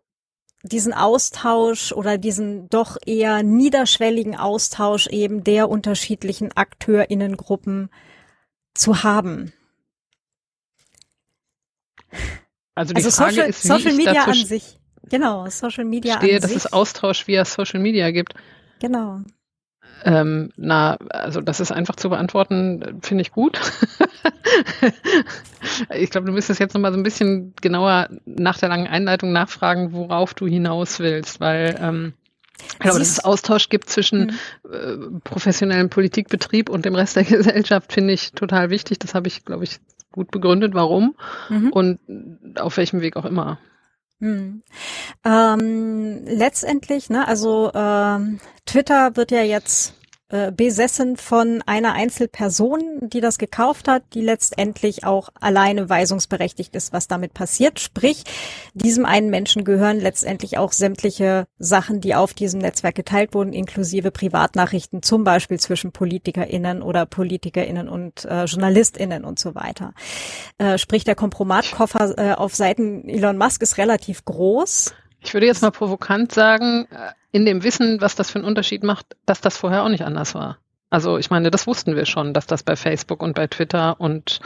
diesen 0.63 0.93
Austausch 0.93 1.93
oder 1.93 2.19
diesen 2.19 2.69
doch 2.69 2.99
eher 3.07 3.43
niederschwelligen 3.43 4.37
Austausch 4.37 5.07
eben 5.07 5.43
der 5.43 5.71
unterschiedlichen 5.71 6.55
AkteurInnengruppen 6.55 7.89
zu 8.75 9.03
haben? 9.03 9.53
Also 12.81 12.95
die 12.95 13.05
also 13.05 13.11
Frage 13.11 13.35
Social, 13.35 13.49
ist, 13.51 13.65
wie 13.65 13.69
Social 13.69 13.93
Media 13.93 14.25
an 14.25 14.35
sich. 14.35 14.79
Genau, 15.11 15.47
Social 15.51 15.85
Media 15.85 16.17
stehe, 16.17 16.37
an 16.37 16.41
dass 16.41 16.51
sich. 16.51 16.65
es 16.65 16.73
Austausch 16.73 17.29
via 17.29 17.45
Social 17.45 17.79
Media 17.79 18.11
gibt. 18.11 18.33
Genau. 18.81 19.21
Ähm, 20.03 20.51
na, 20.57 20.97
also 21.11 21.43
das 21.43 21.61
ist 21.61 21.73
einfach 21.73 21.95
zu 21.97 22.09
beantworten, 22.09 23.01
finde 23.03 23.21
ich 23.21 23.33
gut. 23.33 23.61
ich 25.95 26.09
glaube, 26.09 26.27
du 26.27 26.33
müsstest 26.33 26.59
jetzt 26.59 26.73
nochmal 26.73 26.93
so 26.93 26.99
ein 26.99 27.03
bisschen 27.03 27.53
genauer 27.61 28.09
nach 28.25 28.57
der 28.57 28.71
langen 28.71 28.87
Einleitung 28.87 29.33
nachfragen, 29.33 29.93
worauf 29.93 30.33
du 30.33 30.47
hinaus 30.47 31.01
willst, 31.01 31.39
weil 31.41 31.79
ähm, 31.79 32.15
ich 32.73 32.79
glaube, 32.79 32.99
dass 32.99 33.11
es 33.11 33.23
Austausch 33.23 33.69
gibt 33.69 33.91
zwischen 33.91 34.39
mhm. 34.65 34.73
äh, 34.73 35.21
professionellem 35.23 35.91
Politikbetrieb 35.91 36.71
und 36.71 36.87
dem 36.87 36.95
Rest 36.95 37.17
der 37.17 37.25
Gesellschaft, 37.25 37.93
finde 37.93 38.15
ich 38.15 38.33
total 38.33 38.71
wichtig. 38.71 39.01
Das 39.01 39.15
habe 39.15 39.29
ich, 39.29 39.45
glaube 39.45 39.65
ich, 39.65 39.81
gut 40.13 40.31
begründet, 40.31 40.75
warum 40.75 41.15
mhm. 41.49 41.73
und 41.73 41.99
auf 42.57 42.77
welchem 42.77 43.01
Weg 43.01 43.17
auch 43.17 43.25
immer. 43.25 43.59
Hm. 44.21 44.63
Ähm, 45.25 46.25
letztendlich, 46.27 47.09
ne, 47.09 47.27
also 47.27 47.71
ähm, 47.75 48.39
Twitter 48.67 49.17
wird 49.17 49.31
ja 49.31 49.43
jetzt 49.43 49.95
äh, 50.31 50.53
besessen 50.53 51.17
von 51.17 51.63
einer 51.67 51.95
Einzelperson, 51.95 53.09
die 53.09 53.21
das 53.21 53.39
gekauft 53.39 53.89
hat, 53.89 54.03
die 54.15 54.23
letztendlich 54.23 55.05
auch 55.05 55.29
alleine 55.41 55.89
weisungsberechtigt 55.89 56.75
ist, 56.77 56.93
was 56.93 57.09
damit 57.09 57.35
passiert. 57.35 57.81
Sprich, 57.81 58.25
diesem 58.75 59.05
einen 59.05 59.31
Menschen 59.31 59.65
gehören 59.65 59.99
letztendlich 59.99 60.57
auch 60.57 60.73
sämtliche 60.73 61.47
Sachen, 61.59 62.01
die 62.01 62.15
auf 62.15 62.33
diesem 62.33 62.61
Netzwerk 62.61 62.95
geteilt 62.95 63.35
wurden, 63.35 63.53
inklusive 63.53 64.11
Privatnachrichten, 64.11 65.03
zum 65.03 65.25
Beispiel 65.25 65.59
zwischen 65.59 65.93
PolitikerInnen 65.93 66.83
oder 66.83 67.07
PolitikerInnen 67.07 67.89
und 67.89 68.25
äh, 68.25 68.45
JournalistInnen 68.45 69.25
und 69.25 69.39
so 69.39 69.55
weiter. 69.55 69.95
Äh, 70.59 70.79
sprich, 70.79 71.05
der 71.05 71.17
Kompromatkoffer 71.17 72.19
äh, 72.19 72.35
auf 72.35 72.55
Seiten 72.55 73.09
Elon 73.09 73.37
Musk 73.37 73.63
ist 73.63 73.79
relativ 73.79 74.25
groß. 74.25 74.95
Ich 75.23 75.35
würde 75.35 75.47
jetzt 75.47 75.63
mal 75.63 75.71
provokant 75.71 76.33
sagen, 76.33 76.87
äh, 76.91 77.11
in 77.33 77.47
dem 77.47 77.63
Wissen, 77.63 78.01
was 78.01 78.17
das 78.17 78.31
für 78.31 78.39
einen 78.39 78.49
Unterschied 78.49 78.83
macht, 78.83 79.17
dass 79.27 79.41
das 79.41 79.57
vorher 79.57 79.85
auch 79.85 79.89
nicht 79.89 80.05
anders 80.05 80.35
war. 80.35 80.59
Also 80.91 81.19
ich 81.19 81.31
meine, 81.31 81.51
das 81.51 81.67
wussten 81.67 81.95
wir 81.95 82.05
schon, 82.05 82.35
dass 82.35 82.47
das 82.47 82.63
bei 82.63 82.75
Facebook 82.75 83.23
und 83.23 83.35
bei 83.35 83.47
Twitter 83.47 84.01
und 84.01 84.41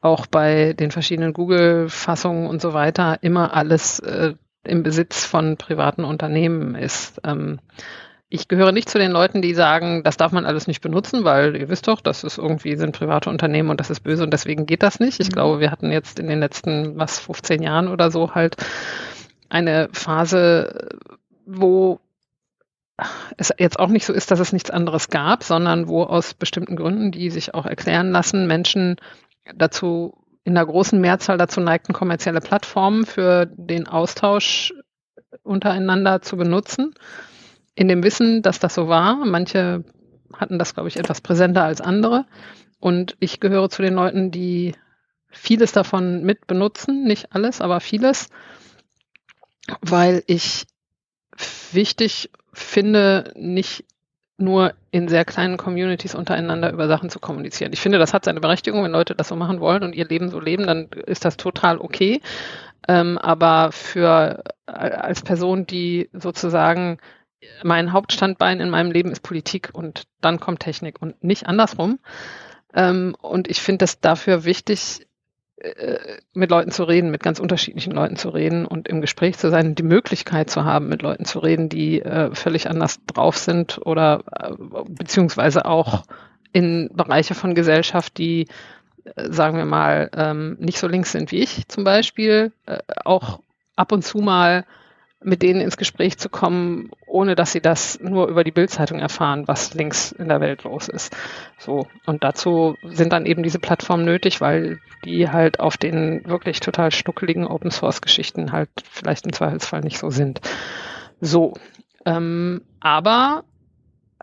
auch 0.00 0.26
bei 0.26 0.72
den 0.74 0.90
verschiedenen 0.90 1.32
Google-Fassungen 1.32 2.46
und 2.46 2.60
so 2.60 2.72
weiter 2.72 3.18
immer 3.22 3.54
alles 3.54 3.98
äh, 4.00 4.34
im 4.64 4.82
Besitz 4.82 5.24
von 5.24 5.56
privaten 5.56 6.04
Unternehmen 6.04 6.74
ist. 6.74 7.20
Ähm, 7.24 7.58
ich 8.28 8.48
gehöre 8.48 8.72
nicht 8.72 8.88
zu 8.88 8.98
den 8.98 9.10
Leuten, 9.10 9.42
die 9.42 9.54
sagen, 9.54 10.02
das 10.04 10.16
darf 10.16 10.32
man 10.32 10.46
alles 10.46 10.66
nicht 10.66 10.80
benutzen, 10.80 11.24
weil 11.24 11.54
ihr 11.54 11.68
wisst 11.68 11.86
doch, 11.86 12.00
das 12.00 12.24
ist 12.24 12.38
irgendwie 12.38 12.76
sind 12.76 12.96
private 12.96 13.28
Unternehmen 13.28 13.68
und 13.68 13.78
das 13.78 13.90
ist 13.90 14.00
böse 14.00 14.22
und 14.22 14.32
deswegen 14.32 14.64
geht 14.64 14.82
das 14.82 15.00
nicht. 15.00 15.20
Ich 15.20 15.28
mhm. 15.28 15.34
glaube, 15.34 15.60
wir 15.60 15.70
hatten 15.70 15.92
jetzt 15.92 16.18
in 16.18 16.28
den 16.28 16.40
letzten, 16.40 16.98
was, 16.98 17.18
15 17.18 17.62
Jahren 17.62 17.88
oder 17.88 18.10
so 18.10 18.34
halt 18.34 18.56
eine 19.50 19.88
Phase, 19.92 20.88
wo 21.44 22.00
es 23.36 23.52
jetzt 23.58 23.78
auch 23.78 23.88
nicht 23.88 24.04
so 24.04 24.12
ist, 24.12 24.30
dass 24.30 24.40
es 24.40 24.52
nichts 24.52 24.70
anderes 24.70 25.08
gab, 25.08 25.44
sondern 25.44 25.88
wo 25.88 26.02
aus 26.04 26.34
bestimmten 26.34 26.76
Gründen, 26.76 27.10
die 27.10 27.30
sich 27.30 27.54
auch 27.54 27.66
erklären 27.66 28.10
lassen, 28.10 28.46
Menschen 28.46 28.96
dazu 29.54 30.22
in 30.44 30.54
der 30.54 30.66
großen 30.66 31.00
Mehrzahl 31.00 31.38
dazu 31.38 31.60
neigten, 31.60 31.92
kommerzielle 31.92 32.40
Plattformen 32.40 33.06
für 33.06 33.46
den 33.46 33.86
Austausch 33.86 34.72
untereinander 35.42 36.20
zu 36.20 36.36
benutzen. 36.36 36.94
In 37.74 37.88
dem 37.88 38.02
Wissen, 38.02 38.42
dass 38.42 38.58
das 38.58 38.74
so 38.74 38.88
war. 38.88 39.24
Manche 39.24 39.84
hatten 40.36 40.58
das, 40.58 40.74
glaube 40.74 40.88
ich, 40.88 40.96
etwas 40.96 41.20
präsenter 41.20 41.64
als 41.64 41.80
andere. 41.80 42.26
Und 42.80 43.16
ich 43.20 43.40
gehöre 43.40 43.70
zu 43.70 43.82
den 43.82 43.94
Leuten, 43.94 44.30
die 44.30 44.74
vieles 45.28 45.72
davon 45.72 46.24
mit 46.24 46.46
benutzen, 46.46 47.04
nicht 47.04 47.32
alles, 47.34 47.60
aber 47.60 47.80
vieles, 47.80 48.28
weil 49.80 50.22
ich 50.26 50.66
wichtig 51.72 52.30
finde, 52.52 53.32
nicht 53.36 53.84
nur 54.38 54.74
in 54.90 55.08
sehr 55.08 55.24
kleinen 55.24 55.56
Communities 55.56 56.14
untereinander 56.14 56.72
über 56.72 56.88
Sachen 56.88 57.10
zu 57.10 57.20
kommunizieren. 57.20 57.72
Ich 57.72 57.80
finde, 57.80 57.98
das 57.98 58.12
hat 58.12 58.24
seine 58.24 58.40
Berechtigung, 58.40 58.82
wenn 58.82 58.92
Leute 58.92 59.14
das 59.14 59.28
so 59.28 59.36
machen 59.36 59.60
wollen 59.60 59.82
und 59.82 59.94
ihr 59.94 60.06
Leben 60.06 60.30
so 60.30 60.40
leben, 60.40 60.66
dann 60.66 60.88
ist 61.06 61.24
das 61.24 61.36
total 61.36 61.78
okay. 61.78 62.20
Ähm, 62.88 63.18
aber 63.18 63.70
für 63.72 64.42
als 64.66 65.22
Person, 65.22 65.66
die 65.66 66.10
sozusagen 66.12 66.98
mein 67.62 67.92
Hauptstandbein 67.92 68.60
in 68.60 68.70
meinem 68.70 68.90
Leben 68.90 69.12
ist 69.12 69.22
Politik 69.22 69.70
und 69.72 70.04
dann 70.20 70.40
kommt 70.40 70.60
Technik 70.60 71.00
und 71.00 71.22
nicht 71.22 71.46
andersrum. 71.46 71.98
Ähm, 72.74 73.14
und 73.20 73.48
ich 73.48 73.60
finde 73.60 73.78
das 73.78 74.00
dafür 74.00 74.44
wichtig, 74.44 75.00
äh, 75.00 75.04
mit 76.34 76.50
Leuten 76.50 76.70
zu 76.72 76.84
reden, 76.84 77.10
mit 77.10 77.22
ganz 77.22 77.38
unterschiedlichen 77.38 77.92
Leuten 77.92 78.16
zu 78.16 78.30
reden 78.30 78.66
und 78.66 78.88
im 78.88 79.00
Gespräch 79.00 79.38
zu 79.38 79.50
sein, 79.50 79.74
die 79.74 79.84
Möglichkeit 79.84 80.50
zu 80.50 80.64
haben, 80.64 80.88
mit 80.88 81.02
Leuten 81.02 81.24
zu 81.24 81.38
reden, 81.38 81.68
die 81.68 82.02
äh, 82.02 82.34
völlig 82.34 82.68
anders 82.68 82.98
drauf 83.06 83.38
sind 83.38 83.78
oder 83.84 84.24
äh, 84.38 84.52
beziehungsweise 84.88 85.64
auch 85.64 86.04
in 86.52 86.90
Bereiche 86.92 87.34
von 87.34 87.54
Gesellschaft, 87.54 88.18
die, 88.18 88.48
äh, 89.04 89.30
sagen 89.30 89.56
wir 89.56 89.64
mal, 89.64 90.10
ähm, 90.16 90.56
nicht 90.58 90.78
so 90.78 90.88
links 90.88 91.12
sind 91.12 91.30
wie 91.30 91.40
ich 91.40 91.68
zum 91.68 91.84
Beispiel, 91.84 92.52
äh, 92.66 92.78
auch 93.04 93.40
ab 93.76 93.92
und 93.92 94.02
zu 94.02 94.18
mal 94.18 94.64
mit 95.24 95.42
denen 95.42 95.60
ins 95.60 95.76
Gespräch 95.76 96.18
zu 96.18 96.28
kommen, 96.28 96.90
ohne 97.06 97.34
dass 97.34 97.52
sie 97.52 97.60
das 97.60 98.00
nur 98.00 98.28
über 98.28 98.44
die 98.44 98.50
Bildzeitung 98.50 98.98
erfahren, 98.98 99.46
was 99.46 99.74
links 99.74 100.12
in 100.12 100.28
der 100.28 100.40
Welt 100.40 100.64
los 100.64 100.88
ist. 100.88 101.14
So. 101.58 101.86
Und 102.06 102.24
dazu 102.24 102.76
sind 102.82 103.12
dann 103.12 103.26
eben 103.26 103.42
diese 103.42 103.58
Plattformen 103.58 104.04
nötig, 104.04 104.40
weil 104.40 104.80
die 105.04 105.30
halt 105.30 105.60
auf 105.60 105.76
den 105.76 106.24
wirklich 106.26 106.60
total 106.60 106.90
schnuckeligen 106.90 107.46
Open 107.46 107.70
Source 107.70 108.00
Geschichten 108.00 108.52
halt 108.52 108.70
vielleicht 108.90 109.26
im 109.26 109.32
Zweifelsfall 109.32 109.80
nicht 109.80 109.98
so 109.98 110.10
sind. 110.10 110.40
So. 111.20 111.54
Ähm, 112.04 112.62
aber 112.80 113.44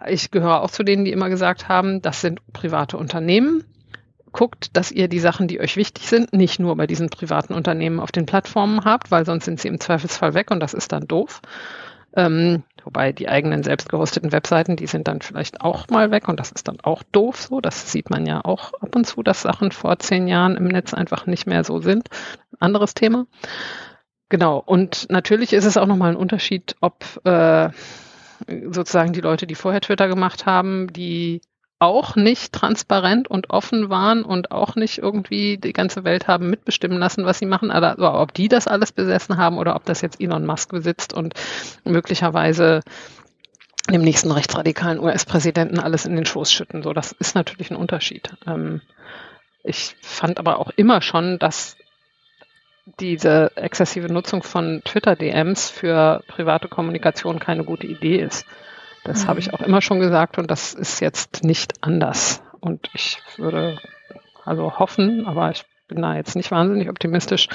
ich 0.08 0.32
gehöre 0.32 0.62
auch 0.62 0.72
zu 0.72 0.84
denen, 0.84 1.06
die 1.06 1.12
immer 1.12 1.30
gesagt 1.30 1.70
haben, 1.70 2.02
das 2.02 2.22
sind 2.22 2.40
private 2.54 2.98
Unternehmen 2.98 3.64
guckt, 4.32 4.76
dass 4.76 4.92
ihr 4.92 5.08
die 5.08 5.20
Sachen, 5.20 5.48
die 5.48 5.60
euch 5.60 5.76
wichtig 5.76 6.08
sind, 6.08 6.34
nicht 6.34 6.60
nur 6.60 6.76
bei 6.76 6.88
diesen 6.88 7.10
privaten 7.10 7.54
Unternehmen 7.54 8.00
auf 8.00 8.12
den 8.12 8.26
Plattformen 8.26 8.86
habt, 8.86 9.12
weil 9.12 9.26
sonst 9.26 9.46
sind 9.46 9.60
sie 9.60 9.68
im 9.68 9.80
Zweifelsfall 9.80 10.34
weg 10.34 10.52
und 10.52 10.60
das 10.60 10.74
ist 10.74 10.92
dann 10.92 11.08
doof. 11.08 11.42
Ähm, 12.16 12.64
wobei 12.84 13.12
die 13.12 13.30
eigenen 13.30 13.62
selbst 13.64 13.90
gehosteten 13.90 14.32
Webseiten, 14.32 14.76
die 14.76 14.88
sind 14.88 15.08
dann 15.08 15.22
vielleicht 15.22 15.62
auch 15.62 15.88
mal 15.90 16.12
weg 16.12 16.28
und 16.28 16.40
das 16.40 16.52
ist 16.52 16.68
dann 16.68 16.80
auch 16.82 17.04
doof 17.04 17.40
so. 17.42 17.62
Das 17.62 17.92
sieht 17.92 18.10
man 18.10 18.26
ja 18.26 18.44
auch 18.44 18.74
ab 18.82 18.96
und 18.96 19.06
zu, 19.06 19.22
dass 19.22 19.42
Sachen 19.42 19.72
vor 19.72 20.00
zehn 20.00 20.28
Jahren 20.28 20.58
im 20.58 20.66
Netz 20.66 20.94
einfach 20.94 21.28
nicht 21.28 21.46
mehr 21.46 21.64
so 21.64 21.80
sind. 21.82 22.10
Anderes 22.60 22.96
Thema. 22.96 23.28
Genau. 24.30 24.62
Und 24.66 25.08
natürlich 25.10 25.54
ist 25.54 25.66
es 25.66 25.78
auch 25.78 25.88
nochmal 25.88 26.12
ein 26.12 26.18
Unterschied, 26.18 26.76
ob 26.82 27.04
äh, 27.26 27.70
sozusagen 28.72 29.14
die 29.14 29.22
Leute, 29.22 29.48
die 29.48 29.56
vorher 29.56 29.82
Twitter 29.82 30.08
gemacht 30.08 30.46
haben, 30.46 30.92
die 30.94 31.42
auch 31.80 32.18
nicht 32.18 32.52
transparent 32.52 33.30
und 33.30 33.50
offen 33.50 33.90
waren 33.90 34.24
und 34.24 34.52
auch 34.52 34.76
nicht 34.76 34.98
irgendwie 34.98 35.58
die 35.58 35.72
ganze 35.72 36.04
Welt 36.04 36.28
haben 36.28 36.50
mitbestimmen 36.50 36.98
lassen, 36.98 37.26
was 37.26 37.40
sie 37.40 37.46
machen. 37.46 37.72
Aber 37.72 38.22
ob 38.22 38.34
die 38.34 38.50
das 38.50 38.68
alles 38.68 38.92
besessen 38.92 39.38
haben 39.38 39.58
oder 39.58 39.76
ob 39.76 39.86
das 39.86 40.02
jetzt 40.02 40.20
Elon 40.20 40.46
Musk 40.46 40.72
besitzt 40.72 41.14
und 41.14 41.34
möglicherweise 41.86 42.82
dem 43.90 44.02
nächsten 44.02 44.32
rechtsradikalen 44.32 45.00
US-Präsidenten 45.00 45.80
alles 45.80 46.06
in 46.06 46.16
den 46.16 46.26
Schoß 46.26 46.52
schütten. 46.52 46.84
So, 46.84 46.94
das 46.94 47.14
ist 47.14 47.34
natürlich 47.34 47.72
ein 47.72 47.78
Unterschied. 47.78 48.30
Ähm, 48.46 48.82
ich 49.64 49.96
fand 50.02 50.38
aber 50.38 50.60
auch 50.60 50.72
immer 50.76 51.02
schon, 51.02 51.40
dass 51.40 51.78
diese 53.00 53.52
exzessive 53.56 54.12
Nutzung 54.12 54.44
von 54.44 54.82
Twitter-DMs 54.84 55.70
für 55.70 56.24
private 56.28 56.68
Kommunikation 56.68 57.40
keine 57.40 57.64
gute 57.64 57.88
Idee 57.88 58.18
ist. 58.18 58.46
Das 59.04 59.24
mhm. 59.24 59.28
habe 59.28 59.40
ich 59.40 59.54
auch 59.54 59.62
immer 59.62 59.82
schon 59.82 60.00
gesagt 60.00 60.38
und 60.38 60.50
das 60.50 60.74
ist 60.74 61.00
jetzt 61.00 61.44
nicht 61.44 61.84
anders. 61.84 62.42
Und 62.60 62.90
ich 62.94 63.20
würde 63.38 63.80
also 64.46 64.80
hoffen, 64.80 65.26
aber 65.26 65.52
ich 65.52 65.66
bin 65.88 66.02
da 66.02 66.16
jetzt 66.16 66.36
nicht 66.36 66.52
wahnsinnig 66.52 66.90
optimistisch, 66.90 67.50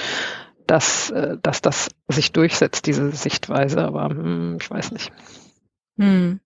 dass, 0.67 1.09
äh, 1.11 1.37
dass 1.41 1.61
das 1.61 1.89
sich 2.07 2.31
durchsetzt, 2.31 2.85
diese 2.85 3.11
Sichtweise. 3.11 3.83
Aber 3.83 4.09
hm, 4.09 4.57
ich 4.61 4.69
weiß 4.69 4.91
nicht. 4.91 5.11
Hm. 5.97 6.39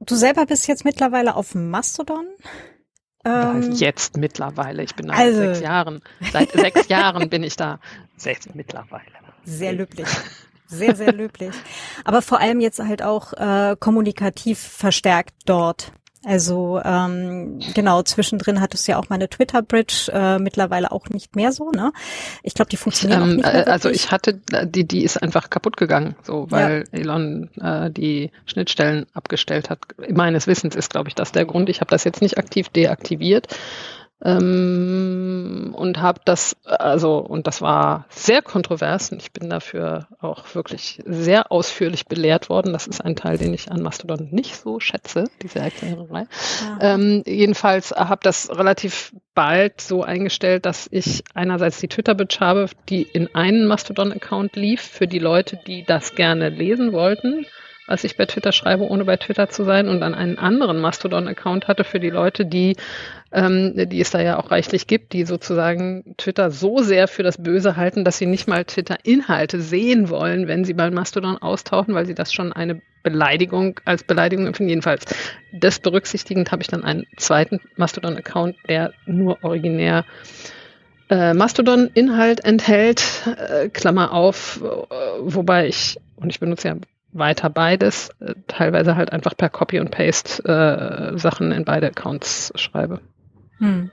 Du 0.00 0.14
selber 0.14 0.46
bist 0.46 0.66
jetzt 0.66 0.84
mittlerweile 0.84 1.36
auf 1.36 1.54
Mastodon. 1.54 2.26
Ähm, 3.24 3.72
jetzt 3.72 4.16
mittlerweile. 4.16 4.82
Ich 4.82 4.96
bin 4.96 5.06
da 5.06 5.14
also, 5.14 5.38
seit 5.38 5.48
sechs 5.48 5.60
Jahren. 5.60 6.02
Seit 6.32 6.52
sechs 6.52 6.88
Jahren 6.88 7.30
bin 7.30 7.44
ich 7.44 7.56
da. 7.56 7.78
Sechs 8.16 8.48
mittlerweile. 8.52 9.12
Sehr 9.44 9.72
löblich. 9.72 10.08
Sehr, 10.72 10.96
sehr 10.96 11.12
löblich. 11.12 11.54
Aber 12.04 12.22
vor 12.22 12.40
allem 12.40 12.60
jetzt 12.60 12.80
halt 12.80 13.02
auch 13.02 13.32
äh, 13.34 13.76
kommunikativ 13.78 14.58
verstärkt 14.58 15.34
dort. 15.44 15.92
Also 16.24 16.80
ähm, 16.84 17.58
genau, 17.74 18.02
zwischendrin 18.02 18.60
hat 18.60 18.74
es 18.74 18.86
ja 18.86 18.96
auch 18.96 19.08
meine 19.08 19.28
Twitter-Bridge, 19.28 20.12
äh, 20.12 20.38
mittlerweile 20.38 20.92
auch 20.92 21.08
nicht 21.08 21.34
mehr 21.34 21.50
so, 21.50 21.72
ne? 21.72 21.92
Ich 22.44 22.54
glaube, 22.54 22.68
die 22.68 22.76
funktioniert 22.76 23.20
ähm, 23.20 23.36
nicht 23.36 23.42
mehr 23.42 23.66
Also 23.66 23.90
ich 23.90 24.12
hatte, 24.12 24.40
die, 24.64 24.86
die 24.86 25.02
ist 25.02 25.20
einfach 25.20 25.50
kaputt 25.50 25.76
gegangen, 25.76 26.14
so 26.22 26.46
weil 26.48 26.84
ja. 26.92 26.98
Elon 26.98 27.50
äh, 27.60 27.90
die 27.90 28.30
Schnittstellen 28.46 29.06
abgestellt 29.14 29.68
hat. 29.68 29.80
Meines 30.10 30.46
Wissens 30.46 30.76
ist, 30.76 30.90
glaube 30.90 31.08
ich, 31.08 31.16
das 31.16 31.32
der 31.32 31.44
Grund. 31.44 31.68
Ich 31.68 31.80
habe 31.80 31.90
das 31.90 32.04
jetzt 32.04 32.22
nicht 32.22 32.38
aktiv 32.38 32.68
deaktiviert 32.68 33.48
ähm, 34.24 35.74
und 35.76 36.00
habe 36.00 36.20
das, 36.24 36.56
also, 36.64 37.18
und 37.18 37.46
das 37.46 37.60
war 37.60 38.06
sehr 38.08 38.40
kontrovers 38.40 39.10
und 39.10 39.20
ich 39.20 39.32
bin 39.32 39.50
dafür 39.50 40.06
auch 40.20 40.54
wirklich 40.54 41.02
sehr 41.04 41.50
ausführlich 41.50 42.06
belehrt 42.06 42.48
worden. 42.48 42.72
Das 42.72 42.86
ist 42.86 43.00
ein 43.00 43.16
Teil, 43.16 43.38
den 43.38 43.52
ich 43.52 43.70
an 43.70 43.82
Mastodon 43.82 44.28
nicht 44.30 44.56
so 44.56 44.78
schätze, 44.78 45.24
diese 45.42 45.58
Erklärerei. 45.58 46.26
Ja. 46.80 46.94
Ähm, 46.94 47.22
jedenfalls 47.26 47.90
habe 47.90 48.20
das 48.22 48.50
relativ 48.56 49.12
bald 49.34 49.80
so 49.80 50.02
eingestellt, 50.02 50.66
dass 50.66 50.88
ich 50.90 51.24
einerseits 51.34 51.80
die 51.80 51.88
Twitter-Bitch 51.88 52.40
habe, 52.40 52.66
die 52.88 53.02
in 53.02 53.34
einen 53.34 53.66
Mastodon-Account 53.66 54.54
lief 54.56 54.82
für 54.82 55.08
die 55.08 55.18
Leute, 55.18 55.58
die 55.66 55.84
das 55.84 56.14
gerne 56.14 56.48
lesen 56.48 56.92
wollten 56.92 57.46
was 57.86 58.04
ich 58.04 58.16
bei 58.16 58.26
Twitter 58.26 58.52
schreibe, 58.52 58.84
ohne 58.84 59.04
bei 59.04 59.16
Twitter 59.16 59.48
zu 59.48 59.64
sein 59.64 59.88
und 59.88 60.00
dann 60.00 60.14
einen 60.14 60.38
anderen 60.38 60.80
Mastodon-Account 60.80 61.68
hatte 61.68 61.84
für 61.84 62.00
die 62.00 62.10
Leute, 62.10 62.46
die, 62.46 62.76
ähm, 63.32 63.72
die 63.76 64.00
es 64.00 64.10
da 64.10 64.20
ja 64.20 64.38
auch 64.38 64.50
reichlich 64.50 64.86
gibt, 64.86 65.12
die 65.12 65.24
sozusagen 65.24 66.14
Twitter 66.16 66.50
so 66.50 66.78
sehr 66.78 67.08
für 67.08 67.22
das 67.22 67.42
Böse 67.42 67.76
halten, 67.76 68.04
dass 68.04 68.18
sie 68.18 68.26
nicht 68.26 68.46
mal 68.46 68.64
Twitter-Inhalte 68.64 69.60
sehen 69.60 70.10
wollen, 70.10 70.46
wenn 70.46 70.64
sie 70.64 70.74
bei 70.74 70.90
Mastodon 70.90 71.38
austauchen, 71.38 71.94
weil 71.94 72.06
sie 72.06 72.14
das 72.14 72.32
schon 72.32 72.52
eine 72.52 72.80
Beleidigung 73.02 73.80
als 73.84 74.04
Beleidigung 74.04 74.46
empfinden. 74.46 74.70
Jedenfalls 74.70 75.04
das 75.52 75.80
berücksichtigend 75.80 76.52
habe 76.52 76.62
ich 76.62 76.68
dann 76.68 76.84
einen 76.84 77.06
zweiten 77.16 77.60
Mastodon-Account, 77.76 78.56
der 78.68 78.92
nur 79.06 79.42
originär 79.42 80.04
äh, 81.10 81.34
Mastodon-Inhalt 81.34 82.44
enthält, 82.44 83.04
äh, 83.26 83.68
Klammer 83.68 84.12
auf, 84.12 84.60
äh, 84.62 84.96
wobei 85.20 85.66
ich, 85.66 85.98
und 86.16 86.30
ich 86.30 86.40
benutze 86.40 86.68
ja 86.68 86.76
weiter 87.12 87.50
beides, 87.50 88.10
äh, 88.20 88.34
teilweise 88.46 88.96
halt 88.96 89.12
einfach 89.12 89.36
per 89.36 89.50
Copy 89.50 89.80
und 89.80 89.90
Paste 89.90 90.42
äh, 90.44 91.18
Sachen 91.18 91.52
in 91.52 91.64
beide 91.64 91.88
Accounts 91.88 92.52
schreibe. 92.56 93.00
Hm. 93.58 93.90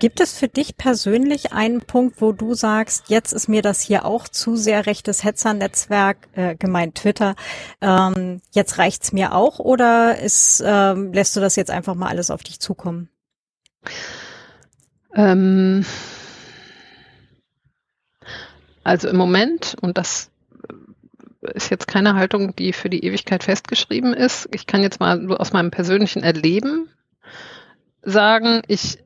Gibt 0.00 0.20
es 0.20 0.36
für 0.36 0.48
dich 0.48 0.76
persönlich 0.76 1.52
einen 1.52 1.80
Punkt, 1.80 2.20
wo 2.20 2.32
du 2.32 2.54
sagst, 2.54 3.08
jetzt 3.08 3.32
ist 3.32 3.48
mir 3.48 3.62
das 3.62 3.80
hier 3.80 4.04
auch 4.04 4.26
zu 4.26 4.56
sehr 4.56 4.86
rechtes 4.86 5.22
Hetzernetzwerk, 5.22 6.18
äh, 6.34 6.56
gemeint 6.56 6.96
Twitter, 6.96 7.36
ähm, 7.80 8.42
jetzt 8.50 8.78
reicht's 8.78 9.12
mir 9.12 9.34
auch 9.34 9.60
oder 9.60 10.18
ist, 10.18 10.62
ähm, 10.66 11.12
lässt 11.12 11.36
du 11.36 11.40
das 11.40 11.56
jetzt 11.56 11.70
einfach 11.70 11.94
mal 11.94 12.08
alles 12.08 12.30
auf 12.30 12.42
dich 12.42 12.58
zukommen? 12.60 13.08
Ähm, 15.14 15.86
also 18.82 19.08
im 19.08 19.16
Moment, 19.16 19.76
und 19.80 19.96
das 19.96 20.30
ist 21.54 21.70
jetzt 21.70 21.86
keine 21.86 22.14
Haltung, 22.14 22.54
die 22.56 22.72
für 22.72 22.90
die 22.90 23.04
Ewigkeit 23.04 23.44
festgeschrieben 23.44 24.14
ist. 24.14 24.48
Ich 24.52 24.66
kann 24.66 24.82
jetzt 24.82 25.00
mal 25.00 25.30
aus 25.36 25.52
meinem 25.52 25.70
persönlichen 25.70 26.22
Erleben 26.22 26.88
sagen, 28.02 28.62
ich 28.66 28.98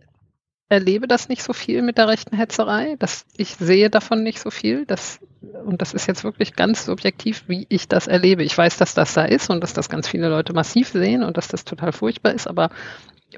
erlebe 0.68 1.08
das 1.08 1.28
nicht 1.28 1.42
so 1.42 1.52
viel 1.52 1.82
mit 1.82 1.96
der 1.96 2.08
rechten 2.08 2.36
Hetzerei, 2.36 2.96
dass 2.98 3.24
ich 3.36 3.54
sehe 3.54 3.88
davon 3.88 4.22
nicht 4.22 4.38
so 4.38 4.50
viel. 4.50 4.84
Das, 4.84 5.20
und 5.64 5.80
das 5.80 5.94
ist 5.94 6.06
jetzt 6.06 6.24
wirklich 6.24 6.54
ganz 6.56 6.84
subjektiv, 6.84 7.44
wie 7.48 7.66
ich 7.70 7.88
das 7.88 8.06
erlebe. 8.06 8.42
Ich 8.42 8.56
weiß, 8.56 8.76
dass 8.76 8.94
das 8.94 9.14
da 9.14 9.24
ist 9.24 9.48
und 9.50 9.62
dass 9.62 9.72
das 9.72 9.88
ganz 9.88 10.08
viele 10.08 10.28
Leute 10.28 10.52
massiv 10.52 10.88
sehen 10.88 11.22
und 11.22 11.36
dass 11.36 11.48
das 11.48 11.64
total 11.64 11.92
furchtbar 11.92 12.34
ist, 12.34 12.46
aber 12.46 12.70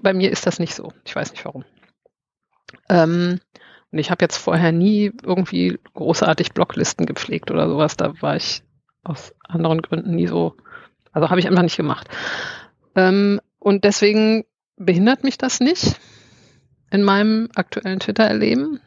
bei 0.02 0.12
mir 0.12 0.30
ist 0.30 0.46
das 0.46 0.58
nicht 0.58 0.74
so. 0.74 0.92
Ich 1.04 1.14
weiß 1.14 1.32
nicht 1.32 1.44
warum. 1.44 1.64
Ähm, 2.88 3.40
und 3.92 3.98
ich 3.98 4.10
habe 4.10 4.24
jetzt 4.24 4.36
vorher 4.36 4.72
nie 4.72 5.12
irgendwie 5.22 5.78
großartig 5.94 6.52
Blocklisten 6.52 7.06
gepflegt 7.06 7.50
oder 7.50 7.68
sowas. 7.68 7.96
Da 7.96 8.20
war 8.20 8.36
ich 8.36 8.62
aus 9.02 9.34
anderen 9.42 9.82
Gründen 9.82 10.14
nie 10.14 10.26
so, 10.26 10.56
also 11.12 11.30
habe 11.30 11.40
ich 11.40 11.48
einfach 11.48 11.62
nicht 11.62 11.76
gemacht. 11.76 12.08
Ähm, 12.94 13.40
und 13.58 13.84
deswegen 13.84 14.44
behindert 14.76 15.24
mich 15.24 15.38
das 15.38 15.60
nicht 15.60 15.96
in 16.90 17.02
meinem 17.02 17.48
aktuellen 17.54 18.00
Twitter-Erleben. 18.00 18.80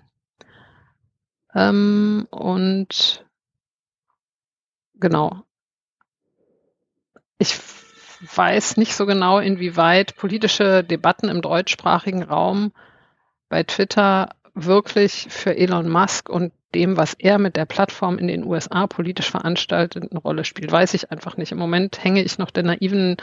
Ähm, 1.56 2.28
und 2.32 3.26
genau. 4.96 5.44
Ich 7.38 7.60
weiß 8.36 8.78
nicht 8.78 8.96
so 8.96 9.06
genau, 9.06 9.40
inwieweit 9.40 10.16
politische 10.16 10.84
Debatten 10.84 11.30
im 11.30 11.42
deutschsprachigen 11.42 12.24
Raum 12.24 12.72
bei 13.50 13.64
Twitter 13.64 14.30
wirklich 14.54 15.28
für 15.30 15.56
Elon 15.56 15.90
Musk 15.90 16.30
und 16.30 16.54
dem, 16.74 16.98
was 16.98 17.14
er 17.14 17.40
mit 17.40 17.56
der 17.56 17.66
Plattform 17.66 18.18
in 18.18 18.28
den 18.28 18.44
USA 18.44 18.88
politisch 18.88 19.30
veranstaltet, 19.30 20.12
eine 20.12 20.20
Rolle 20.20 20.46
spielt, 20.46 20.72
weiß 20.72 20.94
ich 20.94 21.12
einfach 21.12 21.38
nicht. 21.38 21.52
Im 21.52 21.58
Moment 21.58 22.04
hänge 22.04 22.24
ich 22.24 22.38
noch 22.38 22.52
der 22.52 22.64
naiven 22.64 23.18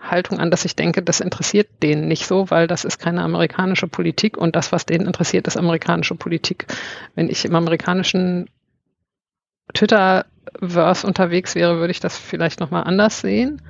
Haltung 0.00 0.38
an, 0.38 0.50
dass 0.50 0.64
ich 0.64 0.76
denke, 0.76 1.02
das 1.02 1.20
interessiert 1.20 1.68
denen 1.82 2.08
nicht 2.08 2.26
so, 2.26 2.50
weil 2.50 2.66
das 2.66 2.84
ist 2.84 2.98
keine 2.98 3.22
amerikanische 3.22 3.86
Politik 3.88 4.36
und 4.36 4.56
das, 4.56 4.72
was 4.72 4.86
denen 4.86 5.06
interessiert, 5.06 5.46
ist 5.46 5.56
amerikanische 5.56 6.14
Politik. 6.14 6.66
Wenn 7.14 7.28
ich 7.28 7.44
im 7.44 7.54
amerikanischen 7.54 8.48
Twitter-Verse 9.74 11.06
unterwegs 11.06 11.54
wäre, 11.54 11.78
würde 11.78 11.92
ich 11.92 12.00
das 12.00 12.16
vielleicht 12.16 12.60
nochmal 12.60 12.84
anders 12.84 13.20
sehen. 13.20 13.62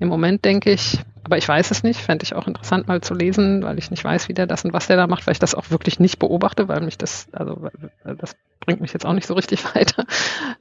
Im 0.00 0.08
Moment 0.08 0.44
denke 0.44 0.70
ich, 0.70 0.98
aber 1.24 1.38
ich 1.38 1.48
weiß 1.48 1.70
es 1.70 1.82
nicht, 1.82 2.00
fände 2.00 2.22
ich 2.22 2.34
auch 2.34 2.46
interessant 2.46 2.88
mal 2.88 3.00
zu 3.00 3.14
lesen, 3.14 3.62
weil 3.62 3.78
ich 3.78 3.90
nicht 3.90 4.04
weiß, 4.04 4.28
wie 4.28 4.34
der 4.34 4.46
das 4.46 4.64
und 4.64 4.72
was 4.72 4.86
der 4.86 4.96
da 4.96 5.06
macht, 5.06 5.26
weil 5.26 5.32
ich 5.32 5.38
das 5.38 5.54
auch 5.54 5.70
wirklich 5.70 6.00
nicht 6.00 6.18
beobachte, 6.18 6.68
weil 6.68 6.80
mich 6.80 6.96
das, 6.96 7.28
also 7.32 7.68
das 8.04 8.34
bringt 8.60 8.80
mich 8.80 8.92
jetzt 8.92 9.06
auch 9.06 9.12
nicht 9.12 9.26
so 9.26 9.34
richtig 9.34 9.64
weiter. 9.74 10.06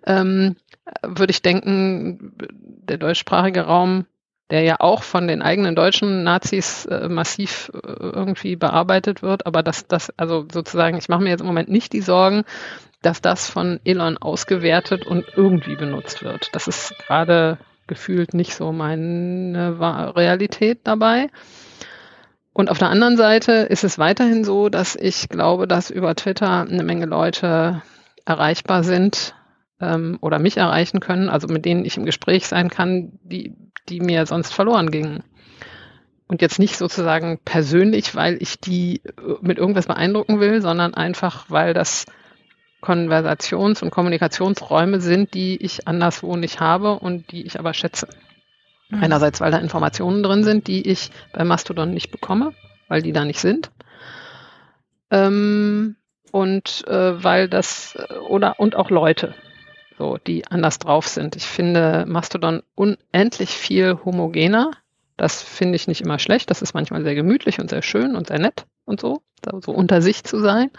Ähm, 0.06 0.56
würde 1.04 1.32
ich 1.32 1.42
denken, 1.42 2.34
der 2.38 2.98
deutschsprachige 2.98 3.62
Raum, 3.62 4.06
der 4.50 4.62
ja 4.62 4.78
auch 4.80 5.04
von 5.04 5.28
den 5.28 5.42
eigenen 5.42 5.76
deutschen 5.76 6.24
Nazis 6.24 6.86
äh, 6.86 7.10
massiv 7.10 7.70
äh, 7.74 7.80
irgendwie 7.88 8.56
bearbeitet 8.56 9.22
wird, 9.22 9.46
aber 9.46 9.62
dass 9.62 9.88
das, 9.88 10.12
also 10.18 10.46
sozusagen, 10.52 10.98
ich 10.98 11.10
mache 11.10 11.22
mir 11.22 11.30
jetzt 11.30 11.42
im 11.42 11.48
Moment 11.48 11.70
nicht 11.70 11.92
die 11.92 12.02
Sorgen, 12.02 12.44
dass 13.02 13.22
das 13.22 13.50
von 13.50 13.80
Elon 13.84 14.18
ausgewertet 14.18 15.06
und 15.06 15.26
irgendwie 15.36 15.76
benutzt 15.76 16.24
wird. 16.24 16.50
Das 16.54 16.68
ist 16.68 16.98
gerade 17.06 17.58
gefühlt 17.88 18.34
nicht 18.34 18.56
so 18.56 18.72
meine 18.72 19.78
Realität 20.16 20.80
dabei. 20.84 21.30
Und 22.58 22.72
auf 22.72 22.80
der 22.80 22.90
anderen 22.90 23.18
Seite 23.18 23.52
ist 23.52 23.84
es 23.84 24.00
weiterhin 24.00 24.44
so, 24.44 24.68
dass 24.68 24.96
ich 24.96 25.30
glaube, 25.30 25.68
dass 25.68 25.92
über 25.92 26.16
Twitter 26.16 26.62
eine 26.62 26.82
Menge 26.82 27.06
Leute 27.06 27.84
erreichbar 28.26 28.84
sind 28.84 29.36
ähm, 29.80 30.18
oder 30.22 30.40
mich 30.40 30.58
erreichen 30.58 31.00
können, 31.00 31.30
also 31.30 31.48
mit 31.48 31.66
denen 31.66 31.86
ich 31.86 31.98
im 31.98 32.06
Gespräch 32.06 32.48
sein 32.48 32.72
kann, 32.72 33.12
die, 33.22 33.54
die 33.90 34.00
mir 34.00 34.26
sonst 34.26 34.56
verloren 34.56 34.90
gingen. 34.90 35.24
Und 36.28 36.42
jetzt 36.42 36.58
nicht 36.58 36.78
sozusagen 36.78 37.38
persönlich, 37.46 38.16
weil 38.16 38.42
ich 38.42 38.60
die 38.60 39.04
mit 39.40 39.60
irgendwas 39.60 39.86
beeindrucken 39.86 40.40
will, 40.40 40.60
sondern 40.64 40.96
einfach, 40.96 41.52
weil 41.52 41.76
das 41.76 42.06
Konversations- 42.82 43.84
und 43.84 43.92
Kommunikationsräume 43.92 45.00
sind, 45.00 45.36
die 45.36 45.64
ich 45.64 45.88
anderswo 45.88 46.36
nicht 46.36 46.60
habe 46.60 46.98
und 46.98 47.32
die 47.32 47.46
ich 47.46 47.60
aber 47.60 47.76
schätze. 47.76 48.08
Mhm. 48.90 49.04
Einerseits, 49.04 49.42
weil 49.42 49.52
da 49.52 49.58
Informationen 49.58 50.24
drin 50.24 50.44
sind, 50.44 50.68
die 50.68 50.90
ich 50.90 51.12
bei 51.34 51.44
Mastodon 51.44 51.94
nicht 51.94 52.12
bekomme, 52.12 52.54
weil 52.88 53.02
die 53.02 53.14
da 53.14 53.26
nicht 53.26 53.40
sind. 53.40 53.72
Ähm, 55.12 55.96
und 56.32 56.86
äh, 56.88 57.24
weil 57.24 57.48
das 57.50 57.96
äh, 57.96 58.16
oder 58.16 58.60
und 58.60 58.76
auch 58.76 58.90
Leute, 58.90 59.34
so 59.98 60.18
die 60.18 60.48
anders 60.48 60.80
drauf 60.80 61.08
sind. 61.08 61.36
Ich 61.36 61.46
finde 61.46 62.06
Mastodon 62.08 62.62
unendlich 62.76 63.52
viel 63.52 63.98
homogener. 64.06 64.72
Das 65.16 65.42
finde 65.42 65.76
ich 65.76 65.88
nicht 65.88 66.02
immer 66.02 66.20
schlecht. 66.20 66.50
Das 66.50 66.62
ist 66.62 66.74
manchmal 66.74 67.04
sehr 67.04 67.16
gemütlich 67.16 67.60
und 67.60 67.70
sehr 67.70 67.82
schön 67.82 68.16
und 68.16 68.28
sehr 68.28 68.40
nett 68.40 68.66
und 68.86 69.02
so, 69.02 69.22
so 69.64 69.72
unter 69.72 70.02
sich 70.02 70.24
zu 70.24 70.40
sein. 70.40 70.70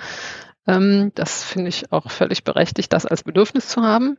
Ähm, 0.66 1.12
das 1.14 1.43
finde 1.43 1.70
ich 1.70 1.90
auch 1.93 2.10
völlig 2.10 2.44
berechtigt, 2.44 2.93
das 2.93 3.06
als 3.06 3.24
Bedürfnis 3.24 3.68
zu 3.68 3.82
haben. 3.82 4.18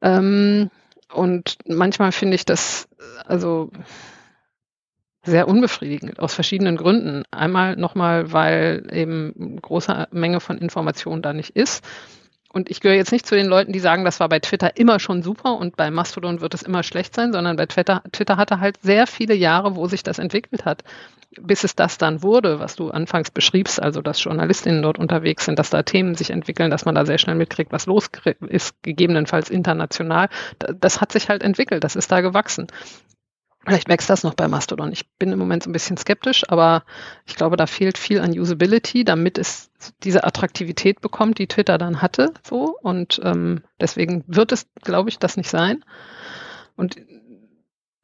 Ähm, 0.00 0.70
und 1.12 1.58
manchmal 1.66 2.12
finde 2.12 2.34
ich 2.34 2.44
das 2.44 2.88
also 3.26 3.70
sehr 5.24 5.46
unbefriedigend 5.46 6.18
aus 6.18 6.34
verschiedenen 6.34 6.76
Gründen. 6.76 7.22
Einmal 7.30 7.76
nochmal, 7.76 8.32
weil 8.32 8.88
eben 8.92 9.60
große 9.60 10.08
Menge 10.10 10.40
von 10.40 10.58
Informationen 10.58 11.22
da 11.22 11.32
nicht 11.32 11.50
ist. 11.50 11.84
Und 12.52 12.70
ich 12.70 12.80
gehöre 12.80 12.96
jetzt 12.96 13.12
nicht 13.12 13.26
zu 13.26 13.34
den 13.34 13.46
Leuten, 13.46 13.72
die 13.72 13.80
sagen, 13.80 14.04
das 14.04 14.20
war 14.20 14.28
bei 14.28 14.38
Twitter 14.38 14.76
immer 14.76 15.00
schon 15.00 15.22
super 15.22 15.56
und 15.56 15.76
bei 15.76 15.90
Mastodon 15.90 16.40
wird 16.40 16.54
es 16.54 16.62
immer 16.62 16.82
schlecht 16.82 17.14
sein, 17.14 17.32
sondern 17.32 17.56
bei 17.56 17.66
Twitter, 17.66 18.02
Twitter 18.12 18.36
hatte 18.36 18.60
halt 18.60 18.76
sehr 18.82 19.06
viele 19.06 19.34
Jahre, 19.34 19.76
wo 19.76 19.86
sich 19.86 20.02
das 20.02 20.18
entwickelt 20.18 20.64
hat, 20.64 20.84
bis 21.40 21.64
es 21.64 21.74
das 21.74 21.98
dann 21.98 22.22
wurde, 22.22 22.60
was 22.60 22.76
du 22.76 22.90
anfangs 22.90 23.30
beschriebst, 23.30 23.82
also 23.82 24.02
dass 24.02 24.22
Journalistinnen 24.22 24.82
dort 24.82 24.98
unterwegs 24.98 25.44
sind, 25.44 25.58
dass 25.58 25.70
da 25.70 25.82
Themen 25.82 26.14
sich 26.14 26.30
entwickeln, 26.30 26.70
dass 26.70 26.84
man 26.84 26.94
da 26.94 27.06
sehr 27.06 27.18
schnell 27.18 27.36
mitkriegt, 27.36 27.72
was 27.72 27.86
los 27.86 28.10
ist, 28.48 28.82
gegebenenfalls 28.82 29.50
international. 29.50 30.28
Das 30.58 31.00
hat 31.00 31.12
sich 31.12 31.28
halt 31.28 31.42
entwickelt, 31.42 31.84
das 31.84 31.96
ist 31.96 32.12
da 32.12 32.20
gewachsen. 32.20 32.66
Vielleicht 33.64 33.88
wächst 33.88 34.10
das 34.10 34.24
noch 34.24 34.34
bei 34.34 34.48
Mastodon. 34.48 34.90
Ich 34.92 35.08
bin 35.18 35.30
im 35.30 35.38
Moment 35.38 35.62
so 35.62 35.70
ein 35.70 35.72
bisschen 35.72 35.96
skeptisch, 35.96 36.42
aber 36.48 36.82
ich 37.26 37.36
glaube, 37.36 37.56
da 37.56 37.66
fehlt 37.66 37.96
viel 37.96 38.20
an 38.20 38.36
Usability, 38.36 39.04
damit 39.04 39.38
es 39.38 39.70
diese 40.02 40.24
Attraktivität 40.24 41.00
bekommt, 41.00 41.38
die 41.38 41.46
Twitter 41.46 41.78
dann 41.78 42.02
hatte. 42.02 42.32
So 42.44 42.76
und 42.82 43.20
ähm, 43.22 43.62
deswegen 43.80 44.24
wird 44.26 44.50
es, 44.50 44.66
glaube 44.82 45.10
ich, 45.10 45.18
das 45.18 45.36
nicht 45.36 45.48
sein. 45.48 45.84
Und 46.76 46.96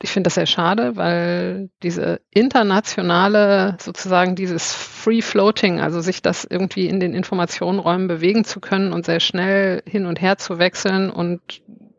ich 0.00 0.10
finde 0.10 0.28
das 0.28 0.34
sehr 0.36 0.46
schade, 0.46 0.94
weil 0.94 1.70
diese 1.82 2.20
internationale, 2.30 3.76
sozusagen 3.80 4.36
dieses 4.36 4.72
Free 4.72 5.22
Floating, 5.22 5.80
also 5.80 6.00
sich 6.00 6.22
das 6.22 6.44
irgendwie 6.44 6.86
in 6.86 7.00
den 7.00 7.14
Informationenräumen 7.14 8.06
bewegen 8.06 8.44
zu 8.44 8.60
können 8.60 8.92
und 8.92 9.06
sehr 9.06 9.18
schnell 9.18 9.82
hin 9.86 10.06
und 10.06 10.20
her 10.20 10.38
zu 10.38 10.60
wechseln 10.60 11.10
und 11.10 11.40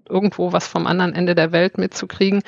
irgendwo 0.08 0.54
was 0.54 0.66
vom 0.66 0.88
anderen 0.88 1.14
Ende 1.14 1.36
der 1.36 1.52
Welt 1.52 1.78
mitzukriegen, 1.78 2.42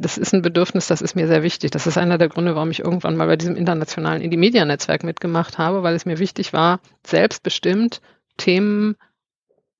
das 0.00 0.16
ist 0.16 0.32
ein 0.32 0.42
Bedürfnis, 0.42 0.86
das 0.86 1.02
ist 1.02 1.16
mir 1.16 1.26
sehr 1.26 1.42
wichtig. 1.42 1.72
Das 1.72 1.88
ist 1.88 1.98
einer 1.98 2.18
der 2.18 2.28
Gründe, 2.28 2.54
warum 2.54 2.70
ich 2.70 2.78
irgendwann 2.78 3.16
mal 3.16 3.26
bei 3.26 3.36
diesem 3.36 3.56
internationalen 3.56 4.22
Indie-Media-Netzwerk 4.22 5.02
mitgemacht 5.02 5.58
habe, 5.58 5.82
weil 5.82 5.96
es 5.96 6.06
mir 6.06 6.20
wichtig 6.20 6.52
war, 6.52 6.78
selbstbestimmt 7.04 8.00
Themen 8.36 8.94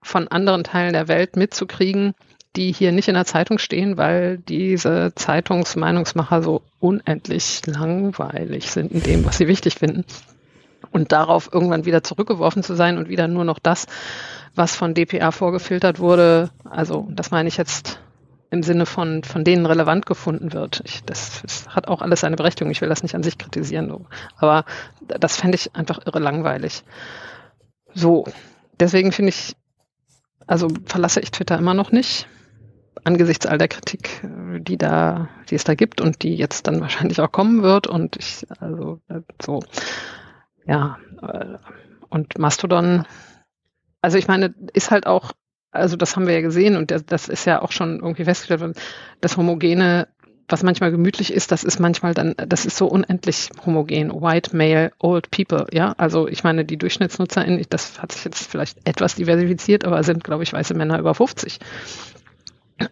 von 0.02 0.26
anderen 0.26 0.64
Teilen 0.64 0.92
der 0.92 1.06
Welt 1.06 1.36
mitzukriegen, 1.36 2.14
die 2.56 2.72
hier 2.72 2.90
nicht 2.90 3.06
in 3.06 3.14
der 3.14 3.26
Zeitung 3.26 3.58
stehen, 3.58 3.96
weil 3.96 4.38
diese 4.38 5.12
Zeitungsmeinungsmacher 5.14 6.42
so 6.42 6.62
unendlich 6.80 7.62
langweilig 7.66 8.72
sind 8.72 8.90
in 8.90 9.02
dem, 9.02 9.24
was 9.24 9.38
sie 9.38 9.46
wichtig 9.46 9.76
finden. 9.76 10.04
Und 10.90 11.12
darauf 11.12 11.48
irgendwann 11.52 11.84
wieder 11.84 12.02
zurückgeworfen 12.02 12.64
zu 12.64 12.74
sein 12.74 12.98
und 12.98 13.08
wieder 13.08 13.28
nur 13.28 13.44
noch 13.44 13.60
das, 13.60 13.86
was 14.56 14.74
von 14.74 14.94
DPA 14.94 15.30
vorgefiltert 15.30 16.00
wurde, 16.00 16.50
also 16.68 17.06
das 17.10 17.30
meine 17.30 17.48
ich 17.48 17.56
jetzt 17.56 18.00
im 18.50 18.62
Sinne 18.62 18.86
von, 18.86 19.22
von 19.24 19.44
denen 19.44 19.66
relevant 19.66 20.06
gefunden 20.06 20.52
wird. 20.52 20.82
Ich, 20.84 21.04
das, 21.04 21.42
das, 21.42 21.68
hat 21.68 21.88
auch 21.88 22.00
alles 22.00 22.20
seine 22.20 22.36
Berechtigung. 22.36 22.70
Ich 22.70 22.80
will 22.80 22.88
das 22.88 23.02
nicht 23.02 23.14
an 23.14 23.22
sich 23.22 23.36
kritisieren. 23.36 24.06
Aber 24.36 24.64
das 25.00 25.36
fände 25.36 25.56
ich 25.56 25.74
einfach 25.74 26.04
irre 26.06 26.18
langweilig. 26.18 26.82
So, 27.94 28.26
deswegen 28.80 29.12
finde 29.12 29.30
ich, 29.30 29.54
also 30.46 30.68
verlasse 30.86 31.20
ich 31.20 31.30
Twitter 31.30 31.58
immer 31.58 31.74
noch 31.74 31.92
nicht. 31.92 32.26
Angesichts 33.04 33.46
all 33.46 33.58
der 33.58 33.68
Kritik, 33.68 34.22
die 34.60 34.76
da, 34.76 35.28
die 35.50 35.54
es 35.54 35.64
da 35.64 35.74
gibt 35.74 36.00
und 36.00 36.22
die 36.22 36.34
jetzt 36.34 36.66
dann 36.66 36.80
wahrscheinlich 36.80 37.20
auch 37.20 37.30
kommen 37.30 37.62
wird. 37.62 37.86
Und 37.86 38.16
ich, 38.16 38.46
also 38.60 39.00
so, 39.40 39.60
ja, 40.66 40.98
äh, 41.22 41.58
und 42.08 42.38
Mastodon, 42.38 43.04
also 44.00 44.16
ich 44.16 44.26
meine, 44.26 44.54
ist 44.72 44.90
halt 44.90 45.06
auch 45.06 45.32
also 45.70 45.96
das 45.96 46.16
haben 46.16 46.26
wir 46.26 46.34
ja 46.34 46.40
gesehen 46.40 46.76
und 46.76 46.90
das 47.06 47.28
ist 47.28 47.44
ja 47.44 47.62
auch 47.62 47.72
schon 47.72 48.00
irgendwie 48.00 48.24
festgestellt 48.24 48.60
worden, 48.60 48.74
das 49.20 49.36
Homogene, 49.36 50.08
was 50.48 50.62
manchmal 50.62 50.90
gemütlich 50.90 51.32
ist, 51.32 51.52
das 51.52 51.62
ist 51.62 51.78
manchmal 51.78 52.14
dann, 52.14 52.34
das 52.36 52.64
ist 52.64 52.76
so 52.76 52.86
unendlich 52.86 53.50
homogen. 53.66 54.10
White, 54.10 54.56
male, 54.56 54.92
old 54.98 55.30
people, 55.30 55.66
ja. 55.72 55.94
Also 55.98 56.26
ich 56.26 56.42
meine, 56.42 56.64
die 56.64 56.78
DurchschnittsnutzerInnen, 56.78 57.64
das 57.68 58.00
hat 58.00 58.12
sich 58.12 58.24
jetzt 58.24 58.50
vielleicht 58.50 58.78
etwas 58.84 59.14
diversifiziert, 59.16 59.84
aber 59.84 60.02
sind, 60.02 60.24
glaube 60.24 60.42
ich, 60.42 60.52
weiße 60.54 60.72
Männer 60.72 60.98
über 60.98 61.14
50. 61.14 61.58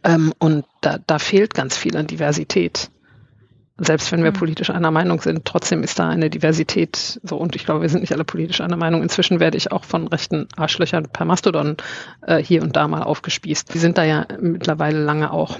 Ähm, 0.05 0.35
und 0.39 0.67
da, 0.83 0.99
da 1.07 1.19
fehlt 1.19 1.55
ganz 1.55 1.77
viel 1.77 1.97
an 1.97 2.07
Diversität 2.07 2.91
selbst 3.79 4.11
wenn 4.11 4.25
wir 4.25 4.31
mhm. 4.31 4.37
politisch 4.37 4.71
einer 4.71 4.91
Meinung 4.91 5.21
sind, 5.21 5.45
trotzdem 5.45 5.83
ist 5.83 5.99
da 5.99 6.09
eine 6.09 6.31
Diversität 6.31 7.21
so 7.23 7.37
und 7.37 7.57
ich 7.57 7.67
glaube, 7.67 7.83
wir 7.83 7.89
sind 7.89 8.01
nicht 8.01 8.13
alle 8.13 8.25
politisch 8.25 8.61
einer 8.61 8.77
Meinung. 8.77 9.03
Inzwischen 9.03 9.39
werde 9.39 9.59
ich 9.59 9.71
auch 9.71 9.85
von 9.85 10.09
rechten 10.09 10.49
Arschlöchern 10.57 11.09
per 11.09 11.27
Mastodon 11.27 11.77
äh, 12.23 12.43
hier 12.43 12.63
und 12.63 12.75
da 12.75 12.89
mal 12.89 13.03
aufgespießt. 13.03 13.75
Die 13.75 13.79
sind 13.79 13.99
da 13.99 14.05
ja 14.05 14.27
mittlerweile 14.41 15.03
lange 15.03 15.31
auch. 15.31 15.59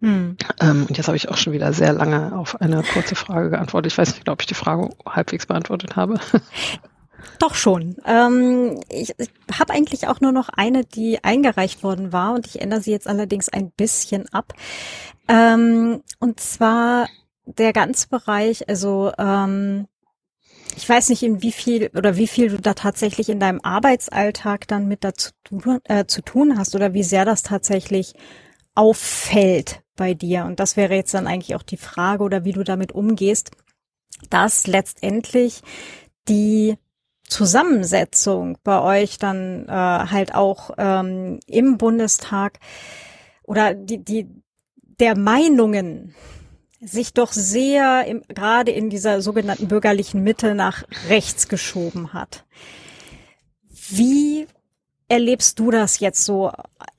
Mhm. 0.00 0.36
Ähm, 0.60 0.86
und 0.88 0.96
jetzt 0.96 1.08
habe 1.08 1.16
ich 1.16 1.28
auch 1.28 1.36
schon 1.36 1.52
wieder 1.52 1.72
sehr 1.74 1.92
lange 1.92 2.36
auf 2.36 2.60
eine 2.60 2.82
kurze 2.82 3.14
Frage 3.14 3.50
geantwortet. 3.50 3.92
Ich 3.92 3.98
weiß 3.98 4.14
nicht, 4.14 4.28
ob 4.30 4.40
ich 4.40 4.46
die 4.46 4.54
Frage 4.54 4.88
halbwegs 5.06 5.44
beantwortet 5.44 5.96
habe. 5.96 6.18
Doch 7.38 7.54
schon. 7.54 7.96
Ähm, 8.06 8.80
ich 8.88 9.14
ich 9.18 9.28
habe 9.58 9.74
eigentlich 9.74 10.08
auch 10.08 10.22
nur 10.22 10.32
noch 10.32 10.48
eine, 10.48 10.84
die 10.86 11.22
eingereicht 11.22 11.82
worden 11.82 12.14
war 12.14 12.32
und 12.32 12.46
ich 12.46 12.62
ändere 12.62 12.80
sie 12.80 12.90
jetzt 12.90 13.06
allerdings 13.06 13.50
ein 13.50 13.70
bisschen 13.70 14.26
ab. 14.32 14.54
Ähm, 15.28 16.02
und 16.18 16.40
zwar 16.40 17.06
der 17.58 17.72
ganze 17.72 18.08
Bereich, 18.08 18.68
also 18.68 19.12
ähm, 19.18 19.86
ich 20.76 20.88
weiß 20.88 21.08
nicht, 21.08 21.22
in 21.22 21.42
wie 21.42 21.52
viel 21.52 21.90
oder 21.96 22.16
wie 22.16 22.28
viel 22.28 22.48
du 22.48 22.60
da 22.60 22.74
tatsächlich 22.74 23.28
in 23.28 23.40
deinem 23.40 23.60
Arbeitsalltag 23.62 24.68
dann 24.68 24.86
mit 24.86 25.04
dazu 25.04 25.30
äh, 25.84 26.06
zu 26.06 26.22
tun 26.22 26.56
hast 26.56 26.74
oder 26.74 26.94
wie 26.94 27.02
sehr 27.02 27.24
das 27.24 27.42
tatsächlich 27.42 28.14
auffällt 28.74 29.82
bei 29.96 30.14
dir. 30.14 30.44
Und 30.44 30.60
das 30.60 30.76
wäre 30.76 30.94
jetzt 30.94 31.12
dann 31.12 31.26
eigentlich 31.26 31.54
auch 31.54 31.62
die 31.62 31.76
Frage 31.76 32.22
oder 32.22 32.44
wie 32.44 32.52
du 32.52 32.62
damit 32.62 32.92
umgehst, 32.92 33.50
dass 34.30 34.66
letztendlich 34.66 35.62
die 36.28 36.76
Zusammensetzung 37.28 38.58
bei 38.64 38.80
euch 38.80 39.18
dann 39.18 39.66
äh, 39.68 39.72
halt 39.72 40.34
auch 40.34 40.70
ähm, 40.78 41.40
im 41.46 41.78
Bundestag 41.78 42.58
oder 43.44 43.74
die, 43.74 43.98
die 44.04 44.28
der 44.98 45.16
Meinungen 45.16 46.14
sich 46.80 47.12
doch 47.12 47.32
sehr 47.32 48.06
im, 48.06 48.22
gerade 48.28 48.72
in 48.72 48.90
dieser 48.90 49.20
sogenannten 49.20 49.68
bürgerlichen 49.68 50.22
Mitte 50.22 50.54
nach 50.54 50.84
rechts 51.08 51.48
geschoben 51.48 52.12
hat. 52.12 52.46
Wie 53.68 54.46
erlebst 55.08 55.58
du 55.58 55.70
das 55.70 56.00
jetzt 56.00 56.24
so 56.24 56.50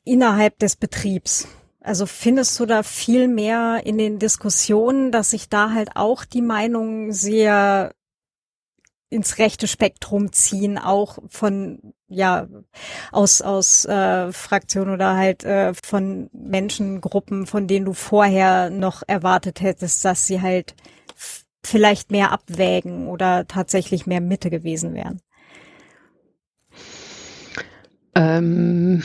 innerhalb 0.04 0.60
des 0.60 0.76
Betriebs? 0.76 1.48
Also 1.80 2.06
findest 2.06 2.60
du 2.60 2.68
da 2.68 2.84
viel 2.84 3.28
mehr 3.28 3.82
in 3.86 3.98
den 3.98 4.20
Diskussionen, 4.20 5.12
dass 5.12 5.32
sich 5.32 5.50
da 5.50 5.72
halt 5.72 5.96
auch 5.96 6.26
die 6.26 6.44
Meinungen 6.44 7.12
sehr 7.12 7.94
ins 9.10 9.40
rechte 9.40 9.68
Spektrum 9.68 10.32
ziehen, 10.32 10.78
auch 10.78 11.18
von 11.28 11.94
ja 12.12 12.48
aus 13.12 13.42
aus 13.42 13.86
äh, 13.86 14.32
Fraktionen 14.32 14.94
oder 14.94 15.16
halt 15.16 15.44
äh, 15.44 15.74
von 15.74 16.30
Menschengruppen, 16.34 17.48
von 17.48 17.68
denen 17.68 17.86
du 17.86 17.94
vorher 17.94 18.70
noch 18.70 19.02
erwartet 19.08 19.62
hättest, 19.62 20.06
dass 20.06 20.28
sie 20.28 20.42
halt 20.42 20.76
vielleicht 21.64 22.12
mehr 22.12 22.32
abwägen 22.32 23.08
oder 23.08 23.48
tatsächlich 23.48 24.06
mehr 24.06 24.22
Mitte 24.22 24.50
gewesen 24.50 24.94
wären. 24.94 25.22
Ähm 28.14 29.04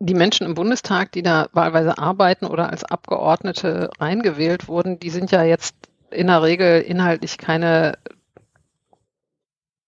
die 0.00 0.14
Menschen 0.14 0.46
im 0.46 0.54
Bundestag, 0.54 1.12
die 1.12 1.22
da 1.22 1.48
wahlweise 1.52 1.96
arbeiten 1.96 2.46
oder 2.46 2.70
als 2.70 2.84
Abgeordnete 2.84 3.90
reingewählt 3.98 4.68
wurden, 4.68 4.98
die 4.98 5.10
sind 5.10 5.30
ja 5.30 5.42
jetzt 5.44 5.74
in 6.10 6.26
der 6.26 6.42
Regel 6.42 6.80
inhaltlich 6.82 7.38
keine 7.38 7.94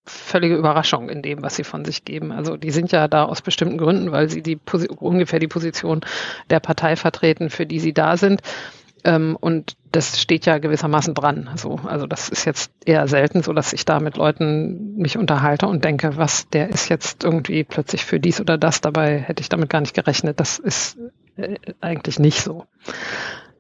völlige 0.07 0.57
Überraschung 0.57 1.09
in 1.09 1.23
dem, 1.23 1.43
was 1.43 1.57
sie 1.57 1.65
von 1.65 1.85
sich 1.85 2.05
geben. 2.05 2.33
Also 2.33 2.57
die 2.57 2.71
sind 2.71 2.93
ja 2.93 3.09
da 3.09 3.25
aus 3.25 3.43
bestimmten 3.43 3.79
Gründen, 3.79 4.13
weil 4.13 4.29
sie 4.29 4.43
die 4.43 4.59
ungefähr 4.99 5.39
die 5.39 5.49
Position 5.49 6.01
der 6.51 6.61
Partei 6.61 6.97
vertreten, 6.97 7.51
für 7.51 7.67
die 7.67 7.81
sie 7.81 7.93
da 7.93 8.17
sind. 8.17 8.41
Ähm, 9.05 9.37
und 9.41 9.77
das 9.93 10.21
steht 10.21 10.47
ja 10.47 10.59
gewissermaßen 10.59 11.15
dran. 11.15 11.51
So, 11.57 11.81
also 11.85 12.07
das 12.07 12.29
ist 12.29 12.45
jetzt 12.45 12.73
eher 12.85 13.07
selten 13.09 13.43
so, 13.43 13.53
dass 13.53 13.73
ich 13.73 13.85
da 13.85 14.01
mit 14.01 14.17
Leuten 14.17 14.97
mich 14.97 15.17
unterhalte 15.17 15.69
und 15.69 15.85
denke, 15.85 16.17
was, 16.17 16.49
der 16.49 16.69
ist 16.69 16.89
jetzt 16.89 17.25
irgendwie 17.25 17.63
plötzlich 17.65 18.05
für 18.05 18.19
dies 18.19 18.41
oder 18.41 18.59
das. 18.59 18.81
Dabei 18.81 19.19
hätte 19.19 19.41
ich 19.41 19.49
damit 19.49 19.71
gar 19.71 19.81
nicht 19.81 19.95
gerechnet. 19.95 20.41
Das 20.41 20.59
ist 20.59 20.99
äh, 21.37 21.57
eigentlich 21.81 22.19
nicht 22.19 22.43
so. 22.43 22.67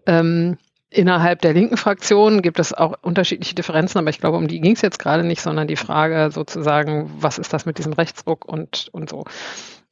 Ähm, 0.07 0.59
Innerhalb 0.97 1.43
der 1.43 1.53
linken 1.53 1.77
Fraktion 1.77 2.41
gibt 2.41 2.59
es 2.59 2.73
auch 2.73 2.95
unterschiedliche 3.03 3.55
Differenzen, 3.55 3.99
aber 3.99 4.09
ich 4.09 4.19
glaube, 4.19 4.39
um 4.39 4.49
die 4.49 4.63
ging 4.63 4.73
es 4.73 4.81
jetzt 4.81 4.99
gerade 4.99 5.25
nicht, 5.25 5.43
sondern 5.43 5.69
die 5.69 5.77
Frage 5.77 6.31
sozusagen, 6.33 7.11
was 7.19 7.37
ist 7.37 7.53
das 7.53 7.67
mit 7.67 7.77
diesem 7.77 7.93
Rechtsruck 7.93 8.47
und, 8.47 8.89
und 8.93 9.11
so. 9.11 9.25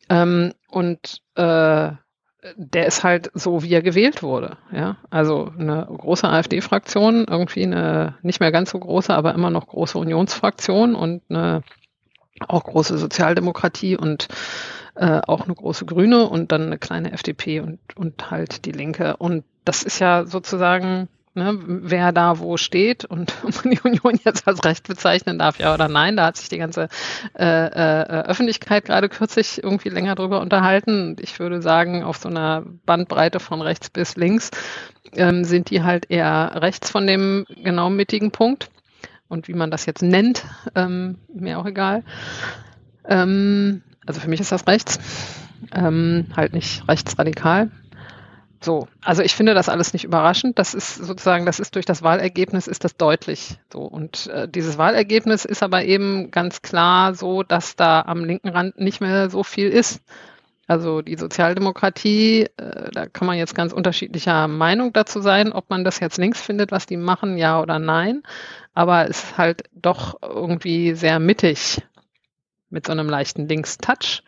Ähm, 0.09 0.55
und 0.71 1.21
äh, 1.35 1.91
der 2.57 2.87
ist 2.87 3.05
halt 3.05 3.31
so, 3.35 3.63
wie 3.63 3.75
er 3.75 3.83
gewählt 3.83 4.23
wurde. 4.23 4.57
Ja, 4.73 4.97
also 5.11 5.53
eine 5.59 5.87
große 5.87 6.27
AfD-Fraktion, 6.27 7.27
irgendwie 7.29 7.65
eine 7.65 8.17
nicht 8.23 8.41
mehr 8.41 8.51
ganz 8.51 8.71
so 8.71 8.79
große, 8.79 9.15
aber 9.15 9.35
immer 9.35 9.51
noch 9.51 9.67
große 9.67 9.99
Unionsfraktion 9.99 10.95
und 10.95 11.21
eine 11.29 11.65
auch 12.49 12.65
große 12.65 12.97
Sozialdemokratie 12.97 13.99
und 13.99 14.29
äh, 14.95 15.21
auch 15.27 15.43
eine 15.43 15.55
große 15.55 15.85
Grüne 15.85 16.31
und 16.31 16.51
dann 16.51 16.63
eine 16.63 16.79
kleine 16.79 17.13
FDP 17.13 17.61
und, 17.61 17.79
und 17.95 18.31
halt 18.31 18.65
die 18.65 18.73
Linke. 18.73 19.19
Und 19.19 19.45
das 19.65 19.83
ist 19.83 19.99
ja 19.99 20.25
sozusagen 20.27 21.09
ne, 21.35 21.59
wer 21.67 22.13
da 22.13 22.39
wo 22.39 22.57
steht 22.57 23.05
und 23.05 23.35
ob 23.45 23.65
man 23.65 23.75
die 23.75 23.81
Union 23.81 24.19
jetzt 24.25 24.47
als 24.47 24.65
recht 24.65 24.87
bezeichnen 24.89 25.39
darf, 25.39 25.59
ja 25.59 25.75
oder 25.75 25.89
nein. 25.89 26.17
Da 26.17 26.27
hat 26.27 26.37
sich 26.37 26.49
die 26.49 26.59
ganze 26.59 26.89
äh, 27.39 27.45
äh, 27.45 28.25
Öffentlichkeit 28.25 28.85
gerade 28.85 29.09
kürzlich 29.09 29.63
irgendwie 29.63 29.89
länger 29.89 30.15
drüber 30.15 30.41
unterhalten. 30.41 31.09
Und 31.09 31.21
ich 31.21 31.39
würde 31.39 31.63
sagen, 31.63 32.03
auf 32.03 32.17
so 32.17 32.29
einer 32.29 32.65
Bandbreite 32.87 33.41
von 33.41 33.61
rechts 33.61 33.91
bis 33.91 34.17
links 34.17 34.51
ähm, 35.13 35.45
sind 35.45 35.71
die 35.71 35.83
halt 35.83 36.11
eher 36.11 36.53
rechts 36.57 36.91
von 36.91 37.07
dem 37.07 37.47
genau 37.63 37.91
mittigen 37.91 38.31
Punkt. 38.31 38.71
Und 39.29 39.49
wie 39.49 39.55
man 39.55 39.71
das 39.71 39.87
jetzt 39.87 40.03
nennt, 40.03 40.45
ähm, 40.75 41.19
mir 41.33 41.59
auch 41.59 41.67
egal. 41.67 42.05
Ähm, 43.09 43.83
also 44.07 44.21
für 44.21 44.29
mich 44.29 44.41
ist 44.41 44.53
das 44.53 44.67
rechts. 44.67 44.99
Ähm, 45.73 46.27
halt 46.37 46.53
nicht 46.53 46.87
rechtsradikal. 46.89 47.71
So, 48.65 48.89
also 49.03 49.23
ich 49.23 49.35
finde 49.35 49.53
das 49.53 49.69
alles 49.69 49.93
nicht 49.93 50.05
überraschend. 50.05 50.59
Das 50.59 50.73
ist 50.73 50.95
sozusagen, 50.95 51.45
das 51.45 51.61
ist 51.61 51.75
durch 51.75 51.85
das 51.85 52.03
Wahlergebnis 52.03 52.67
ist 52.67 52.83
das 52.85 52.97
deutlich 52.97 53.59
so. 53.71 53.81
Und 53.81 54.27
äh, 54.29 54.49
dieses 54.49 54.79
Wahlergebnis 54.79 55.45
ist 55.45 55.63
aber 55.63 55.85
eben 55.85 56.31
ganz 56.31 56.63
klar 56.63 57.15
so, 57.15 57.43
dass 57.43 57.77
da 57.77 58.01
am 58.01 58.25
linken 58.25 58.49
Rand 58.49 58.81
nicht 58.81 59.03
mehr 59.03 59.29
so 59.29 59.43
viel 59.43 59.69
ist. 59.69 60.01
Also 60.67 61.03
die 61.03 61.17
Sozialdemokratie, 61.17 62.49
äh, 62.57 62.91
da 62.91 63.05
kann 63.07 63.27
man 63.27 63.37
jetzt 63.37 63.55
ganz 63.55 63.75
unterschiedlicher 63.75 64.49
Meinung 64.49 64.95
dazu 64.95 65.21
sein, 65.21 65.53
ob 65.53 65.69
man 65.69 65.85
das 65.85 66.01
jetzt 66.01 66.17
links 66.17 66.41
findet, 66.41 66.73
was 66.73 66.87
die 66.87 66.97
machen, 66.97 67.37
ja 67.37 67.61
oder 67.61 67.79
nein. 67.79 68.23
Aber 68.73 69.09
es 69.11 69.25
ist 69.25 69.39
halt 69.39 69.65
doch 69.75 70.23
irgendwie 70.23 70.95
sehr 70.95 71.21
mittig 71.21 71.83
mit 72.71 72.87
so 72.87 72.93
einem 72.93 73.11
leichten 73.11 73.47
Links-Touch. 73.47 74.23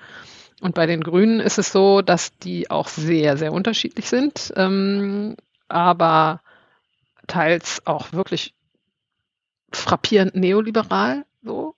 Und 0.60 0.74
bei 0.74 0.86
den 0.86 1.02
Grünen 1.02 1.40
ist 1.40 1.58
es 1.58 1.70
so, 1.70 2.00
dass 2.02 2.36
die 2.38 2.70
auch 2.70 2.88
sehr, 2.88 3.36
sehr 3.36 3.52
unterschiedlich 3.52 4.08
sind, 4.08 4.52
ähm, 4.56 5.36
aber 5.68 6.40
teils 7.26 7.86
auch 7.86 8.12
wirklich 8.12 8.54
frappierend 9.72 10.34
neoliberal. 10.34 11.24
So. 11.42 11.74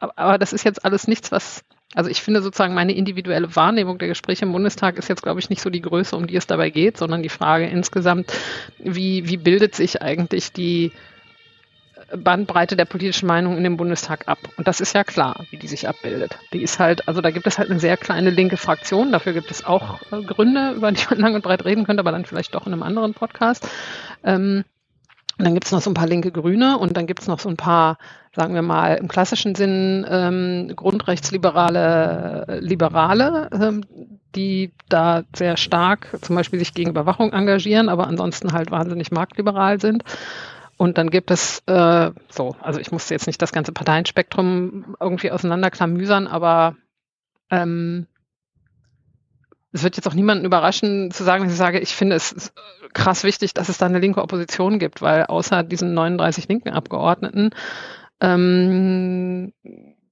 Aber 0.00 0.38
das 0.38 0.52
ist 0.52 0.64
jetzt 0.64 0.84
alles 0.84 1.06
nichts, 1.06 1.30
was, 1.30 1.64
also 1.94 2.10
ich 2.10 2.20
finde 2.20 2.42
sozusagen 2.42 2.74
meine 2.74 2.92
individuelle 2.92 3.54
Wahrnehmung 3.54 3.98
der 3.98 4.08
Gespräche 4.08 4.44
im 4.44 4.52
Bundestag 4.52 4.98
ist 4.98 5.08
jetzt, 5.08 5.22
glaube 5.22 5.40
ich, 5.40 5.48
nicht 5.48 5.62
so 5.62 5.70
die 5.70 5.80
Größe, 5.80 6.16
um 6.16 6.26
die 6.26 6.36
es 6.36 6.46
dabei 6.46 6.70
geht, 6.70 6.96
sondern 6.96 7.22
die 7.22 7.28
Frage 7.28 7.66
insgesamt, 7.66 8.32
wie, 8.78 9.28
wie 9.28 9.36
bildet 9.36 9.76
sich 9.76 10.02
eigentlich 10.02 10.52
die, 10.52 10.92
Bandbreite 12.16 12.76
der 12.76 12.84
politischen 12.84 13.26
Meinung 13.26 13.56
in 13.56 13.64
dem 13.64 13.76
Bundestag 13.76 14.28
ab. 14.28 14.38
Und 14.56 14.66
das 14.66 14.80
ist 14.80 14.94
ja 14.94 15.04
klar, 15.04 15.44
wie 15.50 15.58
die 15.58 15.68
sich 15.68 15.88
abbildet. 15.88 16.38
Die 16.52 16.62
ist 16.62 16.78
halt, 16.78 17.06
also 17.06 17.20
da 17.20 17.30
gibt 17.30 17.46
es 17.46 17.58
halt 17.58 17.70
eine 17.70 17.80
sehr 17.80 17.96
kleine 17.96 18.30
linke 18.30 18.56
Fraktion. 18.56 19.12
Dafür 19.12 19.32
gibt 19.32 19.50
es 19.50 19.64
auch 19.64 20.00
äh, 20.12 20.22
Gründe, 20.22 20.72
über 20.72 20.90
die 20.92 21.04
man 21.10 21.18
lang 21.20 21.34
und 21.34 21.42
breit 21.42 21.64
reden 21.64 21.84
könnte, 21.84 22.00
aber 22.00 22.12
dann 22.12 22.24
vielleicht 22.24 22.54
doch 22.54 22.66
in 22.66 22.72
einem 22.72 22.82
anderen 22.82 23.14
Podcast. 23.14 23.68
Ähm, 24.24 24.64
und 25.38 25.44
dann 25.44 25.54
gibt 25.54 25.66
es 25.66 25.72
noch 25.72 25.80
so 25.80 25.90
ein 25.90 25.94
paar 25.94 26.08
linke 26.08 26.32
Grüne 26.32 26.78
und 26.78 26.96
dann 26.96 27.06
gibt 27.06 27.20
es 27.20 27.28
noch 27.28 27.38
so 27.38 27.48
ein 27.48 27.56
paar, 27.56 27.98
sagen 28.34 28.54
wir 28.54 28.62
mal, 28.62 28.96
im 28.96 29.06
klassischen 29.06 29.54
Sinn 29.54 30.04
ähm, 30.08 30.72
grundrechtsliberale 30.74 32.58
Liberale, 32.60 33.48
ähm, 33.52 33.84
die 34.34 34.72
da 34.88 35.22
sehr 35.36 35.56
stark 35.56 36.08
zum 36.22 36.34
Beispiel 36.34 36.58
sich 36.58 36.74
gegen 36.74 36.90
Überwachung 36.90 37.32
engagieren, 37.32 37.88
aber 37.88 38.08
ansonsten 38.08 38.52
halt 38.52 38.72
wahnsinnig 38.72 39.12
marktliberal 39.12 39.80
sind. 39.80 40.02
Und 40.78 40.96
dann 40.96 41.10
gibt 41.10 41.32
es 41.32 41.60
äh, 41.66 42.12
so, 42.30 42.56
also 42.60 42.78
ich 42.78 42.92
musste 42.92 43.12
jetzt 43.12 43.26
nicht 43.26 43.42
das 43.42 43.52
ganze 43.52 43.72
Parteienspektrum 43.72 44.96
irgendwie 45.00 45.32
auseinanderklamüsern, 45.32 46.28
aber 46.28 46.76
ähm, 47.50 48.06
es 49.72 49.82
wird 49.82 49.96
jetzt 49.96 50.06
auch 50.06 50.14
niemanden 50.14 50.44
überraschen 50.44 51.10
zu 51.10 51.24
sagen, 51.24 51.44
dass 51.44 51.52
ich 51.52 51.58
sage, 51.58 51.80
ich 51.80 51.96
finde 51.96 52.14
es 52.14 52.52
krass 52.94 53.24
wichtig, 53.24 53.54
dass 53.54 53.68
es 53.68 53.78
da 53.78 53.86
eine 53.86 53.98
linke 53.98 54.22
Opposition 54.22 54.78
gibt, 54.78 55.02
weil 55.02 55.24
außer 55.24 55.64
diesen 55.64 55.94
39 55.94 56.48
linken 56.48 56.70
Abgeordneten, 56.70 57.50
ähm, 58.20 59.52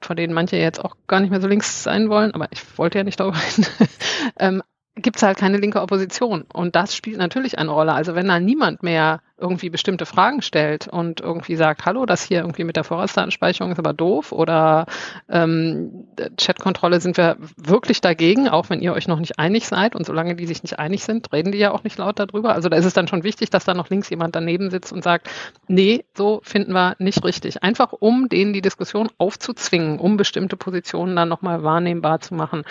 von 0.00 0.16
denen 0.16 0.34
manche 0.34 0.56
jetzt 0.56 0.84
auch 0.84 0.96
gar 1.06 1.20
nicht 1.20 1.30
mehr 1.30 1.40
so 1.40 1.46
links 1.46 1.84
sein 1.84 2.10
wollen, 2.10 2.34
aber 2.34 2.48
ich 2.50 2.60
wollte 2.76 2.98
ja 2.98 3.04
nicht 3.04 3.20
darüber 3.20 3.38
reden, 3.38 3.66
ähm, 4.40 4.62
gibt 4.96 5.16
es 5.16 5.22
halt 5.22 5.38
keine 5.38 5.58
linke 5.58 5.80
Opposition. 5.80 6.42
Und 6.52 6.74
das 6.74 6.96
spielt 6.96 7.18
natürlich 7.18 7.56
eine 7.56 7.70
Rolle. 7.70 7.92
Also 7.92 8.16
wenn 8.16 8.26
da 8.26 8.40
niemand 8.40 8.82
mehr 8.82 9.20
irgendwie 9.38 9.68
bestimmte 9.68 10.06
Fragen 10.06 10.40
stellt 10.40 10.88
und 10.88 11.20
irgendwie 11.20 11.56
sagt, 11.56 11.84
hallo, 11.84 12.06
das 12.06 12.22
hier 12.22 12.40
irgendwie 12.40 12.64
mit 12.64 12.76
der 12.76 12.84
Vorratsdatenspeicherung 12.84 13.70
ist 13.70 13.78
aber 13.78 13.92
doof 13.92 14.32
oder 14.32 14.86
ähm, 15.28 16.06
Chatkontrolle 16.38 17.00
sind 17.00 17.18
wir 17.18 17.36
wirklich 17.56 18.00
dagegen, 18.00 18.48
auch 18.48 18.70
wenn 18.70 18.80
ihr 18.80 18.94
euch 18.94 19.08
noch 19.08 19.18
nicht 19.18 19.38
einig 19.38 19.68
seid 19.68 19.94
und 19.94 20.06
solange 20.06 20.36
die 20.36 20.46
sich 20.46 20.62
nicht 20.62 20.78
einig 20.78 21.04
sind, 21.04 21.32
reden 21.34 21.52
die 21.52 21.58
ja 21.58 21.72
auch 21.72 21.84
nicht 21.84 21.98
laut 21.98 22.18
darüber. 22.18 22.54
Also 22.54 22.70
da 22.70 22.78
ist 22.78 22.86
es 22.86 22.94
dann 22.94 23.08
schon 23.08 23.24
wichtig, 23.24 23.50
dass 23.50 23.66
da 23.66 23.74
noch 23.74 23.90
links 23.90 24.08
jemand 24.08 24.34
daneben 24.34 24.70
sitzt 24.70 24.90
und 24.90 25.04
sagt, 25.04 25.28
nee, 25.68 26.06
so 26.16 26.40
finden 26.42 26.72
wir 26.72 26.96
nicht 26.98 27.22
richtig. 27.22 27.62
Einfach 27.62 27.92
um 27.92 28.30
denen 28.30 28.54
die 28.54 28.62
Diskussion 28.62 29.10
aufzuzwingen, 29.18 29.98
um 29.98 30.16
bestimmte 30.16 30.56
Positionen 30.56 31.14
dann 31.14 31.28
nochmal 31.28 31.62
wahrnehmbar 31.62 32.20
zu 32.20 32.34
machen. 32.34 32.64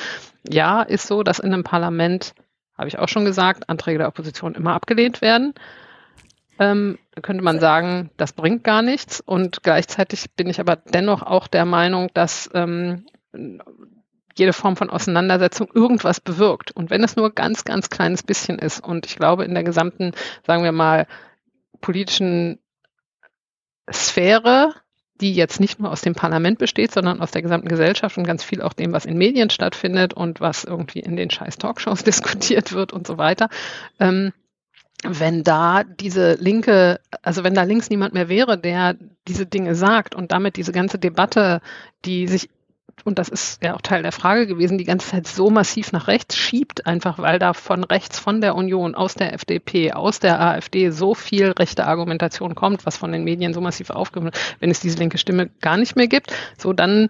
Ja, 0.50 0.82
ist 0.82 1.06
so, 1.06 1.22
dass 1.22 1.38
in 1.38 1.54
einem 1.54 1.64
Parlament, 1.64 2.34
habe 2.76 2.88
ich 2.88 2.98
auch 2.98 3.08
schon 3.08 3.24
gesagt, 3.24 3.70
Anträge 3.70 4.00
der 4.00 4.08
Opposition 4.08 4.56
immer 4.56 4.74
abgelehnt 4.74 5.22
werden 5.22 5.54
ähm, 6.60 6.98
könnte 7.22 7.44
man 7.44 7.60
sagen, 7.60 8.10
das 8.18 8.34
bringt 8.34 8.64
gar 8.64 8.82
nichts. 8.82 9.22
Und 9.22 9.64
gleichzeitig 9.64 10.32
bin 10.36 10.50
ich 10.50 10.60
aber 10.60 10.76
dennoch 10.76 11.22
auch 11.22 11.48
der 11.48 11.66
Meinung, 11.66 12.10
dass 12.14 12.50
ähm, 12.54 13.06
jede 14.38 14.54
Form 14.54 14.76
von 14.76 14.90
Auseinandersetzung 14.90 15.70
irgendwas 15.74 16.20
bewirkt. 16.20 16.72
Und 16.72 16.90
wenn 16.90 17.04
es 17.04 17.16
nur 17.16 17.34
ganz, 17.34 17.64
ganz 17.64 17.90
kleines 17.90 18.24
bisschen 18.24 18.60
ist. 18.60 18.84
Und 18.84 19.06
ich 19.06 19.16
glaube, 19.16 19.46
in 19.46 19.54
der 19.54 19.64
gesamten, 19.64 20.12
sagen 20.46 20.64
wir 20.64 20.72
mal, 20.72 21.08
politischen 21.82 22.60
Sphäre, 23.92 24.74
die 25.22 25.34
jetzt 25.34 25.60
nicht 25.60 25.80
nur 25.80 25.92
aus 25.92 26.02
dem 26.02 26.16
Parlament 26.16 26.60
besteht, 26.60 26.92
sondern 26.92 27.22
aus 27.22 27.32
der 27.32 27.42
gesamten 27.42 27.70
Gesellschaft 27.70 28.18
und 28.18 28.26
ganz 28.26 28.44
viel 28.44 28.62
auch 28.62 28.74
dem, 28.74 28.92
was 28.92 29.06
in 29.06 29.18
Medien 29.18 29.50
stattfindet 29.50 30.14
und 30.14 30.42
was 30.42 30.66
irgendwie 30.66 31.00
in 31.00 31.16
den 31.16 31.30
scheiß 31.30 31.58
Talkshows 31.58 32.04
diskutiert 32.04 32.74
wird 32.74 32.92
und 32.92 33.08
so 33.08 33.18
weiter, 33.18 33.50
ähm, 34.00 34.34
wenn 35.04 35.44
da 35.44 35.84
diese 35.84 36.34
linke, 36.36 37.00
also 37.22 37.44
wenn 37.44 37.54
da 37.54 37.64
links 37.64 37.90
niemand 37.90 38.14
mehr 38.14 38.30
wäre, 38.30 38.58
der 38.58 38.96
diese 39.28 39.46
Dinge 39.46 39.76
sagt 39.76 40.16
und 40.16 40.32
damit 40.32 40.56
diese 40.56 40.72
ganze 40.72 40.98
Debatte, 40.98 41.62
die 42.06 42.28
sich, 42.28 42.50
und 43.04 43.20
das 43.20 43.30
ist 43.30 43.62
ja 43.62 43.76
auch 43.76 43.82
Teil 43.82 44.04
der 44.04 44.12
Frage 44.12 44.48
gewesen, 44.48 44.78
die 44.78 44.86
ganze 44.86 45.10
Zeit 45.10 45.28
so 45.28 45.50
massiv 45.50 45.92
nach 45.92 46.08
rechts 46.08 46.38
schiebt, 46.38 46.88
einfach 46.88 47.20
weil 47.20 47.40
da 47.40 47.54
von 47.54 47.84
rechts, 47.84 48.20
von 48.20 48.42
der 48.42 48.56
Union, 48.56 48.96
aus 48.96 49.16
der 49.16 49.34
FDP, 49.34 49.92
aus 49.92 50.20
der 50.20 50.40
AfD 50.40 50.90
so 50.90 51.14
viel 51.14 51.52
rechte 51.52 51.86
Argumentation 51.86 52.56
kommt, 52.56 52.86
was 52.86 52.98
von 52.98 53.12
den 53.12 53.24
Medien 53.24 53.54
so 53.54 53.62
massiv 53.62 53.90
aufgenommen 53.90 54.34
wird, 54.34 54.58
wenn 54.60 54.72
es 54.72 54.80
diese 54.80 54.98
linke 54.98 55.18
Stimme 55.18 55.50
gar 55.62 55.78
nicht 55.78 55.96
mehr 55.96 56.08
gibt, 56.08 56.34
so 56.58 56.74
dann 56.74 57.10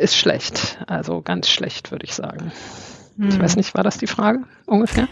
ist 0.00 0.16
schlecht. 0.16 0.78
Also 0.86 1.22
ganz 1.22 1.48
schlecht, 1.48 1.90
würde 1.90 2.04
ich 2.04 2.14
sagen. 2.14 2.52
Hm. 3.16 3.28
Ich 3.28 3.38
weiß 3.38 3.56
nicht, 3.56 3.74
war 3.74 3.84
das 3.84 3.98
die 3.98 4.06
Frage 4.06 4.44
ungefähr? 4.66 5.08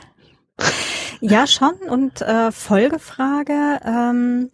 Ja, 1.20 1.46
schon. 1.46 1.74
Und 1.74 2.22
äh, 2.22 2.50
Folgefrage. 2.52 3.80
Ähm, 3.84 4.50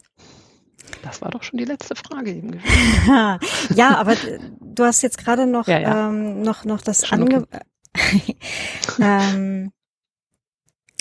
das 1.02 1.22
war 1.22 1.30
doch 1.30 1.42
schon 1.42 1.58
die 1.58 1.64
letzte 1.64 1.94
Frage 1.94 2.32
eben 2.32 2.52
gewesen. 2.52 3.38
ja, 3.74 3.96
aber 3.96 4.14
du 4.60 4.84
hast 4.84 5.02
jetzt 5.02 5.18
gerade 5.18 5.46
noch, 5.46 5.68
ja, 5.68 5.78
ja. 5.78 6.08
Ähm, 6.08 6.42
noch, 6.42 6.64
noch 6.64 6.80
das 6.80 7.12
ange 7.12 7.46
okay. 7.94 8.36
ähm, 9.00 9.72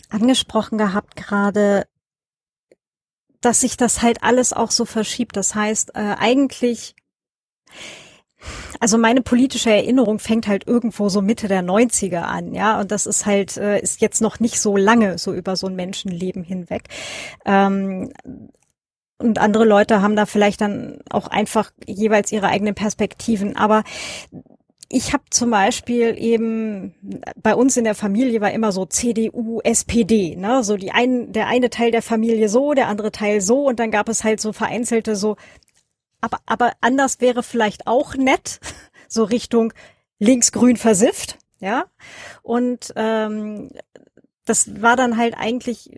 angesprochen 0.10 0.78
gehabt 0.78 1.16
gerade, 1.16 1.88
dass 3.42 3.62
sich 3.62 3.78
das 3.78 4.02
halt 4.02 4.24
alles 4.24 4.54
auch 4.54 4.72
so 4.72 4.86
verschiebt. 4.86 5.36
Das 5.36 5.56
heißt, 5.56 5.96
äh, 5.96 6.16
eigentlich 6.18 6.96
also 8.80 8.98
meine 8.98 9.22
politische 9.22 9.72
Erinnerung 9.72 10.20
fängt 10.20 10.48
halt 10.48 10.68
irgendwo 10.68 11.10
so 11.10 11.22
Mitte 11.22 11.48
der 11.48 11.64
90er 11.64 12.22
an, 12.22 12.54
ja, 12.54 12.80
und 12.80 12.92
das 12.92 13.06
ist 13.06 13.26
halt, 13.26 13.58
äh, 13.58 13.80
ist 13.80 14.02
jetzt 14.02 14.22
noch 14.22 14.40
nicht 14.40 14.60
so 14.60 14.78
lange 14.78 15.18
so 15.18 15.34
über 15.34 15.56
so 15.56 15.68
ein 15.68 15.76
Menschenleben 15.76 16.44
hinweg. 16.44 16.84
Ähm, 17.46 18.12
und 19.18 19.40
andere 19.40 19.66
Leute 19.66 20.02
haben 20.02 20.16
da 20.16 20.26
vielleicht 20.26 20.62
dann 20.62 21.00
auch 21.10 21.28
einfach 21.28 21.72
jeweils 21.86 22.32
ihre 22.32 22.48
eigenen 22.48 22.76
Perspektiven. 22.76 23.56
Aber 23.56 23.84
ich 24.90 25.14
habe 25.14 25.24
zum 25.30 25.50
Beispiel 25.50 26.16
eben 26.18 26.94
bei 27.42 27.56
uns 27.56 27.78
in 27.78 27.86
der 27.86 27.96
Familie 27.96 28.42
war 28.42 28.52
immer 28.52 28.72
so 28.72 28.86
CDU, 28.86 29.62
SPD, 29.64 30.36
ne, 30.36 30.64
so 30.64 30.78
die 30.78 30.92
ein, 30.92 31.32
der 31.32 31.48
eine 31.48 31.70
Teil 31.70 31.92
der 31.92 32.02
Familie 32.02 32.50
so, 32.50 32.74
der 32.74 32.88
andere 32.88 33.12
Teil 33.12 33.42
so 33.42 33.68
und 33.68 33.80
dann 33.80 33.90
gab 33.90 34.10
es 34.10 34.24
halt 34.24 34.40
so 34.40 34.54
vereinzelte 34.54 35.16
so 35.16 35.38
aber, 36.26 36.40
aber 36.46 36.72
anders 36.82 37.22
wäre 37.22 37.44
vielleicht 37.44 37.88
auch 37.88 38.16
nett, 38.16 38.60
so 39.08 39.24
Richtung 39.24 39.74
linksgrün 40.20 40.78
versifft, 40.78 41.38
ja. 41.60 41.86
Und 42.42 42.94
ähm, 42.96 43.70
das 44.46 44.82
war 44.82 44.96
dann 44.96 45.18
halt 45.18 45.36
eigentlich 45.38 45.92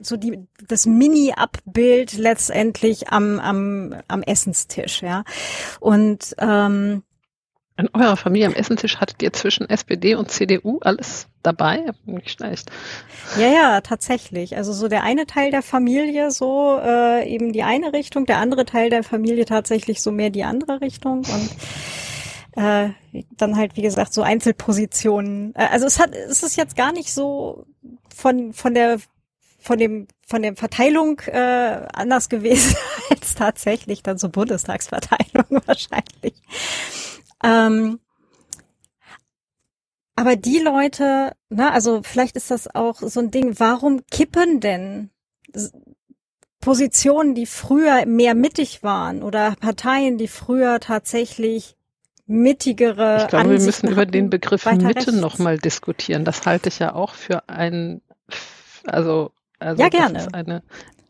so 0.00 0.16
die 0.16 0.46
das 0.66 0.86
Mini-Abbild 0.86 2.12
letztendlich 2.14 3.08
am, 3.08 3.40
am, 3.40 3.94
am 4.06 4.22
Essenstisch, 4.22 5.02
ja. 5.02 5.24
Und 5.80 6.36
ähm, 6.38 7.02
In 7.78 7.88
eurer 7.92 8.16
Familie 8.16 8.48
am 8.48 8.54
Essentisch 8.54 8.96
hattet 8.96 9.22
ihr 9.22 9.32
zwischen 9.32 9.70
SPD 9.70 10.16
und 10.16 10.32
CDU 10.32 10.80
alles 10.80 11.28
dabei? 11.44 11.92
Nicht 12.06 12.32
schlecht. 12.32 12.70
Ja, 13.38 13.46
ja, 13.46 13.80
tatsächlich. 13.82 14.56
Also 14.56 14.72
so 14.72 14.88
der 14.88 15.04
eine 15.04 15.26
Teil 15.26 15.52
der 15.52 15.62
Familie 15.62 16.32
so 16.32 16.80
äh, 16.82 17.32
eben 17.32 17.52
die 17.52 17.62
eine 17.62 17.92
Richtung, 17.92 18.26
der 18.26 18.38
andere 18.38 18.64
Teil 18.64 18.90
der 18.90 19.04
Familie 19.04 19.44
tatsächlich 19.44 20.02
so 20.02 20.10
mehr 20.10 20.30
die 20.30 20.42
andere 20.42 20.80
Richtung 20.80 21.18
und 21.18 21.50
äh, 22.56 22.90
dann 23.36 23.56
halt 23.56 23.76
wie 23.76 23.82
gesagt 23.82 24.12
so 24.12 24.22
Einzelpositionen. 24.22 25.54
Äh, 25.54 25.68
also 25.70 25.86
es 25.86 26.00
hat 26.00 26.16
es 26.16 26.42
ist 26.42 26.56
jetzt 26.56 26.76
gar 26.76 26.90
nicht 26.90 27.12
so 27.12 27.64
von 28.12 28.52
von 28.52 28.74
der 28.74 28.98
von 29.60 29.78
dem 29.78 30.08
von 30.26 30.42
der 30.42 30.56
Verteilung 30.56 31.20
äh, 31.26 31.86
anders 31.92 32.28
gewesen 32.28 32.76
als 33.10 33.36
tatsächlich 33.36 34.02
dann 34.02 34.18
so 34.18 34.30
Bundestagsverteilung 34.30 35.46
wahrscheinlich. 35.66 36.34
Ähm, 37.42 38.00
aber 40.16 40.34
die 40.34 40.58
Leute, 40.58 41.32
ne, 41.48 41.72
also 41.72 42.02
vielleicht 42.02 42.36
ist 42.36 42.50
das 42.50 42.74
auch 42.74 42.96
so 43.00 43.20
ein 43.20 43.30
Ding, 43.30 43.58
warum 43.60 44.04
kippen 44.10 44.60
denn 44.60 45.10
Positionen, 46.60 47.34
die 47.34 47.46
früher 47.46 48.04
mehr 48.04 48.34
mittig 48.34 48.82
waren 48.82 49.22
oder 49.22 49.54
Parteien, 49.60 50.18
die 50.18 50.26
früher 50.26 50.80
tatsächlich 50.80 51.76
mittigere. 52.26 53.22
Ich 53.22 53.28
glaube, 53.28 53.50
wir 53.50 53.60
müssen 53.60 53.88
über 53.88 54.06
den 54.06 54.28
Begriff 54.28 54.66
Mitte 54.66 55.12
nochmal 55.12 55.58
diskutieren. 55.58 56.24
Das 56.24 56.44
halte 56.46 56.68
ich 56.68 56.78
ja 56.78 56.94
auch 56.94 57.14
für 57.14 57.48
ein, 57.48 58.02
also, 58.84 59.30
also 59.60 59.80
ja, 59.82 59.88
gerne. 59.88 60.26
eine 60.34 60.62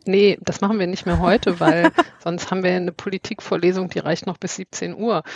Nee, 0.08 0.38
das 0.40 0.62
machen 0.62 0.78
wir 0.78 0.86
nicht 0.86 1.04
mehr 1.04 1.18
heute, 1.18 1.60
weil 1.60 1.92
sonst 2.24 2.50
haben 2.50 2.62
wir 2.62 2.72
eine 2.72 2.92
Politikvorlesung, 2.92 3.90
die 3.90 3.98
reicht 3.98 4.26
noch 4.26 4.38
bis 4.38 4.56
17 4.56 4.96
Uhr. 4.96 5.22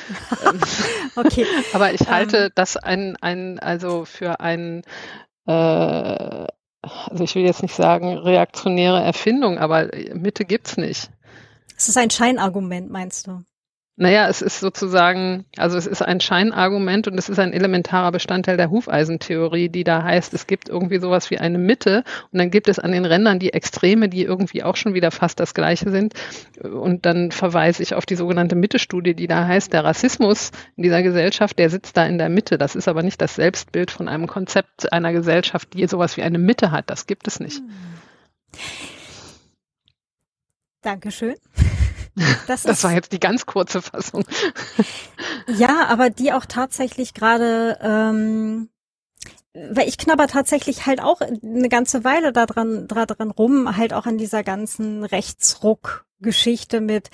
Okay. 1.15 1.44
Aber 1.74 1.93
ich 1.93 2.09
halte. 2.09 2.47
Ähm. 2.47 2.51
das 2.55 2.78
ein, 2.78 3.16
ein, 3.20 3.59
also 3.59 4.07
für 4.07 4.40
ein, 4.40 4.82
äh, 5.47 5.53
also 5.53 7.23
ich 7.23 7.35
will 7.35 7.43
jetzt 7.43 7.61
nicht 7.61 7.74
sagen 7.74 8.16
reaktionäre 8.16 9.03
Erfindung, 9.03 9.59
aber 9.59 9.90
Mitte 10.15 10.47
gibt's 10.47 10.78
nicht. 10.78 11.11
Es 11.77 11.89
ist 11.89 11.99
ein 11.99 12.11
Scheinargument, 12.11 12.90
meinst 12.90 13.27
du? 13.27 13.44
Naja, 13.97 14.27
es 14.27 14.40
ist 14.40 14.59
sozusagen, 14.59 15.44
also 15.59 15.77
es 15.77 15.86
ist 15.86 16.01
ein 16.01 16.19
Scheinargument 16.20 17.09
und 17.09 17.19
es 17.19 17.28
ist 17.28 17.39
ein 17.39 17.52
elementarer 17.52 18.10
Bestandteil 18.10 18.56
der 18.56 18.70
Hufeisentheorie, 18.70 19.69
die 19.69 19.85
da 19.85 20.02
heißt, 20.02 20.32
es 20.32 20.47
gibt 20.47 20.70
irgendwie 20.70 20.98
sowas 20.98 21.31
wie 21.31 21.36
eine 21.39 21.59
Mitte 21.59 22.02
und 22.31 22.39
dann 22.39 22.51
gibt 22.51 22.69
es 22.69 22.78
an 22.78 22.93
den 22.93 23.05
Rändern 23.05 23.39
die 23.39 23.52
Extreme, 23.52 24.09
die 24.09 24.23
irgendwie 24.23 24.62
auch 24.62 24.77
schon 24.77 24.94
wieder 24.94 25.10
fast 25.10 25.39
das 25.40 25.52
Gleiche 25.52 25.90
sind. 25.90 26.14
Und 26.62 27.05
dann 27.05 27.32
verweise 27.32 27.82
ich 27.82 27.94
auf 27.94 28.06
die 28.06 28.16
sogenannte 28.16 28.56
Mitte-Studie, 28.56 29.14
die 29.14 29.27
da 29.27 29.47
heißt, 29.47 29.74
der 29.74 29.85
Rassismus 29.85 30.52
in 30.77 30.85
dieser 30.85 31.02
Gesellschaft, 31.02 31.59
der 31.59 31.69
sitzt 31.69 31.94
da 31.98 32.06
in 32.06 32.16
der 32.16 32.31
Mitte. 32.31 32.56
Das 32.56 32.74
ist 32.74 32.89
aber 32.89 33.02
nicht 33.02 33.20
das 33.20 33.35
Selbstbild 33.35 33.90
von 33.90 34.09
einem 34.09 34.27
Konzept 34.27 34.90
einer 34.90 35.12
Gesellschaft, 35.12 35.74
die 35.74 35.86
sowas 35.86 36.16
wie 36.16 36.23
eine 36.23 36.39
Mitte 36.39 36.70
hat. 36.70 36.89
Das 36.89 37.06
gibt 37.06 37.28
es 37.28 37.40
nicht. 37.40 37.60
Dankeschön. 40.81 41.35
Das, 42.47 42.62
das 42.62 42.84
war 42.84 42.93
jetzt 42.93 43.12
die 43.12 43.20
ganz 43.20 43.47
kurze 43.47 43.80
Fassung. 43.80 44.24
Ja, 45.47 45.86
aber 45.89 46.10
die 46.10 46.32
auch 46.32 46.44
tatsächlich 46.44 47.14
gerade, 47.14 47.78
ähm, 47.82 48.68
weil 49.55 49.89
ich 49.89 49.98
knabber 49.98 50.26
tatsächlich 50.26 50.86
halt 50.86 51.01
auch 51.01 51.20
eine 51.20 51.68
ganze 51.68 52.05
Weile 52.05 52.32
daran, 52.32 52.86
daran 52.86 53.30
rum, 53.30 53.76
halt 53.76 53.93
auch 53.94 54.06
an 54.06 54.18
dieser 54.18 54.43
ganzen 54.43 55.05
Rechtsruck-Geschichte 55.05 56.80
mit 56.80 57.10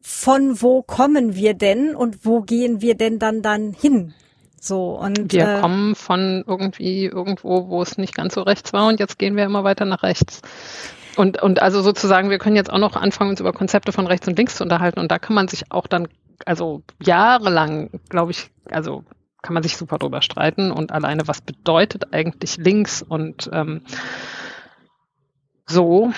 von 0.00 0.62
wo 0.62 0.82
kommen 0.82 1.34
wir 1.34 1.54
denn 1.54 1.94
und 1.94 2.24
wo 2.24 2.40
gehen 2.40 2.80
wir 2.80 2.94
denn 2.94 3.18
dann 3.18 3.42
dann 3.42 3.72
hin? 3.72 4.14
So 4.60 4.98
und 4.98 5.32
wir 5.32 5.56
äh, 5.56 5.60
kommen 5.60 5.94
von 5.94 6.44
irgendwie 6.46 7.06
irgendwo, 7.06 7.68
wo 7.68 7.82
es 7.82 7.96
nicht 7.96 8.14
ganz 8.14 8.34
so 8.34 8.42
rechts 8.42 8.72
war 8.72 8.88
und 8.88 9.00
jetzt 9.00 9.18
gehen 9.18 9.36
wir 9.36 9.44
immer 9.44 9.64
weiter 9.64 9.84
nach 9.84 10.02
rechts. 10.02 10.42
Und, 11.16 11.42
und 11.42 11.62
also 11.62 11.82
sozusagen, 11.82 12.30
wir 12.30 12.38
können 12.38 12.56
jetzt 12.56 12.72
auch 12.72 12.78
noch 12.78 12.96
anfangen, 12.96 13.30
uns 13.30 13.40
über 13.40 13.52
Konzepte 13.52 13.92
von 13.92 14.06
rechts 14.06 14.28
und 14.28 14.36
links 14.36 14.56
zu 14.56 14.64
unterhalten. 14.64 15.00
Und 15.00 15.10
da 15.10 15.18
kann 15.18 15.34
man 15.34 15.48
sich 15.48 15.70
auch 15.70 15.86
dann, 15.86 16.08
also 16.46 16.82
jahrelang, 17.00 17.90
glaube 18.08 18.32
ich, 18.32 18.50
also 18.70 19.04
kann 19.42 19.54
man 19.54 19.62
sich 19.62 19.76
super 19.76 19.98
drüber 19.98 20.22
streiten. 20.22 20.70
Und 20.70 20.92
alleine, 20.92 21.26
was 21.26 21.40
bedeutet 21.40 22.12
eigentlich 22.12 22.56
links 22.56 23.02
und 23.02 23.50
ähm, 23.52 23.82
so, 25.70 26.12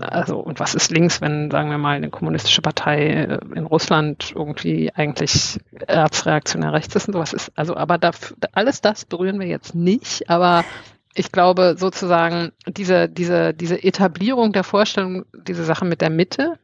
also 0.00 0.38
und 0.38 0.58
was 0.58 0.74
ist 0.74 0.90
links, 0.90 1.20
wenn, 1.20 1.50
sagen 1.50 1.68
wir 1.70 1.76
mal, 1.76 1.96
eine 1.96 2.08
kommunistische 2.08 2.62
Partei 2.62 3.08
äh, 3.08 3.38
in 3.54 3.66
Russland 3.66 4.32
irgendwie 4.34 4.90
eigentlich 4.94 5.60
erzreaktionär 5.86 6.72
rechts 6.72 6.96
ist 6.96 7.06
und 7.08 7.12
sowas 7.12 7.34
ist. 7.34 7.52
Also, 7.56 7.76
aber 7.76 7.98
da, 7.98 8.12
alles 8.52 8.80
das 8.80 9.04
berühren 9.04 9.38
wir 9.38 9.46
jetzt 9.46 9.74
nicht, 9.74 10.30
aber 10.30 10.64
ich 11.16 11.32
glaube 11.32 11.76
sozusagen 11.78 12.52
diese, 12.66 13.08
diese, 13.08 13.54
diese 13.54 13.82
Etablierung 13.82 14.52
der 14.52 14.64
Vorstellung, 14.64 15.24
diese 15.46 15.64
Sache 15.64 15.84
mit 15.84 16.00
der 16.00 16.10
Mitte, 16.10 16.58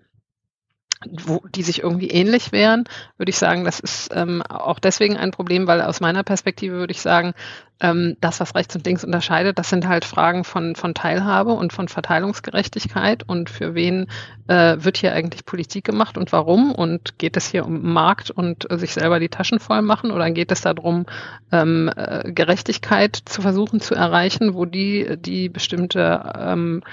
wo, 1.10 1.42
die 1.54 1.62
sich 1.62 1.82
irgendwie 1.82 2.10
ähnlich 2.10 2.52
wären, 2.52 2.84
würde 3.16 3.30
ich 3.30 3.38
sagen, 3.38 3.64
das 3.64 3.80
ist 3.80 4.10
ähm, 4.14 4.42
auch 4.42 4.78
deswegen 4.78 5.16
ein 5.16 5.30
Problem, 5.30 5.66
weil 5.66 5.82
aus 5.82 6.00
meiner 6.00 6.22
Perspektive 6.22 6.76
würde 6.76 6.92
ich 6.92 7.00
sagen, 7.00 7.34
ähm, 7.82 8.16
das, 8.20 8.40
was 8.40 8.54
rechts 8.54 8.74
und 8.76 8.86
links 8.86 9.04
unterscheidet, 9.04 9.58
das 9.58 9.68
sind 9.68 9.86
halt 9.86 10.04
Fragen 10.04 10.44
von, 10.44 10.76
von 10.76 10.94
Teilhabe 10.94 11.52
und 11.52 11.72
von 11.72 11.88
Verteilungsgerechtigkeit. 11.88 13.24
Und 13.24 13.50
für 13.50 13.74
wen 13.74 14.06
äh, 14.46 14.76
wird 14.78 14.96
hier 14.96 15.12
eigentlich 15.12 15.44
Politik 15.44 15.84
gemacht 15.84 16.16
und 16.16 16.32
warum? 16.32 16.72
Und 16.72 17.18
geht 17.18 17.36
es 17.36 17.48
hier 17.48 17.66
um 17.66 17.92
Markt 17.92 18.30
und 18.30 18.70
äh, 18.70 18.78
sich 18.78 18.94
selber 18.94 19.18
die 19.18 19.28
Taschen 19.28 19.58
voll 19.58 19.82
machen? 19.82 20.12
Oder 20.12 20.30
geht 20.30 20.52
es 20.52 20.60
darum, 20.60 21.06
ähm, 21.50 21.90
äh, 21.94 22.30
Gerechtigkeit 22.32 23.16
zu 23.16 23.42
versuchen 23.42 23.80
zu 23.80 23.94
erreichen, 23.96 24.54
wo 24.54 24.64
die, 24.64 25.16
die 25.18 25.48
bestimmte 25.48 26.32
ähm, 26.38 26.84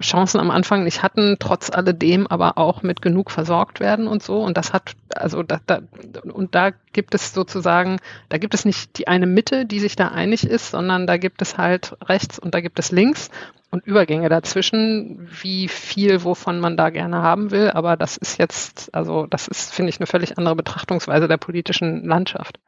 Chancen 0.00 0.40
am 0.40 0.50
Anfang 0.50 0.82
nicht 0.82 1.02
hatten, 1.02 1.36
trotz 1.38 1.70
alledem 1.70 2.26
aber 2.26 2.58
auch 2.58 2.82
mit 2.82 3.02
genug 3.02 3.30
versorgt 3.30 3.78
werden 3.78 4.08
und 4.08 4.22
so? 4.22 4.42
Und 4.42 4.56
das 4.56 4.72
hat, 4.72 4.94
also 5.16 5.42
da, 5.42 5.60
da, 5.66 5.80
und 6.22 6.54
da 6.54 6.70
gibt 6.92 7.14
es 7.14 7.32
sozusagen, 7.32 7.98
da 8.28 8.38
gibt 8.38 8.54
es 8.54 8.64
nicht 8.64 8.98
die 8.98 9.08
eine 9.08 9.26
Mitte, 9.26 9.66
die 9.66 9.80
sich 9.80 9.96
da 9.96 10.08
einig 10.08 10.46
ist, 10.46 10.70
sondern 10.70 11.06
da 11.06 11.16
gibt 11.16 11.42
es 11.42 11.58
halt 11.58 11.96
rechts 12.04 12.38
und 12.38 12.54
da 12.54 12.60
gibt 12.60 12.78
es 12.78 12.92
links 12.92 13.30
und 13.70 13.86
Übergänge 13.86 14.28
dazwischen, 14.28 15.28
wie 15.42 15.68
viel 15.68 16.22
wovon 16.22 16.60
man 16.60 16.76
da 16.76 16.90
gerne 16.90 17.22
haben 17.22 17.50
will. 17.50 17.70
Aber 17.70 17.96
das 17.96 18.16
ist 18.16 18.38
jetzt, 18.38 18.94
also 18.94 19.26
das 19.26 19.48
ist, 19.48 19.74
finde 19.74 19.90
ich, 19.90 19.98
eine 19.98 20.06
völlig 20.06 20.38
andere 20.38 20.56
Betrachtungsweise 20.56 21.26
der 21.26 21.38
politischen 21.38 22.04
Landschaft. 22.04 22.60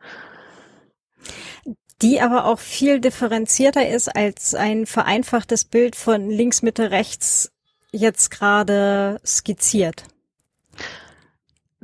Die 2.02 2.20
aber 2.20 2.44
auch 2.44 2.59
viel 2.59 3.01
differenzierter 3.01 3.89
ist 3.89 4.14
als 4.14 4.55
ein 4.55 4.85
vereinfachtes 4.85 5.64
Bild 5.64 5.97
von 5.97 6.28
links, 6.28 6.62
Mitte, 6.62 6.90
rechts 6.90 7.52
jetzt 7.93 8.31
gerade 8.31 9.20
skizziert. 9.24 10.05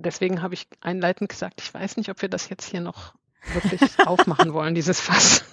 Deswegen 0.02 0.42
habe 0.42 0.54
ich 0.54 0.66
einleitend 0.80 1.28
gesagt, 1.28 1.60
ich 1.60 1.72
weiß 1.72 1.96
nicht, 1.96 2.10
ob 2.10 2.22
wir 2.22 2.28
das 2.28 2.48
jetzt 2.48 2.68
hier 2.68 2.80
noch 2.80 3.14
wirklich 3.52 3.80
aufmachen 4.06 4.52
wollen, 4.52 4.74
dieses 4.74 5.00
Fass 5.00 5.44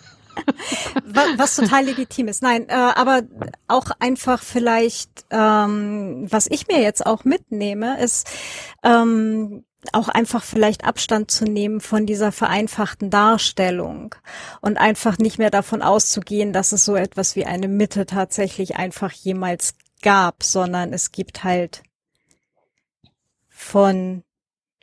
was, 1.37 1.55
total 1.55 1.85
legitim 1.85 2.27
ist. 2.27 2.41
Nein, 2.41 2.67
äh, 2.69 2.73
aber 2.73 3.23
auch 3.67 3.91
einfach 3.99 4.41
vielleicht, 4.41 5.25
ähm, 5.31 6.27
was 6.29 6.47
ich 6.49 6.67
mir 6.67 6.81
jetzt 6.81 7.05
auch 7.05 7.23
mitnehme, 7.23 7.99
ist 8.01 8.29
ähm, 8.83 9.65
auch 9.93 10.09
einfach 10.09 10.43
vielleicht 10.43 10.83
Abstand 10.83 11.31
zu 11.31 11.45
nehmen 11.45 11.79
von 11.79 12.05
dieser 12.05 12.31
vereinfachten 12.31 13.09
Darstellung 13.09 14.15
und 14.61 14.77
einfach 14.77 15.17
nicht 15.17 15.39
mehr 15.39 15.51
davon 15.51 15.81
auszugehen, 15.81 16.51
dass 16.51 16.73
es 16.73 16.83
so 16.83 16.95
etwas 16.95 17.35
wie 17.35 17.45
eine 17.45 17.67
Mitte 17.67 18.05
tatsächlich 18.05 18.75
einfach 18.75 19.11
jemals 19.11 19.75
gab, 20.01 20.43
sondern 20.43 20.93
es 20.93 21.11
gibt 21.11 21.43
halt 21.43 21.83
von 23.49 24.23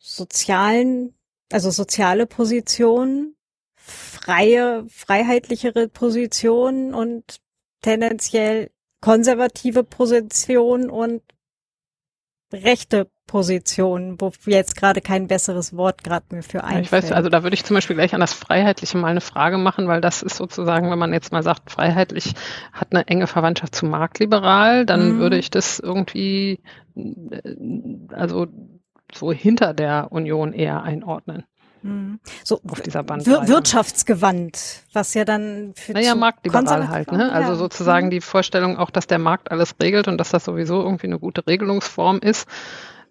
sozialen, 0.06 1.14
also 1.50 1.70
soziale 1.70 2.26
Positionen 2.26 3.34
freie, 3.74 4.84
freiheitlichere 4.88 5.88
Position 5.88 6.94
und 6.94 7.40
tendenziell 7.82 8.70
konservative 9.00 9.84
Position 9.84 10.90
und 10.90 11.22
rechte 12.52 13.08
Position, 13.26 14.20
wo 14.20 14.30
jetzt 14.46 14.76
gerade 14.76 15.00
kein 15.00 15.26
besseres 15.26 15.76
Wort 15.76 16.04
gerade 16.04 16.26
mehr 16.30 16.44
für 16.44 16.62
einfällt. 16.62 16.84
Ich 16.84 16.92
weiß, 16.92 17.12
also 17.12 17.28
da 17.28 17.42
würde 17.42 17.54
ich 17.54 17.64
zum 17.64 17.74
Beispiel 17.74 17.96
gleich 17.96 18.14
an 18.14 18.20
das 18.20 18.32
Freiheitliche 18.32 18.96
mal 18.98 19.08
eine 19.08 19.20
Frage 19.20 19.58
machen, 19.58 19.88
weil 19.88 20.00
das 20.00 20.22
ist 20.22 20.36
sozusagen, 20.36 20.90
wenn 20.90 20.98
man 20.98 21.12
jetzt 21.12 21.32
mal 21.32 21.42
sagt, 21.42 21.72
freiheitlich 21.72 22.34
hat 22.72 22.88
eine 22.92 23.08
enge 23.08 23.26
Verwandtschaft 23.26 23.74
zu 23.74 23.86
marktliberal, 23.86 24.86
dann 24.86 25.16
mhm. 25.16 25.18
würde 25.18 25.38
ich 25.38 25.50
das 25.50 25.80
irgendwie, 25.80 26.60
äh, 26.94 27.42
also 28.10 28.46
so 29.14 29.32
hinter 29.32 29.74
der 29.74 30.08
Union 30.10 30.52
eher 30.52 30.82
einordnen. 30.82 31.44
Mhm. 31.82 32.20
So 32.42 32.60
auf 32.68 32.80
dieser 32.80 33.02
Bandbreite. 33.02 33.48
Wirtschaftsgewandt, 33.48 34.82
was 34.92 35.14
ja 35.14 35.24
dann 35.24 35.72
für 35.76 35.92
Naja, 35.92 36.14
marktliberal 36.14 36.88
halt, 36.88 37.12
ne? 37.12 37.32
Also 37.32 37.50
ja. 37.50 37.56
sozusagen 37.56 38.06
mhm. 38.06 38.10
die 38.10 38.20
Vorstellung 38.20 38.76
auch, 38.76 38.90
dass 38.90 39.06
der 39.06 39.18
Markt 39.18 39.50
alles 39.50 39.74
regelt 39.80 40.08
und 40.08 40.18
dass 40.18 40.30
das 40.30 40.44
sowieso 40.44 40.82
irgendwie 40.82 41.06
eine 41.06 41.18
gute 41.18 41.46
Regelungsform 41.46 42.18
ist. 42.18 42.48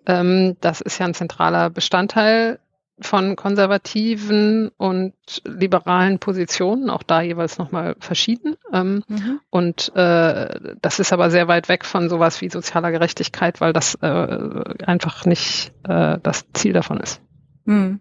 Ähm, 0.05 0.57
das 0.61 0.81
ist 0.81 0.99
ja 0.99 1.05
ein 1.05 1.13
zentraler 1.13 1.69
Bestandteil 1.69 2.59
von 2.99 3.35
konservativen 3.35 4.69
und 4.77 5.13
liberalen 5.43 6.19
Positionen, 6.19 6.89
auch 6.89 7.03
da 7.03 7.21
jeweils 7.21 7.57
nochmal 7.57 7.95
verschieden. 7.99 8.55
Ähm, 8.71 9.03
mhm. 9.07 9.39
Und 9.49 9.93
äh, 9.95 10.75
das 10.81 10.99
ist 10.99 11.11
aber 11.11 11.29
sehr 11.29 11.47
weit 11.47 11.67
weg 11.67 11.83
von 11.83 12.09
sowas 12.09 12.39
wie 12.41 12.49
sozialer 12.49 12.91
Gerechtigkeit, 12.91 13.59
weil 13.59 13.73
das 13.73 13.95
äh, 13.95 14.75
einfach 14.85 15.25
nicht 15.25 15.73
äh, 15.83 16.19
das 16.23 16.45
Ziel 16.53 16.73
davon 16.73 16.99
ist. 16.99 17.21
Mhm. 17.65 17.99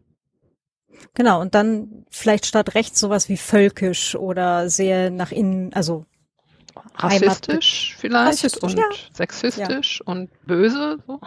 Genau, 1.14 1.40
und 1.40 1.54
dann 1.54 2.04
vielleicht 2.10 2.46
statt 2.46 2.74
rechts 2.74 2.98
sowas 2.98 3.28
wie 3.28 3.36
völkisch 3.36 4.16
oder 4.16 4.68
sehr 4.68 5.10
nach 5.10 5.32
innen, 5.32 5.72
also 5.72 6.06
rassistisch 6.96 7.96
vielleicht 7.98 8.44
rassistisch, 8.44 8.62
und 8.62 8.78
ja. 8.78 8.84
sexistisch 9.12 10.01
ja. 10.01 10.12
und 10.12 10.30
böse. 10.46 10.98
So. 11.06 11.20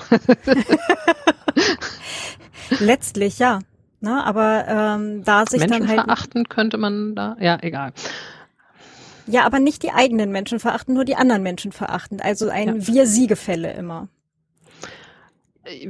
Letztlich 2.79 3.39
ja. 3.39 3.59
Ne, 3.99 4.23
aber 4.23 4.65
ähm, 4.67 5.23
da 5.23 5.45
sich 5.47 5.59
Menschen 5.59 5.79
dann 5.79 5.87
halt 5.87 6.01
verachten 6.01 6.49
könnte 6.49 6.77
man 6.77 7.15
da, 7.15 7.35
ja, 7.39 7.57
egal. 7.61 7.93
Ja, 9.25 9.43
aber 9.45 9.59
nicht 9.59 9.83
die 9.83 9.91
eigenen 9.91 10.31
Menschen 10.31 10.59
verachten, 10.59 10.93
nur 10.93 11.03
die 11.03 11.15
anderen 11.15 11.43
Menschen 11.43 11.71
verachten. 11.71 12.21
Also 12.21 12.49
ein 12.49 12.79
ja. 12.79 12.87
Wir-Sie-Gefälle 12.87 13.73
immer. 13.73 14.07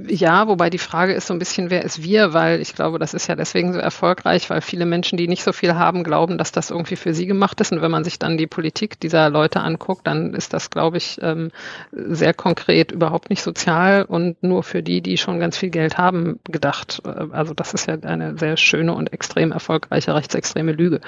Ja, 0.08 0.48
wobei 0.48 0.70
die 0.70 0.80
Frage 0.80 1.14
ist 1.14 1.28
so 1.28 1.34
ein 1.34 1.40
bisschen, 1.40 1.70
wer 1.70 1.84
ist 1.84 2.02
wir, 2.02 2.34
weil 2.34 2.62
ich 2.62 2.74
glaube, 2.74 2.98
das 2.98 3.14
ist 3.14 3.28
ja 3.28 3.36
deswegen 3.36 3.74
so 3.74 3.80
erfolgreich, 3.80 4.50
weil 4.50 4.62
viele 4.62 4.86
Menschen, 4.86 5.18
die 5.18 5.28
nicht 5.28 5.44
so 5.44 5.54
viel 5.54 5.76
haben, 5.76 6.04
glauben, 6.04 6.40
dass 6.40 6.52
das 6.52 6.72
irgendwie 6.72 6.96
für 6.96 7.14
sie 7.14 7.28
gemacht 7.28 7.62
ist. 7.62 7.72
Und 7.72 7.82
wenn 7.82 7.92
man 7.92 8.04
sich 8.04 8.18
dann 8.18 8.38
die 8.38 8.48
Politik 8.48 9.00
dieser 9.00 9.30
Leute 9.30 9.60
anguckt, 9.60 10.08
dann 10.08 10.34
ist 10.34 10.54
das, 10.54 10.72
glaube 10.72 10.98
ich, 10.98 11.20
ähm, 11.22 11.52
sehr 11.92 12.34
konkret 12.34 12.92
überhaupt 12.92 13.30
nicht 13.30 13.44
sozial 13.44 14.04
und 14.04 14.42
nur 14.42 14.64
für 14.64 14.82
die, 14.82 15.02
die 15.02 15.18
schon 15.18 15.40
ganz 15.40 15.58
viel 15.58 15.70
Geld 15.70 15.98
haben, 15.98 16.40
gedacht. 16.46 17.02
Also 17.06 17.54
das 17.54 17.74
ist 17.74 17.88
ja 17.88 18.00
eine 18.02 18.38
sehr 18.38 18.58
schöne 18.58 18.96
und 18.96 19.14
extrem 19.14 19.52
erfolgreiche 19.52 20.16
rechtsextreme 20.16 20.72
Lüge. 20.72 21.02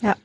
Ja, 0.00 0.16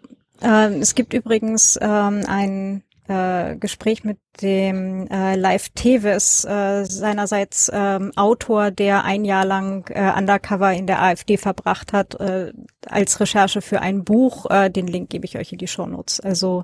ähm, 0.42 0.82
es 0.82 0.96
gibt 0.96 1.14
übrigens 1.14 1.78
ähm, 1.82 2.22
ein 2.28 2.84
äh, 3.08 3.56
Gespräch 3.56 4.04
mit 4.04 4.20
dem 4.42 5.08
äh, 5.08 5.36
Live 5.36 5.70
Teves, 5.70 6.46
äh, 6.46 6.86
seinerseits 6.86 7.70
ähm, 7.74 8.12
Autor, 8.16 8.72
der 8.72 9.04
ein 9.04 9.26
Jahr 9.26 9.46
lang 9.46 9.90
äh, 9.90 10.14
Undercover 10.18 10.74
in 10.74 10.88
der 10.88 11.02
AfD 11.02 11.38
verbracht 11.38 11.94
hat, 11.94 12.20
äh, 12.20 12.52
als 12.88 13.20
Recherche 13.20 13.62
für 13.62 13.82
ein 13.82 14.04
Buch. 14.04 14.50
Äh, 14.50 14.70
den 14.70 14.88
Link 14.88 15.10
gebe 15.10 15.26
ich 15.26 15.38
euch 15.38 15.52
in 15.52 15.58
die 15.58 15.68
Shownotes. 15.68 16.20
Also 16.20 16.64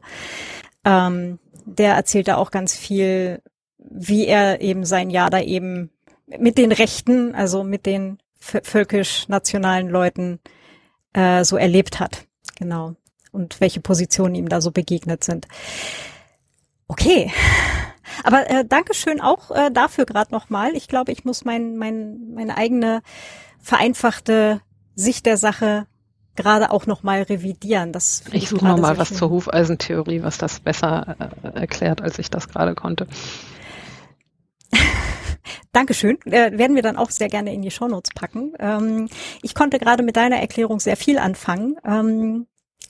ähm, 0.85 1.39
der 1.65 1.95
erzählt 1.95 2.27
da 2.27 2.37
auch 2.37 2.51
ganz 2.51 2.75
viel, 2.75 3.41
wie 3.77 4.25
er 4.25 4.61
eben 4.61 4.85
sein 4.85 5.09
Jahr 5.09 5.29
da 5.29 5.41
eben 5.41 5.91
mit 6.27 6.57
den 6.57 6.71
Rechten, 6.71 7.35
also 7.35 7.63
mit 7.63 7.85
den 7.85 8.19
völkisch-nationalen 8.39 9.89
Leuten 9.89 10.39
äh, 11.13 11.43
so 11.43 11.57
erlebt 11.57 11.99
hat. 11.99 12.27
Genau. 12.57 12.95
Und 13.31 13.59
welche 13.59 13.81
Positionen 13.81 14.35
ihm 14.35 14.49
da 14.49 14.61
so 14.61 14.71
begegnet 14.71 15.23
sind. 15.23 15.47
Okay. 16.87 17.31
Aber 18.23 18.49
äh, 18.49 18.65
Dankeschön 18.65 19.21
auch 19.21 19.51
äh, 19.51 19.71
dafür 19.71 20.05
gerade 20.05 20.31
nochmal. 20.33 20.75
Ich 20.75 20.87
glaube, 20.87 21.11
ich 21.11 21.25
muss 21.25 21.45
mein, 21.45 21.77
mein, 21.77 22.33
meine 22.33 22.57
eigene 22.57 23.01
vereinfachte 23.59 24.61
Sicht 24.95 25.25
der 25.25 25.37
Sache 25.37 25.87
gerade 26.35 26.71
auch 26.71 26.85
nochmal 26.85 27.23
revidieren. 27.23 27.91
Das 27.91 28.23
ich 28.31 28.47
suche 28.47 28.65
nochmal 28.65 28.97
was 28.97 29.09
schön. 29.09 29.17
zur 29.17 29.29
Hufeisentheorie, 29.31 30.23
was 30.23 30.37
das 30.37 30.59
besser 30.59 31.15
äh, 31.43 31.59
erklärt, 31.59 32.01
als 32.01 32.19
ich 32.19 32.29
das 32.29 32.47
gerade 32.47 32.75
konnte. 32.75 33.07
Dankeschön. 35.73 36.19
Äh, 36.25 36.57
werden 36.57 36.75
wir 36.75 36.83
dann 36.83 36.97
auch 36.97 37.09
sehr 37.09 37.27
gerne 37.27 37.53
in 37.53 37.61
die 37.61 37.71
Shownotes 37.71 38.11
packen. 38.15 38.53
Ähm, 38.59 39.09
ich 39.41 39.53
konnte 39.55 39.79
gerade 39.79 40.03
mit 40.03 40.15
deiner 40.15 40.37
Erklärung 40.37 40.79
sehr 40.79 40.97
viel 40.97 41.17
anfangen. 41.17 41.75
Ähm, 41.83 42.47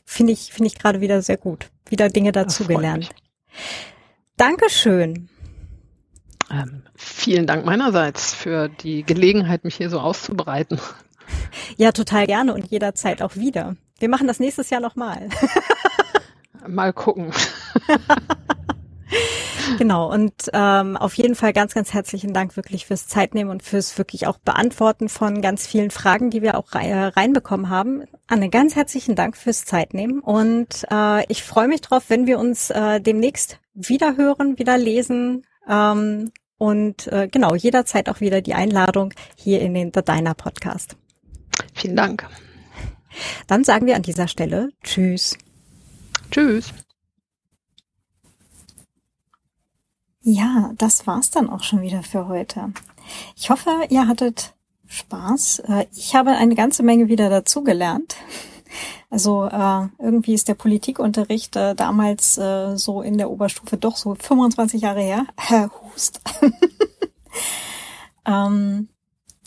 Finde 0.09 0.31
ich, 0.31 0.53
finde 0.53 0.67
ich 0.67 0.79
gerade 0.79 1.01
wieder 1.01 1.21
sehr 1.21 1.35
gut. 1.35 1.69
Wieder 1.89 2.07
Dinge 2.07 2.31
dazugelernt. 2.31 3.09
Dankeschön. 4.37 5.29
Ähm, 6.49 6.83
vielen 6.95 7.47
Dank 7.47 7.65
meinerseits 7.65 8.33
für 8.33 8.69
die 8.69 9.03
Gelegenheit, 9.03 9.63
mich 9.63 9.75
hier 9.75 9.89
so 9.89 9.99
auszubreiten. 9.99 10.79
Ja, 11.75 11.91
total 11.91 12.25
gerne 12.25 12.53
und 12.53 12.67
jederzeit 12.67 13.21
auch 13.21 13.35
wieder. 13.35 13.75
Wir 13.99 14.09
machen 14.09 14.27
das 14.27 14.39
nächstes 14.39 14.69
Jahr 14.69 14.79
nochmal. 14.79 15.29
Mal 16.67 16.93
gucken. 16.93 17.31
genau, 19.77 20.11
und 20.11 20.33
ähm, 20.53 20.97
auf 20.97 21.13
jeden 21.13 21.35
Fall 21.35 21.53
ganz, 21.53 21.73
ganz 21.73 21.93
herzlichen 21.93 22.33
Dank 22.33 22.55
wirklich 22.55 22.85
fürs 22.85 23.07
Zeitnehmen 23.07 23.49
und 23.49 23.63
fürs 23.63 23.97
wirklich 23.97 24.27
auch 24.27 24.37
Beantworten 24.37 25.09
von 25.09 25.41
ganz 25.41 25.65
vielen 25.67 25.91
Fragen, 25.91 26.29
die 26.29 26.41
wir 26.41 26.57
auch 26.57 26.73
reinbekommen 26.73 27.69
haben. 27.69 28.03
Anne, 28.27 28.49
ganz 28.49 28.75
herzlichen 28.75 29.15
Dank 29.15 29.37
fürs 29.37 29.65
Zeitnehmen 29.65 30.19
und 30.19 30.85
äh, 30.91 31.25
ich 31.31 31.43
freue 31.43 31.67
mich 31.67 31.81
drauf, 31.81 32.05
wenn 32.09 32.27
wir 32.27 32.39
uns 32.39 32.69
äh, 32.69 32.99
demnächst 32.99 33.59
wieder 33.73 34.17
hören, 34.17 34.57
wieder 34.57 34.77
lesen. 34.77 35.45
Ähm, 35.67 36.31
und 36.57 37.07
äh, 37.07 37.27
genau, 37.27 37.55
jederzeit 37.55 38.09
auch 38.09 38.19
wieder 38.19 38.41
die 38.41 38.55
Einladung 38.55 39.13
hier 39.35 39.61
in 39.61 39.73
den 39.73 39.91
The 39.93 40.01
Diner 40.01 40.33
Podcast. 40.33 40.97
Vielen 41.73 41.95
Dank. 41.95 42.27
Dann 43.47 43.63
sagen 43.63 43.85
wir 43.85 43.95
an 43.95 44.01
dieser 44.01 44.27
Stelle 44.27 44.69
Tschüss. 44.83 45.37
Tschüss. 46.31 46.73
Ja, 50.29 50.73
das 50.77 51.07
war's 51.07 51.31
dann 51.31 51.49
auch 51.49 51.63
schon 51.63 51.81
wieder 51.81 52.03
für 52.03 52.27
heute. 52.27 52.73
Ich 53.37 53.49
hoffe, 53.49 53.69
ihr 53.87 54.09
hattet 54.09 54.55
Spaß. 54.87 55.59
Äh, 55.59 55.85
ich 55.95 56.15
habe 56.15 56.31
eine 56.31 56.53
ganze 56.53 56.83
Menge 56.83 57.07
wieder 57.07 57.29
dazugelernt. 57.29 58.17
Also 59.09 59.45
äh, 59.45 59.87
irgendwie 59.99 60.33
ist 60.33 60.49
der 60.49 60.53
Politikunterricht 60.53 61.55
äh, 61.55 61.73
damals 61.73 62.35
so 62.35 63.01
in 63.01 63.17
der 63.17 63.31
Oberstufe 63.31 63.77
doch 63.77 63.95
so 63.95 64.15
25 64.15 64.81
Jahre 64.81 64.99
her. 64.99 65.25
Äh, 65.49 65.69
Hust. 65.69 66.19
ähm, 68.25 68.89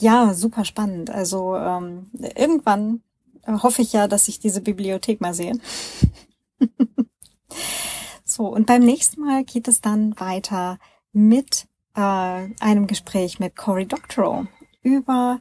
ja, 0.00 0.32
super 0.32 0.64
spannend. 0.64 1.10
Also 1.10 1.54
ähm, 1.56 2.10
irgendwann 2.34 3.02
hoffe 3.46 3.82
ich 3.82 3.92
ja, 3.92 4.08
dass 4.08 4.28
ich 4.28 4.40
diese 4.40 4.62
Bibliothek 4.62 5.20
mal 5.20 5.34
sehe. 5.34 5.52
So, 8.40 8.46
und 8.46 8.64
beim 8.64 8.80
nächsten 8.80 9.20
Mal 9.20 9.44
geht 9.44 9.68
es 9.68 9.82
dann 9.82 10.18
weiter 10.18 10.78
mit 11.12 11.66
äh, 11.94 12.00
einem 12.00 12.86
Gespräch 12.86 13.38
mit 13.38 13.54
Cory 13.54 13.84
Doctorow 13.84 14.46
über 14.80 15.40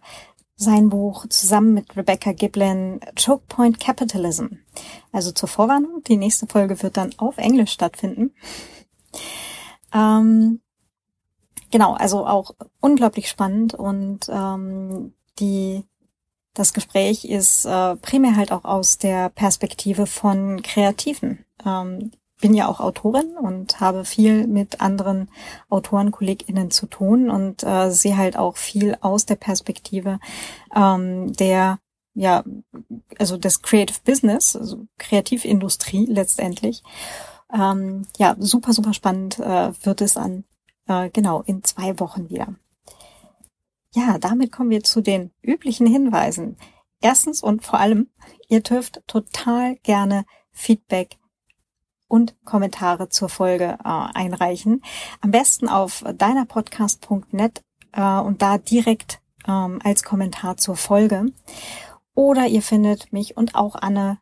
sein 0.57 0.89
Buch 0.89 1.25
zusammen 1.29 1.73
mit 1.73 1.95
Rebecca 1.95 2.33
Giblin 2.33 2.99
Choke 3.15 3.45
Point 3.47 3.79
Capitalism. 3.79 4.47
Also 5.13 5.31
zur 5.31 5.47
Vorwarnung, 5.47 6.03
die 6.09 6.17
nächste 6.17 6.45
Folge 6.45 6.83
wird 6.83 6.97
dann 6.97 7.11
auf 7.15 7.37
Englisch 7.37 7.71
stattfinden. 7.71 8.33
Ähm, 9.93 10.59
genau, 11.71 11.93
also 11.93 12.27
auch 12.27 12.53
unglaublich 12.81 13.29
spannend 13.29 13.75
und 13.75 14.27
ähm, 14.27 15.13
die 15.39 15.85
das 16.53 16.73
Gespräch 16.73 17.23
ist 17.23 17.63
äh, 17.63 17.95
primär 17.95 18.35
halt 18.35 18.51
auch 18.51 18.65
aus 18.65 18.97
der 18.97 19.29
Perspektive 19.29 20.05
von 20.05 20.61
Kreativen. 20.61 21.45
Ähm, 21.65 22.11
bin 22.39 22.53
ja 22.53 22.67
auch 22.67 22.79
Autorin 22.79 23.37
und 23.37 23.79
habe 23.79 24.05
viel 24.05 24.47
mit 24.47 24.81
anderen 24.81 25.29
Autoren, 25.69 26.11
KollegInnen 26.11 26.71
zu 26.71 26.87
tun 26.87 27.29
und 27.29 27.63
äh, 27.63 27.91
sehe 27.91 28.17
halt 28.17 28.37
auch 28.37 28.57
viel 28.57 28.97
aus 29.01 29.25
der 29.25 29.35
Perspektive 29.35 30.19
ähm, 30.75 31.33
der, 31.33 31.79
ja, 32.13 32.43
also 33.17 33.37
des 33.37 33.61
Creative 33.61 33.99
Business, 34.03 34.55
also 34.55 34.87
Kreativindustrie 34.97 36.05
letztendlich. 36.05 36.83
Ähm, 37.53 38.07
ja, 38.17 38.35
super, 38.39 38.73
super 38.73 38.93
spannend 38.93 39.39
äh, 39.39 39.71
wird 39.83 40.01
es 40.01 40.17
an, 40.17 40.45
äh, 40.87 41.09
genau, 41.09 41.41
in 41.41 41.63
zwei 41.63 41.99
Wochen 41.99 42.29
wieder. 42.29 42.55
Ja, 43.93 44.17
damit 44.19 44.51
kommen 44.51 44.69
wir 44.69 44.83
zu 44.83 45.01
den 45.01 45.31
üblichen 45.41 45.87
Hinweisen. 45.87 46.57
Erstens 47.01 47.41
und 47.41 47.63
vor 47.63 47.79
allem, 47.79 48.07
ihr 48.49 48.61
dürft 48.61 49.01
total 49.07 49.75
gerne 49.77 50.25
Feedback 50.51 51.17
und 52.09 52.35
Kommentare 52.43 53.07
zur 53.07 53.29
Folge 53.29 53.77
äh, 53.85 53.87
einreichen. 53.87 54.83
Am 55.21 55.31
besten 55.31 55.69
auf 55.69 56.03
deinerpodcast.net 56.03 57.61
äh, 57.93 58.19
und 58.19 58.41
da 58.41 58.57
direkt 58.57 59.21
ähm, 59.47 59.79
als 59.83 60.03
Kommentar 60.03 60.57
zur 60.57 60.75
Folge. 60.75 61.27
Oder 62.13 62.47
ihr 62.47 62.61
findet 62.61 63.13
mich 63.13 63.37
und 63.37 63.55
auch 63.55 63.75
Anne 63.75 64.19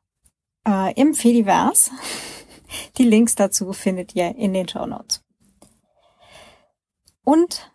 äh, 0.67 0.93
im 0.93 1.15
Fediverse. 1.15 1.91
Die 2.97 3.03
Links 3.03 3.35
dazu 3.35 3.73
findet 3.73 4.13
ihr 4.15 4.35
in 4.35 4.53
den 4.53 4.67
Show 4.67 4.85
Notes. 4.85 5.23
Und 7.23 7.71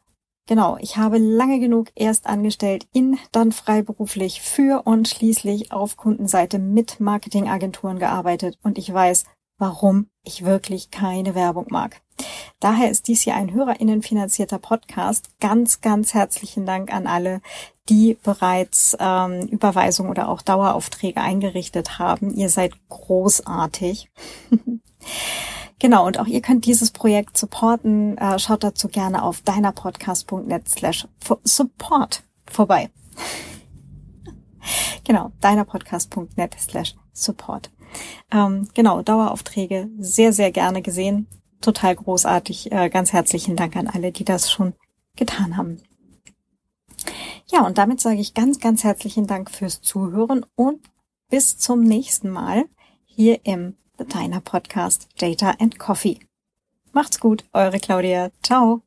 genau, 0.46 0.76
ich 0.80 0.98
habe 0.98 1.18
lange 1.18 1.60
genug 1.60 1.88
erst 1.94 2.26
angestellt 2.26 2.86
in, 2.92 3.18
dann 3.32 3.52
freiberuflich 3.52 4.42
für 4.42 4.86
und 4.86 5.08
schließlich 5.08 5.72
auf 5.72 5.96
Kundenseite 5.96 6.58
mit 6.58 7.00
Marketingagenturen 7.00 7.98
gearbeitet 7.98 8.58
und 8.62 8.78
ich 8.78 8.92
weiß, 8.92 9.24
warum 9.62 10.08
ich 10.24 10.44
wirklich 10.44 10.90
keine 10.90 11.36
Werbung 11.36 11.66
mag. 11.70 12.02
Daher 12.58 12.90
ist 12.90 13.06
dies 13.06 13.22
hier 13.22 13.36
ein 13.36 13.54
HörerInnen 13.54 14.02
finanzierter 14.02 14.58
Podcast. 14.58 15.30
Ganz, 15.38 15.80
ganz 15.80 16.14
herzlichen 16.14 16.66
Dank 16.66 16.92
an 16.92 17.06
alle, 17.06 17.40
die 17.88 18.18
bereits 18.24 18.96
ähm, 18.98 19.42
Überweisungen 19.42 20.10
oder 20.10 20.28
auch 20.28 20.42
Daueraufträge 20.42 21.20
eingerichtet 21.20 22.00
haben. 22.00 22.34
Ihr 22.34 22.48
seid 22.48 22.72
großartig. 22.88 24.10
genau, 25.78 26.08
und 26.08 26.18
auch 26.18 26.26
ihr 26.26 26.40
könnt 26.40 26.66
dieses 26.66 26.90
Projekt 26.90 27.38
supporten. 27.38 28.18
Äh, 28.18 28.40
schaut 28.40 28.64
dazu 28.64 28.88
gerne 28.88 29.22
auf 29.22 29.42
deinerpodcast.net 29.42 30.68
slash 30.68 31.06
support 31.44 32.24
vorbei. 32.50 32.90
genau, 35.04 35.30
deinerpodcast.net 35.40 36.56
slash 36.58 36.96
support. 37.12 37.70
Ähm, 38.30 38.68
genau, 38.74 39.02
Daueraufträge 39.02 39.88
sehr, 39.98 40.32
sehr 40.32 40.50
gerne 40.50 40.82
gesehen. 40.82 41.26
Total 41.60 41.94
großartig. 41.94 42.72
Äh, 42.72 42.90
ganz 42.90 43.12
herzlichen 43.12 43.56
Dank 43.56 43.76
an 43.76 43.88
alle, 43.88 44.12
die 44.12 44.24
das 44.24 44.50
schon 44.50 44.74
getan 45.16 45.56
haben. 45.56 45.82
Ja, 47.46 47.66
und 47.66 47.78
damit 47.78 48.00
sage 48.00 48.20
ich 48.20 48.34
ganz, 48.34 48.60
ganz 48.60 48.84
herzlichen 48.84 49.26
Dank 49.26 49.50
fürs 49.50 49.82
Zuhören 49.82 50.46
und 50.54 50.80
bis 51.28 51.58
zum 51.58 51.82
nächsten 51.82 52.30
Mal 52.30 52.64
hier 53.04 53.40
im 53.44 53.76
The 53.98 54.04
Diner 54.04 54.40
Podcast 54.40 55.08
Data 55.18 55.50
and 55.58 55.78
Coffee. 55.78 56.18
Macht's 56.92 57.20
gut, 57.20 57.44
eure 57.52 57.78
Claudia. 57.78 58.30
Ciao. 58.42 58.82